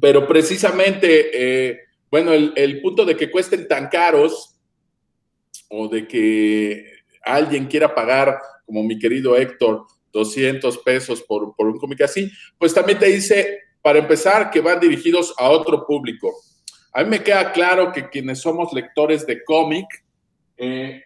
pero 0.02 0.28
precisamente, 0.28 1.30
eh, 1.70 1.80
bueno, 2.12 2.34
el, 2.34 2.82
punto 2.82 3.06
de 3.06 3.16
que 3.16 3.32
cuesten 3.32 3.68
tan 3.68 3.88
caros 3.88 4.60
o 5.70 5.88
de 5.88 6.08
que 6.08 6.86
alguien 7.24 7.68
quiera 7.68 7.96
pagar, 7.96 8.40
como 8.66 8.84
mi 8.84 9.00
querido 9.00 9.38
Héctor, 9.38 9.86
200 10.12 10.78
pesos 10.80 11.22
por, 11.24 11.56
por 11.56 11.68
un 11.68 11.78
cómic 11.78 12.02
así, 12.02 12.30
pues 12.58 12.74
también 12.74 13.00
te 13.00 13.08
dice, 13.08 13.60
para 13.82 14.00
empezar, 14.00 14.52
que 14.52 14.62
van 14.62 14.80
dirigidos 14.80 15.34
a 15.38 15.50
otro 15.50 15.86
público. 15.86 16.34
A 16.94 17.04
mí 17.04 17.10
me 17.10 17.24
queda 17.24 17.52
claro 17.52 17.92
que 17.92 18.10
quienes 18.10 18.40
somos 18.40 18.74
lectores 18.74 19.26
de 19.26 19.44
cómic, 19.44 19.86
eh, 20.58 21.04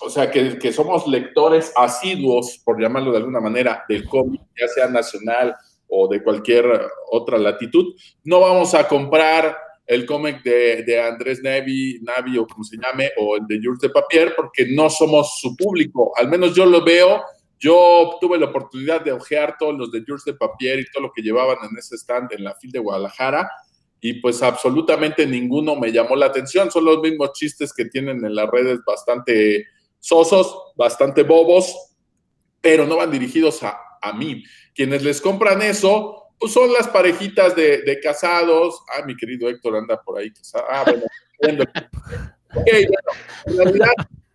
o 0.00 0.10
sea, 0.10 0.30
que, 0.30 0.72
somos 0.72 1.06
lectores 1.06 1.72
asiduos, 1.76 2.60
por 2.64 2.80
llamarlo 2.80 3.12
de 3.12 3.18
alguna 3.18 3.40
manera, 3.40 3.84
del 3.88 4.04
cómic, 4.06 4.40
ya 4.58 4.68
sea 4.68 4.88
nacional 4.88 5.54
o 5.88 6.08
de 6.08 6.22
cualquier 6.22 6.66
otra 7.10 7.38
latitud, 7.38 7.94
no 8.24 8.40
vamos 8.40 8.74
a 8.74 8.86
comprar 8.86 9.56
el 9.86 10.06
cómic 10.06 10.42
de, 10.42 11.02
Andrés 11.02 11.42
Navi, 11.42 11.98
Navi 12.02 12.38
o 12.38 12.46
como 12.46 12.62
se 12.64 12.76
llame, 12.76 13.10
o 13.18 13.36
el 13.36 13.46
de 13.46 13.60
Jules 13.62 13.80
de 13.80 13.90
Papier, 13.90 14.34
porque 14.36 14.66
no 14.70 14.88
somos 14.88 15.38
su 15.40 15.56
público. 15.56 16.12
Al 16.16 16.28
menos 16.28 16.54
yo 16.54 16.64
lo 16.64 16.84
veo. 16.84 17.22
Yo 17.58 18.16
tuve 18.20 18.38
la 18.38 18.46
oportunidad 18.46 19.02
de 19.02 19.12
ojear 19.12 19.56
todos 19.58 19.76
los 19.76 19.90
de 19.90 20.02
Jules 20.06 20.24
de 20.24 20.34
Papier 20.34 20.78
y 20.78 20.84
todo 20.92 21.02
lo 21.02 21.12
que 21.12 21.22
llevaban 21.22 21.58
en 21.68 21.76
ese 21.76 21.96
stand 21.96 22.32
en 22.32 22.44
la 22.44 22.54
FIL 22.54 22.70
de 22.70 22.78
Guadalajara 22.78 23.50
y 24.00 24.14
pues 24.14 24.42
absolutamente 24.42 25.26
ninguno 25.26 25.76
me 25.76 25.92
llamó 25.92 26.16
la 26.16 26.26
atención. 26.26 26.70
Son 26.70 26.84
los 26.84 27.00
mismos 27.00 27.32
chistes 27.34 27.72
que 27.74 27.84
tienen 27.84 28.24
en 28.24 28.34
las 28.34 28.48
redes 28.48 28.80
bastante 28.86 29.66
sosos, 30.00 30.72
bastante 30.76 31.22
bobos, 31.22 31.74
pero 32.60 32.86
no 32.86 32.96
van 32.96 33.10
dirigidos 33.10 33.62
a, 33.62 33.78
mí. 34.14 34.42
Quienes 34.74 35.02
les 35.02 35.20
compran 35.20 35.60
eso, 35.62 36.32
pues 36.38 36.52
son 36.52 36.72
las 36.72 36.88
parejitas 36.88 37.54
de, 37.54 38.00
casados. 38.02 38.82
Ah, 38.96 39.04
mi 39.04 39.16
querido 39.16 39.48
Héctor 39.48 39.76
anda 39.76 40.02
por 40.02 40.18
ahí 40.18 40.32
casado. 40.32 40.64
Ah, 40.68 40.84
bueno. 40.84 41.64
ok, 42.54 42.66
en 43.46 43.56
realidad 43.56 43.92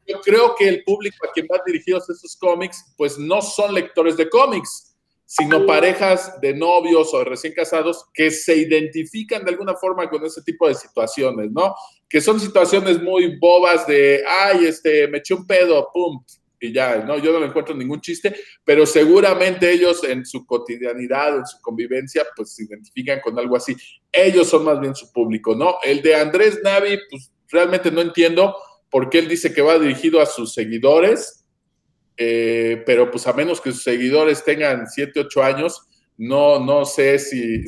yo 0.07 0.21
creo 0.21 0.55
que 0.55 0.67
el 0.67 0.83
público 0.83 1.27
a 1.27 1.31
quien 1.31 1.47
van 1.47 1.61
dirigidos 1.65 2.09
esos 2.09 2.35
cómics, 2.37 2.93
pues 2.95 3.17
no 3.17 3.41
son 3.41 3.73
lectores 3.73 4.15
de 4.17 4.29
cómics, 4.29 4.95
sino 5.25 5.65
parejas 5.65 6.39
de 6.41 6.53
novios 6.53 7.11
o 7.13 7.19
de 7.19 7.25
recién 7.25 7.53
casados 7.53 8.05
que 8.13 8.29
se 8.29 8.55
identifican 8.55 9.43
de 9.43 9.51
alguna 9.51 9.75
forma 9.75 10.07
con 10.09 10.23
ese 10.23 10.43
tipo 10.43 10.67
de 10.67 10.75
situaciones, 10.75 11.51
¿no? 11.51 11.73
Que 12.07 12.21
son 12.21 12.39
situaciones 12.39 13.01
muy 13.01 13.37
bobas 13.37 13.87
de, 13.87 14.23
ay, 14.27 14.65
este, 14.65 15.07
me 15.07 15.17
eché 15.19 15.33
un 15.33 15.45
pedo, 15.45 15.89
pum, 15.93 16.23
y 16.59 16.73
ya, 16.73 16.97
¿no? 16.97 17.17
Yo 17.17 17.37
no 17.37 17.45
encuentro 17.45 17.75
ningún 17.75 18.01
chiste, 18.01 18.35
pero 18.63 18.85
seguramente 18.85 19.71
ellos 19.71 20.03
en 20.03 20.25
su 20.25 20.45
cotidianidad, 20.45 21.37
en 21.37 21.45
su 21.45 21.59
convivencia, 21.61 22.25
pues 22.35 22.55
se 22.55 22.63
identifican 22.63 23.19
con 23.21 23.37
algo 23.37 23.55
así. 23.55 23.75
Ellos 24.11 24.47
son 24.47 24.63
más 24.63 24.79
bien 24.79 24.95
su 24.95 25.11
público, 25.11 25.55
¿no? 25.55 25.75
El 25.83 26.01
de 26.01 26.15
Andrés 26.15 26.59
Navi, 26.63 26.97
pues 27.09 27.31
realmente 27.49 27.91
no 27.91 28.01
entiendo 28.01 28.55
por 28.89 29.09
qué 29.09 29.19
él 29.19 29.27
dice 29.27 29.53
que 29.53 29.61
va 29.61 29.77
dirigido 29.77 30.21
a 30.21 30.25
sus 30.25 30.53
seguidores, 30.53 31.45
eh, 32.17 32.81
pero 32.85 33.11
pues 33.11 33.27
a 33.27 33.33
menos 33.33 33.59
que 33.59 33.71
sus 33.71 33.83
seguidores 33.83 34.43
tengan 34.43 34.87
7, 34.87 35.19
8 35.19 35.43
años, 35.43 35.81
no, 36.17 36.59
no 36.59 36.85
sé 36.85 37.19
si, 37.19 37.63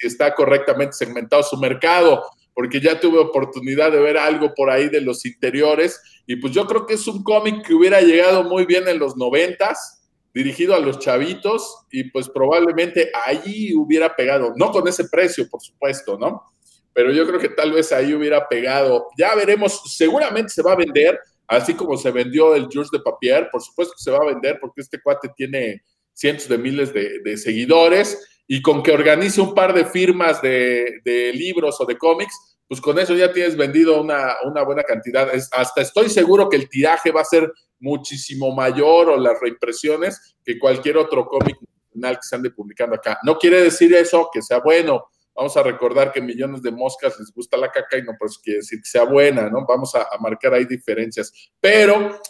está 0.00 0.34
correctamente 0.34 0.94
segmentado 0.94 1.44
su 1.44 1.56
mercado, 1.56 2.24
porque 2.54 2.80
ya 2.80 3.00
tuve 3.00 3.18
oportunidad 3.18 3.92
de 3.92 4.00
ver 4.00 4.16
algo 4.16 4.52
por 4.54 4.70
ahí 4.70 4.88
de 4.88 5.00
los 5.00 5.24
interiores, 5.24 6.00
y 6.26 6.36
pues 6.36 6.52
yo 6.52 6.66
creo 6.66 6.86
que 6.86 6.94
es 6.94 7.06
un 7.06 7.22
cómic 7.22 7.66
que 7.66 7.74
hubiera 7.74 8.00
llegado 8.00 8.44
muy 8.44 8.66
bien 8.66 8.86
en 8.88 8.98
los 8.98 9.16
noventas, 9.16 10.08
dirigido 10.34 10.74
a 10.74 10.80
los 10.80 10.98
chavitos, 10.98 11.86
y 11.90 12.04
pues 12.04 12.28
probablemente 12.28 13.10
allí 13.26 13.74
hubiera 13.74 14.14
pegado, 14.14 14.52
no 14.56 14.70
con 14.70 14.86
ese 14.88 15.08
precio, 15.08 15.48
por 15.48 15.60
supuesto, 15.60 16.18
¿no? 16.18 16.52
Pero 16.94 17.10
yo 17.12 17.26
creo 17.26 17.40
que 17.40 17.48
tal 17.48 17.72
vez 17.72 17.90
ahí 17.92 18.12
hubiera 18.12 18.46
pegado. 18.48 19.08
Ya 19.16 19.34
veremos, 19.34 19.82
seguramente 19.96 20.50
se 20.52 20.62
va 20.62 20.72
a 20.72 20.76
vender, 20.76 21.18
así 21.46 21.74
como 21.74 21.96
se 21.96 22.10
vendió 22.10 22.54
el 22.54 22.68
George 22.70 22.90
de 22.92 23.00
Papier, 23.00 23.48
por 23.50 23.62
supuesto 23.62 23.94
que 23.96 24.02
se 24.02 24.10
va 24.10 24.18
a 24.18 24.26
vender 24.26 24.58
porque 24.60 24.82
este 24.82 25.00
cuate 25.00 25.30
tiene 25.36 25.82
cientos 26.12 26.48
de 26.48 26.58
miles 26.58 26.92
de, 26.92 27.36
seguidores 27.36 28.31
y 28.46 28.60
con 28.60 28.82
que 28.82 28.92
organice 28.92 29.40
un 29.40 29.54
par 29.54 29.72
de 29.72 29.84
firmas 29.84 30.42
de, 30.42 31.00
libros 31.34 31.80
o 31.80 31.86
de 31.86 31.96
cómics, 31.96 32.58
pues 32.68 32.80
con 32.80 32.98
eso 32.98 33.14
ya 33.14 33.32
tienes 33.32 33.56
vendido 33.56 34.00
una, 34.00 34.36
buena 34.64 34.82
cantidad. 34.82 35.28
hasta 35.52 35.80
estoy 35.80 36.08
seguro 36.08 36.48
que 36.48 36.56
el 36.56 36.68
tiraje 36.68 37.10
va 37.10 37.20
a 37.20 37.24
ser 37.24 37.52
muchísimo 37.78 38.54
mayor 38.54 39.10
o 39.10 39.16
las 39.16 39.40
reimpresiones 39.40 40.36
que 40.44 40.58
cualquier 40.58 40.96
otro 40.96 41.26
cómic 41.26 41.56
que 41.92 42.16
se 42.22 42.36
ande 42.36 42.50
publicando 42.50 42.96
acá. 42.96 43.18
No 43.22 43.36
quiere 43.36 43.62
decir 43.62 43.94
eso 43.94 44.30
que 44.32 44.40
sea 44.40 44.60
bueno, 44.60 45.10
Vamos 45.34 45.56
a 45.56 45.62
recordar 45.62 46.12
que 46.12 46.20
millones 46.20 46.62
de 46.62 46.70
moscas 46.70 47.18
les 47.18 47.32
gusta 47.32 47.56
la 47.56 47.70
caca 47.70 47.96
y 47.96 48.02
no 48.02 48.12
pues 48.18 48.38
quiere 48.38 48.58
decir 48.58 48.80
que 48.80 48.88
sea 48.88 49.04
buena, 49.04 49.48
¿no? 49.48 49.64
Vamos 49.66 49.94
a, 49.94 50.06
marcar 50.20 50.52
ahí 50.54 50.66
diferencias. 50.66 51.32
Pero 51.58 52.20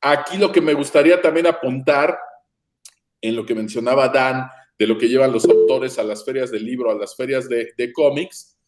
aquí 0.00 0.38
lo 0.38 0.50
que 0.50 0.62
me 0.62 0.72
gustaría 0.72 1.20
también 1.20 1.46
apuntar 1.46 2.18
en 3.20 3.36
lo 3.36 3.44
que 3.44 3.54
mencionaba 3.54 4.08
Dan, 4.08 4.48
de 4.78 4.86
lo 4.86 4.98
que 4.98 5.08
llevan 5.08 5.32
los 5.32 5.44
autores 5.46 5.98
a 5.98 6.04
las 6.04 6.24
ferias 6.24 6.50
de 6.50 6.60
libro, 6.60 6.90
a 6.90 6.94
las 6.94 7.16
ferias 7.16 7.48
de, 7.48 7.92
cómics, 7.92 8.58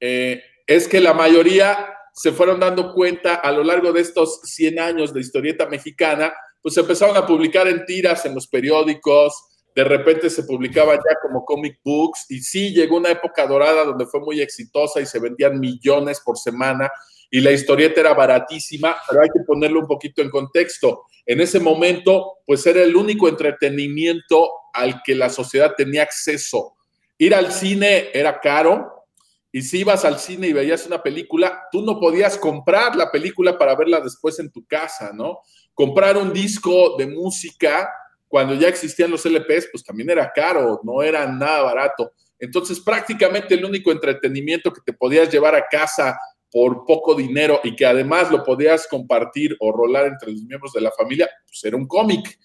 eh, 0.00 0.42
es 0.66 0.88
que 0.88 1.00
la 1.00 1.14
mayoría 1.14 1.88
se 2.14 2.32
fueron 2.32 2.60
dando 2.60 2.92
cuenta 2.92 3.36
a 3.36 3.52
lo 3.52 3.64
largo 3.64 3.92
de 3.92 4.00
estos 4.00 4.40
100 4.42 4.78
años 4.78 5.14
de 5.14 5.20
historieta 5.20 5.66
mexicana, 5.66 6.32
pues 6.60 6.76
empezaron 6.76 7.16
a 7.16 7.26
publicar 7.26 7.66
en 7.68 7.84
tiras 7.86 8.26
en 8.26 8.34
los 8.34 8.46
periódicos, 8.46 9.34
de 9.74 9.84
repente 9.84 10.28
se 10.28 10.42
publicaba 10.44 10.94
ya 10.94 11.16
como 11.22 11.44
comic 11.44 11.80
books 11.82 12.26
y 12.28 12.40
sí 12.40 12.74
llegó 12.74 12.98
una 12.98 13.10
época 13.10 13.46
dorada 13.46 13.84
donde 13.84 14.06
fue 14.06 14.20
muy 14.20 14.40
exitosa 14.40 15.00
y 15.00 15.06
se 15.06 15.18
vendían 15.18 15.58
millones 15.58 16.20
por 16.20 16.36
semana 16.36 16.90
y 17.32 17.40
la 17.40 17.50
historieta 17.50 18.00
era 18.02 18.14
baratísima, 18.14 18.94
pero 19.08 19.22
hay 19.22 19.28
que 19.30 19.40
ponerlo 19.44 19.80
un 19.80 19.86
poquito 19.86 20.20
en 20.22 20.30
contexto. 20.30 21.06
En 21.24 21.40
ese 21.40 21.58
momento, 21.58 22.40
pues 22.46 22.64
era 22.66 22.82
el 22.82 22.94
único 22.94 23.26
entretenimiento 23.26 24.50
al 24.74 25.02
que 25.02 25.14
la 25.14 25.30
sociedad 25.30 25.72
tenía 25.74 26.02
acceso. 26.02 26.76
Ir 27.16 27.34
al 27.34 27.50
cine 27.50 28.10
era 28.12 28.38
caro 28.38 29.06
y 29.50 29.62
si 29.62 29.80
ibas 29.80 30.04
al 30.04 30.18
cine 30.18 30.48
y 30.48 30.52
veías 30.52 30.86
una 30.86 31.02
película, 31.02 31.64
tú 31.72 31.82
no 31.82 31.98
podías 31.98 32.36
comprar 32.36 32.96
la 32.96 33.10
película 33.10 33.56
para 33.56 33.76
verla 33.76 34.00
después 34.00 34.38
en 34.38 34.50
tu 34.52 34.64
casa, 34.66 35.12
¿no? 35.14 35.40
comprar 35.74 36.16
un 36.16 36.32
disco 36.32 36.96
de 36.96 37.06
música 37.06 37.90
cuando 38.28 38.54
ya 38.54 38.68
existían 38.68 39.10
los 39.10 39.24
LPs, 39.26 39.68
pues 39.70 39.84
también 39.84 40.08
era 40.10 40.30
caro, 40.32 40.80
no 40.84 41.02
era 41.02 41.26
nada 41.26 41.62
barato. 41.62 42.12
Entonces, 42.38 42.80
prácticamente 42.80 43.54
el 43.54 43.64
único 43.64 43.92
entretenimiento 43.92 44.72
que 44.72 44.80
te 44.84 44.92
podías 44.92 45.30
llevar 45.30 45.54
a 45.54 45.66
casa 45.68 46.18
por 46.52 46.84
poco 46.84 47.14
dinero 47.14 47.60
y 47.64 47.74
que 47.74 47.86
además 47.86 48.30
lo 48.30 48.44
podías 48.44 48.86
compartir 48.86 49.56
o 49.58 49.72
rolar 49.72 50.06
entre 50.06 50.30
los 50.30 50.42
miembros 50.42 50.72
de 50.74 50.82
la 50.82 50.92
familia, 50.92 51.28
pues 51.46 51.64
era 51.64 51.76
un 51.76 51.86
cómic. 51.86 52.38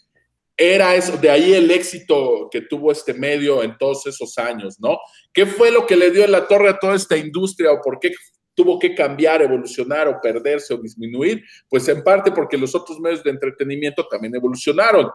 Era 0.55 0.95
eso, 0.95 1.17
de 1.17 1.29
ahí 1.29 1.53
el 1.53 1.69
éxito 1.69 2.47
que 2.49 2.61
tuvo 2.61 2.91
este 2.91 3.13
medio 3.13 3.61
en 3.61 3.77
todos 3.77 4.07
esos 4.07 4.37
años, 4.39 4.79
¿no? 4.79 4.97
¿Qué 5.31 5.45
fue 5.45 5.69
lo 5.69 5.85
que 5.85 5.95
le 5.95 6.09
dio 6.09 6.23
en 6.23 6.31
la 6.31 6.47
torre 6.47 6.69
a 6.69 6.79
toda 6.79 6.95
esta 6.95 7.15
industria 7.15 7.71
o 7.71 7.81
por 7.81 7.99
qué 7.99 8.11
tuvo 8.55 8.79
que 8.79 8.95
cambiar, 8.95 9.43
evolucionar 9.43 10.07
o 10.07 10.19
perderse 10.19 10.73
o 10.73 10.77
disminuir? 10.77 11.43
Pues 11.69 11.87
en 11.89 12.01
parte 12.03 12.31
porque 12.31 12.57
los 12.57 12.73
otros 12.73 12.99
medios 12.99 13.23
de 13.23 13.29
entretenimiento 13.29 14.07
también 14.07 14.33
evolucionaron. 14.33 15.11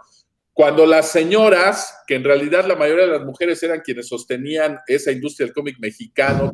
Cuando 0.53 0.85
las 0.85 1.11
señoras, 1.11 2.03
que 2.07 2.15
en 2.15 2.25
realidad 2.25 2.67
la 2.67 2.77
mayoría 2.77 3.07
de 3.07 3.13
las 3.13 3.25
mujeres 3.25 3.61
eran 3.63 3.81
quienes 3.81 4.07
sostenían 4.07 4.79
esa 4.87 5.11
industria 5.11 5.47
del 5.47 5.55
cómic 5.55 5.77
mexicano, 5.81 6.53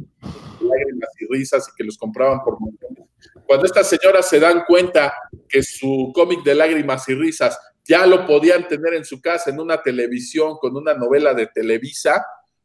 lágrimas 0.69 1.11
y 1.19 1.27
risas 1.27 1.69
y 1.69 1.77
que 1.77 1.85
los 1.85 1.97
compraban 1.99 2.41
por 2.45 2.59
millones, 2.61 3.09
cuando 3.47 3.67
estas 3.67 3.89
señoras 3.89 4.29
se 4.29 4.39
dan 4.39 4.65
cuenta 4.67 5.13
que 5.49 5.63
su 5.63 6.13
cómic 6.15 6.43
de 6.45 6.55
lágrimas 6.55 7.09
y 7.09 7.15
risas 7.15 7.59
ya 7.85 8.07
lo 8.07 8.27
podían 8.27 8.69
tener 8.69 8.95
en 8.95 9.05
su 9.05 9.21
casa, 9.21 9.51
en 9.51 9.59
una 9.59 9.83
televisión, 9.83 10.59
con 10.61 10.77
una 10.77 10.93
novela 10.95 11.33
de 11.33 11.47
Televisa, 11.47 12.25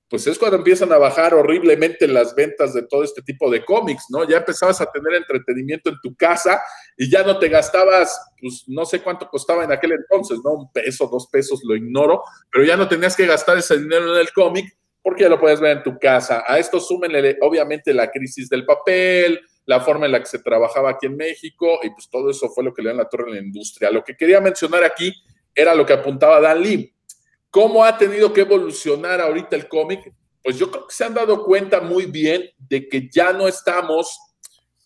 pues 0.09 0.27
es 0.27 0.37
cuando 0.37 0.57
empiezan 0.57 0.91
a 0.91 0.97
bajar 0.97 1.33
horriblemente 1.33 2.07
las 2.07 2.35
ventas 2.35 2.73
de 2.73 2.83
todo 2.83 3.03
este 3.03 3.23
tipo 3.23 3.49
de 3.49 3.65
cómics, 3.65 4.05
¿no? 4.09 4.27
Ya 4.29 4.37
empezabas 4.37 4.79
a 4.79 4.91
tener 4.91 5.13
entretenimiento 5.15 5.89
en 5.89 5.95
tu 6.03 6.15
casa 6.15 6.61
y 6.97 7.09
ya 7.09 7.23
no 7.23 7.39
te 7.39 7.49
gastabas, 7.49 8.19
pues 8.39 8.65
no 8.67 8.85
sé 8.85 9.01
cuánto 9.01 9.27
costaba 9.27 9.63
en 9.63 9.71
aquel 9.71 9.93
entonces, 9.93 10.39
¿no? 10.43 10.51
Un 10.51 10.71
peso, 10.71 11.09
dos 11.11 11.27
pesos, 11.31 11.61
lo 11.63 11.75
ignoro, 11.75 12.21
pero 12.51 12.63
ya 12.63 12.77
no 12.77 12.87
tenías 12.87 13.15
que 13.15 13.25
gastar 13.25 13.57
ese 13.57 13.79
dinero 13.79 14.13
en 14.13 14.21
el 14.21 14.31
cómic 14.33 14.77
porque 15.03 15.23
ya 15.23 15.29
lo 15.29 15.39
puedes 15.39 15.59
ver 15.59 15.77
en 15.77 15.83
tu 15.83 15.99
casa. 15.99 16.43
A 16.47 16.57
esto 16.57 16.79
súmenle, 16.79 17.37
obviamente, 17.41 17.93
la 17.93 18.09
crisis 18.09 18.49
del 18.49 18.65
papel, 18.65 19.39
la 19.65 19.81
forma 19.81 20.07
en 20.07 20.13
la 20.13 20.19
que 20.19 20.25
se 20.25 20.39
trabajaba 20.39 20.91
aquí 20.91 21.05
en 21.05 21.17
México 21.17 21.79
y 21.83 21.89
pues 21.91 22.09
todo 22.09 22.31
eso 22.31 22.49
fue 22.49 22.63
lo 22.63 22.73
que 22.73 22.81
le 22.81 22.89
dio 22.89 22.97
la 22.97 23.09
torre 23.09 23.27
en 23.27 23.35
la 23.35 23.41
industria. 23.41 23.91
Lo 23.91 24.03
que 24.03 24.15
quería 24.15 24.41
mencionar 24.41 24.83
aquí 24.83 25.13
era 25.53 25.75
lo 25.75 25.85
que 25.85 25.93
apuntaba 25.93 26.41
Dan 26.41 26.61
Lee 26.61 26.93
¿Cómo 27.53 27.85
ha 27.85 27.95
tenido 27.99 28.33
que 28.33 28.41
evolucionar 28.41 29.21
ahorita 29.21 29.55
el 29.55 29.67
cómic? 29.67 30.11
Pues 30.43 30.57
yo 30.57 30.71
creo 30.71 30.87
que 30.87 30.95
se 30.95 31.03
han 31.03 31.13
dado 31.13 31.43
cuenta 31.45 31.81
muy 31.81 32.07
bien 32.07 32.49
de 32.57 32.89
que 32.89 33.07
ya 33.11 33.31
no 33.31 33.47
estamos 33.47 34.19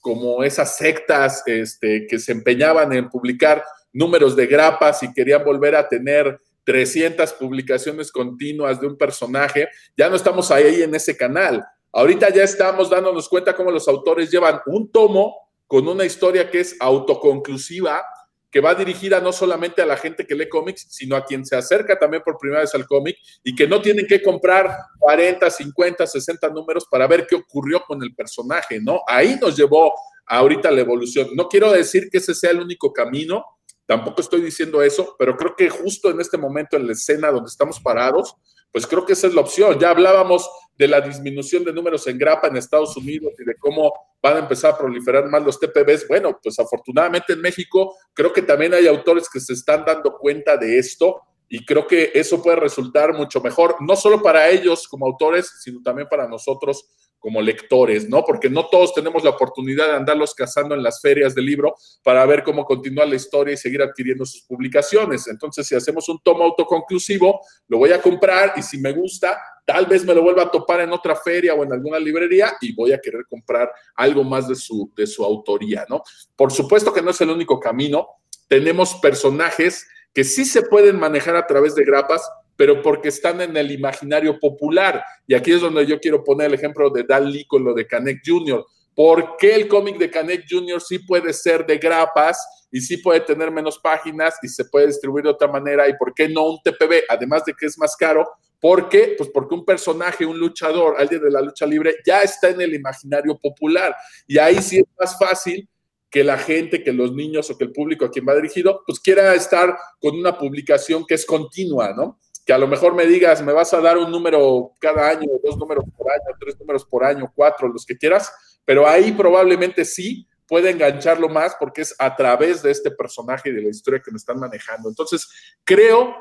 como 0.01 0.43
esas 0.43 0.76
sectas 0.76 1.43
este, 1.45 2.05
que 2.07 2.20
se 2.20 2.34
empeñaban 2.34 2.91
en 2.91 3.07
publicar 3.07 3.63
números 3.93 4.36
de 4.36 4.47
grapas 4.47 5.01
y 5.01 5.13
querían 5.13 5.45
volver 5.45 5.78
a 5.78 5.88
tener 5.88 6.38
300 6.68 7.32
publicaciones 7.34 8.11
continuas 8.11 8.82
de 8.82 8.88
un 8.88 8.97
personaje. 8.97 9.70
Ya 9.95 10.09
no 10.09 10.18
estamos 10.18 10.51
ahí 10.51 10.82
en 10.82 10.93
ese 10.93 11.15
canal. 11.15 11.65
Ahorita 11.93 12.28
ya 12.30 12.43
estamos 12.43 12.89
dándonos 12.89 13.30
cuenta 13.30 13.55
cómo 13.55 13.72
los 13.72 13.88
autores 13.88 14.30
llevan 14.30 14.59
un 14.65 14.91
tomo 14.91 15.34
con 15.65 15.88
una 15.88 16.03
historia 16.03 16.51
que 16.51 16.59
es 16.59 16.76
autoconclusiva 16.82 18.03
que 18.51 18.59
va 18.59 18.76
dirigida 18.76 19.22
no 19.22 19.32
solamente 19.32 19.82
a 19.82 19.86
la 19.86 19.95
gente 19.95 20.26
que 20.26 20.36
lee 20.36 20.49
cómics, 20.49 20.88
sino 20.89 21.15
a 21.15 21.24
quien 21.24 21.45
se 21.45 21.55
acerca 21.55 21.97
también 21.97 22.22
por 22.24 22.38
primera 22.38 22.61
vez 22.61 22.76
al 22.76 22.86
cómic 22.86 23.15
y 23.45 23.55
que 23.55 23.65
no 23.65 23.82
tienen 23.82 24.05
que 24.05 24.22
comprar 24.22 24.70
40, 24.99 25.49
50, 25.49 26.05
60 26.05 26.49
números 26.49 26.86
para 26.91 27.07
ver 27.07 27.26
qué 27.28 27.36
ocurrió 27.36 27.82
con 27.88 28.03
el 28.03 28.13
personaje, 28.13 28.82
¿no? 28.82 29.01
Ahí 29.07 29.38
nos 29.41 29.55
llevó 29.55 29.93
ahorita 30.26 30.70
la 30.72 30.82
evolución. 30.82 31.30
No 31.34 31.47
quiero 31.47 31.72
decir 31.72 32.09
que 32.09 32.18
ese 32.18 32.34
sea 32.34 32.51
el 32.51 32.59
único 32.59 32.91
camino, 32.91 33.45
tampoco 33.88 34.21
estoy 34.21 34.41
diciendo 34.41 34.83
eso, 34.83 35.15
pero 35.17 35.35
creo 35.35 35.55
que 35.55 35.69
justo 35.69 36.11
en 36.11 36.19
este 36.19 36.38
momento 36.38 36.77
en 36.77 36.85
la 36.85 36.93
escena 36.93 37.31
donde 37.31 37.47
estamos 37.47 37.79
parados, 37.79 38.35
pues 38.71 38.85
creo 38.85 39.05
que 39.05 39.13
esa 39.13 39.27
es 39.27 39.33
la 39.33 39.41
opción. 39.41 39.79
Ya 39.79 39.89
hablábamos 39.89 40.47
de 40.77 40.88
la 40.88 41.01
disminución 41.01 41.63
de 41.63 41.73
números 41.73 42.05
en 42.07 42.17
grapa 42.17 42.47
en 42.47 42.57
Estados 42.57 42.95
Unidos 42.97 43.33
y 43.39 43.45
de 43.45 43.55
cómo 43.55 43.91
van 44.21 44.35
a 44.35 44.39
empezar 44.39 44.73
a 44.73 44.77
proliferar 44.77 45.27
más 45.27 45.41
los 45.41 45.59
TPBs. 45.59 46.07
Bueno, 46.07 46.38
pues 46.43 46.59
afortunadamente 46.59 47.33
en 47.33 47.41
México 47.41 47.95
creo 48.13 48.31
que 48.31 48.41
también 48.41 48.73
hay 48.73 48.85
autores 48.88 49.29
que 49.29 49.39
se 49.39 49.53
están 49.53 49.85
dando 49.85 50.17
cuenta 50.17 50.57
de 50.57 50.77
esto 50.77 51.21
y 51.49 51.65
creo 51.65 51.88
que 51.88 52.11
eso 52.13 52.43
puede 52.43 52.57
resultar 52.57 53.13
mucho 53.13 53.39
mejor, 53.41 53.77
no 53.79 53.95
solo 53.95 54.21
para 54.21 54.49
ellos 54.49 54.88
como 54.88 55.05
autores, 55.05 55.49
sino 55.61 55.81
también 55.81 56.07
para 56.09 56.27
nosotros 56.27 56.89
como 57.20 57.41
lectores, 57.41 58.07
¿no? 58.07 58.24
Porque 58.24 58.49
no 58.49 58.68
todos 58.68 58.93
tenemos 58.93 59.24
la 59.24 59.32
oportunidad 59.32 59.88
de 59.88 59.95
andarlos 59.95 60.34
cazando 60.34 60.76
en 60.76 60.84
las 60.84 61.01
ferias 61.01 61.34
del 61.36 61.45
libro 61.45 61.76
para 62.03 62.26
ver 62.26 62.43
cómo 62.43 62.65
continúa 62.65 63.05
la 63.05 63.15
historia 63.15 63.53
y 63.53 63.57
seguir 63.57 63.82
adquiriendo 63.82 64.26
sus 64.26 64.43
publicaciones. 64.43 65.28
Entonces, 65.28 65.68
si 65.68 65.76
hacemos 65.76 66.07
un 66.09 66.20
tomo 66.24 66.43
autoconclusivo, 66.43 67.41
lo 67.68 67.78
voy 67.80 67.91
a 67.91 68.01
comprar 68.01 68.53
y 68.55 68.61
si 68.61 68.78
me 68.80 68.91
gusta, 68.93 69.39
tal 69.65 69.86
vez 69.86 70.05
me 70.05 70.13
lo 70.13 70.22
vuelva 70.22 70.43
a 70.43 70.51
topar 70.51 70.82
en 70.82 70.93
otra 70.93 71.15
feria 71.15 71.53
o 71.53 71.63
en 71.63 71.74
alguna 71.74 71.99
librería 71.99 72.53
y 72.61 72.74
voy 72.74 72.93
a 72.93 72.99
querer 72.99 73.26
comprar 73.30 73.70
algo 73.95 74.24
más 74.24 74.47
de 74.47 74.55
su, 74.55 74.91
de 74.95 75.05
su 75.05 75.26
autoría, 75.26 75.86
¿no? 75.89 76.03
Por 76.36 76.51
supuesto 76.51 76.93
que 76.93 77.01
no 77.01 77.11
es 77.11 77.20
el 77.22 77.30
único 77.30 77.59
camino. 77.59 78.07
Tenemos 78.47 78.95
personajes 78.95 79.88
que 80.13 80.24
sí 80.24 80.45
se 80.45 80.61
pueden 80.61 80.97
manejar 80.97 81.36
a 81.36 81.45
través 81.45 81.76
de 81.76 81.84
grapas, 81.84 82.28
pero 82.58 82.82
porque 82.82 83.10
están 83.10 83.39
en 83.39 83.55
el 83.55 83.72
imaginario 83.72 84.38
popular. 84.39 85.01
Y 85.26 85.36
aquí 85.36 85.53
es 85.53 85.62
donde 85.62 85.86
yo 85.86 85.99
quiero 85.99 86.24
poner 86.24 86.47
el 86.47 86.55
ejemplo 86.55 86.89
de 86.89 87.03
Dan 87.03 87.32
Lee 87.32 87.45
con 87.45 87.64
lo 87.64 87.74
de 87.74 87.88
Canek 87.88 88.22
Jr. 88.26 88.66
¿Por 88.95 89.38
qué 89.38 89.53
el 89.53 89.68
cómic 89.68 89.97
de 89.97 90.10
Canek 90.10 90.45
Jr. 90.49 90.82
sí 90.82 90.99
puede 90.99 91.32
ser 91.32 91.66
de 91.66 91.78
grapas 91.78 92.68
y 92.72 92.82
sí 92.82 92.97
puede 92.97 93.20
tener 93.22 93.51
menos 93.51 93.78
páginas 93.78 94.36
y 94.41 94.47
se 94.47 94.66
puede 94.66 94.88
distribuir 94.88 95.24
de 95.24 95.30
otra 95.30 95.47
manera? 95.47 95.88
¿Y 95.88 95.95
por 95.95 96.14
qué 96.16 96.28
no 96.28 96.49
un 96.49 96.58
TPB? 96.64 97.03
Además 97.08 97.45
de 97.45 97.53
que 97.53 97.68
es 97.68 97.78
más 97.78 97.95
caro. 97.95 98.28
¿Por 98.60 98.89
qué? 98.89 99.14
Pues 99.16 99.30
porque 99.32 99.53
un 99.53 99.64
personaje, 99.64 100.26
un 100.26 100.39
luchador, 100.39 100.95
alguien 100.97 101.22
de 101.22 101.30
la 101.30 101.41
lucha 101.41 101.68
libre, 101.68 101.97
ya 102.03 102.24
está 102.24 102.49
en 102.49 102.60
el 102.60 102.74
imaginario 102.74 103.38
popular. 103.38 103.95
Y 104.26 104.39
ahí 104.39 104.60
sí 104.64 104.80
es 104.80 104.86
más 104.99 105.16
fácil 105.20 105.70
que 106.10 106.24
la 106.24 106.38
gente, 106.38 106.84
que 106.84 106.93
los 106.93 107.14
niños 107.14 107.49
o 107.51 107.58
que 107.58 107.66
el 107.66 107.72
público 107.72 108.05
a 108.05 108.12
quien 108.12 108.26
va 108.28 108.34
dirigido, 108.34 108.82
pues 108.86 108.99
quiera 108.99 109.36
estar 109.36 109.78
con 109.99 110.18
una 110.18 110.38
publicación 110.38 111.05
que 111.05 111.16
es 111.16 111.26
continua, 111.26 111.93
¿no? 111.93 112.20
Que 112.48 112.54
a 112.54 112.58
lo 112.58 112.66
mejor 112.66 112.95
me 112.95 113.06
digas, 113.06 113.43
me 113.43 113.52
vas 113.52 113.74
a 113.74 113.82
dar 113.82 113.98
un 113.98 114.10
número 114.10 114.72
cada 114.80 115.10
año, 115.10 115.30
dos 115.43 115.58
números 115.58 115.84
por 115.98 116.10
año, 116.10 116.38
tres 116.39 116.58
números 116.58 116.86
por 116.86 117.04
año, 117.04 117.30
cuatro, 117.36 117.68
los 117.68 117.86
que 117.86 117.98
quieras, 117.98 118.32
pero 118.64 118.88
ahí 118.88 119.12
probablemente 119.12 119.84
sí 119.84 120.26
puede 120.48 120.70
engancharlo 120.70 121.28
más 121.28 121.58
porque 121.60 121.82
es 121.82 121.93
a 122.00 122.16
través 122.16 122.64
de 122.64 122.72
este 122.72 122.89
personaje 122.89 123.50
y 123.50 123.52
de 123.52 123.64
la 123.64 123.70
historia 123.70 124.02
que 124.02 124.12
me 124.12 124.18
están 124.18 124.39
manejando. 124.39 124.88
Entonces, 124.88 125.28
creo 125.66 126.16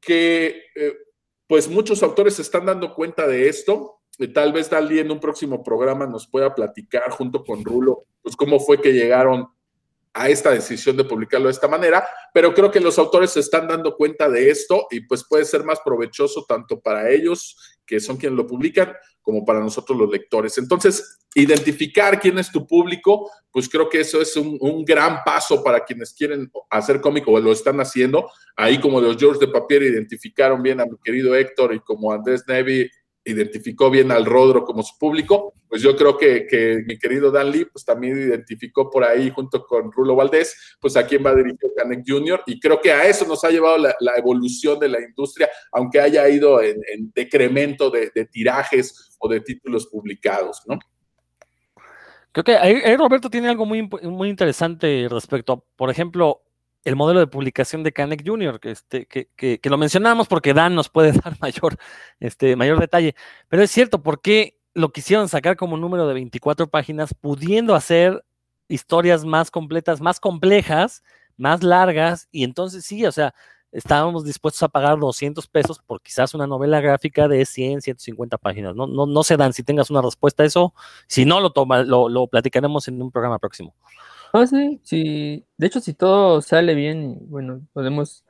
que 0.00 0.62
eh, 0.74 0.96
pues 1.46 1.68
muchos 1.68 2.02
autores 2.02 2.36
se 2.36 2.42
están 2.42 2.64
dando 2.64 2.94
cuenta 2.94 3.26
de 3.26 3.46
esto. 3.46 4.00
Y 4.18 4.28
tal 4.28 4.54
vez 4.54 4.70
Dalí 4.70 4.98
en 4.98 5.10
un 5.10 5.20
próximo 5.20 5.62
programa 5.62 6.06
nos 6.06 6.26
pueda 6.26 6.54
platicar 6.54 7.10
junto 7.10 7.44
con 7.44 7.62
Rulo, 7.62 8.04
pues 8.22 8.34
cómo 8.34 8.60
fue 8.60 8.80
que 8.80 8.94
llegaron 8.94 9.46
a 10.16 10.30
esta 10.30 10.50
decisión 10.50 10.96
de 10.96 11.04
publicarlo 11.04 11.48
de 11.48 11.52
esta 11.52 11.68
manera, 11.68 12.06
pero 12.32 12.54
creo 12.54 12.70
que 12.70 12.80
los 12.80 12.98
autores 12.98 13.32
se 13.32 13.40
están 13.40 13.68
dando 13.68 13.94
cuenta 13.96 14.30
de 14.30 14.50
esto 14.50 14.86
y 14.90 15.00
pues 15.00 15.24
puede 15.28 15.44
ser 15.44 15.62
más 15.62 15.78
provechoso 15.84 16.46
tanto 16.48 16.80
para 16.80 17.10
ellos, 17.10 17.76
que 17.84 18.00
son 18.00 18.16
quienes 18.16 18.36
lo 18.36 18.46
publican, 18.46 18.94
como 19.20 19.44
para 19.44 19.60
nosotros 19.60 19.98
los 19.98 20.10
lectores. 20.10 20.56
Entonces, 20.56 21.18
identificar 21.34 22.18
quién 22.18 22.38
es 22.38 22.50
tu 22.50 22.66
público, 22.66 23.30
pues 23.50 23.68
creo 23.68 23.90
que 23.90 24.00
eso 24.00 24.22
es 24.22 24.34
un, 24.36 24.84
gran 24.86 25.22
paso 25.22 25.62
para 25.62 25.84
quienes 25.84 26.14
quieren 26.14 26.50
hacer 26.70 27.02
cómico 27.02 27.32
o 27.32 27.40
lo 27.40 27.52
están 27.52 27.78
haciendo. 27.80 28.30
Ahí 28.56 28.80
como 28.80 29.02
los 29.02 29.18
George 29.18 29.44
de 29.44 29.52
Papier 29.52 29.82
identificaron 29.82 30.62
bien 30.62 30.80
a 30.80 30.86
mi 30.86 30.96
querido 31.04 31.34
Héctor 31.34 31.74
y 31.74 31.80
como 31.80 32.10
Andrés 32.10 32.44
Nevi 32.48 32.88
identificó 33.26 33.90
bien 33.90 34.12
al 34.12 34.24
Rodro 34.24 34.64
como 34.64 34.82
su 34.82 34.96
público, 34.98 35.52
pues 35.68 35.82
yo 35.82 35.96
creo 35.96 36.16
que, 36.16 36.84
mi 36.86 36.96
querido 36.96 37.32
Dan 37.32 37.50
Lee, 37.50 37.66
pues 37.66 37.84
también 37.84 38.16
identificó 38.16 38.88
por 38.88 39.04
ahí 39.04 39.30
junto 39.30 39.66
con 39.66 39.90
Rulo 39.90 40.14
Valdés, 40.14 40.76
pues 40.80 40.96
a 40.96 41.06
quién 41.06 41.26
va 41.26 41.34
dirigido 41.34 41.72
Canek 41.76 42.04
Jr. 42.06 42.42
Y 42.46 42.60
creo 42.60 42.80
que 42.80 42.92
a 42.92 43.04
eso 43.04 43.26
nos 43.26 43.42
ha 43.44 43.50
llevado 43.50 43.78
la, 43.78 43.94
evolución 44.16 44.78
de 44.78 44.88
la 44.88 45.00
industria, 45.00 45.50
aunque 45.72 46.00
haya 46.00 46.28
ido 46.28 46.62
en, 46.62 46.80
decremento 47.14 47.90
de, 47.90 48.10
tirajes 48.30 49.16
o 49.18 49.28
de 49.28 49.40
títulos 49.40 49.86
publicados, 49.88 50.62
¿no? 50.66 50.78
Creo 52.30 52.44
que 52.44 52.56
ahí, 52.56 52.96
Roberto 52.96 53.28
tiene 53.28 53.48
algo 53.48 53.66
muy, 53.66 53.88
muy 54.02 54.28
interesante 54.28 55.08
respecto 55.10 55.64
por 55.74 55.90
ejemplo, 55.90 56.42
el 56.86 56.94
modelo 56.94 57.18
de 57.18 57.26
publicación 57.26 57.82
de 57.82 57.92
Canek 57.92 58.22
Jr., 58.24 58.60
que, 58.60 58.70
este, 58.70 59.06
que, 59.06 59.28
que, 59.58 59.70
lo 59.70 59.76
mencionamos 59.76 60.28
porque 60.28 60.54
Dan 60.54 60.76
nos 60.76 60.88
puede 60.88 61.10
dar 61.24 61.36
mayor, 61.40 61.76
este, 62.20 62.54
mayor 62.54 62.78
detalle. 62.78 63.16
Pero 63.48 63.64
es 63.64 63.72
cierto, 63.72 64.04
¿por 64.04 64.20
qué 64.20 64.56
lo 64.72 64.92
quisieron 64.92 65.28
sacar 65.28 65.56
como 65.56 65.76
número 65.76 66.06
de 66.06 66.14
24 66.14 66.68
páginas, 66.68 67.12
pudiendo 67.12 67.74
hacer 67.74 68.24
historias 68.68 69.24
más 69.24 69.50
completas, 69.50 70.00
más 70.00 70.20
complejas, 70.20 71.02
más 71.36 71.64
largas? 71.64 72.28
Y 72.30 72.44
entonces 72.44 72.84
sí, 72.84 73.04
o 73.04 73.10
sea, 73.10 73.34
estábamos 73.72 74.24
dispuestos 74.24 74.62
a 74.62 74.68
pagar 74.68 74.96
200 74.96 75.44
pesos 75.48 75.80
por 75.84 76.00
quizás 76.00 76.34
una 76.34 76.46
novela 76.46 76.80
gráfica 76.80 77.26
de 77.26 77.44
100, 77.44 77.82
150 77.82 78.38
páginas. 78.38 78.76
No, 78.76 78.86
no, 78.86 79.06
no 79.06 79.24
se 79.24 79.36
dan 79.36 79.52
si 79.52 79.64
tengas 79.64 79.90
una 79.90 80.02
respuesta 80.02 80.44
a 80.44 80.46
eso. 80.46 80.72
Si 81.08 81.24
no, 81.24 81.40
lo, 81.40 81.50
toma, 81.50 81.82
lo 81.82 82.28
platicaremos 82.28 82.86
en 82.86 83.02
un 83.02 83.10
programa 83.10 83.40
próximo. 83.40 83.74
Ah, 84.32 84.46
sí, 84.46 84.80
sí. 84.84 85.44
De 85.56 85.66
hecho, 85.66 85.80
si 85.80 85.94
todo 85.94 86.42
sale 86.42 86.74
bien, 86.74 87.18
bueno, 87.28 87.62
podemos 87.72 88.24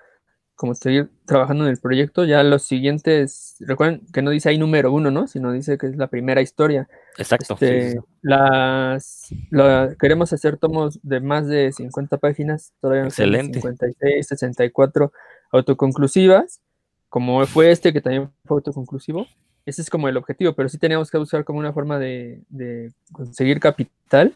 como 0.55 0.75
seguir 0.75 1.11
trabajando 1.27 1.65
en 1.65 1.71
el 1.71 1.79
proyecto. 1.79 2.25
Ya 2.25 2.43
los 2.43 2.63
siguientes, 2.63 3.57
recuerden 3.61 4.03
que 4.13 4.23
no 4.23 4.31
dice 4.31 4.49
ahí 4.49 4.59
número 4.59 4.93
uno, 4.93 5.11
¿no? 5.11 5.27
Sino 5.27 5.53
dice 5.53 5.79
que 5.79 5.87
es 5.89 5.97
la 5.97 6.09
primera 6.09 6.41
historia. 6.41 6.89
Exacto. 7.19 7.55
Este, 7.55 7.91
sí, 7.91 7.99
sí. 7.99 8.07
Las, 8.23 9.29
la- 9.51 9.95
queremos 10.01 10.33
hacer 10.33 10.57
tomos 10.59 10.99
de 11.03 11.21
más 11.21 11.47
de 11.47 11.73
50 11.73 12.19
páginas, 12.19 12.73
todavía 12.81 13.03
no 13.03 13.09
Excelente. 13.09 13.61
56, 13.61 14.27
64 14.29 15.13
autoconclusivas, 15.53 16.61
como 17.09 17.45
fue 17.47 17.71
este 17.71 17.93
que 17.93 18.01
también 18.01 18.31
fue 18.45 18.57
autoconclusivo. 18.59 19.27
Ese 19.67 19.83
es 19.83 19.91
como 19.91 20.09
el 20.09 20.17
objetivo, 20.17 20.55
pero 20.55 20.69
sí 20.69 20.79
teníamos 20.79 21.11
que 21.11 21.19
buscar 21.19 21.45
como 21.45 21.59
una 21.59 21.73
forma 21.73 21.99
de, 21.99 22.43
de 22.49 22.93
conseguir 23.13 23.59
capital. 23.59 24.35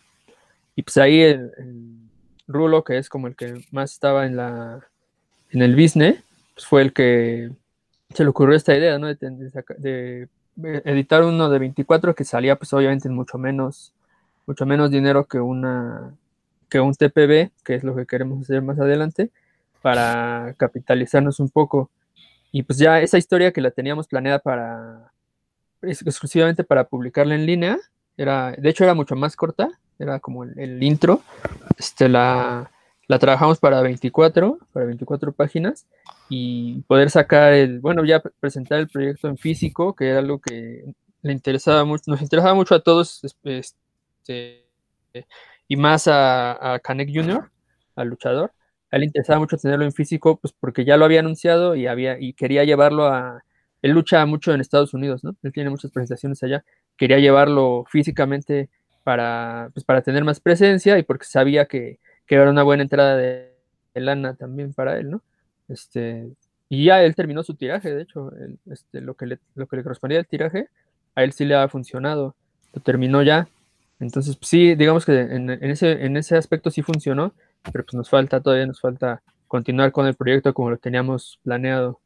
Y 0.80 0.82
pues 0.82 0.96
ahí 0.96 1.20
el, 1.20 1.52
Rulo, 2.48 2.84
que 2.84 2.96
es 2.96 3.10
como 3.10 3.26
el 3.26 3.36
que 3.36 3.66
más 3.70 3.92
estaba 3.92 4.24
en 4.24 4.34
la 4.34 4.80
en 5.50 5.60
el 5.60 5.76
business, 5.76 6.24
pues 6.54 6.66
fue 6.66 6.80
el 6.80 6.94
que 6.94 7.50
se 8.14 8.22
le 8.24 8.30
ocurrió 8.30 8.56
esta 8.56 8.74
idea, 8.74 8.98
¿no? 8.98 9.06
De, 9.08 10.26
editar 10.56 11.22
uno 11.22 11.50
de 11.50 11.58
24 11.58 12.14
que 12.14 12.24
salía 12.24 12.56
pues 12.56 12.72
obviamente 12.72 13.08
en 13.08 13.14
mucho 13.14 13.36
menos, 13.36 13.92
mucho 14.46 14.64
menos 14.64 14.90
dinero 14.90 15.26
que 15.26 15.38
una 15.38 16.14
que 16.70 16.80
un 16.80 16.94
TPB, 16.94 17.50
que 17.62 17.74
es 17.74 17.84
lo 17.84 17.94
que 17.94 18.06
queremos 18.06 18.40
hacer 18.40 18.62
más 18.62 18.80
adelante, 18.80 19.30
para 19.82 20.54
capitalizarnos 20.56 21.40
un 21.40 21.50
poco. 21.50 21.90
Y 22.52 22.62
pues 22.62 22.78
ya 22.78 23.02
esa 23.02 23.18
historia 23.18 23.52
que 23.52 23.60
la 23.60 23.70
teníamos 23.70 24.08
planeada 24.08 24.38
para 24.38 25.12
ex- 25.82 26.06
exclusivamente 26.06 26.64
para 26.64 26.84
publicarla 26.84 27.34
en 27.34 27.44
línea, 27.44 27.78
era, 28.16 28.52
de 28.52 28.70
hecho 28.70 28.84
era 28.84 28.94
mucho 28.94 29.14
más 29.14 29.36
corta, 29.36 29.68
era 30.00 30.20
como 30.20 30.44
el, 30.44 30.58
el 30.58 30.82
intro, 30.82 31.22
este, 31.78 32.08
la, 32.08 32.70
la 33.08 33.18
trabajamos 33.18 33.58
para 33.60 33.80
24, 33.82 34.58
para 34.72 34.86
24 34.86 35.32
páginas 35.32 35.86
y 36.28 36.82
poder 36.82 37.10
sacar 37.10 37.52
el, 37.54 37.80
bueno, 37.80 38.04
ya 38.04 38.20
pre- 38.20 38.32
presentar 38.40 38.80
el 38.80 38.88
proyecto 38.88 39.28
en 39.28 39.36
físico, 39.38 39.94
que 39.94 40.08
era 40.10 40.20
algo 40.20 40.40
que 40.40 40.84
le 41.22 41.32
interesaba 41.32 41.84
mucho, 41.84 42.04
nos 42.08 42.22
interesaba 42.22 42.54
mucho 42.54 42.74
a 42.74 42.82
todos, 42.82 43.22
es- 43.24 43.36
este, 43.44 44.66
y 45.68 45.76
más 45.76 46.08
a, 46.08 46.74
a 46.74 46.78
Canek 46.80 47.10
Jr., 47.12 47.50
al 47.96 48.08
luchador. 48.08 48.52
A 48.90 48.96
él 48.96 49.00
le 49.00 49.06
interesaba 49.06 49.38
mucho 49.38 49.56
tenerlo 49.56 49.84
en 49.84 49.92
físico, 49.92 50.38
pues 50.40 50.52
porque 50.58 50.84
ya 50.84 50.96
lo 50.96 51.04
había 51.04 51.20
anunciado 51.20 51.76
y 51.76 51.86
había, 51.86 52.18
y 52.18 52.32
quería 52.32 52.64
llevarlo 52.64 53.06
a, 53.06 53.42
él 53.82 53.92
lucha 53.92 54.24
mucho 54.26 54.52
en 54.52 54.60
Estados 54.60 54.94
Unidos, 54.94 55.22
¿no? 55.24 55.36
Él 55.42 55.52
tiene 55.52 55.70
muchas 55.70 55.90
presentaciones 55.92 56.42
allá. 56.42 56.64
Quería 56.96 57.18
llevarlo 57.18 57.84
físicamente 57.88 58.68
para, 59.04 59.70
pues, 59.74 59.84
para 59.84 60.02
tener 60.02 60.24
más 60.24 60.40
presencia 60.40 60.98
y 60.98 61.02
porque 61.02 61.24
sabía 61.24 61.66
que, 61.66 61.98
que 62.26 62.34
era 62.34 62.50
una 62.50 62.62
buena 62.62 62.82
entrada 62.82 63.16
de, 63.16 63.50
lana 63.94 64.34
también 64.34 64.72
para 64.72 64.98
él, 64.98 65.10
¿no? 65.10 65.22
Este, 65.68 66.30
y 66.68 66.84
ya 66.86 67.02
él 67.02 67.14
terminó 67.14 67.42
su 67.42 67.54
tiraje, 67.54 67.94
de 67.94 68.02
hecho, 68.02 68.32
él, 68.36 68.58
este, 68.70 69.00
lo, 69.00 69.14
que 69.14 69.26
le, 69.26 69.38
lo 69.54 69.66
que 69.66 69.76
le 69.76 69.82
correspondía 69.82 70.18
al 70.18 70.26
tiraje, 70.26 70.68
a 71.14 71.24
él 71.24 71.32
sí 71.32 71.44
le 71.44 71.54
ha 71.54 71.68
funcionado, 71.68 72.34
lo 72.72 72.80
terminó 72.82 73.22
ya. 73.22 73.48
Entonces, 73.98 74.36
pues, 74.36 74.48
sí, 74.48 74.74
digamos 74.74 75.04
que 75.04 75.20
en, 75.20 75.50
en 75.50 75.70
ese, 75.70 76.04
en 76.04 76.16
ese 76.16 76.36
aspecto 76.36 76.70
sí 76.70 76.82
funcionó, 76.82 77.34
pero 77.72 77.84
pues 77.84 77.94
nos 77.94 78.08
falta, 78.08 78.40
todavía 78.40 78.66
nos 78.66 78.80
falta 78.80 79.22
continuar 79.48 79.92
con 79.92 80.06
el 80.06 80.14
proyecto 80.14 80.54
como 80.54 80.70
lo 80.70 80.78
teníamos 80.78 81.40
planeado. 81.42 82.00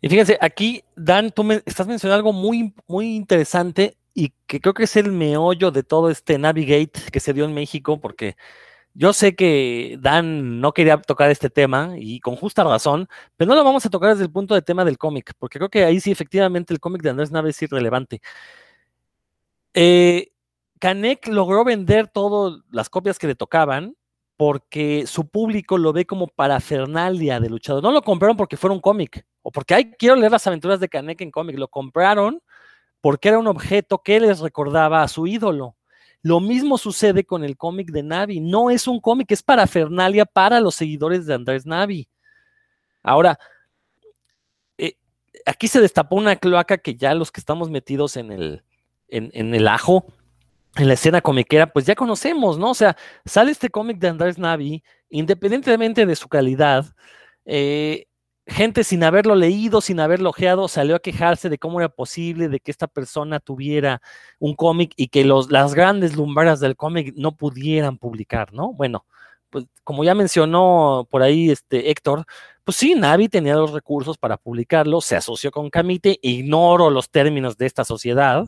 Y 0.00 0.08
fíjense, 0.08 0.38
aquí, 0.40 0.84
Dan, 0.94 1.30
tú 1.30 1.44
me 1.44 1.62
estás 1.66 1.86
mencionando 1.86 2.16
algo 2.16 2.32
muy, 2.32 2.74
muy 2.86 3.16
interesante 3.16 3.96
y 4.14 4.32
que 4.46 4.60
creo 4.60 4.74
que 4.74 4.84
es 4.84 4.96
el 4.96 5.12
meollo 5.12 5.70
de 5.70 5.82
todo 5.82 6.10
este 6.10 6.38
Navigate 6.38 6.92
que 7.12 7.20
se 7.20 7.32
dio 7.32 7.44
en 7.44 7.54
México, 7.54 8.00
porque 8.00 8.36
yo 8.94 9.12
sé 9.12 9.36
que 9.36 9.96
Dan 10.00 10.60
no 10.60 10.72
quería 10.72 11.00
tocar 11.00 11.30
este 11.30 11.50
tema 11.50 11.94
y 11.96 12.20
con 12.20 12.36
justa 12.36 12.64
razón, 12.64 13.08
pero 13.36 13.48
no 13.48 13.54
lo 13.54 13.64
vamos 13.64 13.86
a 13.86 13.90
tocar 13.90 14.10
desde 14.10 14.24
el 14.24 14.32
punto 14.32 14.54
de 14.54 14.62
tema 14.62 14.84
del 14.84 14.98
cómic, 14.98 15.32
porque 15.38 15.58
creo 15.58 15.70
que 15.70 15.84
ahí 15.84 16.00
sí 16.00 16.10
efectivamente 16.10 16.74
el 16.74 16.80
cómic 16.80 17.02
de 17.02 17.10
Andrés 17.10 17.30
Naves 17.30 17.56
es 17.56 17.62
irrelevante. 17.62 18.20
Eh, 19.74 20.32
Canek 20.80 21.28
logró 21.28 21.64
vender 21.64 22.08
todas 22.08 22.60
las 22.70 22.88
copias 22.88 23.18
que 23.18 23.28
le 23.28 23.34
tocaban 23.36 23.94
porque 24.36 25.06
su 25.06 25.28
público 25.28 25.76
lo 25.76 25.92
ve 25.92 26.06
como 26.06 26.26
parafernalia 26.26 27.38
de 27.38 27.50
luchador. 27.50 27.82
No 27.82 27.92
lo 27.92 28.02
compraron 28.02 28.36
porque 28.36 28.56
fuera 28.56 28.74
un 28.74 28.80
cómic 28.80 29.24
o 29.42 29.52
porque 29.52 29.74
ay, 29.74 29.92
quiero 29.98 30.16
leer 30.16 30.32
las 30.32 30.46
aventuras 30.46 30.80
de 30.80 30.88
Canek 30.88 31.20
en 31.20 31.30
cómic. 31.30 31.58
Lo 31.58 31.68
compraron 31.68 32.42
porque 33.00 33.28
era 33.28 33.38
un 33.38 33.46
objeto 33.46 34.02
que 34.02 34.20
les 34.20 34.40
recordaba 34.40 35.02
a 35.02 35.08
su 35.08 35.26
ídolo. 35.26 35.76
Lo 36.22 36.40
mismo 36.40 36.76
sucede 36.76 37.24
con 37.24 37.44
el 37.44 37.56
cómic 37.56 37.90
de 37.90 38.02
Navi. 38.02 38.40
No 38.40 38.70
es 38.70 38.86
un 38.86 39.00
cómic, 39.00 39.30
es 39.32 39.42
parafernalia 39.42 40.26
para 40.26 40.60
los 40.60 40.74
seguidores 40.74 41.26
de 41.26 41.34
Andrés 41.34 41.64
Navi. 41.64 42.08
Ahora, 43.02 43.38
eh, 44.76 44.96
aquí 45.46 45.66
se 45.68 45.80
destapó 45.80 46.16
una 46.16 46.36
cloaca 46.36 46.76
que 46.78 46.94
ya 46.94 47.14
los 47.14 47.32
que 47.32 47.40
estamos 47.40 47.70
metidos 47.70 48.16
en 48.16 48.32
el, 48.32 48.62
en, 49.08 49.30
en 49.32 49.54
el 49.54 49.66
ajo, 49.66 50.04
en 50.76 50.88
la 50.88 50.94
escena 50.94 51.22
comiquera, 51.22 51.72
pues 51.72 51.86
ya 51.86 51.94
conocemos, 51.94 52.58
¿no? 52.58 52.70
O 52.70 52.74
sea, 52.74 52.96
sale 53.24 53.50
este 53.50 53.70
cómic 53.70 53.98
de 53.98 54.08
Andrés 54.08 54.38
Navi, 54.38 54.84
independientemente 55.08 56.06
de 56.06 56.16
su 56.16 56.28
calidad, 56.28 56.86
eh, 57.44 58.06
gente 58.50 58.84
sin 58.84 59.04
haberlo 59.04 59.34
leído, 59.34 59.80
sin 59.80 60.00
haberlo 60.00 60.30
ojeado, 60.30 60.68
salió 60.68 60.96
a 60.96 61.00
quejarse 61.00 61.48
de 61.48 61.58
cómo 61.58 61.80
era 61.80 61.88
posible 61.88 62.48
de 62.48 62.60
que 62.60 62.70
esta 62.70 62.86
persona 62.86 63.40
tuviera 63.40 64.02
un 64.38 64.54
cómic 64.54 64.92
y 64.96 65.08
que 65.08 65.24
los, 65.24 65.50
las 65.50 65.74
grandes 65.74 66.16
lumbaras 66.16 66.60
del 66.60 66.76
cómic 66.76 67.14
no 67.16 67.36
pudieran 67.36 67.98
publicar, 67.98 68.52
¿no? 68.52 68.72
Bueno, 68.72 69.06
pues 69.50 69.66
como 69.84 70.04
ya 70.04 70.14
mencionó 70.14 71.06
por 71.10 71.22
ahí 71.22 71.50
este 71.50 71.90
Héctor, 71.90 72.24
pues 72.64 72.76
sí, 72.76 72.94
Navi 72.94 73.28
tenía 73.28 73.54
los 73.54 73.72
recursos 73.72 74.18
para 74.18 74.36
publicarlo, 74.36 75.00
se 75.00 75.16
asoció 75.16 75.50
con 75.50 75.70
Camite, 75.70 76.18
ignoro 76.22 76.90
los 76.90 77.10
términos 77.10 77.56
de 77.56 77.66
esta 77.66 77.84
sociedad, 77.84 78.46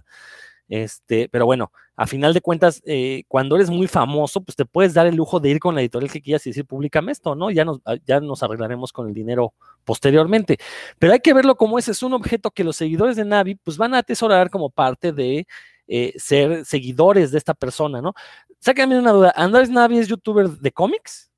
este, 0.68 1.28
pero 1.28 1.46
bueno, 1.46 1.72
a 1.96 2.06
final 2.06 2.32
de 2.32 2.40
cuentas, 2.40 2.82
eh, 2.86 3.24
cuando 3.28 3.56
eres 3.56 3.68
muy 3.68 3.86
famoso, 3.86 4.42
pues 4.42 4.56
te 4.56 4.64
puedes 4.64 4.94
dar 4.94 5.06
el 5.06 5.14
lujo 5.14 5.40
de 5.40 5.50
ir 5.50 5.58
con 5.60 5.74
la 5.74 5.82
editorial 5.82 6.10
que 6.10 6.22
quieras 6.22 6.46
y 6.46 6.50
decir, 6.50 6.64
públicame 6.64 7.12
esto, 7.12 7.34
¿no? 7.34 7.50
Ya 7.50 7.64
nos, 7.64 7.80
ya 8.06 8.20
nos 8.20 8.42
arreglaremos 8.42 8.92
con 8.92 9.08
el 9.08 9.14
dinero 9.14 9.52
posteriormente. 9.84 10.58
Pero 10.98 11.12
hay 11.12 11.20
que 11.20 11.34
verlo 11.34 11.56
como 11.56 11.78
ese 11.78 11.90
es 11.90 12.02
un 12.02 12.14
objeto 12.14 12.50
que 12.50 12.64
los 12.64 12.76
seguidores 12.76 13.16
de 13.16 13.24
Navi, 13.24 13.56
pues 13.56 13.76
van 13.76 13.94
a 13.94 13.98
atesorar 13.98 14.48
como 14.48 14.70
parte 14.70 15.12
de 15.12 15.46
eh, 15.86 16.14
ser 16.16 16.64
seguidores 16.64 17.30
de 17.30 17.38
esta 17.38 17.52
persona, 17.52 18.00
¿no? 18.00 18.14
Sácame 18.58 18.98
una 18.98 19.12
duda, 19.12 19.32
¿Andrés 19.36 19.68
Navi 19.68 19.98
es 19.98 20.08
youtuber 20.08 20.48
de 20.48 20.72
cómics? 20.72 21.30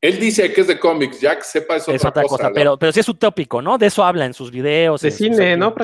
Él 0.00 0.20
dice 0.20 0.52
que 0.52 0.60
es 0.60 0.66
de 0.66 0.78
cómics, 0.78 1.18
ya 1.18 1.34
que 1.34 1.42
sepa 1.42 1.76
es 1.76 1.84
otra, 1.84 1.94
es 1.94 2.04
otra 2.04 2.22
cosa, 2.22 2.36
cosa, 2.36 2.48
¿no? 2.50 2.54
pero, 2.54 2.78
pero 2.78 2.92
sí 2.92 3.00
es 3.00 3.08
utópico, 3.08 3.62
¿no? 3.62 3.78
De 3.78 3.86
eso 3.86 4.04
habla 4.04 4.26
en 4.26 4.34
sus 4.34 4.50
videos. 4.50 5.00
De 5.00 5.08
en 5.08 5.12
sus 5.12 5.18
cine, 5.18 5.56
¿no? 5.56 5.74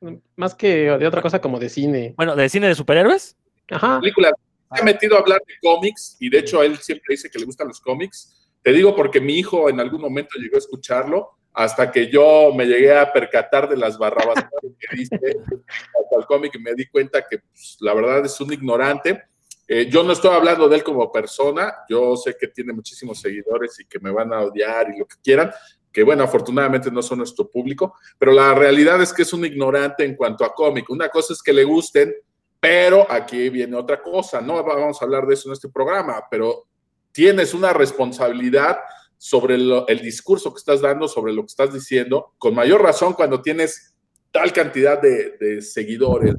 Prac- 0.00 0.20
Más 0.36 0.54
que 0.54 0.90
de 0.98 1.06
otra 1.06 1.22
cosa 1.22 1.40
como 1.40 1.58
de 1.58 1.68
cine. 1.68 2.14
Bueno, 2.16 2.36
¿de 2.36 2.48
cine 2.48 2.68
de 2.68 2.74
superhéroes? 2.74 3.36
Ajá. 3.70 3.98
películas. 4.00 4.32
Se 4.74 4.80
ha 4.80 4.84
metido 4.84 5.16
a 5.16 5.20
hablar 5.20 5.40
de 5.46 5.54
cómics 5.62 6.16
y 6.20 6.28
de 6.28 6.38
hecho 6.40 6.62
él 6.62 6.76
siempre 6.78 7.06
dice 7.14 7.30
que 7.30 7.38
le 7.38 7.44
gustan 7.46 7.68
los 7.68 7.80
cómics. 7.80 8.50
Te 8.62 8.72
digo 8.72 8.94
porque 8.96 9.20
mi 9.20 9.34
hijo 9.38 9.68
en 9.70 9.78
algún 9.80 10.00
momento 10.00 10.38
llegó 10.38 10.56
a 10.56 10.58
escucharlo 10.58 11.30
hasta 11.52 11.90
que 11.90 12.08
yo 12.10 12.52
me 12.54 12.66
llegué 12.66 12.96
a 12.96 13.12
percatar 13.12 13.68
de 13.68 13.76
las 13.76 13.96
barrabas 13.96 14.44
que 14.78 14.96
dice 14.96 15.16
hasta 15.16 16.16
el 16.18 16.26
cómic 16.26 16.54
y 16.54 16.58
me 16.58 16.74
di 16.74 16.86
cuenta 16.86 17.24
que 17.26 17.38
pues, 17.38 17.76
la 17.80 17.94
verdad 17.94 18.24
es 18.26 18.40
un 18.40 18.52
ignorante. 18.52 19.22
Eh, 19.68 19.88
yo 19.90 20.02
no 20.04 20.12
estoy 20.12 20.30
hablando 20.32 20.68
de 20.68 20.76
él 20.76 20.84
como 20.84 21.10
persona, 21.10 21.74
yo 21.88 22.16
sé 22.16 22.36
que 22.38 22.46
tiene 22.48 22.72
muchísimos 22.72 23.20
seguidores 23.20 23.78
y 23.80 23.84
que 23.86 23.98
me 23.98 24.10
van 24.12 24.32
a 24.32 24.40
odiar 24.42 24.90
y 24.94 24.98
lo 24.98 25.06
que 25.06 25.16
quieran, 25.22 25.50
que 25.96 26.02
bueno, 26.02 26.24
afortunadamente 26.24 26.90
no 26.90 27.00
son 27.00 27.20
nuestro 27.20 27.48
público, 27.48 27.94
pero 28.18 28.30
la 28.30 28.54
realidad 28.54 29.00
es 29.00 29.14
que 29.14 29.22
es 29.22 29.32
un 29.32 29.46
ignorante 29.46 30.04
en 30.04 30.14
cuanto 30.14 30.44
a 30.44 30.52
cómic. 30.52 30.90
Una 30.90 31.08
cosa 31.08 31.32
es 31.32 31.42
que 31.42 31.54
le 31.54 31.64
gusten, 31.64 32.14
pero 32.60 33.10
aquí 33.10 33.48
viene 33.48 33.74
otra 33.76 34.02
cosa, 34.02 34.42
no 34.42 34.62
vamos 34.62 35.00
a 35.00 35.04
hablar 35.06 35.26
de 35.26 35.32
eso 35.32 35.48
en 35.48 35.54
este 35.54 35.70
programa, 35.70 36.22
pero 36.30 36.66
tienes 37.12 37.54
una 37.54 37.72
responsabilidad 37.72 38.76
sobre 39.16 39.54
el 39.54 40.00
discurso 40.02 40.52
que 40.52 40.58
estás 40.58 40.82
dando, 40.82 41.08
sobre 41.08 41.32
lo 41.32 41.40
que 41.40 41.46
estás 41.46 41.72
diciendo, 41.72 42.34
con 42.36 42.54
mayor 42.54 42.82
razón 42.82 43.14
cuando 43.14 43.40
tienes 43.40 43.94
tal 44.30 44.52
cantidad 44.52 45.00
de, 45.00 45.38
de 45.40 45.62
seguidores. 45.62 46.34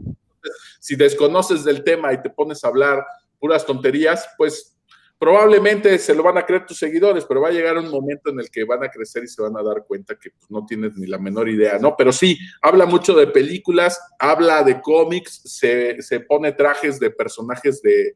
Si 0.79 0.95
desconoces 0.95 1.63
del 1.63 1.84
tema 1.84 2.13
y 2.13 2.21
te 2.21 2.29
pones 2.29 2.63
a 2.63 2.67
hablar 2.67 3.03
puras 3.39 3.65
tonterías, 3.65 4.29
pues 4.38 4.76
probablemente 5.19 5.98
se 5.98 6.14
lo 6.14 6.23
van 6.23 6.38
a 6.38 6.45
creer 6.45 6.65
tus 6.65 6.77
seguidores, 6.77 7.26
pero 7.26 7.41
va 7.41 7.49
a 7.49 7.52
llegar 7.52 7.77
un 7.77 7.89
momento 7.89 8.30
en 8.30 8.39
el 8.39 8.49
que 8.49 8.64
van 8.64 8.84
a 8.84 8.89
crecer 8.89 9.23
y 9.23 9.27
se 9.27 9.41
van 9.41 9.57
a 9.57 9.64
dar 9.64 9.84
cuenta 9.88 10.15
que 10.15 10.30
pues, 10.30 10.49
no 10.49 10.65
tienes 10.65 10.95
ni 10.95 11.07
la 11.07 11.18
menor 11.18 11.49
idea, 11.49 11.80
¿no? 11.80 11.95
Pero 11.98 12.11
sí, 12.11 12.38
habla 12.61 12.85
mucho 12.85 13.14
de 13.14 13.27
películas, 13.27 13.99
habla 14.19 14.64
de 14.64 14.80
cómics, 14.81 15.41
se, 15.45 16.02
se 16.02 16.19
pone 16.19 16.52
trajes 16.52 16.99
de 16.99 17.10
personajes 17.10 17.81
de, 17.81 18.15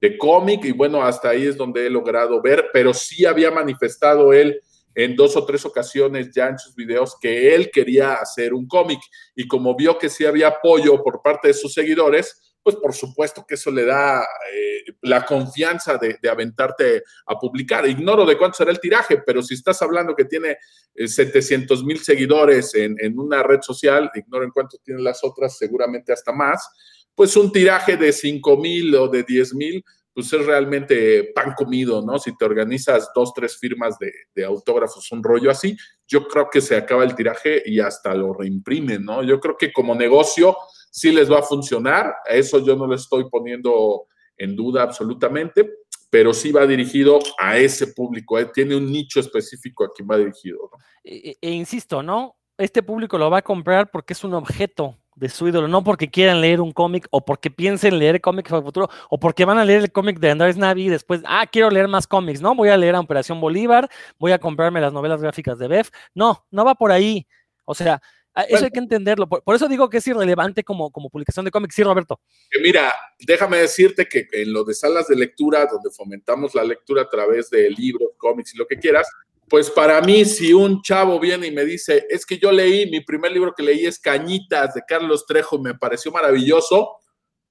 de 0.00 0.18
cómic 0.18 0.64
y 0.64 0.72
bueno, 0.72 1.02
hasta 1.02 1.30
ahí 1.30 1.46
es 1.46 1.56
donde 1.56 1.86
he 1.86 1.90
logrado 1.90 2.40
ver, 2.42 2.66
pero 2.72 2.92
sí 2.94 3.26
había 3.26 3.50
manifestado 3.50 4.32
él 4.32 4.60
en 4.94 5.14
dos 5.14 5.36
o 5.36 5.44
tres 5.44 5.64
ocasiones 5.64 6.30
ya 6.34 6.48
en 6.48 6.58
sus 6.58 6.74
videos 6.74 7.16
que 7.20 7.54
él 7.54 7.70
quería 7.70 8.14
hacer 8.14 8.52
un 8.54 8.66
cómic 8.66 8.98
y 9.36 9.46
como 9.46 9.76
vio 9.76 9.98
que 9.98 10.08
sí 10.08 10.24
había 10.24 10.48
apoyo 10.48 11.02
por 11.02 11.22
parte 11.22 11.48
de 11.48 11.54
sus 11.54 11.72
seguidores, 11.72 12.49
pues 12.62 12.76
por 12.76 12.94
supuesto 12.94 13.44
que 13.46 13.54
eso 13.54 13.70
le 13.70 13.84
da 13.84 14.22
eh, 14.22 14.84
la 15.02 15.24
confianza 15.24 15.96
de, 15.96 16.18
aventarte 16.30 17.02
a 17.26 17.38
publicar. 17.38 17.86
Ignoro 17.88 18.24
de 18.26 18.36
cuánto 18.36 18.58
será 18.58 18.70
el 18.70 18.80
tiraje, 18.80 19.22
pero 19.24 19.42
si 19.42 19.54
estás 19.54 19.80
hablando 19.82 20.14
que 20.14 20.26
tiene 20.26 20.58
700 20.94 21.84
mil 21.84 21.98
seguidores 21.98 22.74
en, 22.74 22.96
en, 23.00 23.18
una 23.18 23.42
red 23.42 23.60
social, 23.62 24.10
ignoro 24.14 24.44
en 24.44 24.50
cuánto 24.50 24.78
tienen 24.84 25.04
las 25.04 25.24
otras, 25.24 25.56
seguramente 25.56 26.12
hasta 26.12 26.32
más, 26.32 26.68
pues 27.14 27.36
un 27.36 27.50
tiraje 27.52 27.96
de 27.96 28.12
5 28.12 28.56
mil 28.56 28.94
o 28.94 29.08
de 29.08 29.22
10 29.22 29.54
mil, 29.54 29.84
pues 30.12 30.32
es 30.32 30.44
realmente 30.44 31.32
pan 31.34 31.54
comido, 31.56 32.02
¿no? 32.02 32.18
Si 32.18 32.36
te 32.36 32.44
organizas 32.44 33.10
dos, 33.14 33.32
tres 33.34 33.56
firmas 33.56 33.96
de, 33.98 34.44
autógrafos, 34.44 35.10
un 35.12 35.22
rollo 35.22 35.50
así, 35.50 35.76
yo 36.06 36.26
creo 36.26 36.48
que 36.50 36.60
se 36.60 36.76
acaba 36.76 37.04
el 37.04 37.14
tiraje 37.14 37.62
y 37.64 37.80
hasta 37.80 38.14
lo 38.14 38.32
reimprimen, 38.32 39.04
¿no? 39.04 39.22
Yo 39.22 39.38
creo 39.38 39.56
que 39.56 39.72
como 39.72 39.94
negocio 39.94 40.56
sí 40.90 41.12
les 41.12 41.30
va 41.30 41.38
a 41.38 41.42
funcionar, 41.42 42.14
eso 42.28 42.64
yo 42.64 42.76
no 42.76 42.86
lo 42.86 42.94
estoy 42.94 43.28
poniendo 43.30 44.06
en 44.36 44.56
duda 44.56 44.82
absolutamente, 44.82 45.70
pero 46.10 46.34
sí 46.34 46.50
va 46.50 46.66
dirigido 46.66 47.18
a 47.38 47.56
ese 47.56 47.88
público, 47.88 48.38
¿eh? 48.38 48.50
tiene 48.52 48.76
un 48.76 48.90
nicho 48.90 49.20
específico 49.20 49.84
a 49.84 49.92
quien 49.92 50.08
va 50.10 50.18
dirigido. 50.18 50.58
¿no? 50.72 50.78
E, 51.04 51.36
e, 51.40 51.50
insisto, 51.50 52.02
¿no? 52.02 52.36
Este 52.58 52.82
público 52.82 53.16
lo 53.16 53.30
va 53.30 53.38
a 53.38 53.42
comprar 53.42 53.90
porque 53.90 54.12
es 54.12 54.24
un 54.24 54.34
objeto, 54.34 55.00
de 55.20 55.28
su 55.28 55.46
ídolo, 55.46 55.68
no 55.68 55.84
porque 55.84 56.10
quieran 56.10 56.40
leer 56.40 56.62
un 56.62 56.72
cómic 56.72 57.06
o 57.10 57.22
porque 57.24 57.50
piensen 57.50 57.98
leer 57.98 58.22
cómics 58.22 58.48
para 58.48 58.60
el 58.60 58.64
futuro 58.64 58.88
o 59.10 59.20
porque 59.20 59.44
van 59.44 59.58
a 59.58 59.64
leer 59.66 59.82
el 59.82 59.92
cómic 59.92 60.18
de 60.18 60.30
Andrés 60.30 60.56
Navi 60.56 60.86
y 60.86 60.88
después, 60.88 61.20
ah, 61.26 61.46
quiero 61.46 61.70
leer 61.70 61.88
más 61.88 62.06
cómics, 62.06 62.40
¿no? 62.40 62.54
Voy 62.54 62.70
a 62.70 62.76
leer 62.76 62.94
a 62.94 63.00
Operación 63.00 63.38
Bolívar, 63.38 63.88
voy 64.18 64.32
a 64.32 64.38
comprarme 64.38 64.80
las 64.80 64.94
novelas 64.94 65.20
gráficas 65.20 65.58
de 65.58 65.68
Bef. 65.68 65.90
No, 66.14 66.46
no 66.50 66.64
va 66.64 66.74
por 66.74 66.90
ahí. 66.90 67.26
O 67.66 67.74
sea, 67.74 68.00
eso 68.48 68.64
hay 68.64 68.70
que 68.70 68.78
entenderlo. 68.78 69.28
Por, 69.28 69.54
eso 69.54 69.68
digo 69.68 69.88
que 69.88 69.98
es 69.98 70.06
irrelevante 70.06 70.64
como, 70.64 70.90
como 70.90 71.10
publicación 71.10 71.44
de 71.44 71.50
cómics. 71.50 71.74
Sí, 71.74 71.82
Roberto. 71.82 72.20
Mira, 72.62 72.94
déjame 73.18 73.58
decirte 73.58 74.06
que 74.06 74.28
en 74.32 74.52
lo 74.52 74.64
de 74.64 74.74
salas 74.74 75.08
de 75.08 75.16
lectura, 75.16 75.66
donde 75.66 75.90
fomentamos 75.90 76.54
la 76.54 76.64
lectura 76.64 77.02
a 77.02 77.08
través 77.08 77.50
de 77.50 77.70
libros, 77.70 78.10
cómics 78.16 78.54
y 78.54 78.58
lo 78.58 78.66
que 78.66 78.76
quieras, 78.76 79.08
pues 79.48 79.68
para 79.68 80.00
mí, 80.00 80.24
si 80.24 80.52
un 80.52 80.80
chavo 80.80 81.18
viene 81.18 81.48
y 81.48 81.50
me 81.50 81.64
dice, 81.64 82.06
es 82.08 82.24
que 82.24 82.38
yo 82.38 82.52
leí, 82.52 82.88
mi 82.88 83.00
primer 83.00 83.32
libro 83.32 83.52
que 83.52 83.64
leí 83.64 83.84
es 83.84 83.98
Cañitas 83.98 84.74
de 84.74 84.82
Carlos 84.86 85.26
Trejo 85.26 85.58
me 85.58 85.74
pareció 85.74 86.12
maravilloso, 86.12 87.00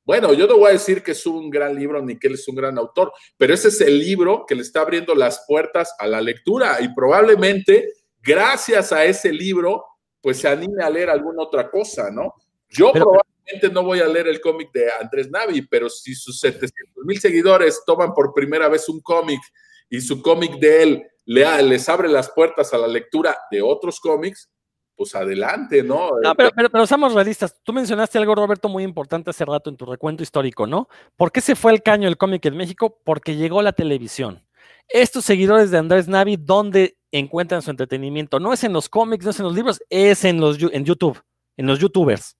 bueno, 0.05 0.33
yo 0.33 0.47
no 0.47 0.57
voy 0.57 0.69
a 0.69 0.73
decir 0.73 1.03
que 1.03 1.11
es 1.11 1.25
un 1.27 1.49
gran 1.49 1.75
libro 1.75 2.01
ni 2.01 2.17
que 2.17 2.29
él 2.29 2.33
es 2.33 2.47
un 2.47 2.55
gran 2.55 2.77
autor, 2.77 3.11
pero 3.37 3.53
ese 3.53 3.67
es 3.67 3.81
el 3.81 3.99
libro 3.99 4.45
que 4.47 4.55
le 4.55 4.61
está 4.61 4.81
abriendo 4.81 5.13
las 5.13 5.43
puertas 5.45 5.93
a 5.99 6.07
la 6.07 6.21
lectura 6.21 6.77
y 6.81 6.91
probablemente 6.95 7.93
gracias 8.21 8.91
a 8.91 9.05
ese 9.05 9.31
libro, 9.31 9.85
pues 10.21 10.39
se 10.39 10.47
anime 10.47 10.83
a 10.83 10.89
leer 10.89 11.09
alguna 11.09 11.43
otra 11.43 11.69
cosa, 11.69 12.09
¿no? 12.11 12.33
Yo 12.69 12.91
probablemente 12.91 13.69
no 13.71 13.83
voy 13.83 13.99
a 13.99 14.07
leer 14.07 14.27
el 14.27 14.41
cómic 14.41 14.71
de 14.71 14.91
Andrés 14.99 15.29
Navi, 15.29 15.63
pero 15.63 15.89
si 15.89 16.13
sus 16.13 16.39
700 16.39 17.05
mil 17.05 17.19
seguidores 17.19 17.81
toman 17.85 18.13
por 18.13 18.33
primera 18.33 18.67
vez 18.67 18.87
un 18.89 19.01
cómic 19.01 19.41
y 19.89 20.01
su 20.01 20.21
cómic 20.21 20.59
de 20.59 20.83
él 20.83 21.03
les 21.25 21.89
abre 21.89 22.07
las 22.07 22.29
puertas 22.29 22.73
a 22.73 22.77
la 22.77 22.87
lectura 22.87 23.37
de 23.51 23.61
otros 23.61 23.99
cómics, 23.99 24.49
pues 24.95 25.15
adelante, 25.15 25.81
¿no? 25.81 26.09
no 26.21 26.35
pero, 26.35 26.49
pero, 26.53 26.69
pero, 26.69 26.85
seamos 26.85 27.13
realistas. 27.13 27.55
Tú 27.63 27.71
mencionaste 27.71 28.17
algo, 28.17 28.35
Roberto, 28.35 28.67
muy 28.67 28.83
importante 28.83 29.29
hace 29.29 29.45
rato 29.45 29.69
en 29.69 29.77
tu 29.77 29.85
recuento 29.85 30.23
histórico, 30.23 30.67
¿no? 30.67 30.89
¿Por 31.15 31.31
qué 31.31 31.39
se 31.39 31.55
fue 31.55 31.71
el 31.71 31.81
caño 31.81 32.07
el 32.07 32.17
cómic 32.17 32.45
en 32.45 32.57
México? 32.57 32.99
Porque 33.05 33.37
llegó 33.37 33.61
la 33.61 33.71
televisión. 33.71 34.43
Estos 34.89 35.23
seguidores 35.23 35.69
de 35.69 35.77
Andrés 35.77 36.07
Navi, 36.07 36.35
¿dónde 36.35 36.97
encuentran 37.11 37.61
su 37.61 37.69
entretenimiento? 37.69 38.39
No 38.39 38.53
es 38.53 38.63
en 38.63 38.73
los 38.73 38.89
cómics, 38.89 39.23
no 39.23 39.31
es 39.31 39.39
en 39.39 39.45
los 39.45 39.55
libros, 39.55 39.79
es 39.89 40.25
en, 40.25 40.41
los, 40.41 40.57
en 40.61 40.83
YouTube, 40.83 41.21
en 41.57 41.67
los 41.67 41.77
youtubers. 41.77 42.35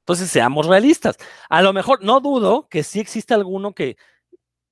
Entonces, 0.00 0.30
seamos 0.30 0.66
realistas. 0.66 1.16
A 1.48 1.62
lo 1.62 1.72
mejor, 1.72 2.04
no 2.04 2.20
dudo 2.20 2.68
que 2.68 2.82
sí 2.82 3.00
existe 3.00 3.32
alguno 3.32 3.72
que 3.72 3.96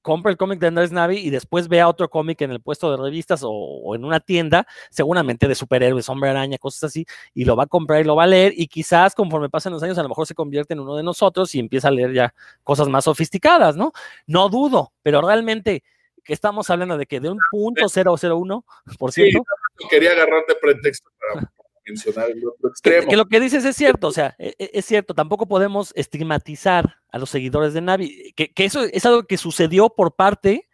compra 0.02 0.30
el 0.30 0.36
cómic 0.36 0.58
de 0.60 0.66
Andrés 0.66 0.92
Navi 0.92 1.16
y 1.18 1.30
después 1.30 1.68
vea 1.68 1.88
otro 1.88 2.10
cómic 2.10 2.42
en 2.42 2.50
el 2.50 2.60
puesto 2.60 2.90
de 2.90 2.98
revistas 2.98 3.40
o, 3.44 3.94
en 3.94 4.04
una 4.04 4.20
tienda, 4.20 4.66
seguramente 4.90 5.48
de 5.48 5.54
superhéroes, 5.54 6.08
hombre 6.10 6.28
araña, 6.28 6.58
cosas 6.58 6.84
así, 6.84 7.06
y 7.32 7.46
lo 7.46 7.56
va 7.56 7.64
a 7.64 7.66
comprar 7.66 8.02
y 8.02 8.04
lo 8.04 8.16
va 8.16 8.24
a 8.24 8.26
leer 8.26 8.52
y 8.56 8.66
quizás 8.66 9.14
conforme 9.14 9.48
pasen 9.48 9.72
los 9.72 9.82
años 9.82 9.96
a 9.98 10.02
lo 10.02 10.08
mejor 10.08 10.26
se 10.26 10.34
convierte 10.34 10.74
en 10.74 10.80
uno 10.80 10.96
de 10.96 11.02
nosotros 11.04 11.54
y 11.54 11.60
empieza 11.60 11.88
a 11.88 11.92
leer 11.92 12.12
ya 12.12 12.34
cosas 12.64 12.88
más 12.88 13.04
sofisticadas, 13.04 13.76
¿no? 13.76 13.92
No 14.26 14.48
dudo, 14.48 14.92
pero 15.02 15.22
realmente 15.22 15.82
que 16.24 16.32
estamos 16.32 16.70
hablando 16.70 16.96
de 16.96 17.06
que 17.06 17.20
de 17.20 17.30
un 17.30 17.38
punto 17.50 17.86
001, 17.88 18.64
por 18.98 19.12
cierto. 19.12 19.42
quería 19.90 20.12
agarrar 20.12 20.44
de 20.46 20.54
pretexto 20.54 21.10
para 21.18 21.52
mencionar 21.86 22.30
el 22.30 22.46
otro 22.46 22.68
extremo. 22.70 23.08
Que, 23.08 23.16
lo 23.16 23.26
que 23.26 23.40
dices 23.40 23.64
es 23.64 23.76
cierto, 23.76 24.08
o 24.08 24.12
sea, 24.12 24.34
e, 24.38 24.54
e, 24.58 24.70
es, 24.74 24.84
cierto, 24.84 25.14
tampoco 25.14 25.46
podemos 25.46 25.92
estigmatizar 25.96 26.96
a 27.10 27.18
los 27.18 27.30
seguidores 27.30 27.74
de 27.74 27.80
Navi, 27.80 28.32
que, 28.34 28.52
eso 28.56 28.82
es 28.84 29.04
algo 29.06 29.24
que 29.24 29.36
sucedió 29.36 29.90
por 29.90 30.14
parte 30.14 30.68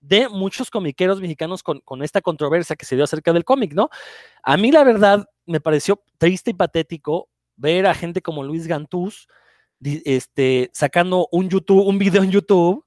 de 0.00 0.28
muchos 0.28 0.70
comiqueros 0.70 1.20
mexicanos 1.20 1.62
con, 1.62 2.02
esta 2.02 2.22
controversia 2.22 2.76
que 2.76 2.86
se 2.86 2.96
dio 2.96 3.04
acerca 3.04 3.32
del 3.32 3.44
cómic, 3.44 3.74
¿no? 3.74 3.90
A 4.42 4.56
mí 4.56 4.72
la 4.72 4.84
verdad 4.84 5.28
me 5.46 5.60
pareció 5.60 6.02
triste 6.18 6.52
y 6.52 6.54
patético 6.54 7.28
ver 7.56 7.86
a 7.86 7.94
gente 7.94 8.22
como 8.22 8.42
Luis 8.42 8.66
Gantús 8.66 9.28
este, 9.82 10.70
sacando 10.72 11.28
un 11.32 11.48
YouTube, 11.48 11.86
un 11.86 11.98
video 11.98 12.22
en 12.22 12.30
YouTube 12.30 12.84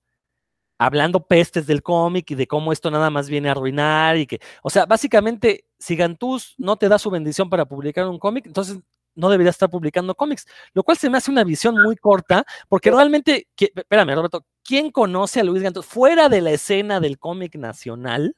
hablando 0.86 1.26
pestes 1.26 1.66
del 1.68 1.84
cómic 1.84 2.32
y 2.32 2.36
de 2.36 2.48
cómo 2.48 2.72
esto 2.72 2.92
nada 2.92 3.10
más 3.10 3.30
viene 3.30 3.50
a 3.50 3.52
arruinar 3.52 4.18
y 4.18 4.28
que, 4.28 4.40
o 4.62 4.70
sea, 4.70 4.86
básicamente, 4.86 5.66
si 5.78 5.96
Gantús 5.96 6.56
no 6.58 6.78
te 6.78 6.90
da 6.90 7.00
su 7.00 7.10
bendición 7.10 7.50
para 7.50 7.66
publicar 7.66 8.08
un 8.08 8.20
cómic, 8.20 8.46
entonces 8.46 8.80
no 9.16 9.30
debería 9.30 9.52
estar 9.52 9.70
publicando 9.70 10.16
cómics, 10.16 10.46
lo 10.74 10.84
cual 10.84 10.98
se 10.98 11.10
me 11.10 11.18
hace 11.18 11.32
una 11.32 11.44
visión 11.44 11.76
muy 11.82 11.96
corta, 11.96 12.46
porque 12.68 12.92
realmente, 12.92 13.48
espérame, 13.58 14.16
Roberto, 14.16 14.46
¿quién 14.64 14.92
conoce 14.92 15.40
a 15.40 15.44
Luis 15.44 15.62
Gantús? 15.62 15.86
Fuera 15.86 16.30
de 16.30 16.42
la 16.42 16.52
escena 16.52 17.00
del 17.00 17.20
cómic 17.20 17.56
nacional, 17.56 18.36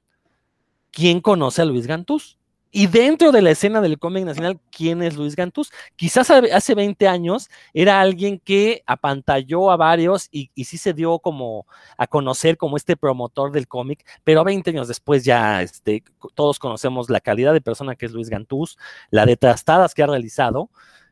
¿quién 0.92 1.22
conoce 1.22 1.62
a 1.62 1.66
Luis 1.66 1.88
Gantús? 1.88 2.38
Y 2.78 2.88
dentro 2.88 3.32
de 3.32 3.42
la 3.42 3.52
escena 3.52 3.80
del 3.80 3.98
cómic 3.98 4.26
nacional, 4.26 4.60
¿quién 4.70 5.02
es 5.02 5.16
Luis 5.16 5.38
Gantús? 5.38 5.72
Quizás 5.96 6.30
hace 6.30 6.76
20 6.76 7.08
años 7.08 7.50
era 7.74 8.02
alguien 8.02 8.38
que 8.38 8.84
apantalló 8.86 9.72
a 9.72 9.78
varios 9.78 10.28
y, 10.30 10.52
sí 10.62 10.78
se 10.78 10.92
dio 10.92 11.20
como 11.20 11.66
a 11.98 12.06
conocer 12.06 12.58
como 12.58 12.76
este 12.76 12.98
promotor 12.98 13.54
del 13.54 13.70
cómic, 13.70 14.06
pero 14.26 14.44
20 14.44 14.72
años 14.72 14.90
después 14.90 15.24
ya 15.24 15.62
este, 15.62 16.04
todos 16.34 16.60
conocemos 16.60 17.10
la 17.10 17.22
calidad 17.22 17.54
de 17.54 17.62
persona 17.62 17.96
que 17.96 18.08
es 18.08 18.12
Luis 18.12 18.28
Gantús, 18.28 18.78
la 19.10 19.26
de 19.26 19.38
trastadas 19.38 19.94
que 19.94 20.04
ha 20.04 20.08
realizado. 20.08 20.70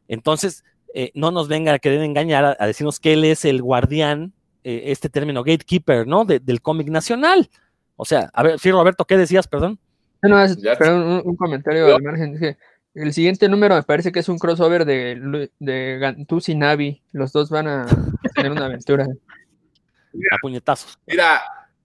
Entonces, 0.10 0.65
eh, 0.94 1.11
no 1.15 1.31
nos 1.31 1.48
venga 1.48 1.72
a 1.72 1.80
querer 1.80 2.02
engañar 2.02 2.57
a, 2.60 2.68
decirnos 2.68 2.99
que 2.99 3.14
él 3.14 3.23
es 3.23 3.45
el 3.45 3.61
guardián, 3.61 4.34
eh, 4.65 4.84
este 4.88 5.07
término 5.07 5.45
gatekeeper, 5.45 6.07
¿no? 6.07 6.26
del 6.26 6.61
cómic 6.61 6.90
nacional. 6.90 7.49
O 7.95 8.03
sea, 8.03 8.30
a 8.34 8.44
ver, 8.44 8.60
sí, 8.60 8.69
Roberto, 8.69 9.06
¿qué 9.06 9.15
decías, 9.15 9.48
perdón? 9.48 9.80
No, 10.24 11.22
un, 11.26 11.36
comentario 11.36 11.94
al 11.94 12.02
margen. 12.02 12.58
el 12.94 13.14
siguiente 13.14 13.50
número 13.50 13.76
me 13.76 13.84
parece 13.84 14.12
que 14.12 14.20
es 14.20 14.30
un 14.30 14.40
crossover 14.40 14.86
de, 14.86 15.50
de 15.60 15.98
Gantus 16.00 16.48
y 16.48 16.56
Navi. 16.56 17.04
Los 17.12 17.34
dos 17.34 17.50
van 17.50 17.68
a 17.68 17.86
tener 18.36 18.52
una 18.52 18.66
aventura. 18.66 19.04
a 19.04 20.38
puñetazos. 20.41 20.98
Mira, 21.06 21.41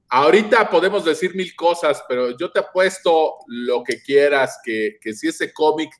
ahorita 0.09 0.71
podemos 0.71 1.05
decir 1.05 1.35
mil 1.35 1.55
cosas, 1.57 2.05
pero 2.09 2.37
yo 2.37 2.53
te 2.53 2.61
apuesto 2.61 3.39
lo 3.49 3.83
que 3.83 4.01
quieras, 4.01 4.61
que, 4.63 4.99
que 5.01 5.13
si 5.15 5.27
ese 5.27 5.53
cómic 5.53 5.91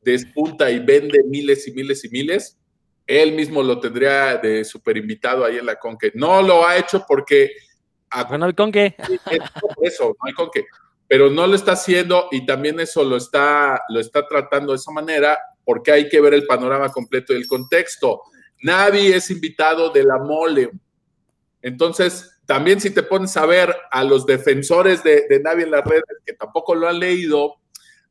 despunta 0.00 0.70
y 0.70 0.78
vende 0.78 1.22
miles 1.24 1.68
y 1.68 1.72
miles 1.72 2.04
y 2.06 2.08
miles, 2.08 2.58
él 3.06 3.32
mismo 3.32 3.62
lo 3.62 3.78
tendría 3.80 4.38
de 4.38 4.64
super 4.64 4.96
invitado 4.96 5.44
ahí 5.44 5.58
en 5.58 5.66
la 5.66 5.78
Conque. 5.78 6.10
No 6.14 6.40
lo 6.40 6.66
ha 6.66 6.78
hecho 6.78 7.04
porque... 7.06 7.50
no 8.38 8.46
hay 8.46 8.54
con 8.54 8.72
qué. 8.72 8.96
Eso, 9.82 10.16
no 10.18 10.26
hay 10.26 10.32
con 10.32 10.48
qué 10.50 10.64
pero 11.12 11.28
no 11.28 11.46
lo 11.46 11.54
está 11.54 11.72
haciendo 11.72 12.28
y 12.30 12.46
también 12.46 12.80
eso 12.80 13.04
lo 13.04 13.18
está, 13.18 13.82
lo 13.90 14.00
está 14.00 14.26
tratando 14.26 14.72
de 14.72 14.76
esa 14.76 14.92
manera 14.92 15.38
porque 15.62 15.92
hay 15.92 16.08
que 16.08 16.22
ver 16.22 16.32
el 16.32 16.46
panorama 16.46 16.90
completo 16.90 17.34
y 17.34 17.36
el 17.36 17.46
contexto. 17.46 18.22
Nadie 18.62 19.14
es 19.14 19.30
invitado 19.30 19.90
de 19.90 20.04
la 20.04 20.16
mole. 20.16 20.70
Entonces, 21.60 22.40
también 22.46 22.80
si 22.80 22.88
te 22.94 23.02
pones 23.02 23.36
a 23.36 23.44
ver 23.44 23.76
a 23.90 24.02
los 24.04 24.24
defensores 24.24 25.04
de, 25.04 25.26
de 25.28 25.38
Navi 25.40 25.64
en 25.64 25.72
las 25.72 25.84
redes 25.84 26.04
que 26.24 26.32
tampoco 26.32 26.74
lo 26.74 26.88
han 26.88 26.98
leído, 26.98 27.56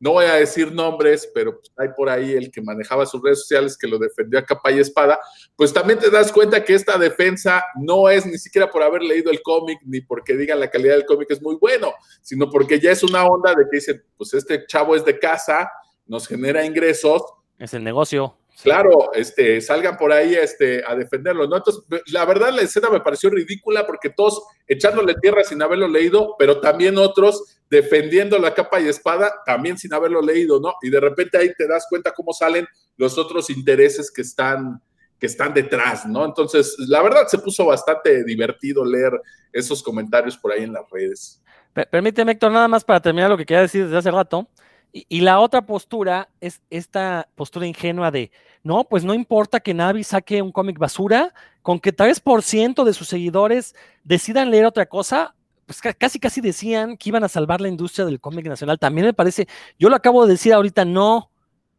no 0.01 0.13
voy 0.13 0.25
a 0.25 0.33
decir 0.33 0.71
nombres, 0.73 1.29
pero 1.31 1.57
pues, 1.57 1.71
hay 1.77 1.89
por 1.95 2.09
ahí 2.09 2.33
el 2.33 2.49
que 2.49 2.59
manejaba 2.59 3.05
sus 3.05 3.21
redes 3.21 3.41
sociales 3.41 3.77
que 3.77 3.87
lo 3.87 3.99
defendió 3.99 4.39
a 4.39 4.43
capa 4.43 4.71
y 4.71 4.79
espada, 4.79 5.19
pues 5.55 5.71
también 5.71 5.99
te 5.99 6.09
das 6.09 6.31
cuenta 6.31 6.65
que 6.65 6.73
esta 6.73 6.97
defensa 6.97 7.63
no 7.79 8.09
es 8.09 8.25
ni 8.25 8.39
siquiera 8.39 8.69
por 8.69 8.81
haber 8.81 9.03
leído 9.03 9.29
el 9.29 9.43
cómic, 9.43 9.79
ni 9.85 10.01
porque 10.01 10.35
digan 10.35 10.59
la 10.59 10.71
calidad 10.71 10.95
del 10.95 11.05
cómic 11.05 11.29
es 11.29 11.41
muy 11.41 11.55
bueno, 11.55 11.93
sino 12.23 12.49
porque 12.49 12.79
ya 12.79 12.89
es 12.89 13.03
una 13.03 13.25
onda 13.25 13.53
de 13.53 13.65
que 13.69 13.77
dicen, 13.77 14.03
pues 14.17 14.33
este 14.33 14.65
chavo 14.65 14.95
es 14.95 15.05
de 15.05 15.19
casa, 15.19 15.71
nos 16.07 16.27
genera 16.27 16.65
ingresos. 16.65 17.21
Es 17.59 17.75
el 17.75 17.83
negocio. 17.83 18.37
Claro, 18.63 19.13
este, 19.13 19.61
salgan 19.61 19.97
por 19.97 20.11
ahí 20.11 20.33
este, 20.33 20.83
a 20.85 20.95
defenderlo, 20.95 21.47
¿no? 21.47 21.57
Entonces, 21.57 21.83
la 22.07 22.25
verdad, 22.25 22.51
la 22.51 22.63
escena 22.63 22.89
me 22.89 23.01
pareció 23.01 23.29
ridícula 23.29 23.85
porque 23.85 24.09
todos 24.09 24.43
echándole 24.67 25.13
tierra 25.15 25.43
sin 25.43 25.61
haberlo 25.61 25.87
leído, 25.87 26.35
pero 26.37 26.59
también 26.59 26.97
otros 26.97 27.60
defendiendo 27.71 28.37
la 28.37 28.53
capa 28.53 28.81
y 28.81 28.89
espada, 28.89 29.33
también 29.45 29.77
sin 29.77 29.93
haberlo 29.93 30.21
leído, 30.21 30.59
¿no? 30.59 30.73
Y 30.81 30.89
de 30.89 30.99
repente 30.99 31.37
ahí 31.37 31.53
te 31.57 31.65
das 31.65 31.87
cuenta 31.89 32.11
cómo 32.11 32.33
salen 32.33 32.67
los 32.97 33.17
otros 33.17 33.49
intereses 33.49 34.11
que 34.11 34.21
están 34.21 34.81
que 35.17 35.27
están 35.27 35.53
detrás, 35.53 36.07
¿no? 36.07 36.25
Entonces, 36.25 36.75
la 36.79 37.01
verdad 37.03 37.27
se 37.27 37.37
puso 37.37 37.67
bastante 37.67 38.23
divertido 38.23 38.83
leer 38.83 39.13
esos 39.53 39.83
comentarios 39.83 40.35
por 40.35 40.51
ahí 40.51 40.63
en 40.63 40.73
las 40.73 40.89
redes. 40.89 41.43
Permíteme, 41.91 42.31
Héctor, 42.31 42.51
nada 42.51 42.67
más 42.67 42.83
para 42.83 42.99
terminar 42.99 43.29
lo 43.29 43.37
que 43.37 43.45
quería 43.45 43.61
decir 43.61 43.85
desde 43.85 43.97
hace 43.97 44.09
rato. 44.09 44.47
Y, 44.91 45.21
la 45.21 45.39
otra 45.39 45.61
postura 45.61 46.27
es 46.41 46.59
esta 46.71 47.29
postura 47.35 47.67
ingenua 47.67 48.09
de, 48.09 48.31
no, 48.63 48.83
pues 48.83 49.05
no 49.05 49.13
importa 49.13 49.59
que 49.59 49.75
Navi 49.75 50.03
saque 50.03 50.41
un 50.41 50.51
cómic 50.51 50.79
basura, 50.79 51.33
con 51.61 51.79
que 51.79 51.95
3% 51.95 52.83
de 52.83 52.93
sus 52.93 53.07
seguidores 53.07 53.75
decidan 54.03 54.49
leer 54.49 54.65
otra 54.65 54.87
cosa, 54.87 55.35
pues 55.65 55.81
casi 55.97 56.19
casi 56.19 56.41
decían 56.41 56.97
que 56.97 57.09
iban 57.09 57.23
a 57.23 57.29
salvar 57.29 57.61
la 57.61 57.67
industria 57.67 58.05
del 58.05 58.19
cómic 58.19 58.47
nacional. 58.47 58.79
También 58.79 59.07
me 59.07 59.13
parece, 59.13 59.47
yo 59.79 59.89
lo 59.89 59.95
acabo 59.95 60.25
de 60.25 60.33
decir 60.33 60.53
ahorita, 60.53 60.85
no, 60.85 61.31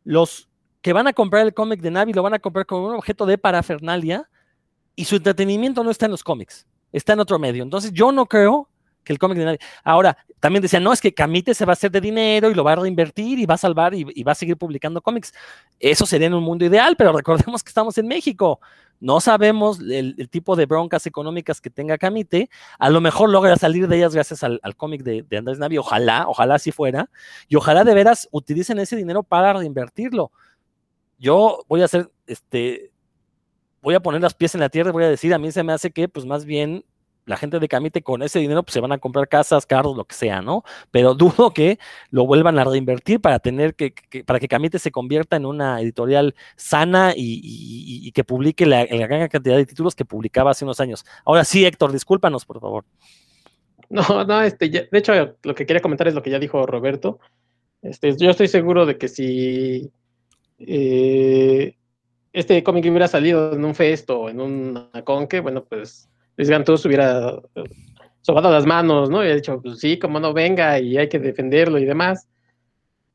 los 0.05 0.49
que 0.81 0.93
van 0.93 1.07
a 1.07 1.13
comprar 1.13 1.47
el 1.47 1.55
cómic 1.55 1.81
de 1.81 1.91
Navi 1.91 2.13
lo 2.13 2.23
van 2.23 2.35
a 2.35 2.39
comprar 2.39 2.67
como 2.67 2.89
un 2.89 2.95
objeto 2.95 3.27
de 3.27 3.39
parafernalia 3.39 4.29
y 4.97 5.05
su 5.05 5.17
entretenimiento 5.17 5.85
no 5.85 5.91
está 5.91 6.07
en 6.07 6.13
los 6.13 6.25
cómics, 6.25 6.67
está 6.93 7.13
en 7.13 7.21
otro 7.21 7.39
medio. 7.39 7.63
Entonces 7.63 7.93
yo 7.93 8.13
no 8.13 8.27
creo 8.27 8.69
que 9.05 9.13
el 9.13 9.19
cómic 9.19 9.39
de 9.39 9.45
nadie. 9.45 9.59
Ahora, 9.85 10.17
también 10.41 10.63
decían, 10.63 10.83
no, 10.83 10.93
es 10.93 11.01
que 11.01 11.13
Camite 11.15 11.55
se 11.55 11.65
va 11.65 11.73
a 11.73 11.75
hacer 11.75 11.91
de 11.91 12.01
dinero 12.01 12.51
y 12.51 12.55
lo 12.55 12.65
va 12.65 12.73
a 12.73 12.77
reinvertir 12.77 13.39
y 13.39 13.47
va 13.47 13.55
a 13.55 13.59
salvar 13.59 13.95
y, 13.95 14.23
va 14.23 14.33
a 14.33 14.35
seguir 14.35 14.57
publicando 14.57 15.01
cómics. 15.01 15.33
Eso 15.79 16.07
sería 16.07 16.27
en 16.27 16.35
un 16.35 16.43
mundo 16.43 16.65
ideal, 16.65 16.97
pero 16.97 17.13
recordemos 17.13 17.63
que 17.63 17.69
estamos 17.69 17.97
en 17.99 18.07
México. 18.07 18.61
No 19.03 19.21
sabemos 19.21 19.81
el, 19.81 20.29
tipo 20.31 20.55
de 20.55 20.65
broncas 20.67 21.09
económicas 21.09 21.61
que 21.61 21.71
tenga 21.71 21.99
Camite. 21.99 22.49
A 22.79 22.89
lo 22.89 23.01
mejor 23.01 23.31
logra 23.31 23.57
salir 23.57 23.89
de 23.89 23.97
ellas 23.97 24.15
gracias 24.15 24.45
al, 24.45 24.61
cómic 24.77 25.03
de, 25.03 25.25
de, 25.29 25.39
Andrés 25.39 25.59
Navi. 25.59 25.77
Ojalá, 25.77 26.29
ojalá 26.29 26.55
así 26.55 26.71
fuera. 26.71 27.11
Y 27.49 27.57
ojalá 27.57 27.83
de 27.83 27.95
veras 27.95 28.29
utilicen 28.31 28.79
ese 28.79 28.95
dinero 28.95 29.25
para 29.25 29.55
reinvertirlo. 29.55 30.31
Yo 31.19 31.65
voy 31.69 31.83
a 31.83 31.87
hacer, 31.87 32.13
este, 32.29 32.93
voy 33.83 33.97
a 33.97 34.01
poner 34.01 34.23
las 34.23 34.35
pies 34.35 34.55
en 34.55 34.61
la 34.61 34.69
tierra 34.69 34.91
y 34.91 34.93
voy 34.93 35.03
a 35.03 35.09
decir, 35.09 35.35
a 35.35 35.39
mí 35.39 35.51
se 35.51 35.65
me 35.65 35.73
hace 35.73 35.91
que, 35.91 36.09
pues 36.09 36.25
más 36.25 36.45
bien 36.45 36.85
la 37.25 37.37
gente 37.37 37.59
de 37.59 37.69
Camite 37.69 38.03
con 38.03 38.23
ese 38.23 38.39
dinero 38.39 38.63
pues 38.63 38.75
se 38.75 38.81
van 38.81 38.93
a 38.93 38.99
comprar 38.99 39.29
casas, 39.29 39.67
carros, 39.67 39.97
lo 39.97 40.05
que 40.05 40.15
sea, 40.15 40.43
¿no? 40.43 40.65
Pero 40.91 41.15
dudo 41.15 41.53
que 41.53 41.79
lo 42.11 42.27
vuelvan 42.27 42.59
a 42.59 42.65
reinvertir 42.65 43.21
para 43.21 43.39
tener 43.39 43.75
que, 43.75 43.95
para 44.25 44.41
que 44.41 44.49
Camite 44.49 44.79
se 44.79 44.91
convierta 44.91 45.37
en 45.37 45.47
una 45.47 45.81
editorial 45.81 46.35
sana 46.57 47.13
y, 47.17 48.11
que 48.13 48.25
publique 48.25 48.67
la, 48.67 48.85
gran 48.85 49.29
cantidad 49.29 49.57
de 49.57 49.67
títulos 49.67 49.95
que 49.95 50.05
publicaba 50.05 50.51
hace 50.51 50.65
unos 50.65 50.81
años. 50.81 51.05
Ahora 51.25 51.45
sí, 51.45 51.65
Héctor, 51.65 51.93
discúlpanos, 51.93 52.45
por 52.45 52.61
favor. 52.61 52.85
No, 53.91 54.25
no, 54.25 54.41
este, 54.41 54.71
de 54.71 54.89
hecho, 54.91 55.13
lo 55.43 55.55
que 55.55 55.67
quería 55.67 55.83
comentar 55.83 56.09
es 56.09 56.15
lo 56.15 56.23
que 56.23 56.31
ya 56.31 56.39
dijo 56.39 56.65
Roberto. 56.65 57.19
Este, 57.83 58.17
yo 58.17 58.31
estoy 58.31 58.49
seguro 58.49 58.87
de 58.87 58.97
que 58.97 59.09
si 59.09 59.91
eh, 60.59 61.77
este 62.33 62.63
cómic 62.63 62.87
hubiera 62.87 63.09
salido 63.09 63.53
en 63.53 63.65
un 63.67 63.75
festo 63.75 64.21
o 64.21 64.29
en 64.31 64.41
una 64.41 64.89
conque, 65.05 65.41
bueno, 65.41 65.65
pues 65.65 66.09
Luis 66.43 66.51
Gantús 66.51 66.85
hubiera 66.87 67.41
eh, 67.55 67.63
sobado 68.21 68.51
las 68.51 68.67
manos, 68.67 69.09
¿no? 69.09 69.25
Y 69.25 69.31
ha 69.31 69.35
dicho, 69.37 69.63
pues 69.63 69.79
sí, 69.79 69.97
como 69.97 70.19
no 70.19 70.33
venga 70.33 70.81
y 70.81 70.99
hay 70.99 71.09
que 71.09 71.21
defenderlo 71.21 71.79
y 71.79 71.85
demás. 71.85 72.27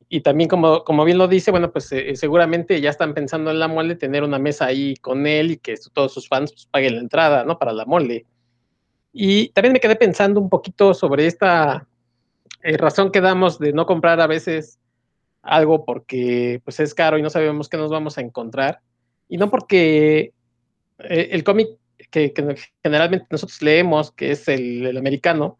Y 0.08 0.22
también, 0.22 0.48
como, 0.48 0.82
como 0.82 1.04
bien 1.04 1.18
lo 1.18 1.28
dice, 1.28 1.50
bueno, 1.50 1.70
pues 1.70 1.92
eh, 1.92 2.16
seguramente 2.16 2.80
ya 2.80 2.88
están 2.88 3.12
pensando 3.12 3.50
en 3.50 3.58
la 3.58 3.68
mole 3.68 3.96
tener 3.96 4.22
una 4.24 4.38
mesa 4.38 4.64
ahí 4.64 4.96
con 4.96 5.26
él 5.26 5.50
y 5.50 5.56
que 5.58 5.74
todos 5.92 6.14
sus 6.14 6.26
fans 6.26 6.52
pues, 6.52 6.64
paguen 6.70 6.94
la 6.94 7.00
entrada, 7.02 7.44
¿no? 7.44 7.58
Para 7.58 7.74
la 7.74 7.84
mole. 7.84 8.24
Y 9.12 9.50
también 9.50 9.74
me 9.74 9.80
quedé 9.80 9.96
pensando 9.96 10.40
un 10.40 10.48
poquito 10.48 10.94
sobre 10.94 11.26
esta 11.26 11.86
eh, 12.62 12.78
razón 12.78 13.12
que 13.12 13.20
damos 13.20 13.58
de 13.58 13.74
no 13.74 13.84
comprar 13.84 14.22
a 14.22 14.26
veces 14.26 14.78
algo 15.42 15.84
porque 15.84 16.62
pues 16.64 16.80
es 16.80 16.94
caro 16.94 17.18
y 17.18 17.22
no 17.22 17.28
sabemos 17.28 17.68
qué 17.68 17.76
nos 17.76 17.90
vamos 17.90 18.16
a 18.16 18.22
encontrar. 18.22 18.80
Y 19.28 19.36
no 19.36 19.50
porque 19.50 20.32
el 20.98 21.44
cómic 21.44 21.68
que, 22.10 22.32
generalmente 22.82 23.26
nosotros 23.30 23.60
leemos, 23.62 24.12
que 24.12 24.32
es 24.32 24.48
el, 24.48 24.96
americano, 24.96 25.58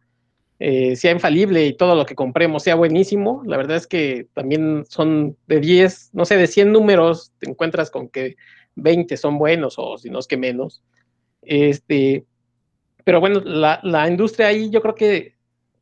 eh, 0.59 0.97
sea 0.97 1.13
infalible 1.13 1.65
y 1.67 1.77
todo 1.77 1.95
lo 1.95 2.05
que 2.05 2.15
compremos 2.15 2.65
sea 2.65 2.75
buenísimo. 2.75 3.43
La 3.47 3.57
verdad 3.57 3.77
es 3.77 3.87
que 3.87 4.27
también 4.35 4.85
son 4.89 5.37
de 5.47 5.61
10, 5.61 6.11
no 6.15 6.25
sé, 6.25 6.37
de 6.37 6.47
100 6.47 6.73
números, 6.73 7.33
te 7.39 7.49
encuentras 7.49 7.91
con 7.91 8.09
que 8.09 8.37
20 8.77 9.17
son 9.17 9.39
buenos 9.39 9.75
o 9.79 9.99
si 9.99 10.11
no 10.11 10.19
es 10.19 10.27
que 10.27 10.37
menos. 10.37 10.83
Este, 11.43 12.25
pero 13.05 13.21
bueno, 13.21 13.41
la, 13.41 13.81
la 13.85 14.09
industria 14.09 14.49
ahí 14.49 14.71
yo 14.71 14.83
creo 14.83 14.95
que 14.95 15.38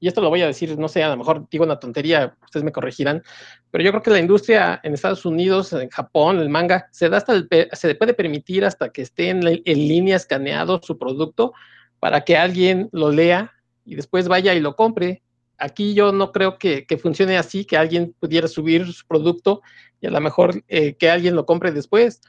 y 0.07 0.09
esto 0.09 0.21
lo 0.21 0.29
voy 0.29 0.41
a 0.41 0.47
decir, 0.47 0.79
no 0.79 0.87
sé, 0.87 1.03
a 1.03 1.09
lo 1.09 1.17
mejor 1.17 1.49
digo 1.51 1.65
una 1.65 1.81
tontería, 1.81 2.37
ustedes 2.45 2.63
me 2.63 2.71
corregirán, 2.71 3.25
pero 3.73 3.83
yo 3.83 3.91
creo 3.91 4.03
que 4.05 4.11
la 4.13 4.21
industria 4.21 4.79
en 4.85 4.95
Estados 4.95 5.27
Unidos, 5.27 5.73
en 5.73 5.91
Japón, 5.91 6.39
el 6.39 6.49
manga, 6.49 6.87
se 6.93 7.09
da 7.09 7.17
hasta 7.17 7.33
el, 7.33 7.49
se 7.73 7.93
puede 7.97 8.15
permitir 8.15 8.65
hasta 8.65 8.91
que 8.91 9.03
esté 9.03 9.31
en, 9.31 9.41
línea 9.43 10.15
escaneado 10.15 10.81
su 10.81 10.97
producto 10.97 11.55
para 11.99 12.21
que 12.21 12.37
alguien 12.37 12.89
lo 12.93 13.11
lea 13.11 13.53
y 13.85 13.97
después 13.97 14.29
vaya 14.29 14.55
y 14.55 14.61
lo 14.61 14.77
compre. 14.77 15.25
Aquí 15.59 15.93
yo 15.93 16.13
no 16.13 16.31
creo 16.31 16.57
que, 16.57 16.87
funcione 17.03 17.37
así, 17.37 17.65
que 17.65 17.77
alguien 17.77 18.15
pudiera 18.21 18.47
subir 18.47 18.87
su 18.93 19.05
producto 19.09 19.61
y 20.01 20.07
a 20.07 20.11
lo 20.11 20.21
mejor 20.21 20.63
eh, 20.69 20.95
que 20.95 21.11
alguien 21.11 21.35
lo 21.35 21.47
compre 21.47 21.73
después. 21.73 22.21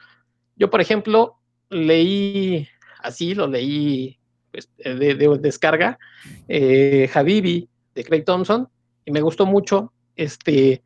Yo, 0.56 0.68
por 0.68 0.80
ejemplo, 0.80 1.38
leí 1.70 2.66
así, 3.04 3.36
lo 3.36 3.46
leí 3.46 4.17
pues, 4.50 4.70
eh, 4.78 4.94
de, 4.94 5.38
descarga, 5.38 5.98
eh, 6.48 7.10
Habibi 7.12 7.68
de 7.94 8.04
Craig 8.04 8.24
Thompson, 8.24 8.68
y 9.04 9.10
me 9.10 9.20
gustó 9.20 9.46
mucho. 9.46 9.92
Este, 10.16 10.82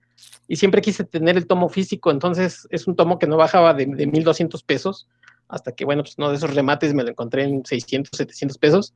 y 0.48 0.56
siempre 0.56 0.82
quise 0.82 1.05
tener 1.05 1.36
el 1.36 1.47
tomo 1.47 1.68
físico, 1.68 2.10
entonces 2.10 2.66
es 2.70 2.86
un 2.86 2.97
tomo 2.97 3.18
que 3.18 3.26
no 3.26 3.36
bajaba 3.36 3.74
de, 3.74 3.86
de 3.86 4.06
1200 4.06 4.62
pesos, 4.62 5.09
hasta 5.48 5.72
que, 5.72 5.84
bueno, 5.84 6.02
pues 6.02 6.14
uno 6.18 6.30
de 6.30 6.36
esos 6.36 6.55
remates 6.55 6.94
me 6.94 7.02
lo 7.02 7.10
encontré 7.10 7.44
en 7.44 7.64
600, 7.64 8.16
700 8.16 8.59
pesos. 8.59 8.94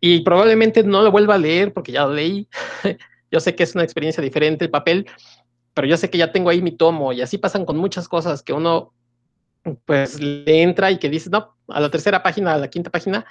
Y 0.00 0.20
probablemente 0.20 0.82
no 0.82 1.02
lo 1.02 1.10
vuelva 1.10 1.34
a 1.34 1.38
leer 1.38 1.72
porque 1.72 1.92
ya 1.92 2.06
lo 2.06 2.14
leí. 2.14 2.48
yo 3.30 3.40
sé 3.40 3.54
que 3.54 3.62
es 3.64 3.74
una 3.74 3.84
experiencia 3.84 4.22
diferente 4.22 4.64
el 4.64 4.70
papel, 4.70 5.06
pero 5.74 5.88
yo 5.88 5.96
sé 5.96 6.10
que 6.10 6.18
ya 6.18 6.30
tengo 6.30 6.50
ahí 6.50 6.62
mi 6.62 6.72
tomo 6.72 7.12
y 7.12 7.20
así 7.20 7.38
pasan 7.38 7.64
con 7.64 7.76
muchas 7.76 8.08
cosas 8.08 8.42
que 8.42 8.52
uno 8.52 8.92
pues 9.86 10.20
le 10.20 10.62
entra 10.62 10.90
y 10.90 10.98
que 10.98 11.08
dice, 11.08 11.30
no, 11.30 11.56
a 11.68 11.80
la 11.80 11.90
tercera 11.90 12.22
página, 12.22 12.54
a 12.54 12.58
la 12.58 12.68
quinta 12.68 12.90
página, 12.90 13.24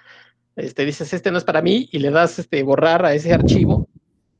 este, 0.55 0.85
dices, 0.85 1.13
este 1.13 1.31
no 1.31 1.37
es 1.37 1.43
para 1.43 1.61
mí, 1.61 1.89
y 1.91 1.99
le 1.99 2.11
das 2.11 2.39
este, 2.39 2.63
borrar 2.63 3.05
a 3.05 3.13
ese 3.13 3.33
archivo, 3.33 3.87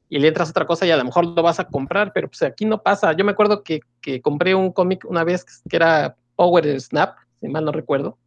y 0.10 0.20
le 0.20 0.28
entras 0.28 0.52
otra 0.52 0.68
cosa 0.68 0.86
y 0.86 0.92
a 0.92 0.98
lo 0.98 1.06
mejor 1.06 1.26
lo 1.26 1.42
vas 1.42 1.60
a 1.60 1.68
comprar, 1.68 2.14
pero 2.14 2.28
pues 2.28 2.44
aquí 2.44 2.66
no 2.66 2.84
pasa. 2.84 3.14
Yo 3.14 3.26
me 3.26 3.32
acuerdo 3.32 3.64
que, 3.64 3.80
que 4.00 4.22
compré 4.22 4.54
un 4.54 4.72
cómic 4.72 5.06
una 5.10 5.24
vez 5.24 5.44
que 5.68 5.76
era 5.76 6.16
Power 6.36 6.80
Snap, 6.80 7.16
si 7.42 7.48
mal 7.48 7.66
no 7.66 7.72
recuerdo. 7.72 8.18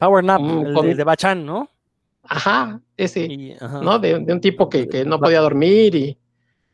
Power 0.00 0.24
Snap, 0.24 0.40
el 0.40 0.96
de, 0.96 1.04
Bachan, 1.04 1.46
¿no? 1.46 1.70
Ajá, 2.24 2.80
ese, 2.96 3.56
¿no? 3.82 4.00
De, 4.00 4.18
de, 4.18 4.32
un 4.32 4.40
tipo 4.40 4.68
que, 4.68 4.88
que 4.88 5.04
no 5.04 5.20
podía 5.20 5.40
dormir 5.40 5.94
y, 5.94 6.18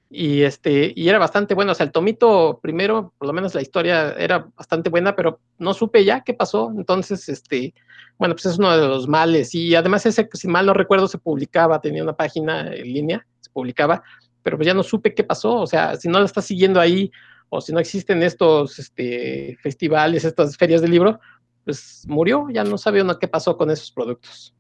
y 0.09 0.43
este 0.43 0.93
y 0.95 1.09
era 1.09 1.19
bastante 1.19 1.55
bueno, 1.55 1.73
o 1.73 1.75
sea, 1.75 1.85
el 1.85 1.93
tomito 1.93 2.59
primero, 2.63 3.13
por 3.19 3.27
lo 3.27 3.33
menos 3.33 3.55
la 3.55 3.63
historia 3.63 4.13
era 4.13 4.47
bastante 4.57 4.91
buena, 4.91 5.17
pero 5.17 5.41
no 5.59 5.73
supe 5.75 6.05
ya 6.05 6.23
qué 6.23 6.35
pasó, 6.35 6.71
entonces 6.77 7.29
este, 7.29 7.75
bueno, 8.23 8.37
pues 8.37 8.47
es 8.47 8.57
uno 8.57 8.71
de 8.77 8.87
los 8.87 9.09
males 9.09 9.53
y 9.53 9.75
además 9.75 10.07
ese 10.07 10.29
si 10.33 10.47
mal 10.47 10.65
no 10.65 10.75
recuerdo 10.75 11.09
se 11.09 11.19
publicaba, 11.19 11.81
tenía 11.81 12.05
una 12.05 12.13
página 12.13 12.73
en 12.73 12.85
línea, 12.85 13.27
se 13.41 13.51
publicaba, 13.51 14.01
pero 14.45 14.57
pues 14.57 14.65
ya 14.69 14.75
no 14.75 14.85
supe 14.85 15.13
qué 15.13 15.25
pasó, 15.25 15.57
o 15.57 15.67
sea, 15.67 15.97
si 15.97 16.09
no 16.09 16.21
la 16.21 16.27
estás 16.27 16.45
siguiendo 16.45 16.79
ahí 16.79 17.11
o 17.49 17.61
si 17.61 17.73
no 17.73 17.81
existen 17.81 18.23
estos 18.23 18.79
este, 18.79 19.59
festivales, 19.61 20.25
estas 20.25 20.57
ferias 20.57 20.83
de 20.83 20.87
libro, 20.87 21.19
pues 21.65 22.05
murió, 22.07 22.47
ya 22.49 22.63
no 22.63 22.79
sabe 22.79 23.03
uno 23.03 23.19
qué 23.19 23.27
pasó 23.27 23.57
con 23.57 23.73
esos 23.73 23.91
productos. 23.91 24.55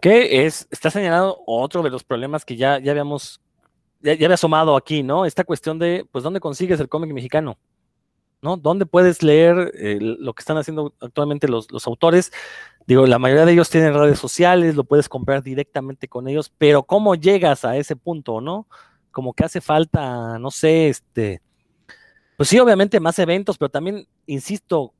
Que 0.00 0.46
es, 0.46 0.66
está 0.70 0.88
señalado 0.88 1.42
otro 1.46 1.82
de 1.82 1.90
los 1.90 2.02
problemas 2.02 2.46
que 2.46 2.56
ya, 2.56 2.78
ya 2.78 2.92
habíamos 2.92 3.42
ya, 4.00 4.12
había 4.12 4.32
asomado 4.32 4.74
aquí, 4.74 5.02
¿no? 5.02 5.26
Esta 5.26 5.44
cuestión 5.44 5.78
de, 5.78 6.06
pues, 6.10 6.24
¿dónde 6.24 6.40
consigues 6.40 6.80
el 6.80 6.88
cómic 6.88 7.12
mexicano? 7.12 7.58
¿No? 8.40 8.56
¿Dónde 8.56 8.86
puedes 8.86 9.22
leer 9.22 9.72
eh, 9.74 9.98
lo 10.00 10.32
que 10.32 10.40
están 10.42 10.56
haciendo 10.58 10.94
actualmente 11.00 11.48
los, 11.48 11.68
autores? 11.86 12.32
Digo, 12.86 13.06
la 13.06 13.18
mayoría 13.18 13.44
de 13.44 13.52
ellos 13.52 13.68
tienen 13.68 13.94
redes 13.94 14.18
sociales, 14.18 14.76
lo 14.76 14.84
puedes 14.84 15.08
comprar 15.08 15.42
directamente 15.42 16.08
con 16.08 16.28
ellos, 16.28 16.52
pero 16.56 16.84
¿cómo 16.84 17.16
llegas 17.16 17.64
a 17.64 17.76
ese 17.76 17.96
punto, 17.96 18.40
no? 18.40 18.68
Como 19.10 19.34
que 19.34 19.44
hace 19.44 19.60
falta, 19.60 20.38
no 20.38 20.50
sé, 20.50 20.88
este, 20.88 21.42
pues 22.36 22.48
sí, 22.48 22.58
obviamente 22.60 23.00
más 23.00 23.18
eventos, 23.18 23.58
pero 23.58 23.70
también, 23.70 24.06
insisto, 24.26 24.94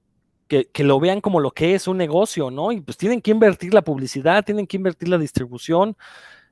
que, 0.49 0.67
que, 0.67 0.83
lo 0.83 0.99
vean 0.99 1.21
como 1.21 1.41
lo 1.41 1.53
que 1.53 1.75
es 1.75 1.87
un 1.87 1.99
negocio, 1.99 2.51
¿no? 2.51 2.73
Y 2.73 2.81
pues 2.81 2.97
tienen 2.97 3.23
que 3.23 3.31
invertir 3.31 3.73
la 3.73 3.83
publicidad, 3.83 4.45
tienen 4.45 4.67
que 4.67 4.79
invertir 4.79 5.09
la 5.09 5.19
distribución, 5.19 5.97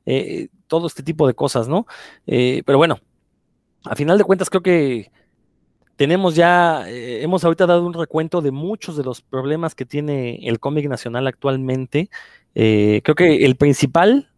eh, 0.07 0.49
todo 0.69 0.87
este 0.87 1.03
tipo 1.03 1.27
de 1.27 1.35
cosas, 1.35 1.67
¿no? 1.69 1.87
Eh, 2.29 2.63
pero 2.65 2.79
bueno, 2.79 3.01
a 3.85 3.97
final 3.97 4.17
de 4.19 4.25
cuentas 4.25 4.49
creo 4.49 4.63
que 4.63 5.11
tenemos 5.97 6.35
ya, 6.35 6.89
eh, 6.89 7.23
hemos 7.23 7.45
ahorita 7.45 7.67
dado 7.67 7.87
un 7.87 7.95
recuento 7.95 8.43
de 8.43 8.51
muchos 8.51 8.97
de 8.97 9.05
los 9.05 9.23
problemas 9.23 9.75
que 9.75 9.87
tiene 9.87 10.47
el 10.49 10.61
cómic 10.61 10.89
nacional 10.89 11.27
actualmente. 11.27 12.11
creo 12.55 13.15
que 13.15 13.45
el 13.45 13.57
principal 13.57 14.31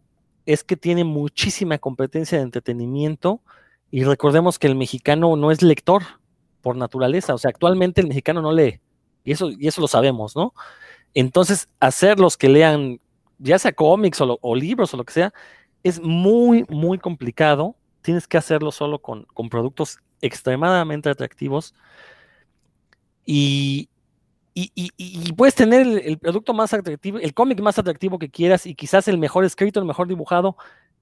es 0.45 0.63
que 0.63 0.75
tiene 0.75 1.03
muchísima 1.03 1.77
competencia 1.77 2.37
de 2.37 2.43
entretenimiento 2.43 3.41
y 3.91 4.03
recordemos 4.03 4.59
que 4.59 4.67
el 4.67 4.75
mexicano 4.75 5.35
no 5.35 5.51
es 5.51 5.61
lector 5.61 6.03
por 6.61 6.75
naturaleza, 6.75 7.33
o 7.33 7.37
sea, 7.37 7.49
actualmente 7.49 8.01
el 8.01 8.07
mexicano 8.07 8.41
no 8.41 8.51
lee, 8.51 8.79
Y 9.23 9.31
eso, 9.31 9.49
y 9.51 9.67
eso 9.67 9.81
lo 9.81 9.87
sabemos, 9.87 10.35
¿no? 10.35 10.53
Entonces, 11.13 11.69
hacerlos 11.79 12.37
que 12.37 12.49
lean, 12.49 12.99
ya 13.39 13.57
sea 13.59 13.71
cómics 13.71 14.21
o, 14.21 14.37
o 14.41 14.55
libros 14.55 14.93
o 14.93 14.97
lo 14.97 15.03
que 15.05 15.13
sea, 15.13 15.33
es 15.83 16.01
muy, 16.01 16.65
muy 16.69 16.99
complicado. 16.99 17.75
Tienes 18.01 18.27
que 18.27 18.37
hacerlo 18.37 18.71
solo 18.71 18.99
con, 18.99 19.25
con 19.33 19.49
productos 19.49 19.99
extremadamente 20.21 21.09
atractivos. 21.09 21.73
Y, 23.25 23.89
y, 24.53 25.33
puedes 25.33 25.55
tener 25.55 25.81
el, 25.81 25.99
el, 25.99 26.17
producto 26.17 26.53
más 26.53 26.73
atractivo, 26.73 27.19
el 27.19 27.33
cómic 27.33 27.61
más 27.61 27.77
atractivo 27.77 28.17
que 28.19 28.29
quieras 28.29 28.65
y 28.65 28.75
quizás 28.75 29.07
el 29.07 29.17
mejor 29.17 29.45
escrito, 29.45 29.79
el 29.79 29.85
mejor 29.85 30.07
dibujado, 30.07 30.57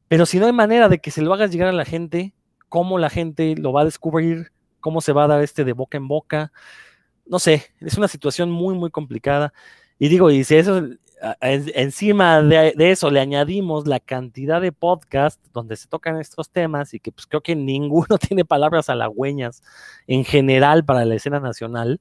pero 0.07 0.26
si 0.26 0.39
no 0.39 0.45
hay 0.45 0.53
manera 0.53 0.89
de 0.89 0.99
que 0.99 1.11
se 1.11 1.22
lo 1.22 1.34
hagas 1.34 1.52
llegar 1.52 1.69
a 1.69 1.73
la 1.73 1.85
gente, 1.85 2.34
cómo 2.69 2.99
la 2.99 3.10
gente 3.10 3.56
lo 3.57 3.73
va 3.73 3.81
a 3.81 3.85
descubrir, 3.85 4.52
cómo 4.80 5.02
se 5.02 5.14
va 5.14 5.23
a 5.23 5.27
dar 5.27 5.41
este 5.41 5.64
de 5.64 5.73
boca 5.73 5.98
en 5.98 6.07
boca, 6.07 6.52
no 7.26 7.39
sé, 7.39 7.65
es 7.80 7.98
una 7.98 8.07
situación 8.07 8.52
muy, 8.52 8.76
muy 8.76 8.91
complicada. 8.91 9.53
Y 9.99 10.10
digo, 10.10 10.31
y 10.31 10.44
si 10.44 10.56
eso, 10.56 10.81
encima 11.41 12.41
de, 12.41 12.73
de, 12.76 12.91
eso 12.91 13.10
le 13.10 13.19
añadimos 13.19 13.88
la 13.88 13.99
cantidad 13.99 14.61
de 14.61 14.72
podcasts 14.72 15.41
donde 15.52 15.76
se 15.76 15.88
tocan 15.88 16.19
estos 16.19 16.49
temas 16.49 16.94
y 16.94 16.99
que 16.99 17.11
pues 17.11 17.26
creo 17.26 17.41
que 17.41 17.56
ninguno 17.56 18.18
tiene 18.18 18.45
palabras 18.45 18.89
halagüeñas 18.89 19.64
en 20.06 20.23
general 20.23 20.85
para 20.85 21.06
la 21.06 21.15
escena 21.15 21.39
nacional, 21.39 21.99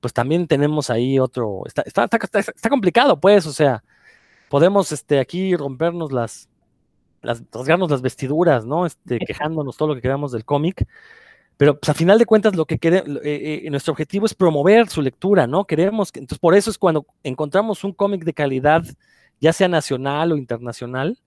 pues 0.00 0.12
también 0.12 0.46
tenemos 0.46 0.90
ahí 0.90 1.18
otro, 1.18 1.62
está, 1.66 1.82
está, 1.82 2.04
está, 2.04 2.38
está 2.40 2.68
complicado 2.68 3.20
pues, 3.20 3.46
o 3.46 3.52
sea, 3.52 3.84
podemos 4.48 4.92
este, 4.92 5.20
aquí 5.20 5.56
rompernos 5.56 6.12
las, 6.12 6.48
las, 7.22 7.42
rasgarnos 7.52 7.90
las 7.90 8.02
vestiduras, 8.02 8.66
¿no? 8.66 8.86
Este, 8.86 9.18
quejándonos 9.26 9.76
todo 9.76 9.88
lo 9.88 9.94
que 9.94 10.02
queramos 10.02 10.32
del 10.32 10.44
cómic, 10.44 10.86
pero 11.56 11.78
pues, 11.78 11.88
a 11.88 11.94
final 11.94 12.18
de 12.18 12.26
cuentas 12.26 12.56
lo 12.56 12.66
que 12.66 12.78
queremos, 12.78 13.20
eh, 13.24 13.62
eh, 13.64 13.70
nuestro 13.70 13.92
objetivo 13.92 14.26
es 14.26 14.34
promover 14.34 14.88
su 14.88 15.02
lectura, 15.02 15.46
¿no? 15.46 15.64
Queremos, 15.66 16.10
que, 16.10 16.20
entonces 16.20 16.38
por 16.38 16.54
eso 16.54 16.70
es 16.70 16.78
cuando 16.78 17.06
encontramos 17.22 17.84
un 17.84 17.92
cómic 17.92 18.24
de 18.24 18.34
calidad, 18.34 18.84
ya 19.40 19.52
sea 19.52 19.68
nacional 19.68 20.32
o 20.32 20.36
internacional, 20.36 21.18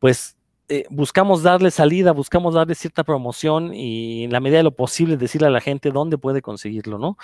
pues 0.00 0.36
eh, 0.68 0.84
buscamos 0.90 1.42
darle 1.44 1.70
salida, 1.70 2.12
buscamos 2.12 2.54
darle 2.54 2.74
cierta 2.74 3.04
promoción 3.04 3.72
y 3.72 4.24
en 4.24 4.32
la 4.32 4.40
medida 4.40 4.58
de 4.58 4.64
lo 4.64 4.74
posible 4.74 5.16
decirle 5.16 5.46
a 5.46 5.50
la 5.50 5.60
gente 5.60 5.90
dónde 5.90 6.18
puede 6.18 6.42
conseguirlo, 6.42 6.98
¿no? 6.98 7.16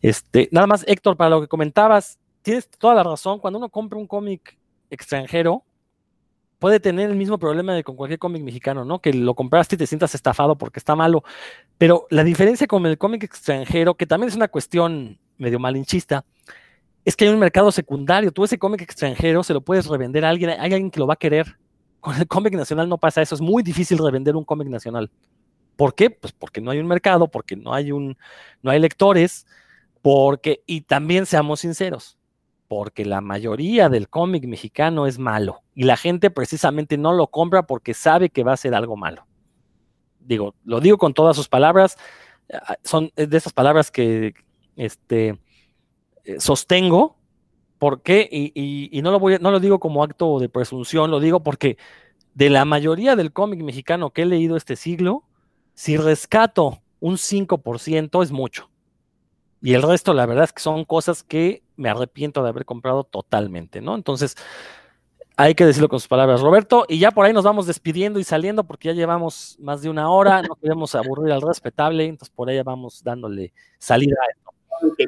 Este, 0.00 0.48
nada 0.52 0.66
más, 0.68 0.84
Héctor, 0.86 1.16
para 1.16 1.30
lo 1.30 1.40
que 1.40 1.48
comentabas, 1.48 2.18
tienes 2.42 2.68
toda 2.68 2.94
la 2.94 3.02
razón, 3.02 3.40
cuando 3.40 3.58
uno 3.58 3.68
compra 3.68 3.98
un 3.98 4.06
cómic 4.06 4.58
extranjero, 4.90 5.64
puede 6.64 6.80
tener 6.80 7.10
el 7.10 7.16
mismo 7.16 7.36
problema 7.36 7.74
de 7.74 7.84
con 7.84 7.94
cualquier 7.94 8.18
cómic 8.18 8.42
mexicano, 8.42 8.86
¿no? 8.86 8.98
Que 8.98 9.12
lo 9.12 9.34
compraste 9.34 9.74
y 9.74 9.78
te 9.78 9.86
sientas 9.86 10.14
estafado 10.14 10.56
porque 10.56 10.78
está 10.78 10.96
malo. 10.96 11.22
Pero 11.76 12.06
la 12.08 12.24
diferencia 12.24 12.66
con 12.66 12.86
el 12.86 12.96
cómic 12.96 13.22
extranjero, 13.22 13.96
que 13.96 14.06
también 14.06 14.30
es 14.30 14.34
una 14.34 14.48
cuestión 14.48 15.18
medio 15.36 15.58
malinchista, 15.58 16.24
es 17.04 17.16
que 17.16 17.26
hay 17.26 17.34
un 17.34 17.38
mercado 17.38 17.70
secundario. 17.70 18.32
Tú 18.32 18.44
ese 18.44 18.58
cómic 18.58 18.80
extranjero 18.80 19.42
se 19.42 19.52
lo 19.52 19.60
puedes 19.60 19.84
revender 19.84 20.24
a 20.24 20.30
alguien, 20.30 20.52
hay 20.52 20.72
alguien 20.72 20.90
que 20.90 21.00
lo 21.00 21.06
va 21.06 21.12
a 21.12 21.18
querer. 21.18 21.58
Con 22.00 22.16
el 22.16 22.26
cómic 22.26 22.54
nacional 22.54 22.88
no 22.88 22.96
pasa 22.96 23.20
eso, 23.20 23.34
es 23.34 23.42
muy 23.42 23.62
difícil 23.62 23.98
revender 23.98 24.34
un 24.34 24.44
cómic 24.44 24.68
nacional. 24.68 25.10
¿Por 25.76 25.94
qué? 25.94 26.08
Pues 26.08 26.32
porque 26.32 26.62
no 26.62 26.70
hay 26.70 26.78
un 26.78 26.86
mercado, 26.86 27.28
porque 27.28 27.56
no 27.56 27.74
hay 27.74 27.92
un, 27.92 28.16
no 28.62 28.70
hay 28.70 28.78
lectores, 28.78 29.46
porque, 30.00 30.62
y 30.64 30.80
también 30.80 31.26
seamos 31.26 31.60
sinceros, 31.60 32.16
porque 32.74 33.04
la 33.04 33.20
mayoría 33.20 33.88
del 33.88 34.08
cómic 34.08 34.46
mexicano 34.46 35.06
es 35.06 35.20
malo 35.20 35.62
y 35.76 35.84
la 35.84 35.96
gente 35.96 36.28
precisamente 36.28 36.98
no 36.98 37.12
lo 37.12 37.28
compra 37.28 37.68
porque 37.68 37.94
sabe 37.94 38.30
que 38.30 38.42
va 38.42 38.52
a 38.52 38.56
ser 38.56 38.74
algo 38.74 38.96
malo. 38.96 39.28
Digo, 40.18 40.56
lo 40.64 40.80
digo 40.80 40.98
con 40.98 41.14
todas 41.14 41.36
sus 41.36 41.48
palabras, 41.48 41.96
ah, 42.52 42.74
son 42.82 43.12
de 43.14 43.36
esas 43.36 43.52
palabras 43.52 43.92
que 43.92 44.34
este, 44.74 45.38
eh, 46.24 46.40
sostengo, 46.40 47.16
porque, 47.78 48.28
y, 48.28 48.50
y, 48.90 49.02
no, 49.02 49.12
lo 49.12 49.20
voy, 49.20 49.38
no 49.40 49.52
lo 49.52 49.60
digo 49.60 49.78
como 49.78 50.02
acto 50.02 50.40
de 50.40 50.48
presunción, 50.48 51.12
lo 51.12 51.20
digo 51.20 51.44
porque 51.44 51.78
de 52.34 52.50
la 52.50 52.64
mayoría 52.64 53.14
del 53.14 53.32
cómic 53.32 53.62
mexicano 53.62 54.10
que 54.10 54.22
he 54.22 54.26
leído 54.26 54.56
este 54.56 54.74
siglo, 54.74 55.22
si 55.74 55.96
rescato 55.96 56.82
un 56.98 57.18
5% 57.18 58.20
es 58.24 58.32
mucho. 58.32 58.68
Y 59.64 59.72
el 59.72 59.82
resto, 59.82 60.12
la 60.12 60.26
verdad 60.26 60.44
es 60.44 60.52
que 60.52 60.60
son 60.60 60.84
cosas 60.84 61.22
que 61.22 61.62
me 61.76 61.88
arrepiento 61.88 62.42
de 62.42 62.50
haber 62.50 62.66
comprado 62.66 63.02
totalmente, 63.02 63.80
¿no? 63.80 63.94
Entonces, 63.94 64.36
hay 65.38 65.54
que 65.54 65.64
decirlo 65.64 65.88
con 65.88 65.98
sus 65.98 66.06
palabras, 66.06 66.42
Roberto, 66.42 66.84
y 66.86 66.98
ya 66.98 67.12
por 67.12 67.24
ahí 67.24 67.32
nos 67.32 67.44
vamos 67.44 67.66
despidiendo 67.66 68.18
y 68.20 68.24
saliendo 68.24 68.64
porque 68.64 68.88
ya 68.88 68.94
llevamos 68.94 69.56
más 69.58 69.80
de 69.80 69.88
una 69.88 70.10
hora, 70.10 70.42
no 70.42 70.54
queremos 70.56 70.94
aburrir 70.94 71.32
al 71.32 71.40
respetable, 71.40 72.04
entonces 72.04 72.28
por 72.36 72.50
ahí 72.50 72.60
vamos 72.60 73.02
dándole 73.02 73.54
salida 73.78 74.14
a 74.20 74.30
esto. 74.32 75.06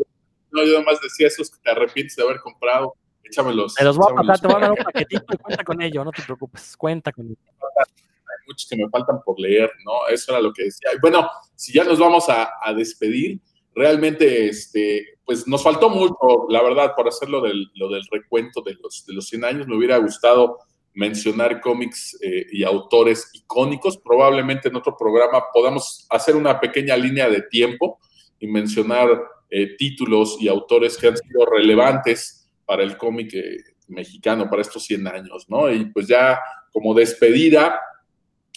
No, 0.52 0.64
yo 0.64 0.78
nomás 0.78 1.02
decía 1.02 1.26
esos 1.26 1.50
que 1.50 1.58
te 1.62 1.70
arrepientes 1.72 2.16
de 2.16 2.22
haber 2.22 2.40
comprado, 2.40 2.94
échamelos. 3.24 3.74
Te 3.74 3.84
los 3.84 3.98
voy 3.98 4.10
a 4.10 4.16
pasar, 4.16 4.40
te 4.40 4.46
voy 4.46 4.56
a 4.56 4.60
dar 4.60 4.70
un 4.70 4.82
paquetito 4.82 5.34
y 5.34 5.36
cuenta 5.36 5.64
con 5.64 5.82
ello, 5.82 6.02
no 6.02 6.12
te 6.12 6.22
preocupes, 6.22 6.74
cuenta 6.78 7.12
con 7.12 7.26
ello. 7.26 7.36
Hay 7.76 8.46
muchos 8.46 8.66
que 8.70 8.76
me 8.76 8.88
faltan 8.88 9.20
por 9.22 9.38
leer, 9.38 9.70
¿no? 9.84 10.08
Eso 10.08 10.32
era 10.32 10.40
lo 10.40 10.50
que 10.50 10.64
decía. 10.64 10.88
Bueno, 11.02 11.28
si 11.54 11.74
ya 11.74 11.84
nos 11.84 11.98
vamos 11.98 12.30
a, 12.30 12.52
a 12.62 12.72
despedir, 12.72 13.38
realmente, 13.76 14.48
este, 14.48 15.18
pues 15.24 15.46
nos 15.46 15.62
faltó 15.62 15.88
mucho, 15.88 16.46
la 16.48 16.62
verdad, 16.62 16.94
por 16.96 17.06
hacer 17.06 17.28
lo 17.28 17.40
del, 17.40 17.70
lo 17.74 17.88
del 17.88 18.02
recuento 18.10 18.62
de 18.62 18.74
los, 18.82 19.06
de 19.06 19.14
los 19.14 19.28
100 19.28 19.44
años. 19.44 19.68
Me 19.68 19.76
hubiera 19.76 19.98
gustado 19.98 20.58
mencionar 20.94 21.60
cómics 21.60 22.18
eh, 22.22 22.46
y 22.50 22.64
autores 22.64 23.30
icónicos. 23.34 23.98
Probablemente 23.98 24.68
en 24.68 24.76
otro 24.76 24.96
programa 24.96 25.44
podamos 25.52 26.06
hacer 26.10 26.34
una 26.34 26.58
pequeña 26.58 26.96
línea 26.96 27.28
de 27.28 27.42
tiempo 27.42 28.00
y 28.40 28.46
mencionar 28.46 29.08
eh, 29.50 29.76
títulos 29.76 30.38
y 30.40 30.48
autores 30.48 30.96
que 30.96 31.06
han 31.06 31.16
sido 31.16 31.46
relevantes 31.46 32.48
para 32.64 32.82
el 32.82 32.96
cómic 32.96 33.32
eh, 33.34 33.58
mexicano, 33.88 34.50
para 34.50 34.62
estos 34.62 34.84
100 34.84 35.06
años, 35.06 35.46
¿no? 35.48 35.70
Y 35.70 35.84
pues 35.86 36.08
ya 36.08 36.40
como 36.72 36.94
despedida, 36.94 37.78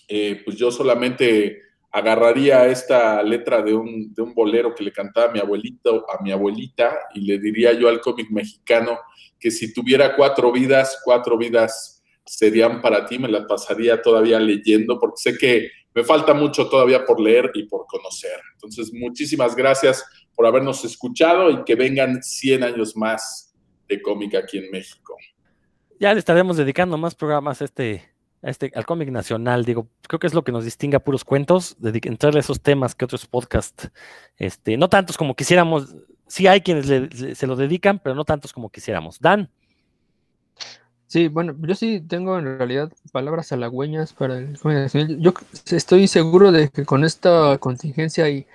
eh, 0.08 0.42
pues 0.44 0.58
yo 0.58 0.72
solamente 0.72 1.62
agarraría 1.92 2.68
esta 2.68 3.24
letra 3.24 3.62
de 3.62 3.74
un, 3.74 4.14
de 4.14 4.22
un, 4.22 4.34
bolero 4.34 4.76
que 4.76 4.84
le 4.84 4.92
cantaba 4.92 5.30
a 5.30 5.32
mi 5.32 5.40
abuelito, 5.40 6.06
a 6.10 6.22
mi 6.22 6.32
abuelita, 6.32 6.96
y 7.16 7.22
le 7.22 7.40
diría 7.40 7.74
yo 7.74 7.90
al 7.90 8.00
cómic 8.00 8.30
mexicano 8.30 9.00
que 9.40 9.50
si 9.50 9.74
tuviera 9.74 10.16
cuatro 10.16 10.52
vidas, 10.52 11.02
cuatro 11.04 11.38
vidas 11.38 12.04
serían 12.26 12.82
para 12.82 13.06
ti, 13.06 13.18
me 13.18 13.28
las 13.28 13.46
pasaría 13.46 14.02
todavía 14.02 14.40
leyendo, 14.40 15.00
porque 15.00 15.16
sé 15.18 15.38
que 15.38 15.70
me 15.96 16.04
falta 16.04 16.34
mucho 16.34 16.70
todavía 16.70 17.04
por 17.06 17.20
leer 17.20 17.50
y 17.56 17.64
por 17.64 17.88
conocer. 17.88 18.40
Entonces, 18.54 18.92
muchísimas 18.94 19.56
gracias 19.56 20.06
por 20.36 20.46
habernos 20.46 20.86
escuchado 20.86 21.50
y 21.50 21.64
que 21.64 21.76
vengan 21.76 22.22
100 22.22 22.64
años 22.64 22.96
más 22.96 23.54
de 23.88 24.02
cómic 24.02 24.36
aquí 24.36 24.60
en 24.60 24.70
México. 24.70 25.18
Ya 26.00 26.14
le 26.14 26.20
estaremos 26.20 26.58
dedicando 26.58 26.98
más 26.98 27.16
programas 27.16 27.62
a 27.62 27.66
este, 27.66 28.10
este, 28.42 28.72
al 28.76 28.86
cómic 28.86 29.10
nacional, 29.12 29.66
digo, 29.66 29.88
creo 30.08 30.20
que 30.20 30.28
es 30.28 30.34
lo 30.34 30.44
que 30.44 30.52
nos 30.52 30.66
distingue 30.66 30.98
a 30.98 31.04
puros 31.04 31.24
cuentos, 31.24 31.76
entrarle 31.84 32.40
a 32.40 32.42
esos 32.42 32.62
temas 32.62 32.96
que 32.96 33.06
otros 33.06 33.26
podcasts, 33.26 33.92
este, 34.38 34.78
no 34.78 34.90
tantos 34.90 35.18
como 35.18 35.36
quisiéramos, 35.36 35.96
sí 36.28 36.48
hay 36.48 36.62
quienes 36.62 36.88
le, 36.88 37.36
se 37.36 37.48
lo 37.48 37.56
dedican, 37.56 38.00
pero 38.00 38.16
no 38.16 38.26
tantos 38.26 38.54
como 38.54 38.70
quisiéramos. 38.70 39.20
Dan. 39.20 39.50
Sí, 41.08 41.28
bueno, 41.28 41.56
yo 41.62 41.74
sí 41.74 42.02
tengo 42.02 42.38
en 42.38 42.46
realidad 42.60 42.94
palabras 43.12 43.52
halagüeñas 43.52 44.14
para 44.14 44.38
el 44.38 44.60
cómic 44.60 44.78
nacional. 44.78 45.18
Yo 45.20 45.34
estoy 45.72 46.08
seguro 46.08 46.52
de 46.52 46.70
que 46.70 46.86
con 46.86 47.04
esta 47.04 47.58
contingencia 47.58 48.30
y, 48.30 48.46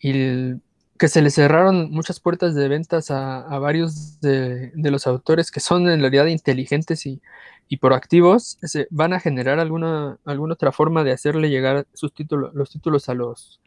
y 0.00 0.10
el, 0.10 0.60
que 1.02 1.08
se 1.08 1.20
le 1.20 1.30
cerraron 1.30 1.90
muchas 1.90 2.20
puertas 2.20 2.54
de 2.54 2.68
ventas 2.68 3.10
a, 3.10 3.58
varios 3.58 4.20
de, 4.20 4.70
los 4.76 5.08
autores 5.08 5.50
que 5.50 5.58
son 5.58 5.90
en 5.90 5.98
realidad 5.98 6.26
inteligentes 6.26 7.06
y, 7.06 7.20
y 7.66 7.78
proactivos 7.78 8.56
van 8.90 9.12
a 9.12 9.18
generar 9.18 9.58
alguna, 9.58 10.18
alguna 10.24 10.54
otra 10.54 10.70
forma 10.70 11.02
de 11.02 11.10
hacerle 11.10 11.50
llegar 11.50 11.88
sus 11.92 12.14
títulos, 12.14 12.54
los 12.54 12.70
títulos 12.70 13.08
a 13.08 13.14
los, 13.14 13.60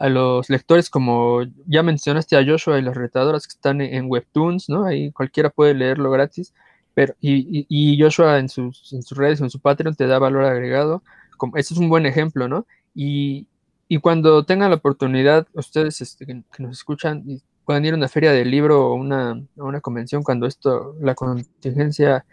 a 0.00 0.08
los 0.08 0.50
lectores, 0.50 0.90
como 0.90 1.42
ya 1.68 1.84
mencionaste 1.84 2.36
a 2.36 2.44
Joshua 2.44 2.80
y 2.80 2.82
las 2.82 2.96
retadoras 2.96 3.46
que 3.46 3.52
están 3.52 3.80
en, 3.80 4.10
Webtoons, 4.10 4.68
¿no? 4.68 4.84
Ahí 4.84 5.12
cualquiera 5.12 5.50
puede 5.50 5.74
leerlo 5.74 6.10
gratis, 6.10 6.52
pero 6.94 7.14
y, 7.20 7.64
y, 7.68 8.02
Joshua 8.02 8.40
en 8.40 8.48
sus, 8.48 8.92
en 8.92 9.04
sus 9.04 9.16
redes 9.16 9.40
en 9.40 9.50
su 9.50 9.60
Patreon 9.60 9.94
te 9.94 10.08
da 10.08 10.18
valor 10.18 10.46
agregado. 10.46 11.04
Como, 11.36 11.56
ese 11.56 11.74
es 11.74 11.78
un 11.78 11.88
buen 11.88 12.06
ejemplo, 12.06 12.48
¿no? 12.48 12.66
Y, 12.92 13.46
y 13.92 13.98
cuando 13.98 14.42
tengan 14.46 14.70
la 14.70 14.76
oportunidad, 14.76 15.46
ustedes 15.52 16.00
este, 16.00 16.24
que, 16.24 16.42
nos 16.60 16.78
escuchan 16.78 17.24
y 17.26 17.42
puedan 17.66 17.84
ir 17.84 17.92
a 17.92 17.98
una 17.98 18.08
feria 18.08 18.32
del 18.32 18.50
libro 18.50 18.86
o 18.86 18.94
una, 18.94 19.32
a 19.32 19.62
una 19.62 19.82
convención 19.82 20.22
cuando 20.22 20.46
esto, 20.46 20.96
la 20.98 21.14
contingencia, 21.14 22.24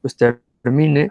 pues 0.00 0.16
te 0.16 0.38
termine, 0.62 1.10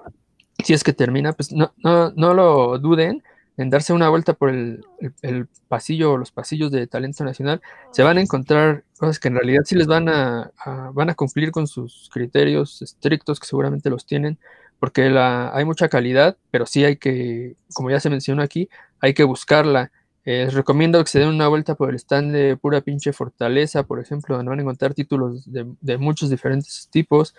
si 0.63 0.73
es 0.73 0.83
que 0.83 0.93
termina, 0.93 1.33
pues 1.33 1.51
no, 1.51 1.71
no, 1.83 2.11
no 2.15 2.33
lo 2.33 2.79
duden 2.79 3.21
en 3.57 3.69
darse 3.69 3.93
una 3.93 4.09
vuelta 4.09 4.33
por 4.33 4.49
el, 4.49 4.83
el, 5.21 5.47
pasillo 5.67 6.13
o 6.13 6.17
los 6.17 6.31
pasillos 6.31 6.71
de 6.71 6.87
talento 6.87 7.23
nacional, 7.23 7.61
se 7.91 8.01
van 8.01 8.17
a 8.17 8.21
encontrar 8.21 8.83
cosas 8.97 9.19
que 9.19 9.27
en 9.27 9.35
realidad 9.35 9.61
sí 9.65 9.75
les 9.75 9.85
van 9.85 10.09
a 10.09 10.51
van 10.93 11.11
a 11.11 11.13
cumplir 11.13 11.51
con 11.51 11.67
sus 11.67 12.09
criterios 12.11 12.81
estrictos, 12.81 13.39
que 13.39 13.45
seguramente 13.45 13.91
los 13.91 14.07
tienen, 14.07 14.39
porque 14.81 15.11
la, 15.11 15.55
hay 15.55 15.63
mucha 15.63 15.89
calidad, 15.89 16.37
pero 16.49 16.65
sí 16.65 16.83
hay 16.83 16.95
que, 16.95 17.55
como 17.71 17.91
ya 17.91 17.99
se 17.99 18.09
mencionó 18.09 18.41
aquí, 18.41 18.67
hay 18.99 19.13
que 19.13 19.23
buscarla. 19.23 19.91
Eh, 20.25 20.45
les 20.45 20.55
recomiendo 20.55 21.03
que 21.03 21.11
se 21.11 21.19
den 21.19 21.27
una 21.27 21.47
vuelta 21.47 21.75
por 21.75 21.91
el 21.91 21.97
stand 21.97 22.33
de 22.33 22.57
Pura 22.57 22.81
Pinche 22.81 23.13
Fortaleza, 23.13 23.83
por 23.83 23.99
ejemplo, 23.99 24.35
donde 24.35 24.49
van 24.49 24.57
a 24.57 24.63
encontrar 24.63 24.95
títulos 24.95 25.43
de, 25.45 25.97
muchos 25.99 26.31
diferentes 26.31 26.89
tipos. 26.91 27.35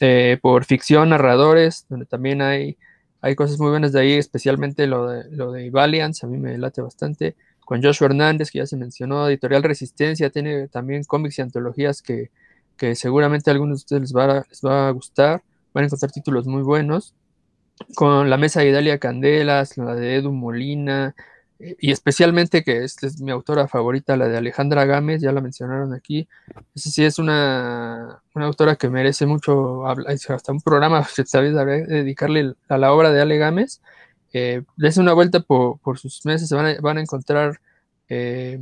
Eh, 0.00 0.38
por 0.42 0.66
ficción, 0.66 1.08
narradores, 1.08 1.86
donde 1.88 2.04
también 2.04 2.42
hay, 2.42 2.76
hay 3.22 3.36
cosas 3.36 3.58
muy 3.58 3.70
buenas 3.70 3.92
de 3.92 4.00
ahí, 4.00 4.12
especialmente 4.12 4.86
lo 4.86 5.08
de, 5.08 5.30
lo 5.30 5.50
de 5.50 5.70
Valiance, 5.70 6.26
a 6.26 6.28
mí 6.28 6.36
me 6.36 6.58
late 6.58 6.82
bastante. 6.82 7.36
Con 7.64 7.82
Joshua 7.82 8.08
Hernández, 8.08 8.50
que 8.50 8.58
ya 8.58 8.66
se 8.66 8.76
mencionó, 8.76 9.26
Editorial 9.30 9.62
Resistencia, 9.62 10.28
tiene 10.28 10.68
también 10.68 11.04
cómics 11.04 11.38
y 11.38 11.40
antologías 11.40 12.02
que, 12.02 12.30
que 12.76 12.96
seguramente 12.96 13.48
a 13.48 13.54
algunos 13.54 13.78
de 13.78 13.82
ustedes 13.84 14.02
les 14.02 14.14
va, 14.14 14.24
a, 14.24 14.44
les 14.46 14.60
va 14.60 14.88
a 14.88 14.90
gustar. 14.90 15.42
Van 15.74 15.84
a 15.84 15.86
encontrar 15.86 16.12
títulos 16.12 16.46
muy 16.46 16.62
buenos. 16.62 17.14
Con 17.94 18.30
la 18.30 18.36
mesa 18.36 18.60
de 18.60 18.68
Idalia 18.68 18.98
Candelas, 18.98 19.76
la 19.76 19.94
de 19.94 20.16
Edu 20.16 20.32
Molina, 20.32 21.14
y 21.78 21.92
especialmente 21.92 22.64
que 22.64 22.82
esta 22.82 23.06
es 23.06 23.20
mi 23.20 23.30
autora 23.30 23.68
favorita, 23.68 24.16
la 24.16 24.26
de 24.28 24.36
Alejandra 24.36 24.84
Gámez, 24.84 25.20
ya 25.22 25.32
la 25.32 25.40
mencionaron 25.40 25.94
aquí. 25.94 26.28
Esa 26.74 26.90
sí 26.90 27.04
es 27.04 27.18
una, 27.18 28.20
una 28.34 28.46
autora 28.46 28.76
que 28.76 28.88
merece 28.88 29.26
mucho, 29.26 29.86
hasta 29.86 30.52
un 30.52 30.60
programa 30.60 31.06
que 31.16 31.24
sabes 31.24 31.54
dedicarle 31.54 32.54
a 32.68 32.78
la 32.78 32.92
obra 32.92 33.12
de 33.12 33.20
Ale 33.20 33.38
Gámez. 33.38 33.80
Eh, 34.32 34.62
des 34.76 34.96
una 34.96 35.12
vuelta 35.12 35.40
por, 35.40 35.78
por 35.78 35.98
sus 35.98 36.24
meses, 36.24 36.50
van 36.50 36.66
a, 36.66 36.80
van 36.80 36.98
a 36.98 37.02
encontrar, 37.02 37.60
eh, 38.08 38.58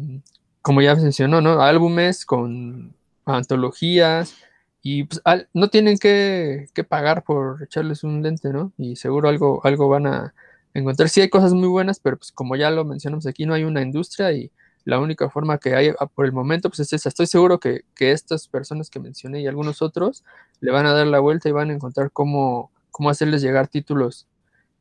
como 0.62 0.82
ya 0.82 0.94
mencionó, 0.94 1.40
¿no? 1.40 1.62
álbumes 1.62 2.26
con 2.26 2.94
antologías 3.24 4.34
y 4.82 5.04
pues, 5.04 5.20
al, 5.24 5.48
no 5.52 5.68
tienen 5.68 5.98
que, 5.98 6.68
que, 6.74 6.84
pagar 6.84 7.22
por 7.24 7.62
echarles 7.62 8.04
un 8.04 8.22
lente, 8.22 8.50
¿no? 8.50 8.72
Y 8.78 8.96
seguro 8.96 9.28
algo, 9.28 9.60
algo 9.64 9.88
van 9.88 10.06
a 10.06 10.34
encontrar. 10.74 11.08
Sí 11.08 11.20
hay 11.20 11.28
cosas 11.28 11.52
muy 11.52 11.68
buenas, 11.68 12.00
pero 12.00 12.16
pues 12.16 12.32
como 12.32 12.56
ya 12.56 12.70
lo 12.70 12.84
mencionamos 12.84 13.26
aquí, 13.26 13.46
no 13.46 13.54
hay 13.54 13.64
una 13.64 13.82
industria 13.82 14.32
y 14.32 14.50
la 14.84 14.98
única 14.98 15.28
forma 15.28 15.58
que 15.58 15.74
hay 15.74 15.92
ah, 15.98 16.06
por 16.06 16.24
el 16.24 16.32
momento 16.32 16.70
pues 16.70 16.80
es 16.80 16.92
esa. 16.92 17.08
Estoy 17.08 17.26
seguro 17.26 17.60
que, 17.60 17.82
que 17.94 18.12
estas 18.12 18.48
personas 18.48 18.90
que 18.90 19.00
mencioné 19.00 19.40
y 19.40 19.46
algunos 19.46 19.82
otros 19.82 20.24
le 20.60 20.72
van 20.72 20.86
a 20.86 20.92
dar 20.94 21.06
la 21.06 21.20
vuelta 21.20 21.48
y 21.48 21.52
van 21.52 21.70
a 21.70 21.74
encontrar 21.74 22.10
cómo, 22.12 22.70
cómo 22.90 23.10
hacerles 23.10 23.42
llegar 23.42 23.68
títulos 23.68 24.26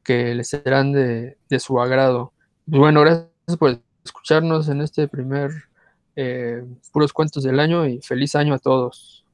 que 0.04 0.34
les 0.34 0.50
serán 0.50 0.94
de, 0.94 1.38
de 1.50 1.60
su 1.60 1.80
agrado. 1.82 2.32
Pues 2.70 2.80
bueno, 2.80 3.02
gracias 3.02 3.58
por 3.60 3.80
escucharnos 4.04 4.70
en 4.70 4.82
este 4.82 5.08
primer 5.08 5.52
eh, 6.16 6.64
puros 6.92 7.14
cuentos 7.14 7.44
del 7.44 7.60
año 7.60 7.86
y 7.86 8.02
feliz 8.02 8.36
año 8.36 8.54
a 8.54 8.60
todos. 8.60 9.26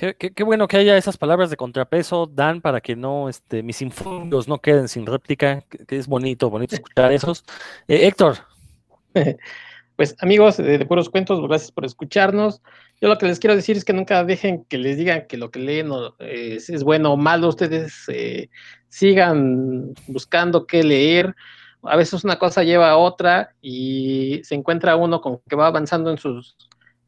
Qué, 0.00 0.44
bueno 0.44 0.66
que 0.66 0.78
haya 0.78 0.96
esas 0.96 1.18
palabras 1.18 1.50
de 1.50 1.58
contrapeso, 1.58 2.26
Dan, 2.26 2.62
para 2.62 2.80
que 2.80 2.96
no, 2.96 3.28
este, 3.28 3.62
mis 3.62 3.82
infundios 3.82 4.48
no 4.48 4.58
queden 4.58 4.88
sin 4.88 5.04
réplica, 5.04 5.62
que, 5.68 5.98
es 5.98 6.06
bonito, 6.06 6.48
bonito 6.48 6.74
escuchar 6.74 7.12
esos. 7.12 7.44
Eh, 7.86 8.06
Héctor. 8.06 8.38
Pues 9.96 10.16
amigos 10.20 10.56
de, 10.56 10.78
de, 10.78 10.86
Puros 10.86 11.10
Cuentos, 11.10 11.46
gracias 11.46 11.70
por 11.70 11.84
escucharnos. 11.84 12.62
Yo 13.02 13.08
lo 13.08 13.18
que 13.18 13.26
les 13.26 13.38
quiero 13.38 13.54
decir 13.54 13.76
es 13.76 13.84
que 13.84 13.92
nunca 13.92 14.24
dejen 14.24 14.64
que 14.64 14.78
les 14.78 14.96
digan 14.96 15.26
que 15.26 15.36
lo 15.36 15.50
que 15.50 15.58
leen 15.58 15.90
eh, 16.20 16.56
es 16.56 16.82
bueno 16.82 17.12
o 17.12 17.16
malo, 17.18 17.48
ustedes 17.48 18.04
eh, 18.08 18.48
sigan 18.88 19.92
buscando 20.06 20.66
qué 20.66 20.82
leer. 20.82 21.36
A 21.82 21.96
veces 21.96 22.24
una 22.24 22.38
cosa 22.38 22.62
lleva 22.62 22.88
a 22.88 22.96
otra 22.96 23.54
y 23.60 24.40
se 24.42 24.54
encuentra 24.54 24.96
uno 24.96 25.20
con 25.20 25.42
que 25.46 25.56
va 25.56 25.66
avanzando 25.66 26.10
en 26.10 26.16
sus 26.16 26.56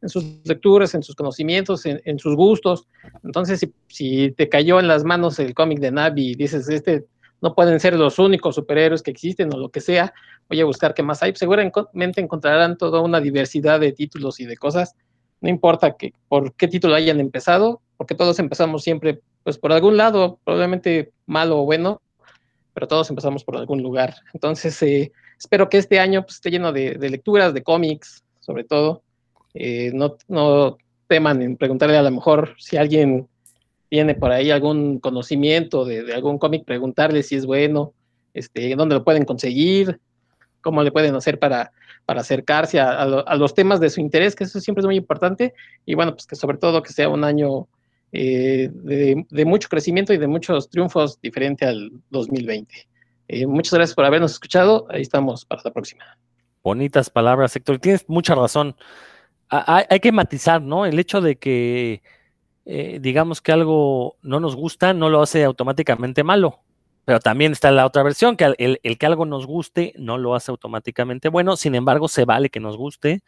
en 0.02 0.08
sus 0.08 0.24
lecturas, 0.44 0.94
en 0.94 1.02
sus 1.02 1.14
conocimientos, 1.14 1.86
en, 1.86 2.18
sus 2.18 2.34
gustos. 2.34 2.88
Entonces, 3.22 3.66
si, 3.86 4.30
te 4.32 4.48
cayó 4.48 4.80
en 4.80 4.88
las 4.88 5.04
manos 5.04 5.38
el 5.38 5.54
cómic 5.54 5.78
de 5.78 5.92
Navi 5.92 6.30
y 6.30 6.34
dices, 6.34 6.68
este 6.68 7.06
no 7.40 7.54
pueden 7.54 7.80
ser 7.80 7.94
los 7.94 8.18
únicos 8.18 8.54
superhéroes 8.54 9.02
que 9.02 9.10
existen 9.10 9.52
o 9.52 9.58
lo 9.58 9.70
que 9.70 9.80
sea, 9.80 10.12
voy 10.48 10.60
a 10.60 10.64
buscar 10.64 10.94
qué 10.94 11.02
más 11.02 11.22
hay, 11.22 11.32
seguramente 11.34 12.20
encontrarán 12.20 12.78
toda 12.78 13.00
una 13.00 13.20
diversidad 13.20 13.80
de 13.80 13.92
títulos 13.92 14.38
y 14.38 14.46
de 14.46 14.56
cosas. 14.56 14.94
No 15.40 15.48
importa 15.48 15.96
que, 15.96 16.12
por 16.28 16.54
qué 16.54 16.68
título 16.68 16.94
hayan 16.94 17.18
empezado, 17.18 17.80
porque 17.96 18.14
todos 18.14 18.38
empezamos 18.38 18.84
siempre, 18.84 19.20
pues 19.42 19.58
por 19.58 19.72
algún 19.72 19.96
lado, 19.96 20.38
probablemente 20.44 21.12
malo 21.26 21.60
o 21.60 21.64
bueno, 21.64 22.00
pero 22.74 22.86
todos 22.86 23.10
empezamos 23.10 23.42
por 23.42 23.56
algún 23.56 23.82
lugar. 23.82 24.14
Entonces, 24.34 24.80
eh, 24.82 25.10
espero 25.36 25.68
que 25.68 25.78
este 25.78 25.98
año 25.98 26.22
pues, 26.22 26.36
esté 26.36 26.50
lleno 26.50 26.72
de 26.72 27.10
lecturas, 27.10 27.54
de 27.54 27.64
cómics, 27.64 28.22
sobre 28.38 28.62
todo, 28.62 29.02
eh, 29.54 29.90
no, 29.94 30.16
no, 30.28 30.78
teman 31.06 31.42
en 31.42 31.56
preguntarle 31.56 31.96
a 31.96 32.02
lo 32.02 32.10
mejor 32.10 32.54
si 32.58 32.76
alguien 32.76 33.28
tiene 33.90 34.14
por 34.14 34.32
ahí 34.32 34.50
algún 34.50 34.98
conocimiento 34.98 35.84
de, 35.84 36.14
algún 36.14 36.38
cómic, 36.38 36.64
preguntarle 36.64 37.22
si 37.22 37.36
es 37.36 37.44
bueno, 37.44 37.92
este, 38.32 38.74
dónde 38.74 38.94
lo 38.94 39.04
pueden 39.04 39.26
conseguir, 39.26 40.00
cómo 40.62 40.82
le 40.82 40.90
pueden 40.90 41.14
hacer 41.14 41.38
para, 41.38 41.72
para 42.06 42.22
acercarse 42.22 42.80
a, 42.80 43.02
a, 43.02 43.36
los 43.36 43.54
temas 43.54 43.80
de 43.80 43.90
su 43.90 44.00
interés, 44.00 44.34
que 44.34 44.44
eso 44.44 44.60
siempre 44.60 44.80
es 44.80 44.86
muy 44.86 44.96
importante, 44.96 45.52
y 45.84 45.94
bueno, 45.94 46.12
pues 46.14 46.26
que 46.26 46.36
sobre 46.36 46.56
todo 46.56 46.82
que 46.82 46.92
sea 46.94 47.10
un 47.10 47.24
año 47.24 47.68
eh, 48.12 48.70
de, 48.72 49.26
de, 49.28 49.44
mucho 49.44 49.68
crecimiento 49.68 50.14
y 50.14 50.18
de 50.18 50.26
muchos 50.26 50.70
triunfos 50.70 51.20
diferente 51.20 51.66
al 51.66 51.90
2020. 52.10 52.88
Eh, 53.28 53.46
muchas 53.46 53.74
gracias 53.74 53.94
por 53.94 54.04
habernos 54.04 54.32
escuchado, 54.32 54.86
ahí 54.90 55.02
estamos 55.02 55.44
para 55.44 55.62
la 55.64 55.70
próxima. 55.70 56.04
Bonitas 56.62 57.10
palabras, 57.10 57.54
Héctor, 57.56 57.78
tienes 57.78 58.08
mucha 58.08 58.34
razón 58.34 58.76
hay, 59.52 60.00
que 60.00 60.12
matizar, 60.12 60.62
¿no? 60.62 60.86
El 60.86 60.98
hecho 60.98 61.20
de 61.20 61.36
que 61.36 62.02
eh, 62.64 62.98
digamos 63.00 63.42
que 63.42 63.52
algo 63.52 64.16
no 64.22 64.40
nos 64.40 64.56
gusta 64.56 64.94
no 64.94 65.10
lo 65.10 65.22
hace 65.22 65.44
automáticamente 65.44 66.24
malo. 66.24 66.60
Pero 67.04 67.18
también 67.20 67.52
está 67.52 67.70
la 67.72 67.84
otra 67.84 68.04
versión, 68.04 68.36
que 68.36 68.44
el, 68.58 68.80
el, 68.82 68.98
que 68.98 69.06
algo 69.06 69.26
nos 69.26 69.46
guste 69.46 69.92
no 69.98 70.18
lo 70.18 70.36
hace 70.36 70.52
automáticamente 70.52 71.28
bueno, 71.28 71.56
sin 71.56 71.74
embargo, 71.74 72.08
se 72.08 72.24
vale 72.24 72.48
que 72.48 72.60
nos 72.60 72.76
guste. 72.76 73.22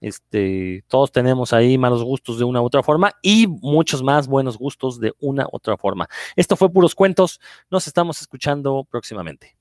Este, 0.00 0.84
todos 0.88 1.10
tenemos 1.10 1.52
ahí 1.52 1.76
malos 1.76 2.04
gustos 2.04 2.38
de 2.38 2.44
una 2.44 2.62
u 2.62 2.64
otra 2.64 2.84
forma 2.84 3.12
y 3.20 3.48
muchos 3.48 4.02
más 4.02 4.28
buenos 4.28 4.56
gustos 4.56 5.00
de 5.00 5.12
una 5.18 5.46
u 5.46 5.50
otra 5.52 5.76
forma. 5.76 6.08
Esto 6.36 6.56
fue 6.56 6.70
Puros 6.70 6.94
Cuentos, 6.94 7.40
nos 7.70 7.88
estamos 7.88 8.20
escuchando 8.20 8.86
próximamente. 8.88 9.57